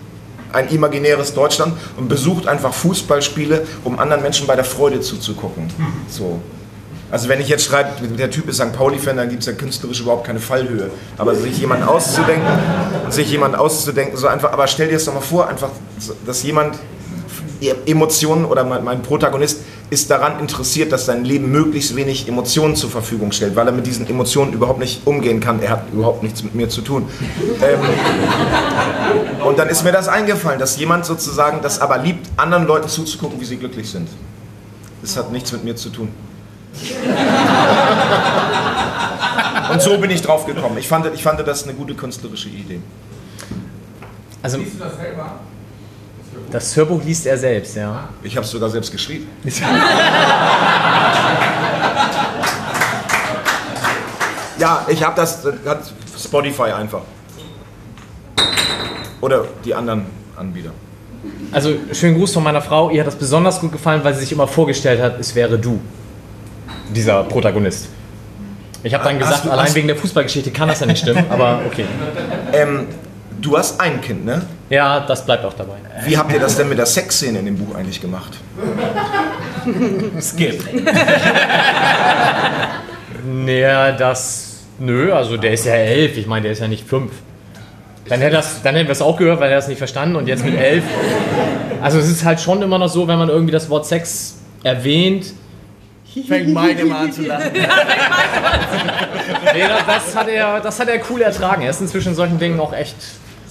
ein 0.53 0.69
imaginäres 0.69 1.33
Deutschland 1.33 1.77
und 1.97 2.09
besucht 2.09 2.49
einfach 2.49 2.75
Fußballspiele, 2.75 3.65
um 3.85 4.01
anderen 4.01 4.23
Menschen 4.23 4.49
bei 4.49 4.57
der 4.57 4.65
Freude 4.65 5.01
zuzugucken. 5.01 5.71
So. 6.09 6.41
Also 7.13 7.29
wenn 7.29 7.43
ich 7.43 7.49
jetzt 7.49 7.65
schreibe, 7.65 7.91
der 8.09 8.31
Typ 8.31 8.49
ist 8.49 8.57
St. 8.57 8.73
Pauli-Fan, 8.73 9.19
dann 9.19 9.29
gibt 9.29 9.43
es 9.43 9.47
ja 9.47 9.53
künstlerisch 9.53 10.01
überhaupt 10.01 10.27
keine 10.27 10.41
Fallhöhe. 10.41 10.91
Aber 11.19 11.35
sich 11.35 11.59
jemand 11.59 11.87
auszudenken, 11.87 12.49
sich 13.11 13.31
jemand 13.31 13.55
auszudenken, 13.55 14.17
so 14.17 14.29
einfach, 14.29 14.51
aber 14.51 14.67
stell 14.67 14.89
dir 14.89 14.95
das 14.95 15.05
doch 15.05 15.13
mal 15.13 15.21
vor, 15.21 15.47
einfach, 15.47 15.69
dass 16.25 16.43
jemand 16.43 16.79
Emotionen 17.85 18.47
oder 18.47 18.65
mein, 18.65 18.83
mein 18.83 19.03
Protagonist 19.03 19.61
ist 19.91 20.11
daran 20.11 20.41
interessiert, 20.41 20.91
dass 20.91 21.05
sein 21.05 21.27
Leben 21.27 21.53
möglichst 21.53 21.95
wenig 21.97 22.29
Emotionen 22.29 22.77
zur 22.77 22.89
Verfügung 22.89 23.31
stellt, 23.31 23.57
weil 23.57 23.67
er 23.67 23.75
mit 23.75 23.87
diesen 23.87 24.09
Emotionen 24.09 24.55
überhaupt 24.55 24.79
nicht 24.79 25.07
umgehen 25.07 25.39
kann. 25.39 25.61
Er 25.61 25.69
hat 25.69 25.93
überhaupt 25.93 26.23
nichts 26.23 26.43
mit 26.43 26.55
mir 26.55 26.71
zu 26.71 26.81
tun. 26.81 27.05
Ähm, 27.63 27.79
und 29.45 29.59
dann 29.59 29.69
ist 29.69 29.85
mir 29.85 29.93
das 29.93 30.09
eingefallen, 30.09 30.59
dass 30.59 30.79
jemand 30.79 31.05
sozusagen 31.05 31.61
das 31.61 31.79
aber 31.79 31.99
liebt, 31.99 32.27
anderen 32.39 32.67
Leuten 32.67 32.89
zuzugucken, 32.89 33.39
wie 33.39 33.45
sie 33.45 33.59
glücklich 33.59 33.91
sind. 33.91 34.09
Das 35.03 35.19
hat 35.19 35.31
nichts 35.31 35.53
mit 35.53 35.63
mir 35.63 35.77
zu 35.77 35.91
tun. 35.91 36.09
Und 39.73 39.81
so 39.81 39.99
bin 39.99 40.11
ich 40.11 40.23
drauf 40.23 40.47
gekommen. 40.47 40.77
Ich 40.79 40.89
fand, 40.89 41.07
ich 41.15 41.23
fand 41.23 41.47
das 41.47 41.65
eine 41.65 41.75
gute 41.75 41.95
künstlerische 41.95 42.49
Idee. 42.49 42.81
Also, 44.43 44.59
das 46.51 46.77
Hörbuch 46.77 47.03
liest 47.05 47.27
er 47.27 47.39
selbst, 47.39 47.77
ja. 47.77 48.09
Ich 48.23 48.37
habe 48.37 48.45
es 48.45 48.51
sogar 48.51 48.69
selbst 48.69 48.91
geschrieben. 48.91 49.29
Ja, 54.59 54.87
ich 54.89 55.03
habe 55.03 55.17
das, 55.17 55.43
das 55.43 55.55
hat 55.67 55.93
Spotify 56.19 56.71
einfach. 56.73 57.03
Oder 59.21 59.45
die 59.65 59.75
anderen 59.75 60.07
Anbieter. 60.37 60.71
Also, 61.51 61.75
schönen 61.93 62.17
Gruß 62.17 62.35
von 62.35 62.43
meiner 62.43 62.63
Frau. 62.63 62.91
Ihr 62.91 63.01
hat 63.01 63.07
das 63.07 63.17
besonders 63.17 63.61
gut 63.61 63.73
gefallen, 63.73 64.05
weil 64.05 64.15
sie 64.15 64.21
sich 64.21 64.33
immer 64.33 64.47
vorgestellt 64.47 65.01
hat, 65.01 65.19
es 65.19 65.35
wäre 65.35 65.59
du, 65.59 65.81
dieser 66.93 67.23
Protagonist. 67.25 67.89
Ich 68.83 68.93
habe 68.95 69.05
dann 69.05 69.15
Hast 69.21 69.27
gesagt, 69.29 69.45
du- 69.47 69.51
allein 69.51 69.67
hast- 69.67 69.75
wegen 69.75 69.87
der 69.87 69.97
Fußballgeschichte 69.97 70.51
kann 70.51 70.69
das 70.69 70.81
ja 70.81 70.87
nicht 70.87 70.99
stimmen, 71.03 71.25
aber 71.31 71.61
okay. 71.67 71.85
Ähm, 72.53 72.87
du 73.41 73.57
hast 73.57 73.81
ein 73.81 74.01
Kind, 74.01 74.25
ne? 74.27 74.43
Ja, 74.69 75.01
das 75.01 75.25
bleibt 75.25 75.45
auch 75.45 75.55
dabei. 75.55 75.75
Wie 76.05 76.19
habt 76.19 76.33
ihr 76.33 76.41
das 76.41 76.57
denn 76.57 76.69
mit 76.69 76.79
der 76.79 76.87
Sexszene 76.87 77.39
in 77.39 77.45
dem 77.47 77.57
Buch 77.57 77.75
eigentlich 77.75 78.01
gemacht? 78.01 78.33
Skip. 80.21 80.63
Naja, 83.25 83.93
das. 83.93 84.49
Nö, 84.79 85.13
also 85.13 85.37
der 85.37 85.53
ist 85.53 85.65
ja 85.65 85.75
elf. 85.75 86.17
Ich 86.17 86.27
meine, 86.27 86.43
der 86.45 86.53
ist 86.53 86.59
ja 86.61 86.67
nicht 86.69 86.87
fünf. 86.89 87.13
Dann 88.09 88.21
hätte, 88.21 88.37
das, 88.37 88.63
dann 88.63 88.75
hätten 88.75 88.89
wir 88.89 88.93
es 88.93 89.03
auch 89.03 89.17
gehört, 89.17 89.39
weil 89.39 89.51
er 89.51 89.57
das 89.57 89.69
nicht 89.69 89.79
verstanden 89.79 90.17
und 90.17 90.27
jetzt 90.27 90.45
mit 90.45 90.57
elf. 90.59 90.83
Also 91.81 91.99
es 91.99 92.09
ist 92.09 92.25
halt 92.25 92.41
schon 92.41 92.61
immer 92.63 92.79
noch 92.79 92.89
so, 92.89 93.07
wenn 93.07 93.19
man 93.19 93.29
irgendwie 93.29 93.53
das 93.53 93.71
Wort 93.71 93.87
Sex 93.87 94.37
erwähnt. 94.65 95.35
Fängt 96.29 96.49
Mike 96.49 96.83
immer 96.83 96.99
an 96.99 97.13
zu 97.13 97.23
lachen. 97.23 97.53
Nee, 97.53 97.63
das, 99.87 100.17
hat 100.17 100.29
er, 100.29 100.61
das 100.61 100.79
hat 100.79 100.89
er 100.89 101.01
cool 101.11 101.23
ertragen. 101.23 101.63
Er 101.63 101.71
ist 101.71 101.81
inzwischen 101.81 102.11
in 102.11 102.15
solchen 102.15 102.39
Dingen 102.39 102.61
auch 102.61 102.73
echt. 102.73 102.95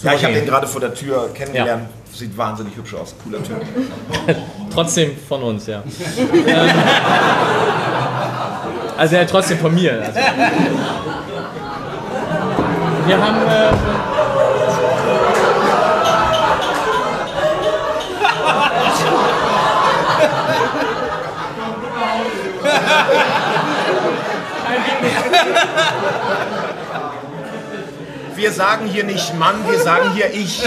Ja, 0.03 0.13
ich 0.13 0.23
habe 0.23 0.33
den 0.33 0.45
gerade 0.45 0.67
vor 0.67 0.79
der 0.81 0.93
Tür 0.93 1.29
kennengelernt. 1.33 1.89
Sieht 2.13 2.37
wahnsinnig 2.37 2.75
hübsch 2.75 2.93
aus. 2.93 3.15
Cooler 3.23 3.41
Typ. 3.43 3.61
Trotzdem 4.73 5.17
von 5.27 5.41
uns, 5.43 5.67
ja. 5.67 5.83
ähm, 6.45 6.69
also 8.97 9.15
er 9.15 9.27
trotzdem 9.27 9.57
von 9.57 9.73
mir. 9.73 10.01
Also. 10.01 10.19
Wir 13.07 13.17
haben. 13.17 13.47
Äh, 13.47 14.10
Wir 28.35 28.51
sagen 28.51 28.87
hier 28.87 29.03
nicht 29.03 29.37
Mann, 29.37 29.55
wir 29.69 29.79
sagen 29.79 30.13
hier 30.15 30.33
ich. 30.33 30.63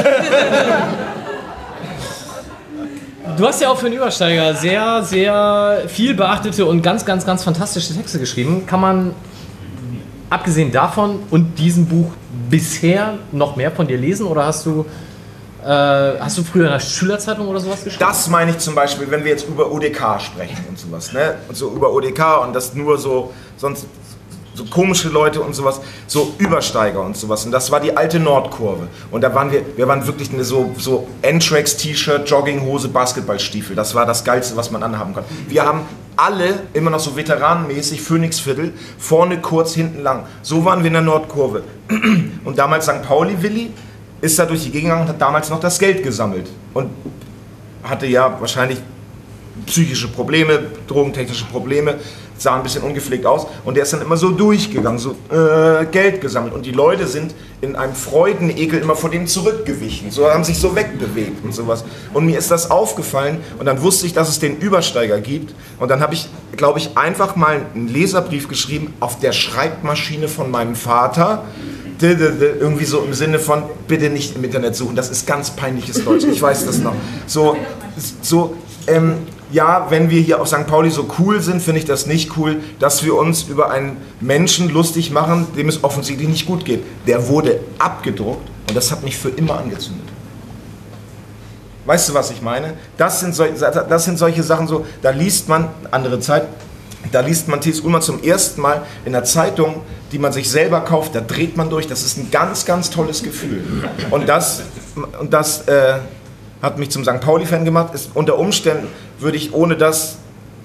Du 3.36 3.46
hast 3.46 3.60
ja 3.60 3.68
auch 3.68 3.78
für 3.78 3.86
den 3.86 3.94
Übersteiger 3.94 4.54
sehr, 4.54 5.02
sehr 5.02 5.82
viel 5.88 6.14
beachtete 6.14 6.66
und 6.66 6.82
ganz, 6.82 7.04
ganz, 7.04 7.26
ganz 7.26 7.42
fantastische 7.42 7.92
Texte 7.94 8.20
geschrieben. 8.20 8.64
Kann 8.66 8.80
man 8.80 9.14
abgesehen 10.30 10.70
davon 10.70 11.20
und 11.30 11.58
diesem 11.58 11.86
Buch 11.86 12.12
bisher 12.48 13.14
noch 13.32 13.56
mehr 13.56 13.72
von 13.72 13.86
dir 13.88 13.98
lesen 13.98 14.26
oder 14.26 14.46
hast 14.46 14.66
du 14.66 14.86
äh, 15.64 15.66
hast 15.66 16.36
du 16.36 16.44
früher 16.44 16.66
in 16.66 16.72
der 16.72 16.80
Schülerzeitung 16.80 17.48
oder 17.48 17.58
sowas 17.58 17.82
geschrieben? 17.82 18.04
Das 18.06 18.28
meine 18.28 18.50
ich 18.50 18.58
zum 18.58 18.74
Beispiel, 18.74 19.10
wenn 19.10 19.24
wir 19.24 19.30
jetzt 19.30 19.48
über 19.48 19.72
ODK 19.72 20.20
sprechen 20.20 20.58
und 20.68 20.78
sowas, 20.78 21.12
ne? 21.12 21.36
Und 21.48 21.56
so 21.56 21.70
über 21.70 21.90
ODK 21.92 22.42
und 22.42 22.52
das 22.52 22.74
nur 22.74 22.98
so, 22.98 23.32
sonst 23.56 23.86
so 24.54 24.64
komische 24.64 25.08
Leute 25.08 25.40
und 25.40 25.54
sowas, 25.54 25.80
so 26.06 26.34
Übersteiger 26.38 27.02
und 27.02 27.16
sowas. 27.16 27.44
Und 27.44 27.52
das 27.52 27.70
war 27.70 27.80
die 27.80 27.96
alte 27.96 28.20
Nordkurve. 28.20 28.88
Und 29.10 29.22
da 29.22 29.34
waren 29.34 29.50
wir, 29.50 29.62
wir 29.76 29.88
waren 29.88 30.06
wirklich 30.06 30.32
eine 30.32 30.44
so, 30.44 30.72
so 30.78 31.08
N-Trax-T-Shirt, 31.22 32.28
Jogginghose, 32.28 32.88
Basketballstiefel. 32.88 33.74
Das 33.74 33.94
war 33.94 34.06
das 34.06 34.24
Geilste, 34.24 34.56
was 34.56 34.70
man 34.70 34.82
anhaben 34.82 35.14
kann. 35.14 35.24
Wir 35.48 35.64
haben 35.64 35.80
alle 36.16 36.60
immer 36.72 36.90
noch 36.90 37.00
so 37.00 37.16
veteranenmäßig 37.16 38.00
Phoenixviertel, 38.00 38.72
vorne 38.98 39.40
kurz, 39.40 39.74
hinten 39.74 40.02
lang. 40.02 40.24
So 40.42 40.64
waren 40.64 40.80
wir 40.80 40.86
in 40.86 40.94
der 40.94 41.02
Nordkurve. 41.02 41.64
Und 42.44 42.58
damals 42.58 42.86
St. 42.86 43.02
Pauli-Willi 43.02 43.72
ist 44.20 44.38
da 44.38 44.46
durch 44.46 44.62
die 44.62 44.70
Gegend 44.70 44.90
gegangen 44.90 45.02
und 45.02 45.08
hat 45.08 45.20
damals 45.20 45.50
noch 45.50 45.60
das 45.60 45.78
Geld 45.78 46.02
gesammelt. 46.02 46.48
Und 46.72 46.88
hatte 47.82 48.06
ja 48.06 48.40
wahrscheinlich 48.40 48.78
psychische 49.66 50.08
Probleme, 50.08 50.60
drogentechnische 50.86 51.44
Probleme, 51.46 51.96
sah 52.36 52.56
ein 52.56 52.62
bisschen 52.62 52.82
ungepflegt 52.82 53.26
aus. 53.26 53.46
Und 53.64 53.76
der 53.76 53.84
ist 53.84 53.92
dann 53.92 54.02
immer 54.02 54.16
so 54.16 54.30
durchgegangen, 54.30 54.98
so 54.98 55.12
äh, 55.30 55.86
Geld 55.86 56.20
gesammelt. 56.20 56.54
Und 56.54 56.66
die 56.66 56.72
Leute 56.72 57.06
sind 57.06 57.34
in 57.60 57.76
einem 57.76 57.94
Freudenekel 57.94 58.80
immer 58.80 58.96
vor 58.96 59.10
dem 59.10 59.26
zurückgewichen, 59.26 60.10
so 60.10 60.28
haben 60.28 60.44
sich 60.44 60.58
so 60.58 60.76
wegbewegt 60.76 61.44
und 61.44 61.54
sowas. 61.54 61.84
Und 62.12 62.26
mir 62.26 62.38
ist 62.38 62.50
das 62.50 62.70
aufgefallen. 62.70 63.38
Und 63.58 63.66
dann 63.66 63.80
wusste 63.82 64.06
ich, 64.06 64.12
dass 64.12 64.28
es 64.28 64.38
den 64.38 64.58
Übersteiger 64.58 65.20
gibt. 65.20 65.54
Und 65.78 65.88
dann 65.88 66.00
habe 66.00 66.14
ich, 66.14 66.28
glaube 66.56 66.78
ich, 66.78 66.96
einfach 66.96 67.36
mal 67.36 67.62
einen 67.74 67.88
Leserbrief 67.88 68.48
geschrieben 68.48 68.92
auf 69.00 69.18
der 69.18 69.32
Schreibmaschine 69.32 70.28
von 70.28 70.50
meinem 70.50 70.74
Vater, 70.74 71.44
irgendwie 72.00 72.84
so 72.84 73.00
im 73.00 73.14
Sinne 73.14 73.38
von, 73.38 73.62
bitte 73.88 74.10
nicht 74.10 74.36
im 74.36 74.44
Internet 74.44 74.76
suchen, 74.76 74.94
das 74.94 75.10
ist 75.10 75.26
ganz 75.26 75.50
peinliches 75.50 76.04
Deutsch, 76.04 76.24
ich 76.24 76.42
weiß 76.42 76.66
das 76.66 76.78
noch. 76.78 76.94
So, 77.26 77.56
so 78.20 78.56
ähm, 78.86 79.14
ja, 79.52 79.86
wenn 79.90 80.10
wir 80.10 80.20
hier 80.20 80.40
auf 80.40 80.48
St. 80.48 80.66
Pauli 80.66 80.90
so 80.90 81.08
cool 81.18 81.40
sind, 81.40 81.62
finde 81.62 81.80
ich 81.80 81.84
das 81.84 82.06
nicht 82.06 82.36
cool, 82.36 82.60
dass 82.78 83.04
wir 83.04 83.14
uns 83.14 83.44
über 83.44 83.70
einen 83.70 83.98
Menschen 84.20 84.70
lustig 84.70 85.10
machen, 85.10 85.46
dem 85.56 85.68
es 85.68 85.84
offensichtlich 85.84 86.28
nicht 86.28 86.46
gut 86.46 86.64
geht. 86.64 86.82
Der 87.06 87.28
wurde 87.28 87.60
abgedruckt 87.78 88.48
und 88.68 88.76
das 88.76 88.90
hat 88.90 89.02
mich 89.02 89.16
für 89.16 89.28
immer 89.28 89.58
angezündet. 89.58 90.08
Weißt 91.86 92.08
du, 92.08 92.14
was 92.14 92.30
ich 92.30 92.40
meine? 92.40 92.74
Das 92.96 93.20
sind, 93.20 93.34
sol 93.34 93.50
das 93.58 94.04
sind 94.04 94.18
solche 94.18 94.42
Sachen 94.42 94.66
so, 94.66 94.86
da 95.02 95.10
liest 95.10 95.48
man, 95.48 95.68
andere 95.90 96.18
Zeit, 96.18 96.46
da 97.12 97.20
liest 97.20 97.48
man 97.48 97.60
T.S. 97.60 97.80
Ullmann 97.80 98.00
zum 98.00 98.22
ersten 98.22 98.62
Mal 98.62 98.82
in 99.04 99.12
der 99.12 99.24
Zeitung, 99.24 99.82
die 100.10 100.18
man 100.18 100.32
sich 100.32 100.50
selber 100.50 100.80
kauft, 100.80 101.14
da 101.14 101.20
dreht 101.20 101.56
man 101.56 101.68
durch, 101.68 101.86
das 101.86 102.02
ist 102.02 102.16
ein 102.16 102.30
ganz, 102.30 102.64
ganz 102.64 102.88
tolles 102.88 103.22
Gefühl. 103.22 103.62
Und 104.10 104.28
das, 104.28 104.62
und 105.20 105.32
das 105.32 105.62
äh, 105.68 105.98
hat 106.64 106.78
mich 106.78 106.90
zum 106.90 107.04
St. 107.04 107.20
Pauli-Fan 107.20 107.64
gemacht. 107.64 107.94
Ist, 107.94 108.10
unter 108.14 108.38
Umständen 108.38 108.88
würde 109.18 109.36
ich 109.36 109.52
ohne 109.52 109.76
das 109.76 110.16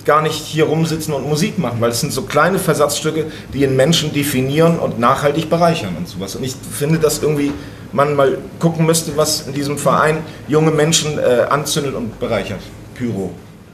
gar 0.05 0.21
nicht 0.21 0.45
hier 0.45 0.63
rumsitzen 0.65 1.13
und 1.13 1.27
Musik 1.27 1.59
machen, 1.59 1.81
weil 1.81 1.91
es 1.91 1.99
sind 1.99 2.13
so 2.13 2.23
kleine 2.23 2.57
Versatzstücke, 2.57 3.25
die 3.53 3.65
einen 3.65 3.75
Menschen 3.75 4.13
definieren 4.13 4.79
und 4.79 4.97
nachhaltig 4.97 5.49
bereichern 5.49 5.95
und 5.97 6.07
sowas. 6.07 6.35
Und 6.35 6.43
ich 6.43 6.55
finde, 6.55 6.99
dass 6.99 7.21
irgendwie 7.21 7.51
man 7.91 8.15
mal 8.15 8.37
gucken 8.59 8.85
müsste, 8.85 9.17
was 9.17 9.45
in 9.45 9.53
diesem 9.53 9.77
Verein 9.77 10.19
junge 10.47 10.71
Menschen 10.71 11.19
äh, 11.19 11.45
anzündet 11.49 11.95
und 11.95 12.19
bereichert. 12.19 12.61
Pyro. 12.95 13.31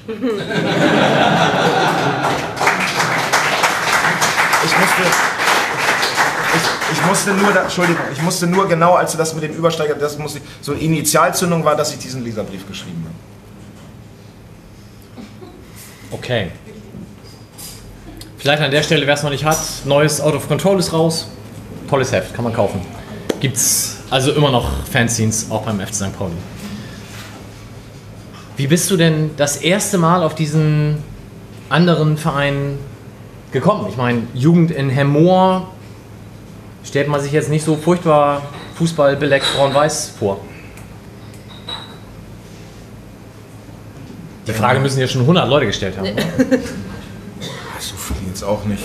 Ich 4.65 4.71
musste, 4.79 5.03
ich, 7.05 7.09
musste 7.09 7.33
nur, 7.33 7.51
da, 7.51 7.63
Entschuldigung, 7.63 8.03
ich 8.11 8.21
musste 8.21 8.47
nur 8.47 8.67
genau, 8.67 8.95
als 8.95 9.11
du 9.11 9.17
das 9.17 9.33
mit 9.33 9.43
den 9.43 9.53
Übersteigern, 9.53 9.99
das 9.99 10.17
musste 10.17 10.39
ich, 10.39 10.43
so 10.61 10.73
Initialzündung 10.73 11.63
war, 11.63 11.75
dass 11.75 11.91
ich 11.93 11.99
diesen 11.99 12.23
Leserbrief 12.23 12.67
geschrieben 12.67 13.05
habe. 13.05 13.15
Okay. 16.11 16.51
Vielleicht 18.37 18.61
an 18.61 18.71
der 18.71 18.83
Stelle, 18.83 19.05
wer 19.07 19.13
es 19.13 19.23
noch 19.23 19.29
nicht 19.29 19.45
hat, 19.45 19.57
neues 19.85 20.21
Out 20.21 20.35
of 20.35 20.47
Control 20.47 20.79
ist 20.79 20.93
raus. 20.93 21.27
Tolles 21.89 22.11
Heft, 22.11 22.33
kann 22.33 22.43
man 22.43 22.53
kaufen. 22.53 22.81
Gibt's 23.39 23.97
also 24.09 24.31
immer 24.31 24.51
noch 24.51 24.85
Fanzines, 24.85 25.47
auch 25.49 25.63
beim 25.63 25.79
FC 25.79 25.93
St. 25.93 26.17
Pauli. 26.17 26.33
Wie 28.57 28.67
bist 28.67 28.89
du 28.89 28.97
denn 28.97 29.31
das 29.35 29.57
erste 29.57 29.97
Mal 29.97 30.23
auf 30.23 30.33
diesen 30.35 31.03
anderen 31.69 32.17
Verein 32.17 32.79
gekommen? 33.51 33.87
Ich 33.89 33.97
meine, 33.97 34.23
Jugend 34.33 34.71
in 34.71 34.89
Hemmoor 34.89 35.67
stellt 36.85 37.07
man 37.07 37.21
sich 37.21 37.31
jetzt 37.31 37.49
nicht 37.49 37.65
so 37.65 37.75
furchtbar 37.75 38.41
Fußballbeleckt 38.77 39.45
braun-weiß 39.55 40.13
vor. 40.19 40.39
Die 44.47 44.53
Frage 44.53 44.79
müssen 44.79 44.99
ja 44.99 45.07
schon 45.07 45.21
100 45.21 45.49
Leute 45.49 45.65
gestellt 45.65 45.97
haben. 45.97 46.11
oder? 46.11 46.21
So 47.79 47.95
viel 47.95 48.27
jetzt 48.27 48.43
auch 48.43 48.63
nicht. 48.65 48.83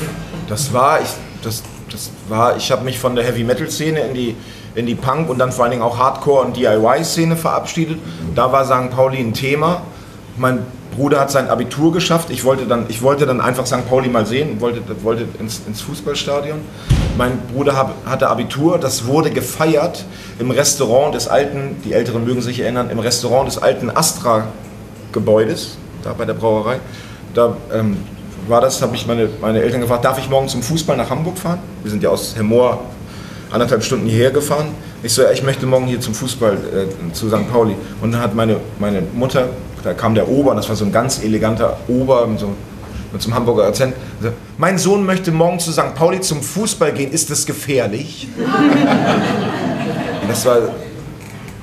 Das 0.48 0.72
war, 0.72 1.01
ich, 1.01 1.09
das, 1.43 1.62
das 1.90 2.10
war, 2.28 2.56
ich 2.56 2.70
habe 2.70 2.85
mich 2.85 2.98
von 2.98 3.14
der 3.14 3.24
Heavy 3.24 3.44
Metal 3.44 3.70
Szene 3.70 4.01
in 4.01 4.14
die, 4.14 4.36
in 4.74 4.86
die 4.86 4.94
Punk 4.94 5.28
und 5.28 5.39
dann 5.39 5.52
vor 5.52 5.64
allen 5.64 5.72
Dingen 5.72 5.82
auch 5.82 5.98
Hardcore 5.98 6.47
und 6.47 6.56
DIY 6.56 7.05
Szene 7.05 7.36
verabschiedet. 7.36 7.98
Da 8.35 8.51
war 8.52 8.64
St. 8.64 8.90
Pauli 8.90 9.18
ein 9.18 9.35
Thema. 9.35 9.82
Mein 10.36 10.64
Bruder 11.01 11.18
hat 11.18 11.31
sein 11.31 11.48
Abitur 11.48 11.93
geschafft. 11.93 12.28
Ich 12.28 12.44
wollte 12.44 12.66
dann, 12.66 12.85
ich 12.89 13.01
wollte 13.01 13.24
dann 13.24 13.40
einfach 13.40 13.64
St. 13.64 13.89
Pauli 13.89 14.10
mal 14.10 14.27
sehen, 14.27 14.60
wollte, 14.60 14.82
wollte 15.02 15.24
ins, 15.39 15.62
ins 15.66 15.81
Fußballstadion. 15.81 16.59
Mein 17.16 17.40
Bruder 17.55 17.74
hab, 17.74 17.94
hatte 18.05 18.28
Abitur, 18.28 18.77
das 18.77 19.06
wurde 19.06 19.31
gefeiert 19.31 20.05
im 20.39 20.51
Restaurant 20.51 21.14
des 21.14 21.27
alten, 21.27 21.77
die 21.86 21.94
Älteren 21.94 22.27
mögen 22.27 22.43
sich 22.43 22.60
erinnern, 22.60 22.90
im 22.90 22.98
Restaurant 22.98 23.48
des 23.48 23.56
alten 23.56 23.89
Astra-Gebäudes, 23.89 25.78
da 26.02 26.12
bei 26.12 26.27
der 26.27 26.35
Brauerei. 26.35 26.81
Da 27.32 27.56
ähm, 27.72 27.97
war 28.47 28.60
das, 28.60 28.82
habe 28.82 28.94
ich 28.94 29.06
meine, 29.06 29.31
meine 29.40 29.62
Eltern 29.62 29.81
gefragt, 29.81 30.05
darf 30.05 30.18
ich 30.18 30.28
morgen 30.28 30.48
zum 30.48 30.62
Fußball 30.62 30.98
nach 30.98 31.09
Hamburg 31.09 31.39
fahren? 31.39 31.60
Wir 31.82 31.90
sind 31.90 32.02
ja 32.02 32.10
aus 32.10 32.36
Hemmoor 32.36 32.78
anderthalb 33.51 33.82
Stunden 33.82 34.06
hierher 34.06 34.32
gefahren. 34.32 34.74
Ich 35.02 35.14
so, 35.14 35.22
ja, 35.22 35.31
ich 35.31 35.43
möchte 35.43 35.66
morgen 35.66 35.86
hier 35.86 36.01
zum 36.01 36.14
Fußball 36.14 36.55
äh, 36.55 37.12
zu 37.12 37.28
St. 37.28 37.51
Pauli. 37.51 37.74
Und 38.02 38.12
dann 38.12 38.20
hat 38.20 38.35
meine, 38.35 38.56
meine 38.78 39.02
Mutter, 39.14 39.48
da 39.82 39.94
kam 39.94 40.14
der 40.14 40.28
Ober, 40.28 40.51
und 40.51 40.59
das 40.59 40.68
war 40.68 40.77
so 40.77 40.85
ein 40.85 40.93
ganz 40.93 41.22
eleganter 41.22 41.78
Ober 41.89 42.27
mit 42.27 42.39
so, 42.39 42.48
mit 43.12 43.22
so 43.22 43.28
einem 43.28 43.36
Hamburger 43.36 43.64
Akzent. 43.64 43.94
So, 44.20 44.31
mein 44.59 44.77
Sohn 44.77 45.06
möchte 45.06 45.32
morgen 45.32 45.59
zu 45.59 45.72
St. 45.72 45.94
Pauli 45.94 46.20
zum 46.20 46.43
Fußball 46.43 46.93
gehen, 46.93 47.12
ist 47.12 47.31
das 47.31 47.47
gefährlich? 47.47 48.28
Das 50.28 50.47
war 50.47 50.59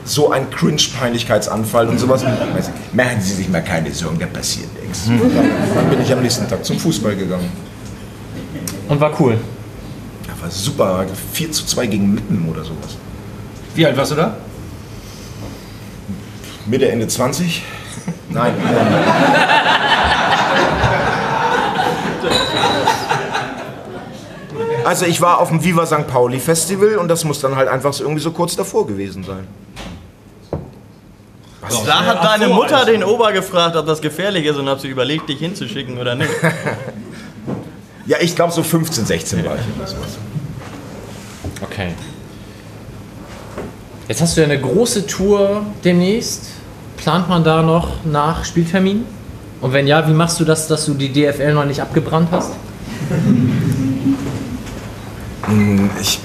so 0.04 0.30
ein 0.32 0.50
Cringe-Peinlichkeitsanfall 0.50 1.88
und 1.88 1.98
sowas. 2.00 2.22
Also, 2.54 2.72
Machen 2.92 3.22
Sie 3.22 3.34
sich 3.34 3.48
mal 3.48 3.64
keine 3.64 3.94
Sorgen, 3.94 4.20
da 4.20 4.26
passiert 4.26 4.68
nichts. 4.84 5.06
Dann 5.76 5.90
bin 5.90 6.02
ich 6.02 6.12
am 6.12 6.22
nächsten 6.22 6.50
Tag 6.50 6.66
zum 6.66 6.78
Fußball 6.78 7.16
gegangen. 7.16 7.50
Und 8.90 9.00
war 9.00 9.18
cool. 9.22 9.38
Ja, 10.28 10.34
war 10.42 10.52
super. 10.52 11.06
4 11.32 11.52
zu 11.54 11.66
2 11.66 11.88
gegen 11.88 12.14
Mitten 12.14 12.46
oder 12.50 12.66
sowas. 12.66 12.98
Wie 13.78 13.86
alt 13.86 13.96
warst 13.96 14.10
du 14.10 14.16
da? 14.16 14.36
Mitte, 16.66 16.90
Ende 16.90 17.08
20? 17.08 17.62
Nein. 18.30 18.56
Also 24.84 25.06
ich 25.06 25.22
war 25.22 25.40
auf 25.40 25.50
dem 25.50 25.64
Viva 25.64 25.86
St. 25.86 26.08
Pauli 26.08 26.40
Festival 26.40 26.96
und 26.96 27.08
das 27.08 27.24
muss 27.24 27.40
dann 27.40 27.56
halt 27.56 27.68
einfach 27.68 27.94
so 27.94 28.04
irgendwie 28.04 28.22
so 28.22 28.32
kurz 28.32 28.56
davor 28.56 28.88
gewesen 28.88 29.24
sein. 29.24 29.48
Was? 31.62 31.84
Da 31.84 32.04
hat 32.04 32.24
deine 32.24 32.48
Mutter 32.48 32.84
den 32.84 33.04
Ober 33.04 33.32
gefragt, 33.32 33.76
ob 33.76 33.86
das 33.86 34.02
gefährlich 34.02 34.46
ist 34.46 34.56
und 34.58 34.68
hat 34.68 34.82
sie 34.82 34.88
überlegt, 34.88 35.30
dich 35.30 35.38
hinzuschicken 35.38 36.00
oder 36.00 36.16
nicht. 36.16 36.32
Ja, 38.08 38.16
ich 38.22 38.38
glaube 38.38 38.54
so 38.54 38.64
15, 38.64 39.06
16 39.06 39.44
war 39.46 39.56
ich. 39.56 39.78
oder 39.78 39.86
sowas. 39.86 40.18
Okay. 41.62 41.90
Jetzt 44.08 44.22
hast 44.22 44.38
du 44.38 44.42
ja 44.42 44.48
eine 44.48 44.60
große 44.60 45.06
Tour 45.06 45.66
demnächst. 45.84 46.46
Plant 46.96 47.28
man 47.28 47.44
da 47.44 47.62
noch 47.62 48.06
nach 48.06 48.46
Spieltermin? 48.46 49.06
Und 49.60 49.74
wenn 49.74 49.86
ja, 49.86 50.08
wie 50.08 50.14
machst 50.14 50.40
du 50.40 50.46
das, 50.46 50.68
dass 50.68 50.86
du 50.86 50.94
die 50.94 51.12
DFL 51.12 51.54
noch 51.54 51.66
nicht 51.66 51.82
abgebrannt 51.82 52.30
hast? 52.32 52.52
Hm, 55.48 55.90
Ich. 56.00 56.20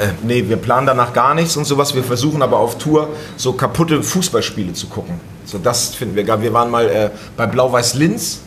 Äh, 0.00 0.08
nee, 0.22 0.44
wir 0.48 0.56
planen 0.56 0.86
danach 0.86 1.12
gar 1.12 1.34
nichts 1.34 1.56
und 1.56 1.64
sowas. 1.64 1.94
Wir 1.94 2.04
versuchen 2.04 2.42
aber 2.42 2.58
auf 2.58 2.78
Tour 2.78 3.08
so 3.36 3.52
kaputte 3.52 4.02
Fußballspiele 4.02 4.72
zu 4.72 4.86
gucken. 4.86 5.20
So, 5.44 5.58
das 5.58 5.94
finden 5.94 6.14
wir 6.16 6.24
geil. 6.24 6.40
Wir 6.42 6.52
waren 6.52 6.70
mal 6.70 6.88
äh, 6.88 7.10
bei 7.36 7.46
Blau-Weiß 7.46 7.94
Linz. 7.94 8.40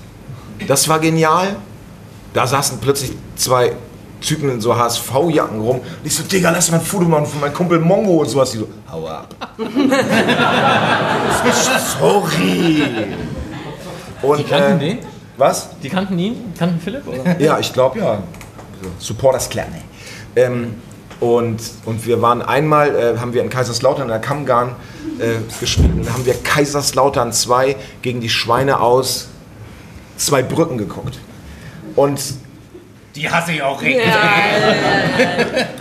Das 0.67 0.87
war 0.87 0.99
genial. 0.99 1.55
Da 2.33 2.47
saßen 2.47 2.79
plötzlich 2.79 3.13
zwei 3.35 3.73
Typen 4.21 4.49
in 4.49 4.61
so 4.61 4.75
HSV-Jacken 4.75 5.59
rum. 5.59 5.77
Und 5.77 5.85
ich 6.03 6.15
so, 6.15 6.23
Digga, 6.23 6.51
lass 6.51 6.71
mal 6.71 6.77
ein 6.79 6.83
Foto 6.83 7.05
machen 7.05 7.25
von 7.25 7.41
meinem 7.41 7.53
Kumpel 7.53 7.79
Mongo 7.79 8.21
und 8.21 8.29
sowas. 8.29 8.51
Die 8.51 8.59
so, 8.59 8.67
hau 8.91 9.07
ab. 9.07 9.35
Sorry. 11.99 12.83
Und, 14.21 14.39
Die 14.39 14.43
kannten 14.43 14.79
äh, 14.79 14.79
den? 14.79 14.99
Was? 15.37 15.69
Die 15.81 15.89
kannten 15.89 16.19
ihn? 16.19 16.53
Kannten 16.57 16.79
Philipp? 16.79 17.07
Oder? 17.07 17.39
Ja, 17.39 17.59
ich 17.59 17.73
glaube 17.73 17.99
ja. 17.99 18.23
Supporters 18.99 19.49
Club. 19.49 19.65
ne. 19.71 19.81
Ähm, 20.35 20.75
und, 21.19 21.59
und 21.85 22.05
wir 22.05 22.21
waren 22.21 22.41
einmal, 22.41 22.95
äh, 22.95 23.17
haben 23.19 23.33
wir 23.33 23.43
in 23.43 23.49
Kaiserslautern 23.49 24.03
in 24.03 24.09
der 24.09 24.19
Kammgarn 24.19 24.75
äh, 25.19 25.35
gespielt. 25.59 25.91
Und 25.93 26.07
da 26.07 26.13
haben 26.13 26.25
wir 26.25 26.33
Kaiserslautern 26.33 27.31
2 27.31 27.75
gegen 28.01 28.21
die 28.21 28.29
Schweine 28.29 28.79
aus 28.79 29.27
zwei 30.17 30.41
Brücken 30.41 30.77
geguckt. 30.77 31.19
Und 31.95 32.19
Die 33.15 33.29
hasse 33.29 33.51
ich 33.51 33.61
auch 33.61 33.81
richtig. 33.81 34.03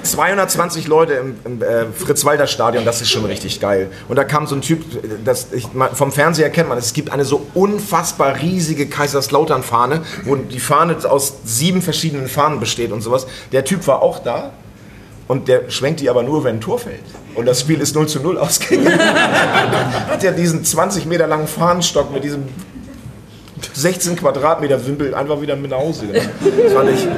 220 0.02 0.86
Leute 0.88 1.12
im, 1.14 1.36
im 1.44 1.62
äh, 1.62 1.86
Fritz-Walter-Stadion, 1.96 2.84
das 2.84 3.00
ist 3.00 3.10
schon 3.10 3.24
richtig 3.24 3.60
geil. 3.60 3.90
Und 4.08 4.16
da 4.16 4.24
kam 4.24 4.46
so 4.46 4.54
ein 4.56 4.62
Typ, 4.62 4.84
das, 5.24 5.48
ich, 5.52 5.72
man- 5.72 5.94
vom 5.94 6.10
Fernseher 6.12 6.50
kennt 6.50 6.68
man, 6.68 6.78
es 6.78 6.92
gibt 6.92 7.12
eine 7.12 7.24
so 7.24 7.46
unfassbar 7.54 8.36
riesige 8.40 8.86
Kaiserslautern-Fahne, 8.88 10.02
wo 10.24 10.34
die 10.36 10.60
Fahne 10.60 10.96
aus 11.08 11.34
sieben 11.44 11.82
verschiedenen 11.82 12.28
Fahnen 12.28 12.58
besteht 12.60 12.90
und 12.92 13.00
sowas. 13.00 13.26
Der 13.52 13.64
Typ 13.64 13.86
war 13.86 14.02
auch 14.02 14.18
da 14.20 14.50
und 15.28 15.46
der 15.48 15.70
schwenkt 15.70 16.00
die 16.00 16.10
aber 16.10 16.22
nur, 16.24 16.42
wenn 16.44 16.56
ein 16.56 16.60
Tor 16.60 16.78
fällt. 16.80 17.04
Und 17.36 17.46
das 17.46 17.60
Spiel 17.60 17.80
ist 17.80 17.94
0 17.94 18.08
zu 18.08 18.18
0 18.20 18.38
ausgegangen. 18.38 18.98
Hat 20.08 20.24
er 20.24 20.32
diesen 20.32 20.64
20 20.64 21.06
Meter 21.06 21.28
langen 21.28 21.46
Fahnenstock 21.46 22.12
mit 22.12 22.24
diesem 22.24 22.48
16 23.72 24.16
Quadratmeter 24.16 24.84
Wimpel 24.86 25.14
einfach 25.14 25.40
wieder 25.40 25.56
mit 25.56 25.70
nach 25.70 25.78
Hause 25.78 26.06
genommen. 26.06 26.28
Das 26.62 26.72
fand 26.72 26.90
ich, 26.90 27.08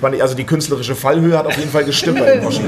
fand 0.00 0.14
ich, 0.14 0.22
also 0.22 0.34
die 0.34 0.44
künstlerische 0.44 0.94
Fallhöhe 0.94 1.36
hat 1.36 1.46
auf 1.46 1.56
jeden 1.56 1.70
Fall 1.70 1.84
gestimmt 1.84 2.18
bei 2.18 2.34
dem 2.34 2.44
Moschen. 2.44 2.64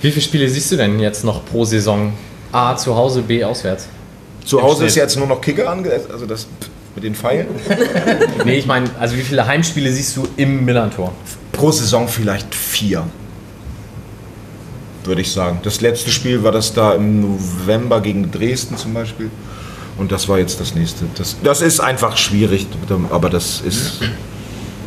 Wie 0.00 0.10
viele 0.10 0.22
Spiele 0.22 0.48
siehst 0.48 0.70
du 0.72 0.76
denn 0.76 0.98
jetzt 1.00 1.24
noch 1.24 1.44
pro 1.44 1.64
Saison? 1.64 2.12
A 2.52 2.76
zu 2.76 2.94
Hause, 2.94 3.22
B 3.22 3.42
auswärts. 3.42 3.88
Zu 4.44 4.62
Hause 4.62 4.86
ist 4.86 4.94
jetzt 4.94 5.16
nur 5.16 5.26
noch 5.26 5.40
Kicker 5.40 5.68
angesetzt, 5.68 6.10
also 6.10 6.26
das 6.26 6.46
mit 6.94 7.04
den 7.04 7.14
Pfeilen. 7.14 7.48
Nee, 8.44 8.58
ich 8.58 8.66
meine, 8.66 8.88
also 8.98 9.16
wie 9.16 9.22
viele 9.22 9.46
Heimspiele 9.46 9.90
siehst 9.92 10.16
du 10.16 10.26
im 10.36 10.64
Millantor? 10.64 11.12
Pro 11.52 11.70
Saison 11.72 12.06
vielleicht 12.06 12.54
vier. 12.54 13.04
Würde 15.04 15.20
ich 15.20 15.32
sagen. 15.32 15.58
Das 15.62 15.80
letzte 15.80 16.10
Spiel 16.10 16.42
war 16.42 16.52
das 16.52 16.72
da 16.72 16.94
im 16.94 17.20
November 17.20 18.00
gegen 18.00 18.30
Dresden 18.30 18.76
zum 18.76 18.94
Beispiel. 18.94 19.30
Und 19.98 20.12
das 20.12 20.28
war 20.28 20.38
jetzt 20.38 20.60
das 20.60 20.74
nächste. 20.74 21.06
Das, 21.16 21.36
das 21.42 21.62
ist 21.62 21.80
einfach 21.80 22.16
schwierig, 22.16 22.66
aber 23.10 23.30
das 23.30 23.62
ist. 23.62 24.00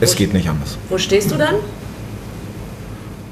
Es 0.02 0.16
geht 0.16 0.34
nicht 0.34 0.48
anders. 0.48 0.78
Wo 0.88 0.98
stehst 0.98 1.32
du 1.32 1.36
dann? 1.36 1.56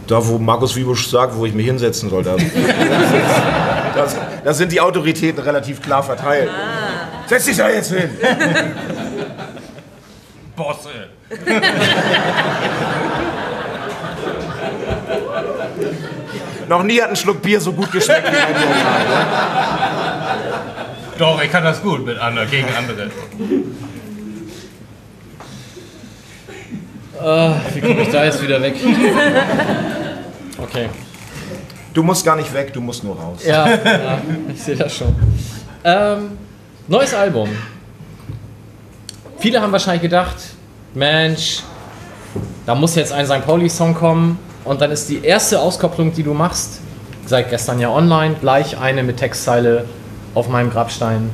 Da, 0.08 0.26
wo 0.26 0.38
Markus 0.38 0.76
Wiebusch 0.76 1.08
sagt, 1.08 1.36
wo 1.36 1.46
ich 1.46 1.54
mich 1.54 1.66
hinsetzen 1.66 2.10
soll, 2.10 2.24
da, 2.24 2.36
da, 3.96 4.08
da 4.44 4.54
sind 4.54 4.72
die 4.72 4.82
Autoritäten 4.82 5.44
relativ 5.44 5.82
klar 5.82 6.02
verteilt. 6.02 6.50
Setz 7.28 7.46
dich 7.46 7.58
da 7.58 7.70
jetzt 7.70 7.92
hin! 7.92 8.10
Bosse. 10.56 10.90
Noch 16.68 16.84
nie 16.84 17.02
hat 17.02 17.10
ein 17.10 17.16
Schluck 17.16 17.42
Bier 17.42 17.62
so 17.62 17.72
gut 17.72 17.92
geschmeckt 17.92 18.28
wie 18.28 18.32
bei 18.32 18.54
dir. 18.54 18.68
Doch, 21.18 21.42
ich 21.42 21.52
kann 21.52 21.64
das 21.64 21.82
gut 21.82 22.06
mit 22.06 22.18
anderen, 22.18 22.50
gegen 22.50 22.68
andere. 22.78 23.10
Ah, 27.20 27.56
wie 27.74 27.82
komme 27.82 28.02
ich 28.02 28.10
da 28.10 28.26
jetzt 28.26 28.42
wieder 28.42 28.62
weg? 28.62 28.76
Okay. 30.60 30.90
Du 31.94 32.04
musst 32.04 32.24
gar 32.26 32.36
nicht 32.36 32.54
weg, 32.54 32.74
du 32.74 32.82
musst 32.82 33.04
nur 33.04 33.16
raus. 33.16 33.40
Ja, 33.46 33.68
ja 33.68 34.22
ich 34.50 34.62
sehe 34.62 34.76
das 34.76 34.96
schon. 34.96 35.16
Ähm, 35.84 36.38
neues 36.88 37.14
Album. 37.14 37.50
Viele 39.40 39.62
haben 39.62 39.72
wahrscheinlich 39.72 40.04
gedacht, 40.04 40.36
Mensch, 40.94 41.64
da 42.66 42.76
muss 42.76 42.96
jetzt 42.96 43.14
ein 43.14 43.26
St. 43.26 43.46
Pauli-Song 43.46 43.94
kommen 43.94 44.38
und 44.64 44.82
dann 44.82 44.92
ist 44.92 45.10
die 45.10 45.24
erste 45.24 45.60
Auskopplung, 45.60 46.14
die 46.14 46.24
du 46.24 46.34
machst, 46.34 46.82
seit 47.26 47.50
gestern 47.50 47.80
ja 47.80 47.90
online, 47.90 48.36
gleich 48.40 48.78
eine 48.78 49.04
mit 49.04 49.18
Textzeile 49.18 49.86
auf 50.38 50.50
meinem 50.50 50.70
Grabstein. 50.70 51.32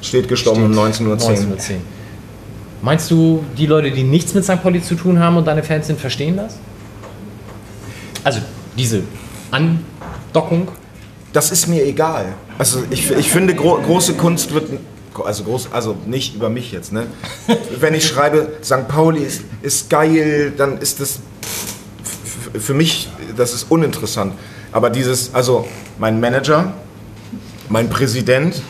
Steht 0.00 0.28
gestorben 0.28 0.64
um 0.64 0.72
19.10 0.72 1.06
Uhr. 1.06 1.16
19.10 1.16 1.74
Meinst 2.82 3.08
du, 3.12 3.44
die 3.56 3.66
Leute, 3.66 3.92
die 3.92 4.02
nichts 4.02 4.34
mit 4.34 4.42
St. 4.42 4.60
Pauli 4.60 4.82
zu 4.82 4.96
tun 4.96 5.20
haben 5.20 5.36
und 5.36 5.46
deine 5.46 5.62
Fans 5.62 5.86
sind, 5.86 6.00
verstehen 6.00 6.36
das? 6.36 6.56
Also 8.24 8.40
diese 8.76 9.04
Andockung? 9.52 10.66
Das 11.32 11.52
ist 11.52 11.68
mir 11.68 11.86
egal. 11.86 12.34
Also 12.58 12.82
ich, 12.90 13.08
ich 13.12 13.30
finde, 13.30 13.54
gro 13.54 13.78
große 13.80 14.14
Kunst 14.14 14.52
wird, 14.52 14.70
also, 15.24 15.44
groß, 15.44 15.68
also 15.72 15.96
nicht 16.06 16.34
über 16.34 16.48
mich 16.48 16.72
jetzt, 16.72 16.92
ne? 16.92 17.06
Wenn 17.78 17.94
ich 17.94 18.08
schreibe, 18.08 18.54
St. 18.64 18.88
Pauli 18.88 19.20
ist, 19.20 19.42
ist 19.62 19.88
geil, 19.88 20.52
dann 20.56 20.78
ist 20.78 20.98
das 20.98 21.20
für 22.58 22.74
mich, 22.74 23.08
das 23.36 23.54
ist 23.54 23.70
uninteressant. 23.70 24.34
Aber 24.72 24.90
dieses, 24.90 25.32
also 25.32 25.68
mein 25.98 26.18
Manager, 26.18 26.74
mein 27.68 27.88
Präsident 27.88 28.62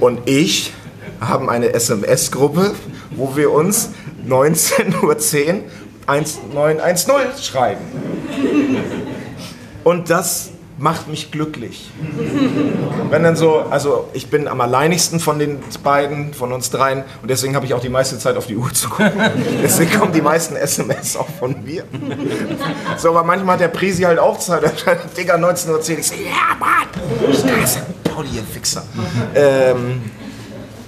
und 0.00 0.28
ich 0.28 0.72
haben 1.20 1.48
eine 1.48 1.72
SMS-Gruppe, 1.72 2.74
wo 3.12 3.36
wir 3.36 3.50
uns 3.52 3.90
19.10 4.28 5.02
Uhr 5.02 5.16
1910 6.06 7.42
schreiben. 7.42 7.80
Und 9.84 10.10
das 10.10 10.50
macht 10.78 11.08
mich 11.08 11.30
glücklich. 11.30 11.90
Wenn 13.10 13.22
dann 13.22 13.34
so, 13.34 13.60
also 13.70 14.08
ich 14.12 14.28
bin 14.28 14.46
am 14.46 14.60
alleinigsten 14.60 15.20
von 15.20 15.38
den 15.38 15.60
beiden, 15.82 16.34
von 16.34 16.52
uns 16.52 16.70
dreien 16.70 17.04
und 17.22 17.30
deswegen 17.30 17.56
habe 17.56 17.64
ich 17.64 17.72
auch 17.72 17.80
die 17.80 17.88
meiste 17.88 18.18
Zeit 18.18 18.36
auf 18.36 18.46
die 18.46 18.56
Uhr 18.56 18.72
zu 18.72 18.90
gucken. 18.90 19.12
Deswegen 19.62 19.98
kommen 19.98 20.12
die 20.12 20.20
meisten 20.20 20.54
SMS 20.54 21.16
auch 21.16 21.28
von 21.38 21.64
mir. 21.64 21.84
So, 22.98 23.10
aber 23.10 23.22
manchmal 23.24 23.54
hat 23.54 23.60
der 23.60 23.68
Prisi 23.68 24.02
halt 24.02 24.18
auch 24.18 24.38
Zeit. 24.38 24.64
Digga, 25.16 25.36
19.10 25.36 25.70
Uhr. 25.70 25.98
Ich 25.98 26.06
so, 26.08 26.14
ja, 26.14 26.56
Mann, 26.58 27.62
hasse 27.62 27.80
Pauli, 28.16 28.28
ihr 28.34 28.54
Wichser. 28.54 28.82
Ähm, 29.34 30.00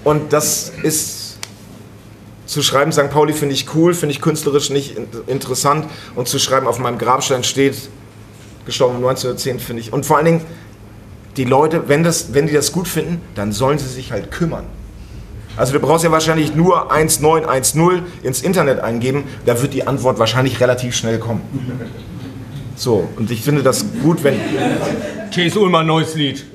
und 0.05 0.33
das 0.33 0.73
ist 0.83 1.37
zu 2.47 2.63
schreiben, 2.63 2.91
St. 2.93 3.11
Pauli 3.11 3.35
finde 3.35 3.55
ich 3.55 3.75
cool, 3.75 3.93
finde 3.93 4.15
ich 4.15 4.23
künstlerisch 4.23 4.71
nicht 4.71 4.97
in- 4.97 5.07
interessant 5.27 5.85
und 6.17 6.27
zu 6.27 6.39
schreiben, 6.39 6.67
auf 6.67 6.79
meinem 6.79 6.97
Grabstein 6.97 7.45
steht, 7.45 7.77
gestorben 8.65 8.97
um 8.97 9.03
1910, 9.07 9.61
finde 9.61 9.83
ich. 9.83 9.93
Und 9.93 10.07
vor 10.07 10.17
allen 10.17 10.25
Dingen, 10.25 10.41
die 11.37 11.45
Leute, 11.45 11.89
wenn, 11.89 12.03
das, 12.03 12.33
wenn 12.33 12.47
die 12.47 12.55
das 12.55 12.73
gut 12.73 12.89
finden, 12.89 13.21
dann 13.35 13.53
sollen 13.53 13.79
sie 13.79 13.87
sich 13.89 14.11
halt 14.11 14.31
kümmern. 14.31 14.65
Also 15.59 15.75
du 15.75 15.81
brauchst 15.81 16.05
ja 16.05 16.11
wahrscheinlich 16.11 16.55
nur 16.55 16.91
1910 16.91 18.03
ins 18.23 18.41
Internet 18.41 18.81
eingeben, 18.81 19.25
da 19.45 19.61
wird 19.61 19.75
die 19.75 19.87
Antwort 19.87 20.19
wahrscheinlich 20.19 20.61
relativ 20.61 20.97
schnell 20.97 21.19
kommen. 21.19 21.43
So, 22.79 23.09
und 23.17 23.31
ich 23.31 23.43
finde 23.43 23.63
das 23.65 23.85
gut, 24.03 24.23
wenn... 24.23 24.41
T.S. 25.33 25.57
Ullmann, 25.57 25.87
neues 25.87 26.15
Lied. 26.15 26.45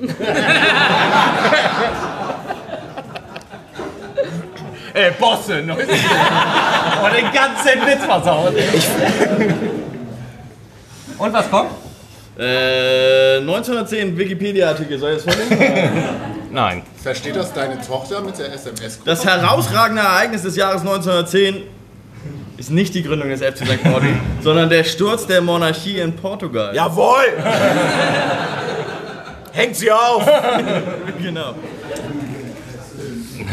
Ey, 4.94 5.10
Bosse, 5.18 5.60
neues 5.62 5.86
Lied. 5.86 6.00
Oh, 7.02 7.08
den 7.14 7.30
ganzen 7.32 7.86
Witz 7.86 8.04
versaut. 8.04 8.54
Und 11.18 11.32
was 11.32 11.50
kommt? 11.50 11.70
Äh, 12.38 13.38
1910 13.38 14.16
Wikipedia-Artikel, 14.18 14.98
soll 14.98 15.12
ich 15.16 15.24
das 15.24 15.34
vorlesen? 15.34 15.58
Nein. 16.50 16.82
Versteht 17.02 17.36
das 17.36 17.52
deine 17.52 17.80
Tochter 17.80 18.20
mit 18.22 18.38
der 18.38 18.52
SMS? 18.52 19.00
Das 19.04 19.24
herausragende 19.24 20.02
Ereignis 20.02 20.42
des 20.42 20.56
Jahres 20.56 20.80
1910 20.80 21.62
ist 22.56 22.70
nicht 22.70 22.94
die 22.94 23.02
Gründung 23.02 23.28
des 23.28 23.40
FC 23.40 23.58
St. 23.66 23.82
Pauli, 23.82 24.14
sondern 24.42 24.68
der 24.68 24.84
Sturz 24.84 25.26
der 25.26 25.40
Monarchie 25.40 25.98
in 25.98 26.14
Portugal. 26.14 26.74
Jawohl! 26.74 27.24
Hängt 29.52 29.76
sie 29.76 29.90
auf! 29.90 30.24
genau. 31.22 31.54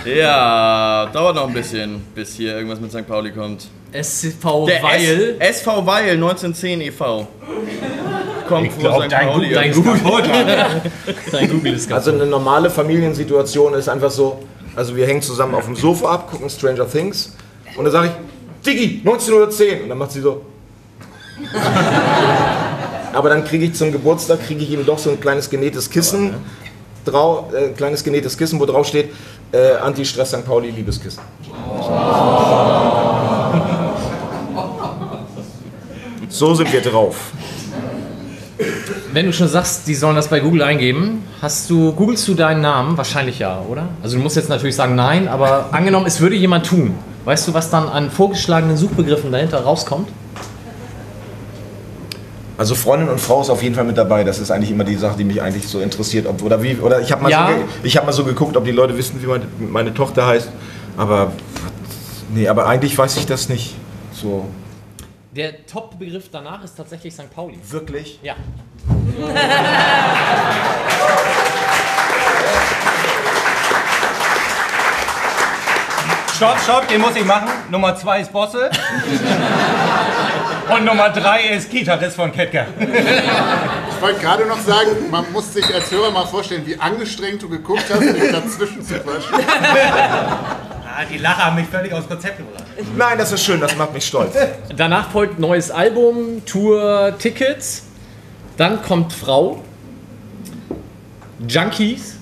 Ja, 0.05 1.07
dauert 1.13 1.35
noch 1.35 1.47
ein 1.47 1.53
bisschen, 1.53 2.01
bis 2.15 2.35
hier 2.35 2.55
irgendwas 2.55 2.79
mit 2.79 2.91
St. 2.91 3.07
Pauli 3.07 3.31
kommt. 3.31 3.67
SV 3.91 4.65
Der 4.67 4.81
Weil. 4.81 5.35
S 5.39 5.59
SV 5.59 5.85
Weil 5.85 6.11
1910 6.11 6.81
e.V. 6.81 7.27
Kommt 8.47 8.67
Ich 8.67 8.71
vor 8.73 8.81
glaub, 8.81 9.03
St. 9.03 9.11
dein 9.11 9.27
Pauli. 9.27 9.49
Gu- 9.49 9.53
dein 9.55 9.71
Google 9.73 9.99
Dein 11.31 11.49
Google 11.49 11.73
ist 11.73 11.91
Also 11.91 12.11
eine 12.11 12.25
normale 12.25 12.69
Familiensituation 12.69 13.73
ist 13.73 13.89
einfach 13.89 14.11
so, 14.11 14.41
also 14.75 14.95
wir 14.95 15.05
hängen 15.07 15.21
zusammen 15.21 15.55
auf 15.55 15.65
dem 15.65 15.75
Sofa 15.75 16.13
ab, 16.13 16.31
gucken 16.31 16.49
Stranger 16.49 16.89
Things 16.89 17.35
und 17.75 17.83
dann 17.83 17.91
sage 17.91 18.07
ich, 18.07 18.13
Diggi, 18.65 19.01
1910 19.05 19.83
und 19.83 19.89
dann 19.89 19.97
macht 19.97 20.11
sie 20.11 20.21
so. 20.21 20.41
Aber 23.13 23.29
dann 23.29 23.43
kriege 23.43 23.65
ich 23.65 23.73
zum 23.73 23.91
Geburtstag, 23.91 24.45
kriege 24.45 24.63
ich 24.63 24.71
ihm 24.71 24.85
doch 24.85 24.97
so 24.97 25.09
ein 25.09 25.19
kleines 25.19 25.49
genähtes 25.49 25.89
Kissen, 25.89 26.35
drau, 27.03 27.49
äh, 27.53 27.69
kleines 27.69 28.03
genähtes 28.03 28.37
Kissen, 28.37 28.59
wo 28.59 28.65
drauf 28.65 28.87
steht, 28.87 29.09
äh, 29.51 29.73
Anti-Stress 29.73 30.29
St. 30.29 30.45
Pauli 30.45 30.69
Liebeskissen. 30.69 31.21
So 36.29 36.55
sind 36.55 36.71
wir 36.71 36.81
drauf. 36.81 37.31
Wenn 39.13 39.25
du 39.25 39.33
schon 39.33 39.47
sagst, 39.49 39.87
die 39.87 39.95
sollen 39.95 40.15
das 40.15 40.29
bei 40.29 40.39
Google 40.39 40.61
eingeben, 40.63 41.23
hast 41.41 41.69
du, 41.69 41.91
googelst 41.91 42.27
du 42.27 42.33
deinen 42.33 42.61
Namen? 42.61 42.97
Wahrscheinlich 42.97 43.39
ja, 43.39 43.59
oder? 43.61 43.89
Also 44.01 44.15
du 44.17 44.23
musst 44.23 44.35
jetzt 44.37 44.47
natürlich 44.49 44.75
sagen 44.75 44.95
nein, 44.95 45.27
aber 45.27 45.69
angenommen, 45.73 46.05
es 46.05 46.21
würde 46.21 46.35
jemand 46.35 46.65
tun. 46.65 46.95
Weißt 47.25 47.47
du, 47.47 47.53
was 47.53 47.69
dann 47.69 47.87
an 47.89 48.09
vorgeschlagenen 48.09 48.77
Suchbegriffen 48.77 49.31
dahinter 49.31 49.59
rauskommt? 49.61 50.07
Also 52.57 52.75
Freundin 52.75 53.09
und 53.09 53.19
Frau 53.19 53.41
ist 53.41 53.49
auf 53.49 53.61
jeden 53.63 53.75
Fall 53.75 53.83
mit 53.85 53.97
dabei. 53.97 54.23
Das 54.23 54.39
ist 54.39 54.51
eigentlich 54.51 54.71
immer 54.71 54.83
die 54.83 54.95
Sache, 54.95 55.17
die 55.17 55.23
mich 55.23 55.41
eigentlich 55.41 55.67
so 55.67 55.79
interessiert. 55.79 56.27
Ob, 56.27 56.41
oder 56.43 56.61
wie, 56.61 56.75
oder 56.77 57.01
ich 57.01 57.11
habe 57.11 57.23
mal, 57.23 57.29
Ja. 57.31 57.47
so 57.49 57.53
ich 57.83 57.97
hab 57.97 58.05
mal 58.05 58.11
so 58.11 58.23
geguckt, 58.23 58.55
ob 58.55 58.65
die 58.65 58.71
Leute 58.71 58.95
wissen, 58.97 59.21
wie 59.21 59.25
meine, 59.27 59.45
meine 59.59 59.93
Tochter 59.93 60.27
heißt. 60.27 60.49
Aber 60.95 61.31
nee, 62.33 62.47
aber 62.47 62.67
eigentlich 62.67 62.97
weiß 62.97 63.17
ich 63.17 63.25
das 63.25 63.49
nicht. 63.49 63.75
So 64.13 64.45
Der 65.35 65.65
Top-Begriff 65.65 66.29
danach 66.31 66.63
ist 66.63 66.75
tatsächlich 66.77 67.13
St. 67.13 67.33
Pauli. 67.33 67.57
wirklich? 67.69 68.19
Ja. 68.21 68.35
Stopp, 76.41 76.59
stopp, 76.63 76.87
den 76.87 77.01
muss 77.01 77.15
ich 77.15 77.23
machen. 77.23 77.49
Nummer 77.69 77.95
zwei 77.95 78.21
ist 78.21 78.33
Bosse. 78.33 78.71
Und 80.75 80.85
Nummer 80.85 81.09
drei 81.09 81.41
ist 81.55 81.69
Gitarrist 81.69 82.15
von 82.15 82.31
Ketka. 82.31 82.65
Ich 82.79 84.01
wollte 84.01 84.19
gerade 84.19 84.47
noch 84.47 84.59
sagen, 84.59 84.89
man 85.11 85.31
muss 85.31 85.53
sich 85.53 85.71
als 85.71 85.91
Hörer 85.91 86.09
mal 86.09 86.25
vorstellen, 86.25 86.63
wie 86.65 86.79
angestrengt 86.79 87.43
du 87.43 87.47
geguckt 87.49 87.83
hast, 87.91 87.99
mich 88.01 88.31
dazwischen 88.31 88.81
zu 88.83 88.95
quatschen. 88.95 89.35
Ah, 90.93 91.05
die 91.09 91.19
Lacher 91.19 91.45
haben 91.45 91.55
mich 91.55 91.67
völlig 91.69 91.93
aus 91.93 92.05
Konzept 92.05 92.37
gebracht. 92.37 92.65
Nein, 92.97 93.17
das 93.17 93.31
ist 93.31 93.45
schön, 93.45 93.61
das 93.61 93.77
macht 93.77 93.93
mich 93.93 94.05
stolz. 94.05 94.35
Danach 94.75 95.09
folgt 95.09 95.39
neues 95.39 95.71
Album, 95.71 96.43
Tour, 96.45 97.13
Tickets. 97.17 97.83
Dann 98.61 98.79
kommt 98.83 99.11
Frau. 99.11 99.59
Junkies. 101.47 102.17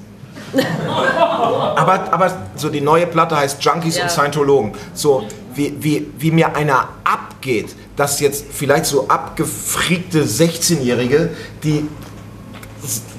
Aber, 1.76 2.14
aber 2.14 2.32
so 2.56 2.70
die 2.70 2.80
neue 2.80 3.08
Platte 3.08 3.36
heißt 3.36 3.62
Junkies 3.62 3.98
Ja. 3.98 4.04
und 4.04 4.10
Scientologen. 4.10 4.72
So 4.94 5.26
wie, 5.54 5.76
wie, 5.84 6.08
wie 6.18 6.32
mir 6.32 6.56
einer 6.56 6.88
abgeht, 7.04 7.76
dass 7.98 8.22
jetzt 8.22 8.46
vielleicht 8.54 8.86
so 8.86 9.10
abgefriegte 9.10 10.24
16-Jährige, 10.24 11.32
die 11.62 11.86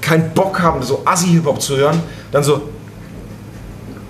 keinen 0.01 0.32
Bock 0.32 0.59
haben, 0.62 0.82
so 0.82 1.02
Assi-Hip-Hop 1.05 1.60
zu 1.60 1.76
hören, 1.76 2.02
dann 2.32 2.42
so, 2.42 2.70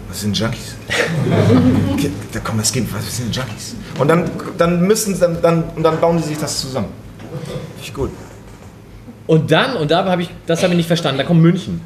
was 0.09 0.21
sind 0.21 0.39
Junkies? 0.39 0.77
Da 2.33 2.39
komm, 2.45 2.59
das 2.59 2.71
geht, 2.71 2.87
was 2.95 3.17
sind 3.17 3.35
Junkies? 3.35 3.75
Und 3.99 4.07
dann, 4.07 4.31
dann 4.57 4.83
müssen 4.87 5.15
sie, 5.15 5.21
dann, 5.21 5.43
dann, 5.43 5.65
und 5.75 5.83
dann 5.83 5.99
bauen 5.99 6.17
die 6.17 6.23
sich 6.23 6.39
das 6.39 6.61
zusammen. 6.61 6.91
Finde 7.19 7.83
ich 7.83 7.93
gut. 7.93 8.11
Und 9.31 9.53
dann, 9.53 9.77
und 9.77 9.93
da 9.93 10.05
habe 10.07 10.23
ich, 10.23 10.31
das 10.49 10.65
habe 10.65 10.73
ich 10.73 10.79
nicht 10.79 10.89
verstanden, 10.89 11.19
da 11.19 11.25
kommt 11.25 11.41
München. 11.41 11.81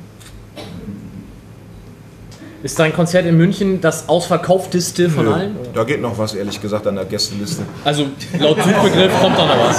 Ist 2.62 2.78
dein 2.78 2.94
Konzert 2.94 3.26
in 3.26 3.36
München 3.36 3.82
das 3.82 4.08
ausverkaufteste 4.08 5.10
von 5.10 5.26
Nö, 5.26 5.34
allen? 5.34 5.56
Da 5.74 5.84
geht 5.84 6.00
noch 6.00 6.16
was, 6.16 6.32
ehrlich 6.32 6.58
gesagt, 6.62 6.86
an 6.86 6.94
der 6.94 7.04
Gästeliste. 7.04 7.64
Also 7.84 8.06
laut 8.38 8.56
Suchbegriff 8.62 9.12
kommt 9.20 9.36
da 9.38 9.44
noch 9.44 9.58
was. 9.58 9.78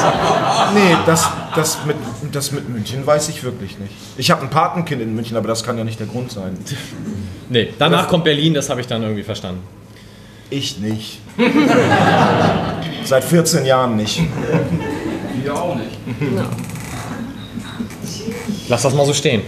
Nee, 0.76 0.96
das, 1.08 1.28
das, 1.56 1.80
mit, 1.88 1.96
das 2.32 2.52
mit 2.52 2.70
München 2.70 3.04
weiß 3.04 3.30
ich 3.30 3.44
wirklich 3.44 3.80
nicht. 3.80 3.94
Ich 4.16 4.30
habe 4.30 4.44
ein 4.44 4.52
Patenkind 4.52 5.02
in 5.02 5.16
München, 5.16 5.36
aber 5.36 5.48
das 5.48 5.64
kann 5.64 5.76
ja 5.80 5.84
nicht 5.84 6.00
der 6.00 6.06
Grund 6.06 6.32
sein. 6.32 6.56
Nee, 7.50 7.74
danach 7.80 8.08
kommt 8.08 8.26
Berlin, 8.26 8.54
das 8.54 8.70
habe 8.70 8.80
ich 8.82 8.86
dann 8.86 9.02
irgendwie 9.02 9.24
verstanden. 9.24 9.64
Ich 10.52 10.78
nicht. 10.78 11.20
Seit 13.06 13.24
14 13.24 13.66
Jahren 13.66 13.96
nicht. 13.96 14.22
Wir 15.42 15.56
auch 15.56 15.76
nicht. 15.76 15.98
Lass 18.68 18.82
das 18.82 18.94
mal 18.94 19.06
so 19.06 19.14
stehen. 19.14 19.42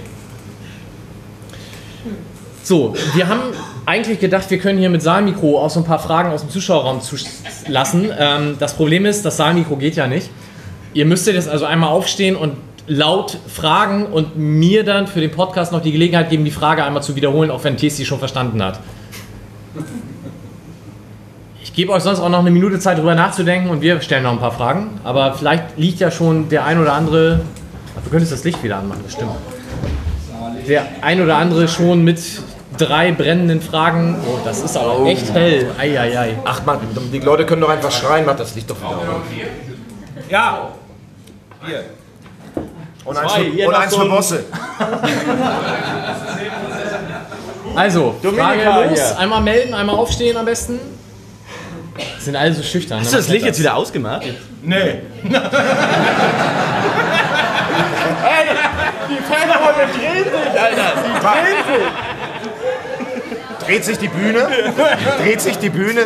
So, 2.64 2.94
wir 3.16 3.28
haben 3.28 3.40
eigentlich 3.86 4.20
gedacht, 4.20 4.50
wir 4.52 4.60
können 4.60 4.78
hier 4.78 4.90
mit 4.90 5.02
Saalmikro 5.02 5.60
auch 5.60 5.70
so 5.70 5.80
ein 5.80 5.86
paar 5.86 6.00
Fragen 6.00 6.32
aus 6.32 6.42
dem 6.42 6.50
Zuschauerraum 6.50 7.00
zulassen. 7.02 8.12
Ähm, 8.18 8.58
das 8.60 8.74
Problem 8.74 9.06
ist, 9.06 9.24
das 9.24 9.38
Saalmikro 9.38 9.78
geht 9.78 9.96
ja 9.96 10.08
nicht. 10.08 10.30
Ihr 10.94 11.06
müsstet 11.06 11.36
jetzt 11.36 11.48
also 11.48 11.66
einmal 11.66 11.90
aufstehen 11.90 12.36
und 12.36 12.58
laut 12.88 13.38
fragen 13.48 14.08
und 14.08 14.38
mir 14.38 14.84
dann 14.84 15.08
für 15.08 15.22
den 15.22 15.32
Podcast 15.32 15.72
noch 15.72 15.82
die 15.82 15.92
Gelegenheit 15.92 16.30
geben, 16.30 16.44
die 16.46 16.52
Frage 16.52 16.84
einmal 16.84 17.04
zu 17.04 17.16
wiederholen, 17.16 17.52
auch 17.52 17.64
wenn 17.64 17.78
Thies 17.78 17.98
sie 17.98 18.06
schon 18.06 18.20
verstanden 18.20 18.62
hat. 18.64 18.80
Ich 21.62 21.74
gebe 21.74 21.92
euch 21.92 22.04
sonst 22.04 22.20
auch 22.20 22.30
noch 22.30 22.40
eine 22.40 22.50
Minute 22.50 22.80
Zeit, 22.80 22.98
darüber 22.98 23.14
nachzudenken 23.14 23.70
und 23.70 23.82
wir 23.82 24.02
stellen 24.02 24.24
noch 24.24 24.32
ein 24.32 24.40
paar 24.40 24.52
Fragen. 24.52 25.00
Aber 25.04 25.34
vielleicht 25.34 25.78
liegt 25.78 26.00
ja 26.00 26.12
schon 26.12 26.50
der 26.50 26.66
ein 26.66 26.80
oder 26.80 26.94
andere. 26.94 27.42
Du 28.04 28.10
könntest 28.10 28.32
das 28.32 28.44
Licht 28.44 28.64
wieder 28.64 28.78
anmachen, 28.78 29.02
das 29.04 29.14
stimmt. 29.14 29.32
Der 30.68 30.86
ein 31.02 31.22
oder 31.22 31.38
andere 31.38 31.68
schon 31.68 32.04
mit 32.04 32.20
drei 32.78 33.12
brennenden 33.12 33.62
Fragen. 33.62 34.18
Oh, 34.26 34.40
das 34.44 34.62
ist 34.62 34.78
aber 34.78 35.06
echt 35.06 35.34
hell. 35.34 35.72
Eieiei. 35.78 36.38
Ach 36.46 36.66
man, 36.66 36.80
die 37.12 37.20
Leute 37.20 37.46
können 37.46 37.62
doch 37.62 37.70
einfach 37.70 37.92
schreien, 37.92 38.26
macht 38.26 38.40
das 38.40 38.56
Licht 38.56 38.70
doch 38.70 38.78
wieder 38.78 38.90
auf. 38.90 39.22
Ja, 40.30 40.70
Und 43.06 43.18
eins 43.18 43.32
Zwei, 43.32 43.44
für, 43.44 43.52
hier 43.52 43.68
und 43.68 43.76
eins 43.76 43.92
so 43.92 44.00
für 44.02 44.10
Bosse. 44.10 44.44
Also, 47.76 48.16
Frage 48.22 48.64
los. 48.64 49.00
hier. 49.00 49.20
Einmal 49.20 49.42
melden, 49.42 49.74
einmal 49.74 49.96
aufstehen 49.96 50.36
am 50.36 50.46
besten. 50.46 50.80
Sind 52.20 52.36
alle 52.36 52.54
so 52.54 52.64
schüchtern. 52.64 53.00
Hast 53.00 53.06
ne? 53.06 53.12
du 53.12 53.18
das 53.18 53.28
Licht 53.30 53.46
jetzt 53.46 53.60
wieder 53.60 53.76
ausgemacht? 53.76 54.26
nee. 54.62 55.02
Die 59.10 59.22
Fanräume 59.24 59.88
drehen 59.94 60.24
sich, 60.24 60.62
Alter! 60.62 60.90
Die 61.06 61.14
drehen 61.20 61.64
sich! 61.68 61.86
Dreht 63.66 63.84
sich 63.86 63.98
die 63.98 64.08
Bühne? 64.08 64.48
Dreht 65.22 65.42
sich 65.42 65.58
die 65.58 65.70
Bühne? 65.70 66.06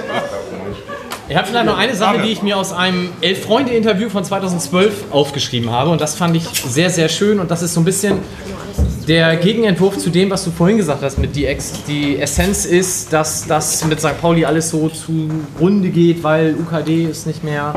Ich 1.29 1.37
habe 1.37 1.47
vielleicht 1.47 1.65
noch 1.65 1.77
eine 1.77 1.95
Sache, 1.95 2.19
die 2.23 2.29
ich 2.29 2.41
mir 2.41 2.57
aus 2.57 2.73
einem 2.73 3.09
Elf-Freunde-Interview 3.21 4.09
von 4.09 4.25
2012 4.25 5.11
aufgeschrieben 5.11 5.71
habe. 5.71 5.91
Und 5.91 6.01
das 6.01 6.15
fand 6.15 6.35
ich 6.35 6.43
sehr, 6.43 6.89
sehr 6.89 7.07
schön. 7.07 7.39
Und 7.39 7.51
das 7.51 7.61
ist 7.61 7.73
so 7.73 7.81
ein 7.81 7.85
bisschen 7.85 8.17
der 9.07 9.35
Gegenentwurf 9.37 9.97
zu 9.97 10.09
dem, 10.09 10.29
was 10.29 10.43
du 10.43 10.51
vorhin 10.51 10.77
gesagt 10.77 11.03
hast 11.03 11.17
mit 11.19 11.35
DX. 11.35 11.83
Die 11.87 12.19
Essenz 12.19 12.65
ist, 12.65 13.13
dass 13.13 13.47
das 13.47 13.83
mit 13.85 13.99
St. 13.99 14.19
Pauli 14.19 14.43
alles 14.43 14.71
so 14.71 14.89
zugrunde 14.89 15.89
geht, 15.89 16.23
weil 16.23 16.55
UKD 16.55 17.05
ist 17.05 17.27
nicht 17.27 17.43
mehr. 17.43 17.75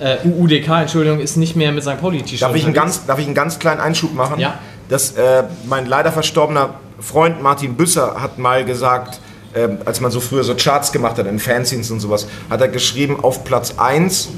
Äh, 0.00 0.18
UUDK, 0.24 0.68
Entschuldigung, 0.82 1.20
ist 1.20 1.36
nicht 1.36 1.56
mehr 1.56 1.72
mit 1.72 1.82
St. 1.82 2.00
Pauli-T-Shirt. 2.00 2.42
Darf 2.42 2.54
ich, 2.54 2.64
einen 2.64 2.74
ganz, 2.74 3.04
darf 3.06 3.18
ich 3.18 3.26
einen 3.26 3.34
ganz 3.34 3.58
kleinen 3.58 3.80
Einschub 3.80 4.14
machen? 4.14 4.38
Ja. 4.38 4.58
Das, 4.88 5.12
äh, 5.12 5.44
mein 5.66 5.86
leider 5.86 6.12
verstorbener 6.12 6.74
Freund 7.00 7.42
Martin 7.42 7.74
Büsser 7.74 8.20
hat 8.20 8.38
mal 8.38 8.64
gesagt, 8.64 9.20
ähm, 9.54 9.78
als 9.84 10.00
man 10.00 10.10
so 10.10 10.20
früher 10.20 10.44
so 10.44 10.54
Charts 10.54 10.92
gemacht 10.92 11.18
hat 11.18 11.26
in 11.26 11.38
Fanzines 11.38 11.90
und 11.90 12.00
sowas, 12.00 12.28
hat 12.48 12.60
er 12.60 12.68
geschrieben, 12.68 13.18
auf 13.22 13.44
Platz 13.44 13.74
1 13.76 14.30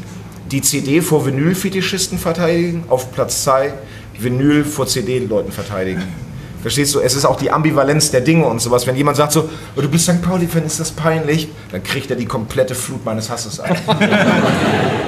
die 0.50 0.62
CD 0.62 1.00
vor 1.00 1.26
Vinyl-Fetischisten 1.26 2.18
verteidigen, 2.18 2.84
auf 2.88 3.12
Platz 3.12 3.44
2 3.44 3.72
Vinyl 4.18 4.64
vor 4.64 4.86
CD-Leuten 4.86 5.52
verteidigen. 5.52 6.02
Verstehst 6.62 6.94
du? 6.94 7.00
Es 7.00 7.14
ist 7.14 7.24
auch 7.24 7.36
die 7.36 7.50
Ambivalenz 7.50 8.10
der 8.10 8.20
Dinge 8.20 8.46
und 8.46 8.60
sowas. 8.60 8.86
Wenn 8.86 8.96
jemand 8.96 9.16
sagt 9.16 9.32
so, 9.32 9.48
oh, 9.76 9.80
du 9.80 9.88
bist 9.88 10.04
St. 10.04 10.20
Pauli-Fan, 10.20 10.64
ist 10.64 10.78
das 10.78 10.90
peinlich, 10.90 11.48
dann 11.72 11.82
kriegt 11.82 12.10
er 12.10 12.16
die 12.16 12.26
komplette 12.26 12.74
Flut 12.74 13.04
meines 13.04 13.30
Hasses 13.30 13.60
ein. 13.60 13.76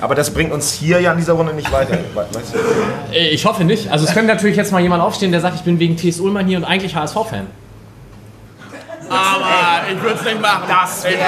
Aber 0.00 0.14
das 0.14 0.30
bringt 0.32 0.52
uns 0.52 0.72
hier 0.72 1.00
ja 1.00 1.12
in 1.12 1.18
dieser 1.18 1.32
Runde 1.34 1.52
nicht 1.54 1.70
weiter. 1.72 1.92
we- 2.14 2.26
Weißt 2.32 2.54
du? 2.54 2.58
Äh, 3.14 3.28
Ich 3.30 3.44
hoffe 3.46 3.64
nicht. 3.64 3.90
Also 3.90 4.04
es 4.06 4.12
könnte 4.12 4.32
natürlich 4.32 4.56
jetzt 4.56 4.72
mal 4.72 4.80
jemand 4.82 5.02
aufstehen, 5.02 5.32
der 5.32 5.40
sagt, 5.40 5.54
ich 5.56 5.62
bin 5.62 5.78
wegen 5.78 5.96
T.S. 5.96 6.20
Ullmann 6.20 6.46
hier 6.46 6.58
und 6.58 6.64
eigentlich 6.64 6.94
HSV-Fan. 6.94 7.46
Aber 9.08 9.82
ich 9.90 10.02
würde 10.02 10.16
es 10.18 10.24
nicht 10.24 10.40
machen. 10.40 10.64
Das 10.68 11.04
ich 11.04 11.12
würde 11.12 11.24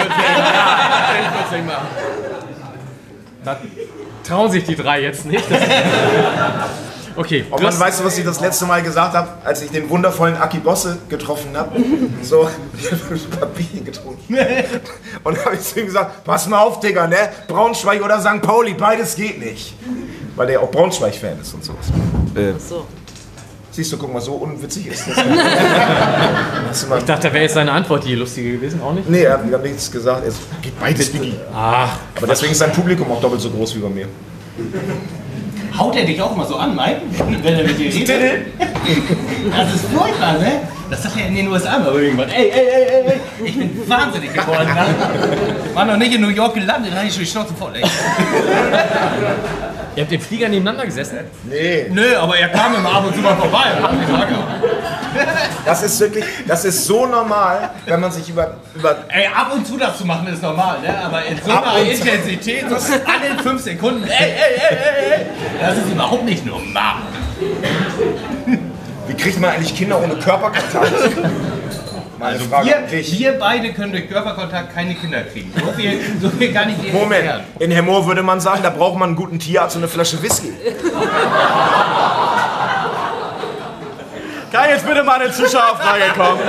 es 1.47 1.51
nicht 1.53 1.67
machen. 1.67 1.87
Trauen 4.25 4.51
sich 4.51 4.65
die 4.65 4.77
drei 4.77 5.01
jetzt 5.03 5.25
nicht. 5.27 5.45
Okay. 7.19 7.45
Und 7.51 7.61
man 7.63 7.81
weißt 7.81 7.99
du, 7.99 8.05
was 8.05 8.17
ich 8.17 8.25
das 8.25 8.41
letzte 8.41 8.65
Mal 8.65 8.81
gesagt 8.81 9.15
habe, 9.15 9.29
als 9.45 9.61
ich 9.63 9.71
den 9.73 9.91
wundervollen 9.91 10.37
Aki 10.37 10.59
Bosse 10.59 10.99
getroffen 11.09 11.57
habe? 11.57 11.73
So, 12.23 12.49
ich 12.79 12.87
habe 12.93 13.03
ein 13.15 13.31
paar 13.41 13.49
Bier 13.49 13.83
getrunken. 13.85 14.37
Und 15.25 15.45
habe 15.45 15.57
ich 15.57 15.63
zu 15.63 15.81
ihm 15.81 15.87
gesagt, 15.87 16.23
pass 16.25 16.47
mal 16.47 16.61
auf, 16.61 16.79
Digga, 16.79 17.09
ne? 17.09 17.17
Braunschweig 17.49 18.03
oder 18.05 18.21
St. 18.21 18.41
Pauli, 18.41 18.75
beides 18.75 19.17
geht 19.17 19.41
nicht. 19.41 19.75
Weil 20.37 20.47
der 20.47 20.55
ja 20.55 20.61
auch 20.61 20.71
Braunschweig-Fan 20.71 21.41
ist 21.41 21.53
und 21.55 21.65
sowas. 21.65 21.87
Äh, 22.37 22.53
So. 22.61 22.87
siehst 23.73 23.91
du, 23.93 23.97
guck 23.99 24.13
mal, 24.13 24.21
so 24.21 24.35
unwitzig 24.35 24.87
ist 24.87 25.09
das. 25.09 25.17
Ich 26.99 27.05
dachte, 27.05 27.29
da 27.29 27.33
wäre 27.33 27.43
jetzt 27.43 27.55
seine 27.55 27.73
Antwort 27.73 28.05
die 28.05 28.15
lustige 28.15 28.53
gewesen, 28.53 28.81
auch 28.81 28.93
nicht? 28.93 29.09
nee, 29.11 29.23
er 29.23 29.33
hat, 29.35 29.41
er 29.51 29.55
hat 29.59 29.65
nichts 29.65 29.91
gesagt. 29.91 30.25
Es 30.25 30.37
geht 30.63 30.79
beides, 30.79 31.11
Diggi. 31.11 31.35
Ach, 31.53 31.97
Aber 32.17 32.27
deswegen 32.29 32.53
ist 32.53 32.59
sein 32.59 32.73
Publikum 32.73 33.11
auch 33.11 33.21
doppelt 33.21 33.41
so 33.41 33.51
groß 33.51 33.75
wie 33.75 33.81
bei 33.81 33.89
mir. 33.89 34.07
Haut 35.79 35.95
er 35.95 36.05
dich 36.05 36.21
auch 36.21 36.35
mal 36.35 36.47
so 36.47 36.57
an, 36.57 36.75
Mike? 36.75 37.01
Wenn 37.43 37.55
er 37.55 37.63
mit 37.65 37.79
dir 37.79 37.87
redet? 37.87 38.47
Das 39.57 39.75
ist 39.75 39.85
furchtbar, 39.87 40.39
ne? 40.39 40.63
Das 40.91 41.05
hat 41.05 41.17
er 41.17 41.27
in 41.27 41.35
den 41.35 41.49
USA 41.49 41.79
mal 41.79 41.95
irgendwann. 41.95 42.29
Ey, 42.31 42.51
ey, 42.51 42.67
ey, 42.67 42.87
ey, 42.87 43.07
ey. 43.07 43.21
Ich 43.45 43.59
bin 43.59 43.89
wahnsinnig 43.89 44.33
geworden. 44.33 44.69
Ne? 44.75 45.75
War 45.75 45.85
noch 45.85 45.97
nicht 45.97 46.15
in 46.15 46.21
New 46.23 46.29
York 46.29 46.55
gelandet, 46.55 46.93
da 46.93 46.99
hatte 46.99 47.09
ich 47.09 47.15
schon 47.15 47.25
die 47.25 47.29
Schnauze 47.29 47.55
voll. 47.55 47.75
Ey. 47.75 47.83
Ihr 49.97 50.05
habt 50.05 50.13
im 50.13 50.21
Flieger 50.21 50.49
nebeneinander 50.49 50.87
gesessen? 50.87 51.19
Nee. 51.45 51.87
Nö, 51.91 52.17
aber 52.17 52.39
er 52.39 52.49
kam 52.51 52.75
immer 52.75 52.93
ab 52.93 53.05
und 53.07 53.15
zu 53.15 53.21
mal 53.21 53.35
vorbei. 53.37 53.65
Das 55.65 55.83
ist 55.83 55.99
wirklich, 56.01 56.25
das 56.47 56.65
ist 56.65 56.85
so 56.87 57.05
normal, 57.07 57.71
wenn 57.85 58.01
man 58.01 58.11
sich 58.13 58.29
über, 58.29 58.55
über 58.75 58.97
Ey, 59.09 59.27
ab 59.27 59.53
und 59.53 59.67
zu 59.67 59.77
das 59.77 59.99
zu 59.99 60.07
machen 60.07 60.29
ist 60.29 60.43
normal, 60.43 60.81
ne? 60.81 60.97
aber 61.05 61.25
in 61.25 61.37
so 61.43 61.51
einer. 61.51 61.79
Intensität, 61.79 62.65
so 62.69 62.77
alle 62.77 63.43
fünf 63.43 63.63
Sekunden, 63.63 64.05
ey, 64.05 64.11
ey, 64.11 64.55
ey, 64.57 64.77
ey, 64.77 65.13
ey, 65.13 65.27
das 65.61 65.79
ist 65.79 65.91
überhaupt 65.91 66.25
nicht 66.25 66.47
normal. 66.47 67.03
Wie 69.09 69.15
kriegt 69.15 69.41
man 69.41 69.51
eigentlich 69.51 69.75
Kinder 69.75 70.01
ohne 70.03 70.15
Körperkontakt? 70.17 70.93
Meine 72.19 72.33
Also 72.35 72.47
Frage 72.47 72.67
wir, 72.91 73.07
wir 73.13 73.33
beide 73.39 73.73
können 73.73 73.93
durch 73.93 74.09
Körperkontakt 74.09 74.75
keine 74.75 74.95
Kinder 74.95 75.23
kriegen. 75.23 75.53
So 75.59 75.73
viel, 75.73 76.01
so 76.21 76.29
viel 76.31 76.53
kann 76.53 76.69
ich 76.69 76.77
dir 76.77 76.93
Moment, 76.93 77.25
erklären. 77.25 77.45
in 77.61 77.71
Hemmoor 77.71 78.07
würde 78.07 78.23
man 78.25 78.41
sagen, 78.41 78.63
da 78.63 78.71
braucht 78.71 78.99
man 78.99 79.11
einen 79.11 79.17
guten 79.17 79.39
Tierarzt 79.39 79.77
und 79.77 79.83
eine 79.83 79.89
Flasche 79.89 80.21
Whisky. 80.21 80.53
Kann 84.51 84.69
jetzt 84.71 84.85
bitte 84.87 85.05
mal 85.05 85.21
eine 85.21 85.31
Zuschauerfrage 85.33 86.05
kommen? 86.17 86.41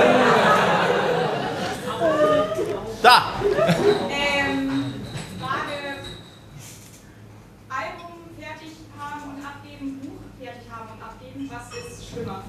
Da! 3.02 3.22
Ähm, 4.10 4.94
Frage: 5.38 5.76
Album 7.68 8.12
fertig 8.38 8.72
haben 8.98 9.22
und 9.36 9.44
abgeben, 9.46 10.00
Buch 10.00 10.18
fertig 10.42 10.62
haben 10.70 10.88
und 10.96 11.02
abgeben, 11.02 11.50
was 11.50 11.68
ist 11.78 12.10
schlimmer? 12.12 12.42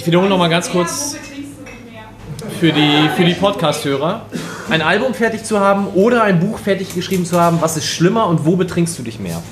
Ich 0.00 0.06
wiederhole 0.06 0.30
noch 0.30 0.38
mal 0.38 0.48
ganz 0.48 0.70
kurz 0.70 1.14
für 2.58 2.72
die, 2.72 3.10
für 3.18 3.22
die 3.26 3.34
Podcast-Hörer. 3.34 4.22
Ein 4.70 4.80
Album 4.80 5.12
fertig 5.12 5.44
zu 5.44 5.60
haben 5.60 5.88
oder 5.88 6.22
ein 6.22 6.40
Buch 6.40 6.58
fertig 6.58 6.94
geschrieben 6.94 7.26
zu 7.26 7.38
haben, 7.38 7.60
was 7.60 7.76
ist 7.76 7.84
schlimmer 7.84 8.26
und 8.26 8.46
wo 8.46 8.56
betrinkst 8.56 8.98
du 8.98 9.02
dich 9.02 9.20
mehr? 9.20 9.42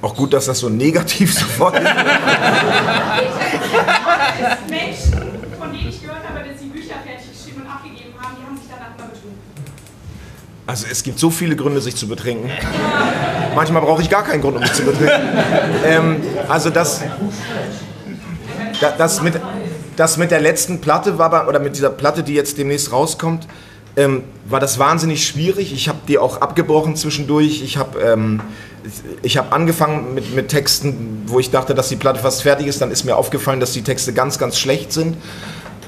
Auch 0.00 0.16
gut, 0.16 0.32
dass 0.32 0.46
das 0.46 0.58
so 0.58 0.70
negativ 0.70 1.34
sofort 1.38 1.74
ist. 1.78 1.86
Also 10.66 10.86
es 10.90 11.02
gibt 11.02 11.18
so 11.18 11.28
viele 11.28 11.56
Gründe, 11.56 11.80
sich 11.80 11.96
zu 11.96 12.06
betrinken. 12.08 12.50
Manchmal 13.54 13.82
brauche 13.82 14.00
ich 14.00 14.08
gar 14.08 14.22
keinen 14.22 14.40
Grund, 14.40 14.56
um 14.56 14.62
mich 14.62 14.72
zu 14.72 14.82
betrinken. 14.84 15.20
ähm, 15.84 16.16
also 16.48 16.70
das, 16.70 17.00
da- 17.00 17.06
das, 18.90 19.22
mit, 19.22 19.40
das 19.96 20.16
mit 20.16 20.30
der 20.30 20.40
letzten 20.40 20.80
Platte 20.80 21.18
war, 21.18 21.30
bei- 21.30 21.46
oder 21.46 21.60
mit 21.60 21.76
dieser 21.76 21.90
Platte, 21.90 22.22
die 22.22 22.34
jetzt 22.34 22.58
demnächst 22.58 22.92
rauskommt, 22.92 23.46
ähm, 23.96 24.24
war 24.46 24.60
das 24.60 24.78
wahnsinnig 24.78 25.26
schwierig. 25.26 25.72
Ich 25.72 25.88
habe 25.88 25.98
die 26.08 26.18
auch 26.18 26.40
abgebrochen 26.40 26.96
zwischendurch. 26.96 27.62
Ich 27.62 27.76
habe 27.76 28.00
ähm, 28.00 28.40
ich 29.22 29.36
habe 29.36 29.52
angefangen 29.52 30.14
mit, 30.14 30.34
mit 30.34 30.48
Texten, 30.48 31.22
wo 31.26 31.38
ich 31.38 31.50
dachte, 31.50 31.74
dass 31.74 31.88
die 31.88 31.96
Platte 31.96 32.20
fast 32.20 32.42
fertig 32.42 32.66
ist. 32.66 32.80
Dann 32.80 32.90
ist 32.90 33.04
mir 33.04 33.16
aufgefallen, 33.16 33.60
dass 33.60 33.72
die 33.72 33.82
Texte 33.82 34.12
ganz, 34.12 34.38
ganz 34.38 34.58
schlecht 34.58 34.92
sind. 34.92 35.16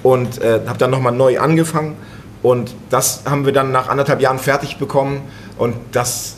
Und 0.02 0.40
äh, 0.40 0.60
habe 0.66 0.78
dann 0.78 0.90
nochmal 0.90 1.12
neu 1.12 1.40
angefangen. 1.40 1.96
Und 2.42 2.74
das 2.90 3.22
haben 3.24 3.46
wir 3.46 3.52
dann 3.52 3.72
nach 3.72 3.88
anderthalb 3.88 4.20
Jahren 4.20 4.38
fertig 4.38 4.76
bekommen. 4.76 5.22
Und 5.56 5.74
das, 5.92 6.34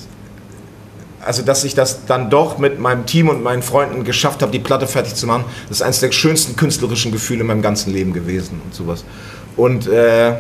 also 1.27 1.43
dass 1.43 1.65
ich 1.65 1.75
das 1.75 2.07
dann 2.07 2.31
doch 2.31 2.59
mit 2.59 2.79
meinem 2.79 3.05
Team 3.05 3.29
und 3.29 3.43
meinen 3.43 3.63
Freunden 3.63 4.05
geschafft 4.05 4.43
habe, 4.43 4.53
die 4.53 4.59
Platte 4.59 4.87
fertig 4.87 5.15
zu 5.15 5.27
machen, 5.27 5.45
das 5.69 5.79
ist 5.79 5.83
eines 5.83 6.01
der 6.01 6.13
schönsten 6.13 6.57
künstlerischen 6.57 7.13
Gefühle 7.13 7.41
in 7.41 7.47
meinem 7.49 7.63
ganzen 7.63 7.93
Leben 7.93 8.13
gewesen 8.13 8.61
und 8.65 8.75
sowas. 8.75 9.05
Und 9.57 9.89
äh, 9.89 10.35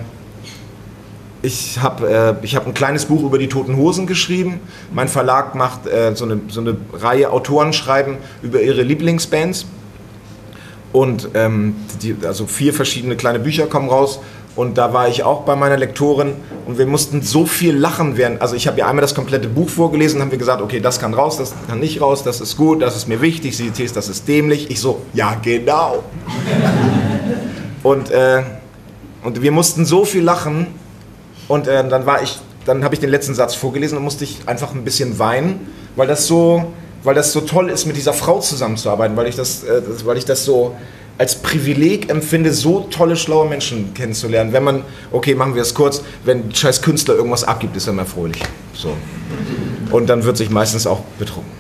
ich 1.42 1.80
habe 1.80 2.38
äh, 2.42 2.46
hab 2.48 2.66
ein 2.66 2.74
kleines 2.74 3.06
Buch 3.06 3.22
über 3.22 3.38
die 3.38 3.48
Toten 3.48 3.76
Hosen 3.76 4.06
geschrieben. 4.06 4.60
Mein 4.92 5.08
Verlag 5.08 5.54
macht 5.54 5.86
äh, 5.86 6.14
so, 6.14 6.24
eine, 6.24 6.40
so 6.48 6.60
eine 6.60 6.76
Reihe 6.92 7.30
Autoren 7.30 7.72
schreiben 7.72 8.18
über 8.42 8.60
ihre 8.60 8.82
Lieblingsbands. 8.82 9.66
Und 10.92 11.28
ähm, 11.34 11.76
die, 12.02 12.16
also 12.24 12.46
vier 12.46 12.72
verschiedene 12.72 13.16
kleine 13.16 13.38
Bücher 13.38 13.66
kommen 13.66 13.88
raus. 13.88 14.20
Und 14.56 14.78
da 14.78 14.94
war 14.94 15.06
ich 15.06 15.22
auch 15.22 15.42
bei 15.42 15.54
meiner 15.54 15.76
Lektorin 15.76 16.32
und 16.66 16.78
wir 16.78 16.86
mussten 16.86 17.20
so 17.20 17.44
viel 17.44 17.76
lachen 17.76 18.16
während. 18.16 18.40
Also 18.40 18.56
ich 18.56 18.66
habe 18.66 18.78
ihr 18.78 18.86
einmal 18.86 19.02
das 19.02 19.14
komplette 19.14 19.48
Buch 19.48 19.68
vorgelesen, 19.68 20.22
haben 20.22 20.30
wir 20.30 20.38
gesagt, 20.38 20.62
okay, 20.62 20.80
das 20.80 20.98
kann 20.98 21.12
raus, 21.12 21.36
das 21.36 21.54
kann 21.68 21.78
nicht 21.78 22.00
raus, 22.00 22.24
das 22.24 22.40
ist 22.40 22.56
gut, 22.56 22.80
das 22.80 22.96
ist 22.96 23.06
mir 23.06 23.20
wichtig, 23.20 23.54
sie 23.54 23.70
Tees, 23.70 23.92
das 23.92 24.08
ist 24.08 24.26
dämlich. 24.26 24.70
Ich 24.70 24.80
so, 24.80 25.02
ja 25.12 25.36
genau. 25.42 26.02
Und, 27.82 28.10
äh, 28.10 28.42
und 29.22 29.42
wir 29.42 29.52
mussten 29.52 29.84
so 29.84 30.06
viel 30.06 30.24
lachen 30.24 30.68
und 31.48 31.68
äh, 31.68 31.86
dann 31.86 32.06
war 32.06 32.22
ich, 32.22 32.38
dann 32.64 32.82
habe 32.82 32.94
ich 32.94 33.00
den 33.00 33.10
letzten 33.10 33.34
Satz 33.34 33.54
vorgelesen 33.54 33.98
und 33.98 34.04
musste 34.04 34.24
ich 34.24 34.40
einfach 34.46 34.74
ein 34.74 34.84
bisschen 34.84 35.18
weinen, 35.18 35.68
weil 35.96 36.06
das 36.06 36.26
so, 36.26 36.72
weil 37.04 37.14
das 37.14 37.30
so 37.30 37.42
toll 37.42 37.68
ist, 37.68 37.84
mit 37.84 37.96
dieser 37.96 38.14
Frau 38.14 38.40
zusammenzuarbeiten, 38.40 39.18
weil 39.18 39.26
ich 39.26 39.36
das, 39.36 39.64
äh, 39.64 39.82
weil 40.06 40.16
ich 40.16 40.24
das 40.24 40.46
so 40.46 40.74
als 41.18 41.36
Privileg 41.36 42.10
empfinde, 42.10 42.52
so 42.52 42.80
tolle, 42.90 43.16
schlaue 43.16 43.48
Menschen 43.48 43.94
kennenzulernen. 43.94 44.52
Wenn 44.52 44.64
man, 44.64 44.82
okay, 45.12 45.34
machen 45.34 45.54
wir 45.54 45.62
es 45.62 45.72
kurz, 45.74 46.02
wenn 46.24 46.48
ein 46.48 46.54
scheiß 46.54 46.82
Künstler 46.82 47.14
irgendwas 47.14 47.42
abgibt, 47.44 47.74
ist 47.76 47.86
er 47.86 47.94
immer 47.94 48.04
fröhlich. 48.04 48.42
So. 48.74 48.94
Und 49.90 50.08
dann 50.08 50.24
wird 50.24 50.36
sich 50.36 50.50
meistens 50.50 50.86
auch 50.86 51.00
betrunken. 51.18 51.50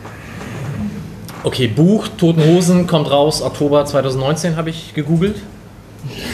Okay, 1.42 1.68
Buch 1.68 2.06
Toten 2.18 2.44
Hosen 2.44 2.86
kommt 2.86 3.10
raus 3.10 3.40
Oktober 3.40 3.86
2019, 3.86 4.56
habe 4.56 4.68
ich 4.70 4.92
gegoogelt. 4.94 5.36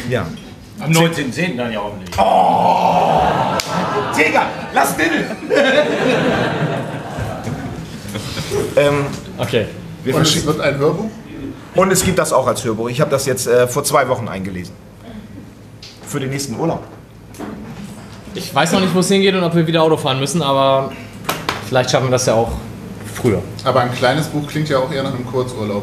Ja. 0.09 0.27
Am 0.81 0.90
19.10. 0.90 1.57
dann 1.57 1.73
ja 1.73 1.81
hoffentlich. 1.81 2.11
Oh! 2.19 3.20
Digga, 4.19 4.47
lass 4.74 4.97
den! 4.97 5.07
ähm, 8.77 9.07
okay. 9.39 9.66
Wir 10.03 10.16
Und 10.16 10.23
es 10.23 10.44
wird 10.44 10.61
ein 10.61 10.77
Hörbuch? 10.78 11.09
Und 11.74 11.90
es 11.90 12.05
gibt 12.05 12.19
das 12.19 12.32
auch 12.32 12.47
als 12.47 12.65
Hörbuch. 12.65 12.89
Ich 12.90 13.01
habe 13.01 13.11
das 13.11 13.27
jetzt 13.27 13.47
äh, 13.47 13.66
vor 13.66 13.82
zwei 13.85 14.09
Wochen 14.09 14.28
eingelesen. 14.28 14.74
Für 16.07 16.20
den 16.20 16.31
nächsten 16.31 16.59
Urlaub. 16.59 16.82
Ich 18.35 18.55
weiß 18.55 18.73
noch 18.73 18.81
nicht, 18.81 18.94
wo 18.94 19.01
es 19.01 19.09
hingeht 19.09 19.35
und 19.35 19.43
ob 19.44 19.55
wir 19.55 19.66
wieder 19.66 19.82
Auto 19.82 19.97
fahren 19.97 20.20
müssen, 20.20 20.43
aber 20.43 20.93
vielleicht 21.66 21.90
schaffen 21.90 22.07
wir 22.07 22.12
das 22.12 22.27
ja 22.27 22.35
auch 22.35 22.53
früher. 23.15 23.43
Aber 23.65 23.81
ein 23.81 23.93
kleines 23.93 24.27
Buch 24.27 24.47
klingt 24.47 24.69
ja 24.69 24.78
auch 24.78 24.90
eher 24.93 25.03
nach 25.03 25.15
einem 25.15 25.27
Kurzurlaub. 25.27 25.82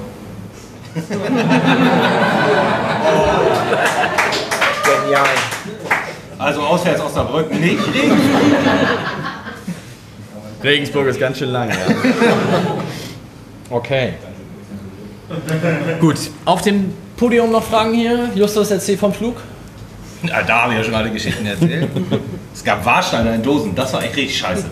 Genial. 4.84 5.26
Also 6.38 6.62
auswärts 6.62 7.02
Osnabrück 7.02 7.52
nicht. 7.54 7.80
Regensburg 10.64 11.08
ist 11.08 11.20
ganz 11.20 11.38
schön 11.38 11.50
lang, 11.50 11.70
ja. 11.70 11.76
Okay. 13.70 14.14
Gut, 16.00 16.18
auf 16.46 16.62
dem 16.62 16.94
Podium 17.18 17.52
noch 17.52 17.64
Fragen 17.64 17.94
hier. 17.94 18.30
Justus, 18.36 18.72
erzähl 18.72 18.98
vom 18.98 19.14
Flug. 19.14 19.38
Ja, 20.24 20.42
da 20.42 20.64
habe 20.64 20.74
ich 20.74 20.80
ja 20.80 20.84
schon 20.84 20.96
alle 20.96 21.12
Geschichten 21.12 21.46
erzählt. 21.46 21.90
es 22.54 22.64
gab 22.64 22.84
Warsteiner 22.86 23.36
in 23.36 23.44
Dosen, 23.44 23.74
das 23.74 23.94
war 23.94 24.04
echt 24.04 24.16
richtig 24.18 24.38
scheiße. 24.38 24.66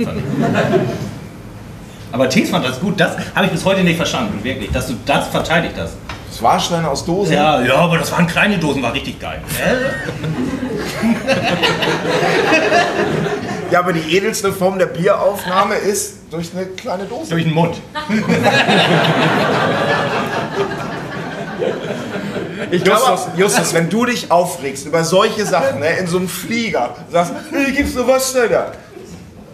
Aber 2.12 2.30
Tees 2.30 2.50
fand 2.50 2.66
das 2.66 2.80
gut, 2.80 3.00
das 3.00 3.16
habe 3.36 3.46
ich 3.46 3.52
bis 3.52 3.64
heute 3.64 3.84
nicht 3.84 3.98
verstanden, 3.98 4.44
wirklich, 4.44 4.72
dass 4.72 4.88
du 4.88 4.96
das 5.06 5.28
verteidigt 5.28 5.76
hast. 5.78 5.96
Das 6.30 6.42
Warsteiner 6.42 6.90
aus 6.90 7.06
Dosen? 7.06 7.34
Ja, 7.34 7.62
ja, 7.62 7.76
aber 7.76 7.98
das 7.98 8.12
waren 8.12 8.28
kleine 8.28 8.58
Dosen, 8.58 8.82
war 8.82 8.94
richtig 8.94 9.20
geil. 9.20 9.42
Ja, 13.72 13.80
aber 13.80 13.92
die 13.92 14.16
edelste 14.16 14.54
Form 14.54 14.80
der 14.80 14.86
Bieraufnahme 14.86 15.76
ist 15.76 16.20
durch 16.32 16.52
eine 16.56 16.68
kleine 16.68 17.04
Dose. 17.04 17.32
Durch 17.32 17.44
den 17.44 17.54
Mund. 17.54 17.76
Ich 22.72 22.86
Justus, 22.86 23.28
Justus, 23.36 23.74
wenn 23.74 23.90
du 23.90 24.06
dich 24.06 24.30
aufregst 24.32 24.86
über 24.86 25.04
solche 25.04 25.46
Sachen, 25.46 25.80
ne, 25.80 25.98
in 25.98 26.08
so 26.08 26.18
einem 26.18 26.28
Flieger, 26.30 26.96
sagst, 27.12 27.34
hey, 27.52 27.72
gibt's 27.72 27.96
noch 27.96 28.08
was 28.08 28.34
da? 28.34 28.72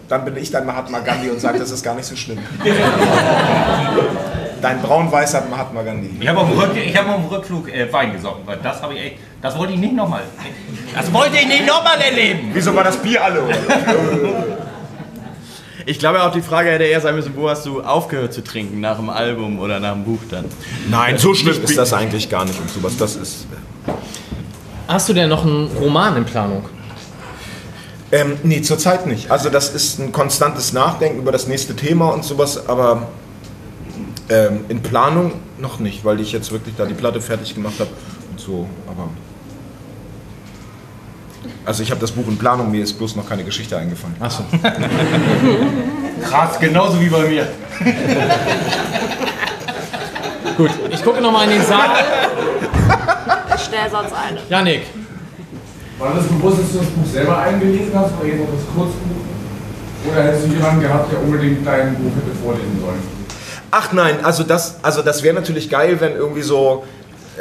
Dann 0.08 0.24
bin 0.24 0.36
ich 0.36 0.50
dein 0.50 0.66
Mahatma 0.66 0.98
Gandhi 1.00 1.30
und 1.30 1.40
sage, 1.40 1.58
das 1.58 1.70
ist 1.70 1.82
gar 1.82 1.94
nicht 1.94 2.06
so 2.06 2.14
schlimm. 2.16 2.38
Dein 4.60 4.80
braun-weißer 4.82 5.42
Mahatma 5.50 5.82
Gandhi. 5.82 6.10
Ich 6.20 6.28
habe 6.28 6.40
auf, 6.40 6.48
dem 6.48 6.58
Rück- 6.58 6.76
ich 6.76 6.96
hab 6.96 7.08
auf 7.08 7.16
dem 7.16 7.26
Rückflug 7.26 7.68
äh, 7.72 7.92
Wein 7.92 8.12
gesoffen, 8.12 8.42
weil 8.46 8.58
das 8.62 8.80
habe 8.82 8.94
ich 8.94 9.00
echt, 9.00 9.16
das 9.42 9.56
wollte 9.58 9.72
ich 9.74 9.78
nicht 9.78 9.94
nochmal. 9.94 10.22
Das 10.94 11.12
wollte 11.12 11.36
ich 11.36 11.46
nicht 11.46 11.66
nochmal 11.66 12.00
erleben. 12.00 12.50
Wieso 12.52 12.74
war 12.74 12.84
das 12.84 12.96
Bier 12.96 13.22
alle? 13.24 13.42
Ich 15.86 15.98
glaube 15.98 16.22
auch 16.22 16.32
die 16.32 16.40
Frage 16.40 16.70
hätte 16.70 16.84
eher 16.84 17.00
sein 17.00 17.14
müssen, 17.14 17.36
wo 17.36 17.48
hast 17.48 17.66
du 17.66 17.82
aufgehört 17.82 18.32
zu 18.32 18.42
trinken? 18.42 18.80
Nach 18.80 18.96
dem 18.96 19.10
Album 19.10 19.58
oder 19.58 19.80
nach 19.80 19.92
dem 19.92 20.04
Buch 20.04 20.20
dann? 20.30 20.46
Nein, 20.90 21.18
so 21.18 21.34
schlimm 21.34 21.62
ist 21.62 21.76
das 21.76 21.92
eigentlich 21.92 22.30
gar 22.30 22.44
nicht 22.44 22.58
und 22.58 22.70
sowas. 22.70 22.96
Das 22.96 23.16
ist. 23.16 23.46
Hast 24.88 25.08
du 25.08 25.12
denn 25.12 25.28
noch 25.28 25.44
einen 25.44 25.68
Roman 25.78 26.16
in 26.16 26.24
Planung? 26.24 26.64
Ähm, 28.12 28.36
nee, 28.44 28.62
zurzeit 28.62 29.06
nicht. 29.06 29.30
Also 29.30 29.50
das 29.50 29.74
ist 29.74 29.98
ein 29.98 30.12
konstantes 30.12 30.72
Nachdenken 30.72 31.18
über 31.18 31.32
das 31.32 31.48
nächste 31.48 31.74
Thema 31.74 32.10
und 32.10 32.24
sowas, 32.24 32.68
aber 32.68 33.08
ähm, 34.28 34.60
in 34.68 34.82
Planung 34.82 35.32
noch 35.58 35.80
nicht, 35.80 36.04
weil 36.04 36.20
ich 36.20 36.32
jetzt 36.32 36.52
wirklich 36.52 36.74
da 36.76 36.86
die 36.86 36.94
Platte 36.94 37.20
fertig 37.20 37.54
gemacht 37.54 37.80
habe 37.80 37.90
und 38.30 38.40
so. 38.40 38.68
Aber 38.86 39.08
Also 41.64 41.82
ich 41.82 41.90
habe 41.90 42.00
das 42.00 42.12
Buch 42.12 42.28
in 42.28 42.38
Planung, 42.38 42.70
mir 42.70 42.82
ist 42.82 42.94
bloß 42.94 43.16
noch 43.16 43.28
keine 43.28 43.44
Geschichte 43.44 43.76
eingefallen. 43.76 44.16
Achso. 44.20 44.44
Krass, 46.22 46.58
genauso 46.60 47.00
wie 47.00 47.08
bei 47.08 47.22
mir. 47.22 47.48
Gut, 50.56 50.70
ich 50.90 51.02
gucke 51.02 51.20
nochmal 51.20 51.44
in 51.44 51.58
den 51.58 51.62
Saal. 51.62 51.90
Ich 53.56 53.62
stell 53.62 53.90
sonst 53.90 54.12
eine. 54.12 54.38
Janik. 54.48 54.82
War 55.98 56.14
das 56.14 56.24
bewusst, 56.26 56.60
dass 56.60 56.72
du 56.72 56.78
das 56.78 56.86
Buch 56.88 57.06
selber 57.12 57.38
eingelesen 57.38 57.92
hast 57.94 58.12
oder 58.18 58.28
jetzt 58.28 58.40
auch 58.42 58.52
das 58.52 58.64
Kurzbuch? 58.74 59.24
Oder 60.10 60.22
hättest 60.24 60.46
du 60.46 60.52
jemanden 60.52 60.82
gehabt, 60.82 61.10
der 61.12 61.22
unbedingt 61.22 61.66
dein 61.66 61.94
Buch 61.94 62.12
hätte 62.16 62.36
vorlesen 62.42 62.78
sollen? 62.80 63.02
Ach 63.70 63.92
nein, 63.92 64.24
also 64.24 64.44
das, 64.44 64.76
also 64.82 65.02
das 65.02 65.22
wäre 65.22 65.34
natürlich 65.34 65.68
geil, 65.68 65.96
wenn 66.00 66.12
irgendwie 66.12 66.42
so, 66.42 66.84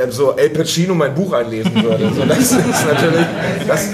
ähm, 0.02 0.12
so 0.12 0.32
El 0.36 0.50
Pacino 0.50 0.94
mein 0.96 1.14
Buch 1.14 1.34
einlesen 1.34 1.84
würde. 1.84 2.12
So, 2.14 2.26
das 2.26 2.40
ist 2.40 2.86
natürlich 2.86 3.26
das, 3.68 3.90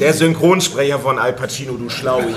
der 0.00 0.12
Synchronsprecher 0.12 0.98
von 0.98 1.18
Al 1.18 1.32
Pacino, 1.32 1.74
du 1.74 1.88
Schlaui. 1.88 2.34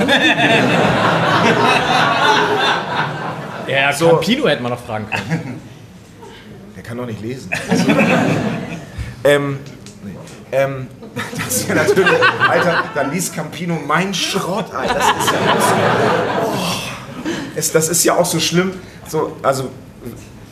Ja, 3.68 3.92
So. 3.92 4.10
Campino 4.10 4.48
hätte 4.48 4.64
man 4.64 4.72
noch 4.72 4.80
fragen 4.80 5.08
können. 5.10 5.62
Der 6.76 6.84
kann 6.84 6.98
doch 6.98 7.06
nicht 7.06 7.22
lesen. 7.22 7.52
ähm, 9.24 9.60
nee. 10.04 10.12
ähm, 10.52 10.88
das 11.36 11.56
ist 11.58 11.68
ja 11.68 11.76
natürlich, 11.76 12.08
Alter, 12.48 12.84
dann 12.94 13.12
liest 13.12 13.36
Campino 13.36 13.78
mein 13.86 14.14
Schrott, 14.14 14.74
Alter. 14.74 14.94
Das 14.94 15.26
ist 15.26 15.32
ja, 15.32 15.38
oh, 16.46 16.54
es, 17.56 17.72
das 17.72 17.90
ist 17.90 18.04
ja 18.04 18.16
auch 18.16 18.26
so 18.26 18.40
schlimm. 18.40 18.74
So, 19.08 19.36
also, 19.42 19.70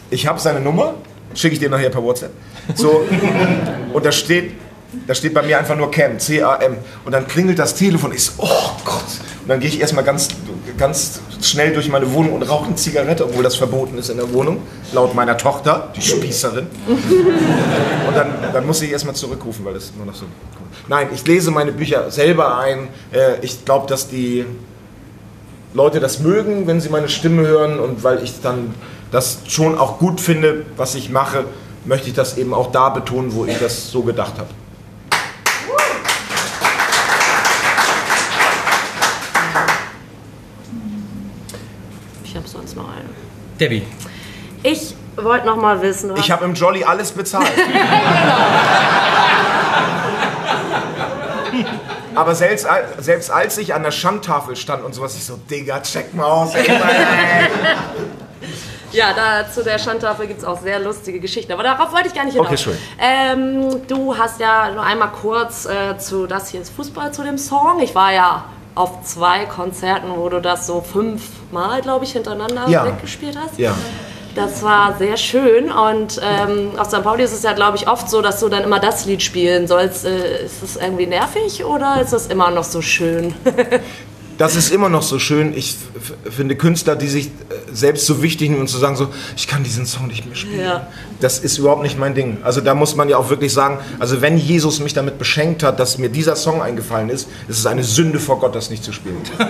ich 0.09 0.27
habe 0.27 0.39
seine 0.39 0.59
Nummer, 0.59 0.95
schicke 1.35 1.53
ich 1.53 1.59
dir 1.59 1.69
nachher 1.69 1.89
per 1.89 2.01
WhatsApp. 2.03 2.31
So, 2.73 3.05
und 3.93 4.03
da 4.05 4.11
steht, 4.11 4.53
da 5.05 5.13
steht 5.13 5.33
bei 5.33 5.43
mir 5.43 5.59
einfach 5.59 5.75
nur 5.75 5.91
Cam, 5.91 6.17
C-A-M. 6.17 6.77
Und 7.05 7.11
dann 7.11 7.27
klingelt 7.27 7.59
das 7.59 7.75
Telefon. 7.75 8.11
Ich 8.13 8.23
so, 8.25 8.31
oh 8.39 8.71
Gott. 8.83 9.03
Und 9.43 9.49
dann 9.49 9.59
gehe 9.59 9.69
ich 9.69 9.79
erstmal 9.79 10.03
ganz, 10.03 10.29
ganz 10.77 11.19
schnell 11.41 11.71
durch 11.73 11.87
meine 11.89 12.11
Wohnung 12.13 12.33
und 12.33 12.41
rauche 12.43 12.65
eine 12.65 12.75
Zigarette, 12.75 13.25
obwohl 13.25 13.43
das 13.43 13.55
verboten 13.55 13.97
ist 13.99 14.09
in 14.09 14.17
der 14.17 14.33
Wohnung, 14.33 14.63
laut 14.91 15.13
meiner 15.13 15.37
Tochter, 15.37 15.91
die 15.95 16.01
Spießerin. 16.01 16.65
Und 16.87 18.15
dann, 18.15 18.27
dann 18.53 18.65
muss 18.65 18.81
ich 18.81 18.91
erstmal 18.91 19.13
zurückrufen, 19.15 19.63
weil 19.65 19.75
das 19.75 19.91
immer 19.95 20.05
noch 20.05 20.15
so. 20.15 20.25
Nein, 20.87 21.09
ich 21.13 21.25
lese 21.27 21.51
meine 21.51 21.71
Bücher 21.71 22.09
selber 22.09 22.57
ein. 22.57 22.87
Äh, 23.11 23.35
Ich 23.41 23.65
glaube, 23.65 23.87
dass 23.87 24.07
die 24.07 24.45
Leute 25.73 25.99
das 25.99 26.19
mögen, 26.19 26.67
wenn 26.67 26.79
sie 26.81 26.89
meine 26.89 27.09
Stimme 27.09 27.45
hören 27.45 27.79
und 27.79 28.03
weil 28.03 28.23
ich 28.23 28.41
dann 28.41 28.73
das 29.15 29.39
schon 29.47 29.77
auch 29.77 29.97
gut 29.97 30.19
finde, 30.19 30.65
was 30.75 30.93
ich 30.93 31.09
mache, 31.09 31.45
möchte 31.85 32.09
ich 32.09 32.13
das 32.13 32.37
eben 32.37 32.53
auch 32.53 32.73
da 32.73 32.89
betonen, 32.89 33.33
wo 33.33 33.45
ich 33.45 33.57
das 33.57 33.89
so 33.89 34.01
gedacht 34.01 34.33
habe. 34.37 34.49
Ich 42.25 42.35
habe 42.35 42.45
sonst 42.45 42.75
noch 42.75 42.89
eine. 42.89 43.05
Debbie. 43.57 43.83
Ich 44.63 44.93
wollte 45.15 45.45
noch 45.45 45.55
mal 45.55 45.81
wissen, 45.81 46.09
du 46.09 46.15
Ich 46.15 46.29
habe 46.29 46.43
im 46.43 46.53
Jolly 46.53 46.83
alles 46.83 47.13
bezahlt. 47.13 47.47
Aber 52.15 52.35
selbst, 52.35 52.67
selbst 52.97 53.31
als 53.31 53.57
ich 53.57 53.73
an 53.73 53.83
der 53.83 53.91
Schandtafel 53.91 54.57
stand 54.57 54.83
und 54.83 54.93
sowas, 54.93 55.15
ich 55.15 55.23
so, 55.23 55.37
Digga, 55.49 55.81
check 55.81 56.13
mal 56.13 56.25
aus. 56.25 56.53
Ey, 56.55 56.65
Ja, 58.95 59.13
da, 59.13 59.49
zu 59.49 59.63
der 59.63 59.77
Schandtafel 59.77 60.27
gibt 60.27 60.39
es 60.39 60.45
auch 60.45 60.59
sehr 60.61 60.79
lustige 60.79 61.19
Geschichten. 61.19 61.51
Aber 61.51 61.63
darauf 61.63 61.91
wollte 61.93 62.07
ich 62.07 62.13
gar 62.13 62.23
nicht 62.25 62.33
hinaus. 62.33 62.47
Okay, 62.47 62.57
schön. 62.57 62.77
Ähm, 62.99 63.81
du 63.87 64.17
hast 64.17 64.39
ja 64.39 64.71
nur 64.71 64.83
einmal 64.83 65.09
kurz 65.09 65.65
äh, 65.65 65.97
zu 65.97 66.27
Das 66.27 66.49
hier 66.49 66.61
ist 66.61 66.73
Fußball 66.75 67.11
zu 67.13 67.23
dem 67.23 67.37
Song. 67.37 67.79
Ich 67.81 67.93
war 67.95 68.13
ja 68.13 68.45
auf 68.73 69.03
zwei 69.03 69.45
Konzerten, 69.45 70.07
wo 70.15 70.27
du 70.29 70.41
das 70.41 70.67
so 70.67 70.81
fünfmal, 70.81 71.81
glaube 71.81 72.05
ich, 72.05 72.11
hintereinander 72.13 72.67
Ja. 72.67 72.85
weggespielt 72.85 73.37
hast. 73.41 73.57
Ja. 73.57 73.73
Das 74.35 74.63
war 74.63 74.95
sehr 74.97 75.15
schön 75.15 75.71
und 75.71 76.19
ähm, 76.21 76.71
auf 76.77 76.87
St. 76.87 77.01
Pauli 77.03 77.23
ist 77.23 77.31
es 77.31 77.43
ja, 77.43 77.53
glaube 77.53 77.77
ich, 77.77 77.87
oft 77.87 78.09
so, 78.09 78.21
dass 78.21 78.41
du 78.41 78.49
dann 78.49 78.63
immer 78.65 78.79
das 78.81 79.05
Lied 79.05 79.23
spielen 79.23 79.65
sollst. 79.65 80.03
Äh, 80.03 80.43
ist 80.43 80.61
das 80.61 80.75
irgendwie 80.75 81.07
nervig 81.07 81.63
oder 81.63 82.01
ist 82.01 82.11
das 82.11 82.27
immer 82.27 82.51
noch 82.51 82.65
so 82.65 82.81
schön? 82.81 83.33
Das 84.37 84.55
ist 84.55 84.69
immer 84.71 84.89
noch 84.89 85.01
so 85.01 85.17
schön. 85.19 85.55
Ich 85.55 85.75
finde 86.29 86.55
Künstler, 86.57 86.95
die 86.95 87.07
sich 87.07 87.27
äh, 87.27 87.29
selbst 87.71 88.05
so 88.05 88.21
wichtig 88.21 88.49
nehmen 88.49 88.61
und 88.61 88.67
zu 88.67 88.77
sagen 88.77 88.95
so, 88.97 89.07
ich 89.37 89.47
kann 89.47 89.63
diesen 89.63 89.85
Song 89.85 90.07
nicht 90.07 90.25
mehr 90.25 90.35
spielen. 90.35 90.59
ja. 90.59 90.87
Das 91.21 91.39
ist 91.39 91.57
überhaupt 91.57 91.81
nicht 91.83 91.97
mein 91.97 92.13
Ding. 92.15 92.39
Also 92.43 92.59
da 92.59 92.75
muss 92.75 92.95
man 92.97 93.07
ja 93.07 93.17
auch 93.17 93.29
wirklich 93.29 93.53
sagen, 93.53 93.79
also 93.99 94.21
wenn 94.21 94.37
Jesus 94.37 94.79
mich 94.81 94.93
damit 94.93 95.17
beschenkt 95.17 95.63
hat, 95.63 95.79
dass 95.79 95.97
mir 95.97 96.09
dieser 96.09 96.35
Song 96.35 96.61
eingefallen 96.61 97.09
ist, 97.09 97.29
ist 97.47 97.59
es 97.59 97.65
eine 97.65 97.83
Sünde 97.85 98.19
vor 98.19 98.39
Gott, 98.39 98.53
das 98.55 98.69
nicht 98.69 98.83
zu 98.83 98.91
spielen. 98.91 99.17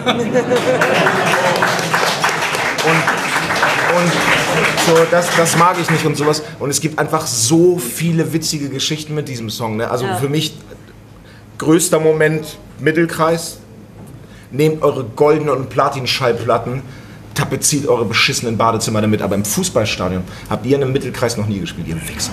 Und 3.95 4.11
so, 4.87 5.05
das, 5.09 5.27
das 5.37 5.57
mag 5.57 5.77
ich 5.81 5.89
nicht 5.89 6.05
und 6.05 6.15
sowas. 6.17 6.43
Und 6.59 6.69
es 6.69 6.81
gibt 6.81 6.99
einfach 6.99 7.25
so 7.25 7.77
viele 7.77 8.33
witzige 8.33 8.69
Geschichten 8.69 9.15
mit 9.15 9.27
diesem 9.27 9.49
Song. 9.49 9.77
Ne? 9.77 9.89
Also 9.89 10.05
Ja. 10.05 10.17
für 10.17 10.29
mich 10.29 10.53
größter 11.57 11.99
Moment 11.99 12.57
Mittelkreis. 12.79 13.57
Nehmt 14.55 14.83
eure 14.83 15.03
goldenen 15.03 15.55
und 15.55 15.69
Platin-Schallplatten, 15.69 16.81
tapeziert 17.33 17.87
eure 17.87 18.05
beschissenen 18.05 18.57
Badezimmer 18.57 19.01
damit. 19.01 19.21
Aber 19.21 19.35
im 19.35 19.45
Fußballstadion 19.45 20.23
habt 20.49 20.65
ihr 20.65 20.77
in 20.77 20.83
einem 20.83 20.93
Mittelkreis 20.93 21.37
noch 21.37 21.47
nie 21.47 21.59
gespielt, 21.59 21.87
ihr 21.87 21.95
Wichser. 22.07 22.31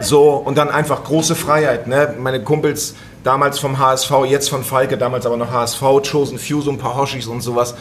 So, 0.00 0.30
und 0.30 0.56
dann 0.56 0.70
einfach 0.70 1.04
große 1.04 1.34
Freiheit. 1.34 1.86
Ne? 1.86 2.14
Meine 2.18 2.42
Kumpels 2.42 2.94
damals 3.22 3.58
vom 3.58 3.78
HSV, 3.78 4.10
jetzt 4.26 4.48
von 4.48 4.64
Falke, 4.64 4.96
damals 4.96 5.26
aber 5.26 5.36
noch 5.36 5.50
HSV, 5.50 5.80
Chosen 6.10 6.38
Few, 6.38 6.60
so 6.62 6.70
ein 6.70 6.78
paar 6.78 6.96
Hoshis 6.96 7.26
und 7.26 7.42
sowas. 7.42 7.74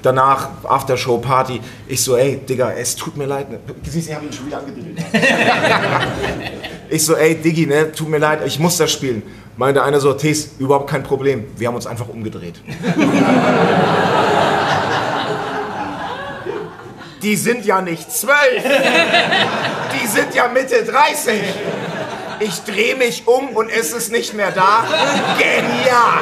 Danach 0.00 0.48
Aftershow-Party. 0.64 1.60
Ich 1.88 2.02
so, 2.02 2.16
ey, 2.16 2.38
Digga, 2.38 2.70
es 2.72 2.96
tut 2.96 3.16
mir 3.16 3.26
leid. 3.26 3.50
Ne? 3.50 3.58
Siehst 3.82 4.06
du, 4.06 4.10
ich 4.10 4.16
hab 4.16 4.22
ihn 4.22 4.32
schon 4.32 4.46
wieder 4.46 4.58
angedrillt. 4.58 4.98
ich 6.88 7.04
so, 7.04 7.16
ey, 7.16 7.34
Diggi, 7.34 7.66
ne, 7.66 7.92
tut 7.92 8.08
mir 8.08 8.18
leid, 8.18 8.40
ich 8.46 8.58
muss 8.58 8.76
das 8.76 8.92
spielen. 8.92 9.22
Meinte 9.58 9.82
einer 9.82 9.98
so, 9.98 10.12
Tees, 10.12 10.52
überhaupt 10.60 10.88
kein 10.88 11.02
Problem. 11.02 11.44
Wir 11.56 11.66
haben 11.66 11.74
uns 11.74 11.88
einfach 11.88 12.06
umgedreht. 12.08 12.60
Die 17.22 17.34
sind 17.34 17.64
ja 17.64 17.82
nicht 17.82 18.12
zwölf. 18.12 18.62
Die 20.00 20.06
sind 20.06 20.32
ja 20.36 20.46
Mitte 20.46 20.84
30. 20.84 21.42
Ich 22.38 22.62
drehe 22.62 22.94
mich 22.94 23.26
um 23.26 23.48
und 23.48 23.68
es 23.68 23.92
ist 23.92 24.12
nicht 24.12 24.32
mehr 24.34 24.52
da. 24.52 24.84
Genial. 25.36 26.20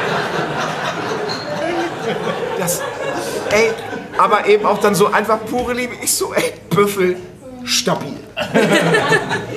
Das, 2.59 2.81
ey, 3.51 3.71
aber 4.17 4.47
eben 4.47 4.65
auch 4.65 4.79
dann 4.79 4.95
so 4.95 5.13
einfach 5.13 5.45
pure 5.45 5.75
Liebe. 5.75 5.93
Ich 6.03 6.15
so, 6.15 6.33
ey, 6.33 6.55
Büffel, 6.71 7.17
stabil. 7.65 8.17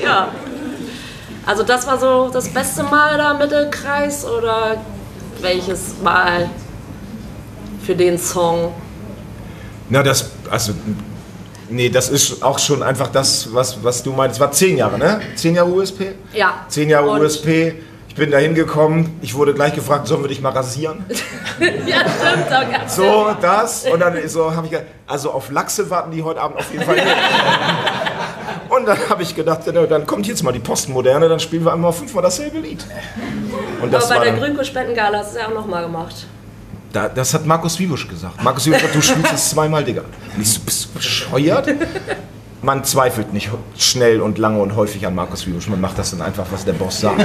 Ja. 0.04 0.34
Also 1.50 1.64
das 1.64 1.88
war 1.88 1.98
so 1.98 2.30
das 2.32 2.48
beste 2.48 2.84
Mal 2.84 3.18
da 3.18 3.32
im 3.32 3.40
Mittelkreis 3.40 4.24
oder 4.24 4.78
welches 5.42 6.00
Mal 6.04 6.48
für 7.84 7.96
den 7.96 8.20
Song? 8.20 8.72
Na, 9.90 10.04
das, 10.04 10.30
also, 10.52 10.74
nee, 11.68 11.90
das 11.90 12.10
ist 12.10 12.44
auch 12.44 12.60
schon 12.60 12.84
einfach 12.84 13.08
das, 13.08 13.52
was, 13.52 13.84
was 13.84 14.04
du 14.04 14.12
meinst. 14.12 14.36
Es 14.36 14.40
war 14.40 14.52
zehn 14.52 14.78
Jahre, 14.78 15.00
ne? 15.00 15.22
Zehn 15.34 15.56
Jahre 15.56 15.72
USP? 15.72 16.12
Ja. 16.34 16.66
Zehn 16.68 16.88
Jahre 16.88 17.10
Und- 17.10 17.22
USP. 17.22 17.82
Ich 18.10 18.16
bin 18.16 18.30
da 18.30 18.38
hingekommen. 18.38 19.18
Ich 19.22 19.34
wurde 19.34 19.54
gleich 19.56 19.74
gefragt, 19.74 20.06
sollen 20.08 20.22
wir 20.22 20.28
dich 20.28 20.42
mal 20.42 20.52
rasieren? 20.52 21.04
ja, 21.60 22.02
stimmt. 22.02 22.72
gab's 22.72 22.96
So, 22.96 23.36
das. 23.42 23.86
Und 23.86 24.02
dann 24.02 24.16
so 24.28 24.54
habe 24.56 24.68
ich 24.68 24.72
gedacht, 24.72 24.88
also 25.08 25.32
auf 25.32 25.50
Lachse 25.50 25.90
warten 25.90 26.12
die 26.12 26.22
heute 26.22 26.42
Abend 26.42 26.60
auf 26.60 26.72
jeden 26.72 26.84
Fall 26.84 26.96
nicht. 26.96 27.08
Und 28.70 28.88
dann 28.88 28.98
habe 29.10 29.24
ich 29.24 29.36
gedacht, 29.36 29.62
dann 29.66 30.06
kommt 30.06 30.28
jetzt 30.28 30.44
mal 30.44 30.52
die 30.52 30.60
Postmoderne, 30.60 31.28
dann 31.28 31.40
spielen 31.40 31.66
wir 31.66 31.74
einmal 31.74 31.92
fünfmal 31.92 32.24
dasselbe 32.24 32.60
Lied. 32.60 32.86
Und 33.82 33.92
das 33.92 34.12
Aber 34.12 34.20
bei 34.20 34.32
der 34.32 34.40
Grünkohl-Spendengala 34.40 35.20
hast 35.20 35.34
du 35.34 35.38
es 35.38 35.42
ja 35.42 35.50
auch 35.50 35.54
nochmal 35.54 35.84
gemacht. 35.84 36.28
da, 36.94 37.10
das 37.10 37.34
hat 37.34 37.46
Markus 37.46 37.80
Wiebusch 37.80 38.08
gesagt. 38.08 38.44
Markus 38.44 38.66
Wiebusch 38.66 38.84
hat, 38.84 38.94
du 38.94 39.02
spielst 39.02 39.34
es 39.34 39.50
zweimal, 39.50 39.84
Digga. 39.84 40.02
Und 40.36 40.42
ich 40.42 40.54
so, 40.54 40.60
bist 40.62 40.86
du 40.86 40.90
bescheuert? 40.94 41.68
Man 42.62 42.84
zweifelt 42.84 43.34
nicht 43.34 43.50
schnell 43.78 44.22
und 44.22 44.38
lange 44.38 44.60
und 44.60 44.76
häufig 44.76 45.06
an 45.08 45.16
Markus 45.16 45.48
Wiebusch. 45.48 45.68
Man 45.70 45.80
macht 45.80 45.98
das 45.98 46.12
dann 46.12 46.22
einfach, 46.22 46.46
was 46.52 46.66
der 46.66 46.74
Boss 46.74 47.00
sagt. 47.00 47.24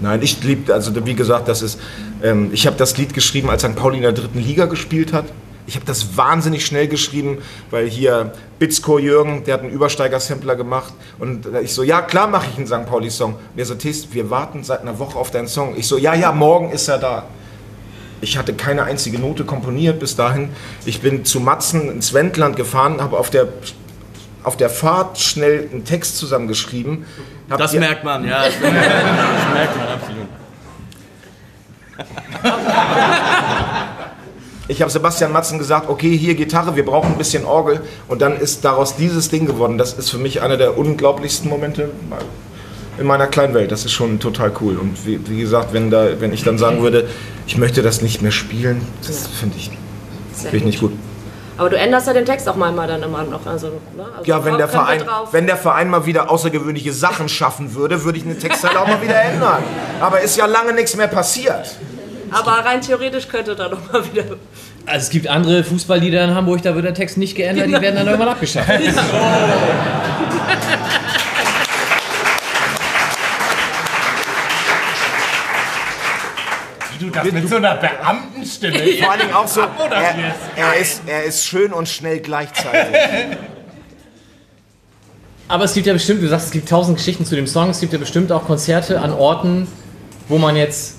Nein, 0.00 0.20
ich 0.22 0.42
liebe, 0.42 0.72
also 0.74 0.92
wie 1.06 1.14
gesagt, 1.14 1.48
das 1.48 1.62
ist, 1.62 1.78
ähm, 2.22 2.50
ich 2.52 2.66
habe 2.66 2.76
das 2.76 2.96
Lied 2.96 3.14
geschrieben, 3.14 3.50
als 3.50 3.62
St. 3.62 3.76
Pauli 3.76 3.96
in 3.96 4.02
der 4.02 4.12
dritten 4.12 4.40
Liga 4.40 4.66
gespielt 4.66 5.12
hat. 5.12 5.26
Ich 5.66 5.74
habe 5.74 5.84
das 5.84 6.16
wahnsinnig 6.16 6.64
schnell 6.64 6.86
geschrieben, 6.86 7.38
weil 7.70 7.88
hier 7.88 8.32
Bitzko 8.58 8.98
Jürgen, 8.98 9.42
der 9.44 9.54
hat 9.54 9.62
einen 9.62 9.72
Übersteiger-Sampler 9.72 10.54
gemacht. 10.54 10.94
Und 11.18 11.46
ich 11.62 11.72
so, 11.72 11.82
ja 11.82 12.02
klar 12.02 12.28
mache 12.28 12.46
ich 12.52 12.56
einen 12.56 12.66
St. 12.66 12.86
Pauli-Song. 12.88 13.34
Und 13.34 13.58
er 13.58 13.66
so, 13.66 13.74
Test, 13.74 14.14
wir 14.14 14.30
warten 14.30 14.62
seit 14.62 14.82
einer 14.82 14.98
Woche 14.98 15.18
auf 15.18 15.30
deinen 15.30 15.48
Song. 15.48 15.74
Ich 15.76 15.88
so, 15.88 15.98
ja, 15.98 16.14
ja, 16.14 16.32
morgen 16.32 16.70
ist 16.70 16.88
er 16.88 16.98
da. 16.98 17.24
Ich 18.20 18.38
hatte 18.38 18.54
keine 18.54 18.84
einzige 18.84 19.18
Note 19.18 19.44
komponiert 19.44 19.98
bis 19.98 20.16
dahin. 20.16 20.50
Ich 20.84 21.00
bin 21.00 21.24
zu 21.24 21.40
Matzen 21.40 21.90
ins 21.90 22.14
Wendland 22.14 22.56
gefahren, 22.56 23.00
habe 23.00 23.18
auf 23.18 23.30
der 23.30 23.48
auf 24.42 24.56
der 24.56 24.70
Fahrt 24.70 25.18
schnell 25.18 25.68
einen 25.72 25.84
Text 25.84 26.18
zusammengeschrieben. 26.18 27.04
Habt 27.50 27.60
Das 27.60 27.72
merkt 27.72 28.04
man, 28.04 28.24
ja. 28.24 28.44
Das 28.44 28.60
merkt 28.60 29.76
man 29.76 29.88
absolut. 29.88 30.28
Ich 34.68 34.82
habe 34.82 34.90
Sebastian 34.90 35.32
Matzen 35.32 35.58
gesagt, 35.58 35.88
okay, 35.88 36.16
hier 36.16 36.34
Gitarre, 36.34 36.74
wir 36.74 36.84
brauchen 36.84 37.12
ein 37.12 37.18
bisschen 37.18 37.44
Orgel. 37.44 37.80
Und 38.08 38.20
dann 38.20 38.36
ist 38.36 38.64
daraus 38.64 38.96
dieses 38.96 39.28
Ding 39.28 39.46
geworden. 39.46 39.78
Das 39.78 39.92
ist 39.92 40.10
für 40.10 40.18
mich 40.18 40.42
einer 40.42 40.56
der 40.56 40.76
unglaublichsten 40.76 41.48
Momente 41.48 41.90
in 42.98 43.06
meiner 43.06 43.26
kleinen 43.26 43.54
Welt. 43.54 43.70
Das 43.70 43.84
ist 43.84 43.92
schon 43.92 44.18
total 44.18 44.52
cool. 44.60 44.76
Und 44.76 45.06
wie, 45.06 45.20
wie 45.28 45.40
gesagt, 45.40 45.72
wenn, 45.72 45.90
da, 45.90 46.20
wenn 46.20 46.32
ich 46.32 46.42
dann 46.42 46.58
sagen 46.58 46.82
würde, 46.82 47.08
ich 47.46 47.56
möchte 47.58 47.82
das 47.82 48.02
nicht 48.02 48.22
mehr 48.22 48.32
spielen, 48.32 48.86
das 49.06 49.26
finde 49.26 49.56
ich, 49.56 49.70
find 50.34 50.54
ich 50.54 50.64
nicht 50.64 50.80
gut. 50.80 50.92
Aber 51.58 51.70
du 51.70 51.78
änderst 51.78 52.06
ja 52.06 52.12
den 52.12 52.26
Text 52.26 52.48
auch 52.48 52.56
manchmal 52.56 52.86
dann 52.86 53.02
immer 53.02 53.24
noch. 53.24 53.46
Also, 53.46 53.68
ne? 53.68 54.04
also 54.16 54.30
Ja, 54.30 54.44
wenn 54.44 54.58
der, 54.58 54.68
Verein, 54.68 55.02
wenn 55.32 55.46
der 55.46 55.56
Verein 55.56 55.88
mal 55.88 56.04
wieder 56.04 56.30
außergewöhnliche 56.30 56.92
Sachen 56.92 57.28
schaffen 57.28 57.74
würde, 57.74 58.04
würde 58.04 58.18
ich 58.18 58.24
eine 58.24 58.36
Textzeile 58.36 58.78
auch 58.78 58.86
mal 58.86 59.00
wieder 59.00 59.18
ändern. 59.18 59.62
Aber 60.00 60.20
ist 60.20 60.36
ja 60.36 60.46
lange 60.46 60.74
nichts 60.74 60.96
mehr 60.96 61.08
passiert. 61.08 61.76
Aber 62.30 62.52
rein 62.52 62.80
theoretisch 62.80 63.28
könnte 63.28 63.54
da 63.54 63.68
noch 63.68 63.92
mal 63.92 64.04
wieder. 64.12 64.24
Also 64.86 65.04
es 65.04 65.10
gibt 65.10 65.26
andere 65.26 65.64
Fußballlieder 65.64 66.24
in 66.24 66.34
Hamburg, 66.34 66.62
da 66.62 66.74
wird 66.74 66.84
der 66.84 66.94
Text 66.94 67.18
nicht 67.18 67.34
geändert, 67.36 67.66
die 67.66 67.72
werden 67.72 67.96
dann 67.96 68.06
irgendwann 68.06 68.28
abgeschafft. 68.28 68.68
Wie 76.98 77.04
du 77.04 77.10
das 77.10 77.32
mit 77.32 77.48
so 77.48 77.56
einer 77.56 77.74
Beamtenstimme 77.74 78.78
Vor 78.78 79.10
allen 79.10 79.20
Dingen 79.20 79.34
auch 79.34 79.48
so, 79.48 79.60
er, 79.60 80.14
er, 80.56 80.76
ist, 80.80 81.02
er 81.06 81.24
ist 81.24 81.44
schön 81.44 81.72
und 81.72 81.88
schnell 81.88 82.20
gleichzeitig. 82.20 82.96
Aber 85.48 85.64
es 85.64 85.74
gibt 85.74 85.86
ja 85.86 85.92
bestimmt, 85.92 86.22
du 86.22 86.28
sagst, 86.28 86.46
es 86.46 86.52
gibt 86.52 86.68
tausend 86.68 86.96
Geschichten 86.96 87.24
zu 87.24 87.36
dem 87.36 87.46
Song, 87.46 87.70
es 87.70 87.80
gibt 87.80 87.92
ja 87.92 87.98
bestimmt 87.98 88.32
auch 88.32 88.44
Konzerte 88.46 89.00
an 89.00 89.12
Orten, 89.12 89.68
wo 90.28 90.38
man 90.38 90.56
jetzt 90.56 90.95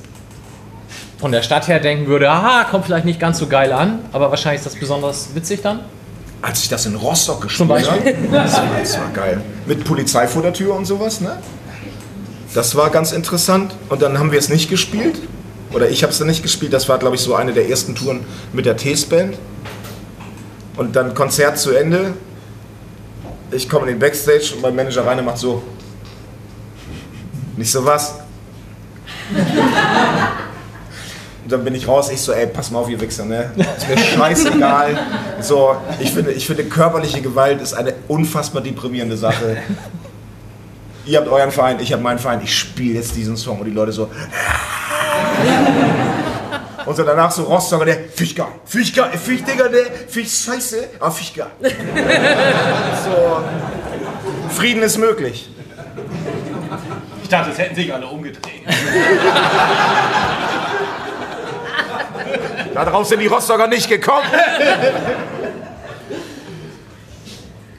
von 1.18 1.32
der 1.32 1.42
Stadt 1.42 1.68
her 1.68 1.80
denken 1.80 2.08
würde, 2.08 2.30
aha, 2.30 2.66
kommt 2.66 2.86
vielleicht 2.86 3.06
nicht 3.06 3.20
ganz 3.20 3.40
so 3.40 3.48
geil 3.48 3.72
an, 3.72 4.00
aber 4.12 4.30
wahrscheinlich 4.30 4.60
ist 4.60 4.66
das 4.72 4.80
besonders 4.80 5.30
witzig 5.34 5.62
dann. 5.62 5.80
Als 6.42 6.62
ich 6.62 6.70
das 6.70 6.86
in 6.86 6.96
Rostock 6.96 7.42
gespielt 7.42 7.90
habe, 7.90 8.14
das, 8.32 8.54
war- 8.58 8.64
das 8.80 8.98
war 9.00 9.10
geil. 9.14 9.42
Mit 9.66 9.84
Polizei 9.84 10.28
vor 10.28 10.44
der 10.44 10.54
Tür 10.54 10.76
und 10.76 10.86
sowas, 10.86 11.20
ne? 11.22 11.38
Das 12.54 12.76
war 12.76 12.90
ganz 12.92 13.12
interessant. 13.12 13.76
Und 13.90 14.02
dann 14.02 14.18
haben 14.20 14.32
wir 14.32 14.40
es 14.40 14.48
nicht 14.50 14.70
gespielt. 14.70 15.16
Oder 15.74 15.90
ich 15.90 16.02
habe 16.04 16.12
es 16.14 16.20
dann 16.20 16.28
nicht 16.28 16.44
gespielt. 16.44 16.72
Das 16.74 16.88
war, 16.88 16.98
glaube 16.98 17.16
ich, 17.16 17.22
so 17.22 17.36
eine 17.36 17.52
der 17.54 17.68
ersten 17.70 17.94
Touren 17.94 18.22
mit 18.54 18.66
der 18.66 18.78
Tees-Band. 18.78 19.38
Und 20.78 20.96
dann 20.96 21.14
Konzert 21.14 21.58
zu 21.60 21.72
Ende. 21.76 22.14
Ich 23.52 23.68
komme 23.68 23.88
in 23.88 23.94
den 23.96 24.00
Backstage 24.00 24.54
und 24.56 24.62
mein 24.62 24.76
Manager 24.76 25.06
Rainer 25.06 25.24
macht 25.24 25.40
so. 25.40 25.62
Nicht 27.58 27.72
so 27.72 27.84
was. 27.84 28.14
Und 31.48 31.54
dann 31.54 31.64
bin 31.64 31.76
ich 31.76 31.88
raus, 31.88 32.10
ich 32.10 32.20
so, 32.20 32.34
ey, 32.34 32.46
pass 32.46 32.72
mal 32.72 32.80
auf, 32.80 32.90
ihr 32.90 33.00
Wichser, 33.00 33.24
ne? 33.24 33.50
Ist 33.56 33.88
mir 33.88 33.98
scheißegal. 33.98 35.00
So, 35.40 35.78
ich 35.98 36.12
finde, 36.12 36.34
ich 36.34 36.46
finde, 36.46 36.66
körperliche 36.66 37.22
Gewalt 37.22 37.62
ist 37.62 37.74
eine 37.74 37.94
unfassbar 38.10 38.62
deprimierende 38.62 39.16
Sache. 39.16 39.56
Ihr 41.06 41.20
habt 41.20 41.30
euren 41.30 41.52
Verein, 41.52 41.80
ich 41.80 41.94
habe 41.94 42.04
meinen 42.04 42.20
Verein, 42.20 42.42
ich 42.44 42.54
spiele 42.54 42.96
jetzt 42.96 43.16
diesen 43.16 43.38
Song 43.38 43.62
und 43.62 43.66
die 43.66 43.72
Leute 43.72 43.94
so. 43.94 44.10
Und 46.86 46.96
so 46.96 47.04
danach 47.04 47.32
so 47.32 47.44
Rostocker, 47.44 47.86
der, 47.86 47.98
fisch 48.14 48.36
geil, 48.36 48.48
fisch 48.66 48.92
Digga, 48.92 49.70
der, 49.70 49.86
fisch 50.10 50.44
scheiße, 50.46 50.90
aber 51.00 51.12
fisch 51.12 51.34
geil. 51.34 51.48
So, 53.06 53.40
Frieden 54.54 54.84
ist 54.84 54.98
möglich. 54.98 55.50
Ich 57.24 57.30
dachte, 57.30 57.52
es 57.52 57.58
hätten 57.58 57.76
sich 57.76 57.94
alle 57.94 58.08
umgedreht. 58.08 58.64
Darauf 62.86 63.08
sind 63.08 63.20
die 63.20 63.28
Rostocker 63.28 63.68
nicht 63.68 63.90
gekommen. 63.90 64.26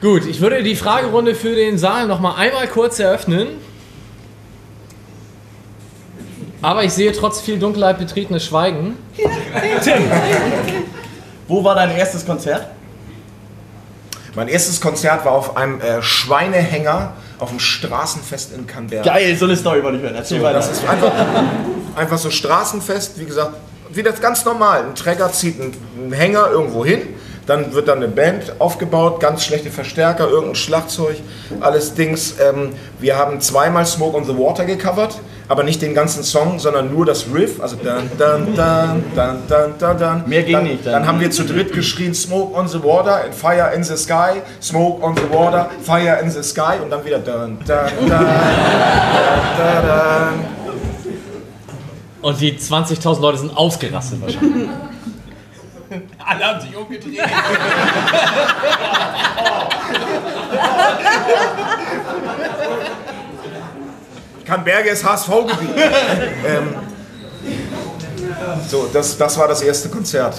Gut, 0.01 0.25
ich 0.25 0.39
würde 0.41 0.63
die 0.63 0.75
Fragerunde 0.75 1.35
für 1.35 1.55
den 1.55 1.77
Saal 1.77 2.07
noch 2.07 2.19
mal 2.19 2.35
einmal 2.35 2.67
kurz 2.67 2.99
eröffnen. 2.99 3.47
Aber 6.61 6.83
ich 6.83 6.91
sehe 6.93 7.11
trotz 7.13 7.39
viel 7.41 7.57
Dunkelheit 7.59 7.97
betretenes 7.97 8.45
Schweigen. 8.45 8.97
Wo 11.47 11.63
war 11.63 11.75
dein 11.75 11.91
erstes 11.95 12.25
Konzert? 12.25 12.67
Mein 14.35 14.47
erstes 14.47 14.79
Konzert 14.79 15.25
war 15.25 15.31
auf 15.31 15.57
einem 15.57 15.81
äh, 15.81 16.01
Schweinehänger 16.01 17.13
auf 17.39 17.49
dem 17.49 17.59
Straßenfest 17.59 18.53
in 18.53 18.67
Canberra. 18.67 19.03
Geil, 19.03 19.35
so 19.37 19.45
eine 19.45 19.55
Story 19.55 19.81
wollte 19.83 19.97
ich 19.97 20.03
hören. 20.03 20.15
Erzähl 20.15 20.39
So, 20.39 20.43
weiter. 20.43 20.57
das 20.57 20.71
ist 20.71 20.87
einfach, 20.87 21.11
einfach 21.95 22.17
so 22.17 22.29
Straßenfest, 22.29 23.17
wie 23.19 23.25
gesagt, 23.25 23.53
wie 23.91 24.03
das 24.03 24.21
ganz 24.21 24.45
normal. 24.45 24.83
Ein 24.83 24.95
Träger 24.95 25.31
zieht 25.31 25.59
einen, 25.59 26.11
Hänger 26.11 26.49
irgendwo 26.51 26.85
hin, 26.85 27.01
dann 27.45 27.73
wird 27.73 27.87
dann 27.87 27.97
eine 27.97 28.07
Band 28.07 28.53
aufgebaut, 28.59 29.19
ganz 29.19 29.43
schlechte 29.43 29.71
Verstärker, 29.71 30.27
irgendein 30.29 30.55
Schlagzeug, 30.55 31.15
alles 31.61 31.95
Dings. 31.95 32.35
Ähm, 32.39 32.73
wir 32.99 33.17
haben 33.17 33.41
zweimal 33.41 33.85
Smoke 33.85 34.15
on 34.15 34.23
the 34.23 34.37
Water 34.37 34.65
gecovert, 34.65 35.19
aber 35.47 35.63
nicht 35.63 35.81
den 35.81 35.95
ganzen 35.95 36.23
Song, 36.23 36.59
sondern 36.59 36.93
nur 36.93 37.07
das 37.07 37.25
Riff. 37.33 37.59
Also 37.59 37.75
dann, 37.83 38.09
dann, 38.19 38.55
dann, 38.55 39.03
dann, 39.15 39.37
dann, 39.47 39.73
dann, 39.79 39.97
dann. 39.97 40.29
Mehr 40.29 40.43
ging 40.43 40.53
dann, 40.53 40.63
nicht 40.63 40.85
dann. 40.85 40.93
Dann 40.93 41.07
haben 41.07 41.19
wir 41.19 41.31
zu 41.31 41.43
dritt 41.43 41.73
geschrien 41.73 42.13
Smoke 42.13 42.55
on 42.55 42.67
the 42.67 42.83
Water 42.83 43.23
and 43.23 43.33
Fire 43.33 43.71
in 43.75 43.83
the 43.83 43.97
Sky, 43.97 44.41
Smoke 44.61 45.03
on 45.03 45.15
the 45.15 45.35
Water, 45.35 45.71
Fire 45.83 46.19
in 46.21 46.29
the 46.29 46.43
Sky 46.43 46.77
und 46.83 46.91
dann 46.91 47.03
wieder 47.03 47.17
dann, 47.17 47.57
dann, 47.65 47.89
dann, 48.07 48.09
dann, 48.09 48.25
dann, 49.57 49.87
dann. 49.87 50.58
Und 52.21 52.41
die 52.41 52.53
20.000 52.53 53.21
Leute 53.21 53.37
sind 53.37 53.55
ausgerastet 53.55 54.21
wahrscheinlich. 54.21 54.69
Alle 56.19 56.45
haben 56.45 56.61
sich 56.61 56.75
umgedreht. 56.75 57.19
Kannberge 64.45 64.89
ist 64.89 65.03
HSV-Gebiet. 65.03 65.69
ähm, 66.45 66.75
so, 68.67 68.89
das, 68.91 69.17
das 69.17 69.37
war 69.37 69.47
das 69.47 69.61
erste 69.61 69.89
Konzert. 69.89 70.35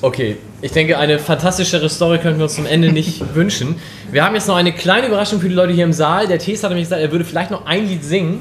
Okay, 0.00 0.36
ich 0.62 0.70
denke, 0.70 0.96
eine 0.96 1.18
fantastischere 1.18 1.88
Story 1.88 2.18
könnten 2.18 2.38
wir 2.38 2.44
uns 2.44 2.54
zum 2.54 2.66
Ende 2.66 2.92
nicht 2.92 3.34
wünschen. 3.34 3.80
Wir 4.12 4.24
haben 4.24 4.36
jetzt 4.36 4.46
noch 4.46 4.54
eine 4.54 4.72
kleine 4.72 5.08
Überraschung 5.08 5.40
für 5.40 5.48
die 5.48 5.54
Leute 5.54 5.72
hier 5.72 5.84
im 5.84 5.92
Saal. 5.92 6.28
Der 6.28 6.38
Thies 6.38 6.62
hat 6.62 6.70
nämlich 6.70 6.86
gesagt, 6.86 7.02
er 7.02 7.10
würde 7.10 7.24
vielleicht 7.24 7.50
noch 7.50 7.66
ein 7.66 7.88
Lied 7.88 8.04
singen. 8.04 8.40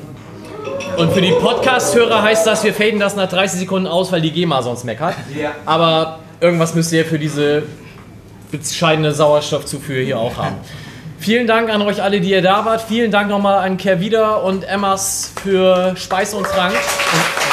Und 0.98 1.14
für 1.14 1.22
die 1.22 1.32
Podcast-Hörer 1.32 2.24
heißt 2.24 2.48
das, 2.48 2.64
wir 2.64 2.74
faden 2.74 3.00
das 3.00 3.16
nach 3.16 3.30
30 3.30 3.60
Sekunden 3.60 3.86
aus, 3.86 4.12
weil 4.12 4.22
die 4.22 4.32
GEMA 4.32 4.64
sonst 4.64 4.84
meckert. 4.84 5.14
Ja. 5.40 5.52
Aber 5.66 6.20
irgendwas 6.42 6.74
müsst 6.74 6.92
ihr 6.92 7.06
für 7.06 7.20
diese 7.20 7.64
bescheidene 8.52 9.12
Sauerstoffzufuhr 9.12 9.98
hier 9.98 10.18
auch 10.18 10.38
haben. 10.38 10.56
Vielen 11.20 11.46
Dank 11.46 11.70
an 11.70 11.84
euch 11.84 12.02
alle, 12.02 12.20
die 12.20 12.32
ihr 12.32 12.42
da 12.42 12.66
wart. 12.66 12.82
Vielen 12.82 13.12
Dank 13.12 13.30
nochmal 13.30 13.60
an 13.60 13.78
Kervida 13.78 14.38
und 14.38 14.64
Emmas 14.64 15.34
für 15.44 15.94
Speis 15.98 16.34
und 16.34 16.48
Trank. 16.48 16.74
Eine 16.74 17.47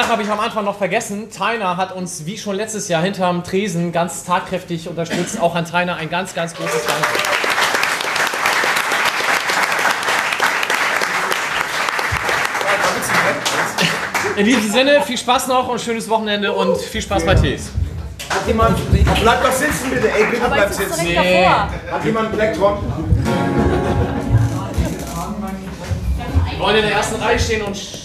Sache 0.00 0.12
habe 0.12 0.22
ich 0.22 0.30
am 0.30 0.40
Anfang 0.40 0.64
noch 0.64 0.78
vergessen. 0.78 1.30
Tainer 1.30 1.76
hat 1.76 1.92
uns 1.92 2.24
wie 2.24 2.38
schon 2.38 2.56
letztes 2.56 2.88
Jahr 2.88 3.02
hinterm 3.02 3.44
Tresen 3.44 3.92
ganz 3.92 4.24
tatkräftig 4.24 4.88
unterstützt. 4.88 5.38
Auch 5.38 5.54
an 5.54 5.66
Tainer 5.66 5.96
ein 5.96 6.08
ganz, 6.08 6.34
ganz 6.34 6.54
großes 6.54 6.86
Danke. 6.86 7.06
In 14.36 14.46
diesem 14.46 14.70
Sinne, 14.70 15.02
viel 15.02 15.18
Spaß 15.18 15.48
noch 15.48 15.68
und 15.68 15.78
schönes 15.82 16.08
Wochenende 16.08 16.50
und 16.54 16.78
viel 16.78 17.02
Spaß 17.02 17.26
bei 17.26 17.34
Tees. 17.34 17.70
Hat 18.30 18.46
jemand. 18.46 18.78
Bleibt 19.20 19.44
doch 19.44 19.52
sitzen, 19.52 19.90
bitte, 19.90 20.10
ey, 20.10 20.24
bitte 20.30 20.72
sitze 20.72 20.94
sitzen. 20.94 21.04
direkt 21.04 21.46
davor. 21.46 21.68
Hat 21.92 22.04
jemand 22.06 22.32
Plektron? 22.32 22.78
Wir 26.48 26.58
wollen 26.58 26.76
in 26.76 26.82
der 26.84 26.92
ersten 26.92 27.20
Reihe 27.20 27.38
stehen 27.38 27.60
und. 27.60 28.00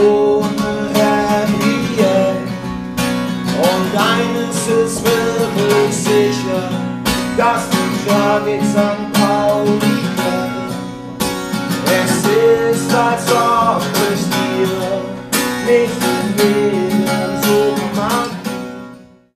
Ohne 0.00 0.70
Ende. 0.94 2.36
Und 3.58 3.92
eines 3.96 4.56
ist 4.66 5.04
wirklich 5.04 5.94
sicher, 5.94 6.70
dass 7.36 7.68
die 7.70 8.08
Tragik 8.08 8.62
St. 8.62 9.12
Pauli. 9.12 9.98
Es 11.86 12.12
ist, 12.76 12.94
als 12.94 13.26
ob 13.32 13.82
ich 14.12 14.22
dir 14.30 14.68
nicht 15.66 16.00
mehr 16.36 16.77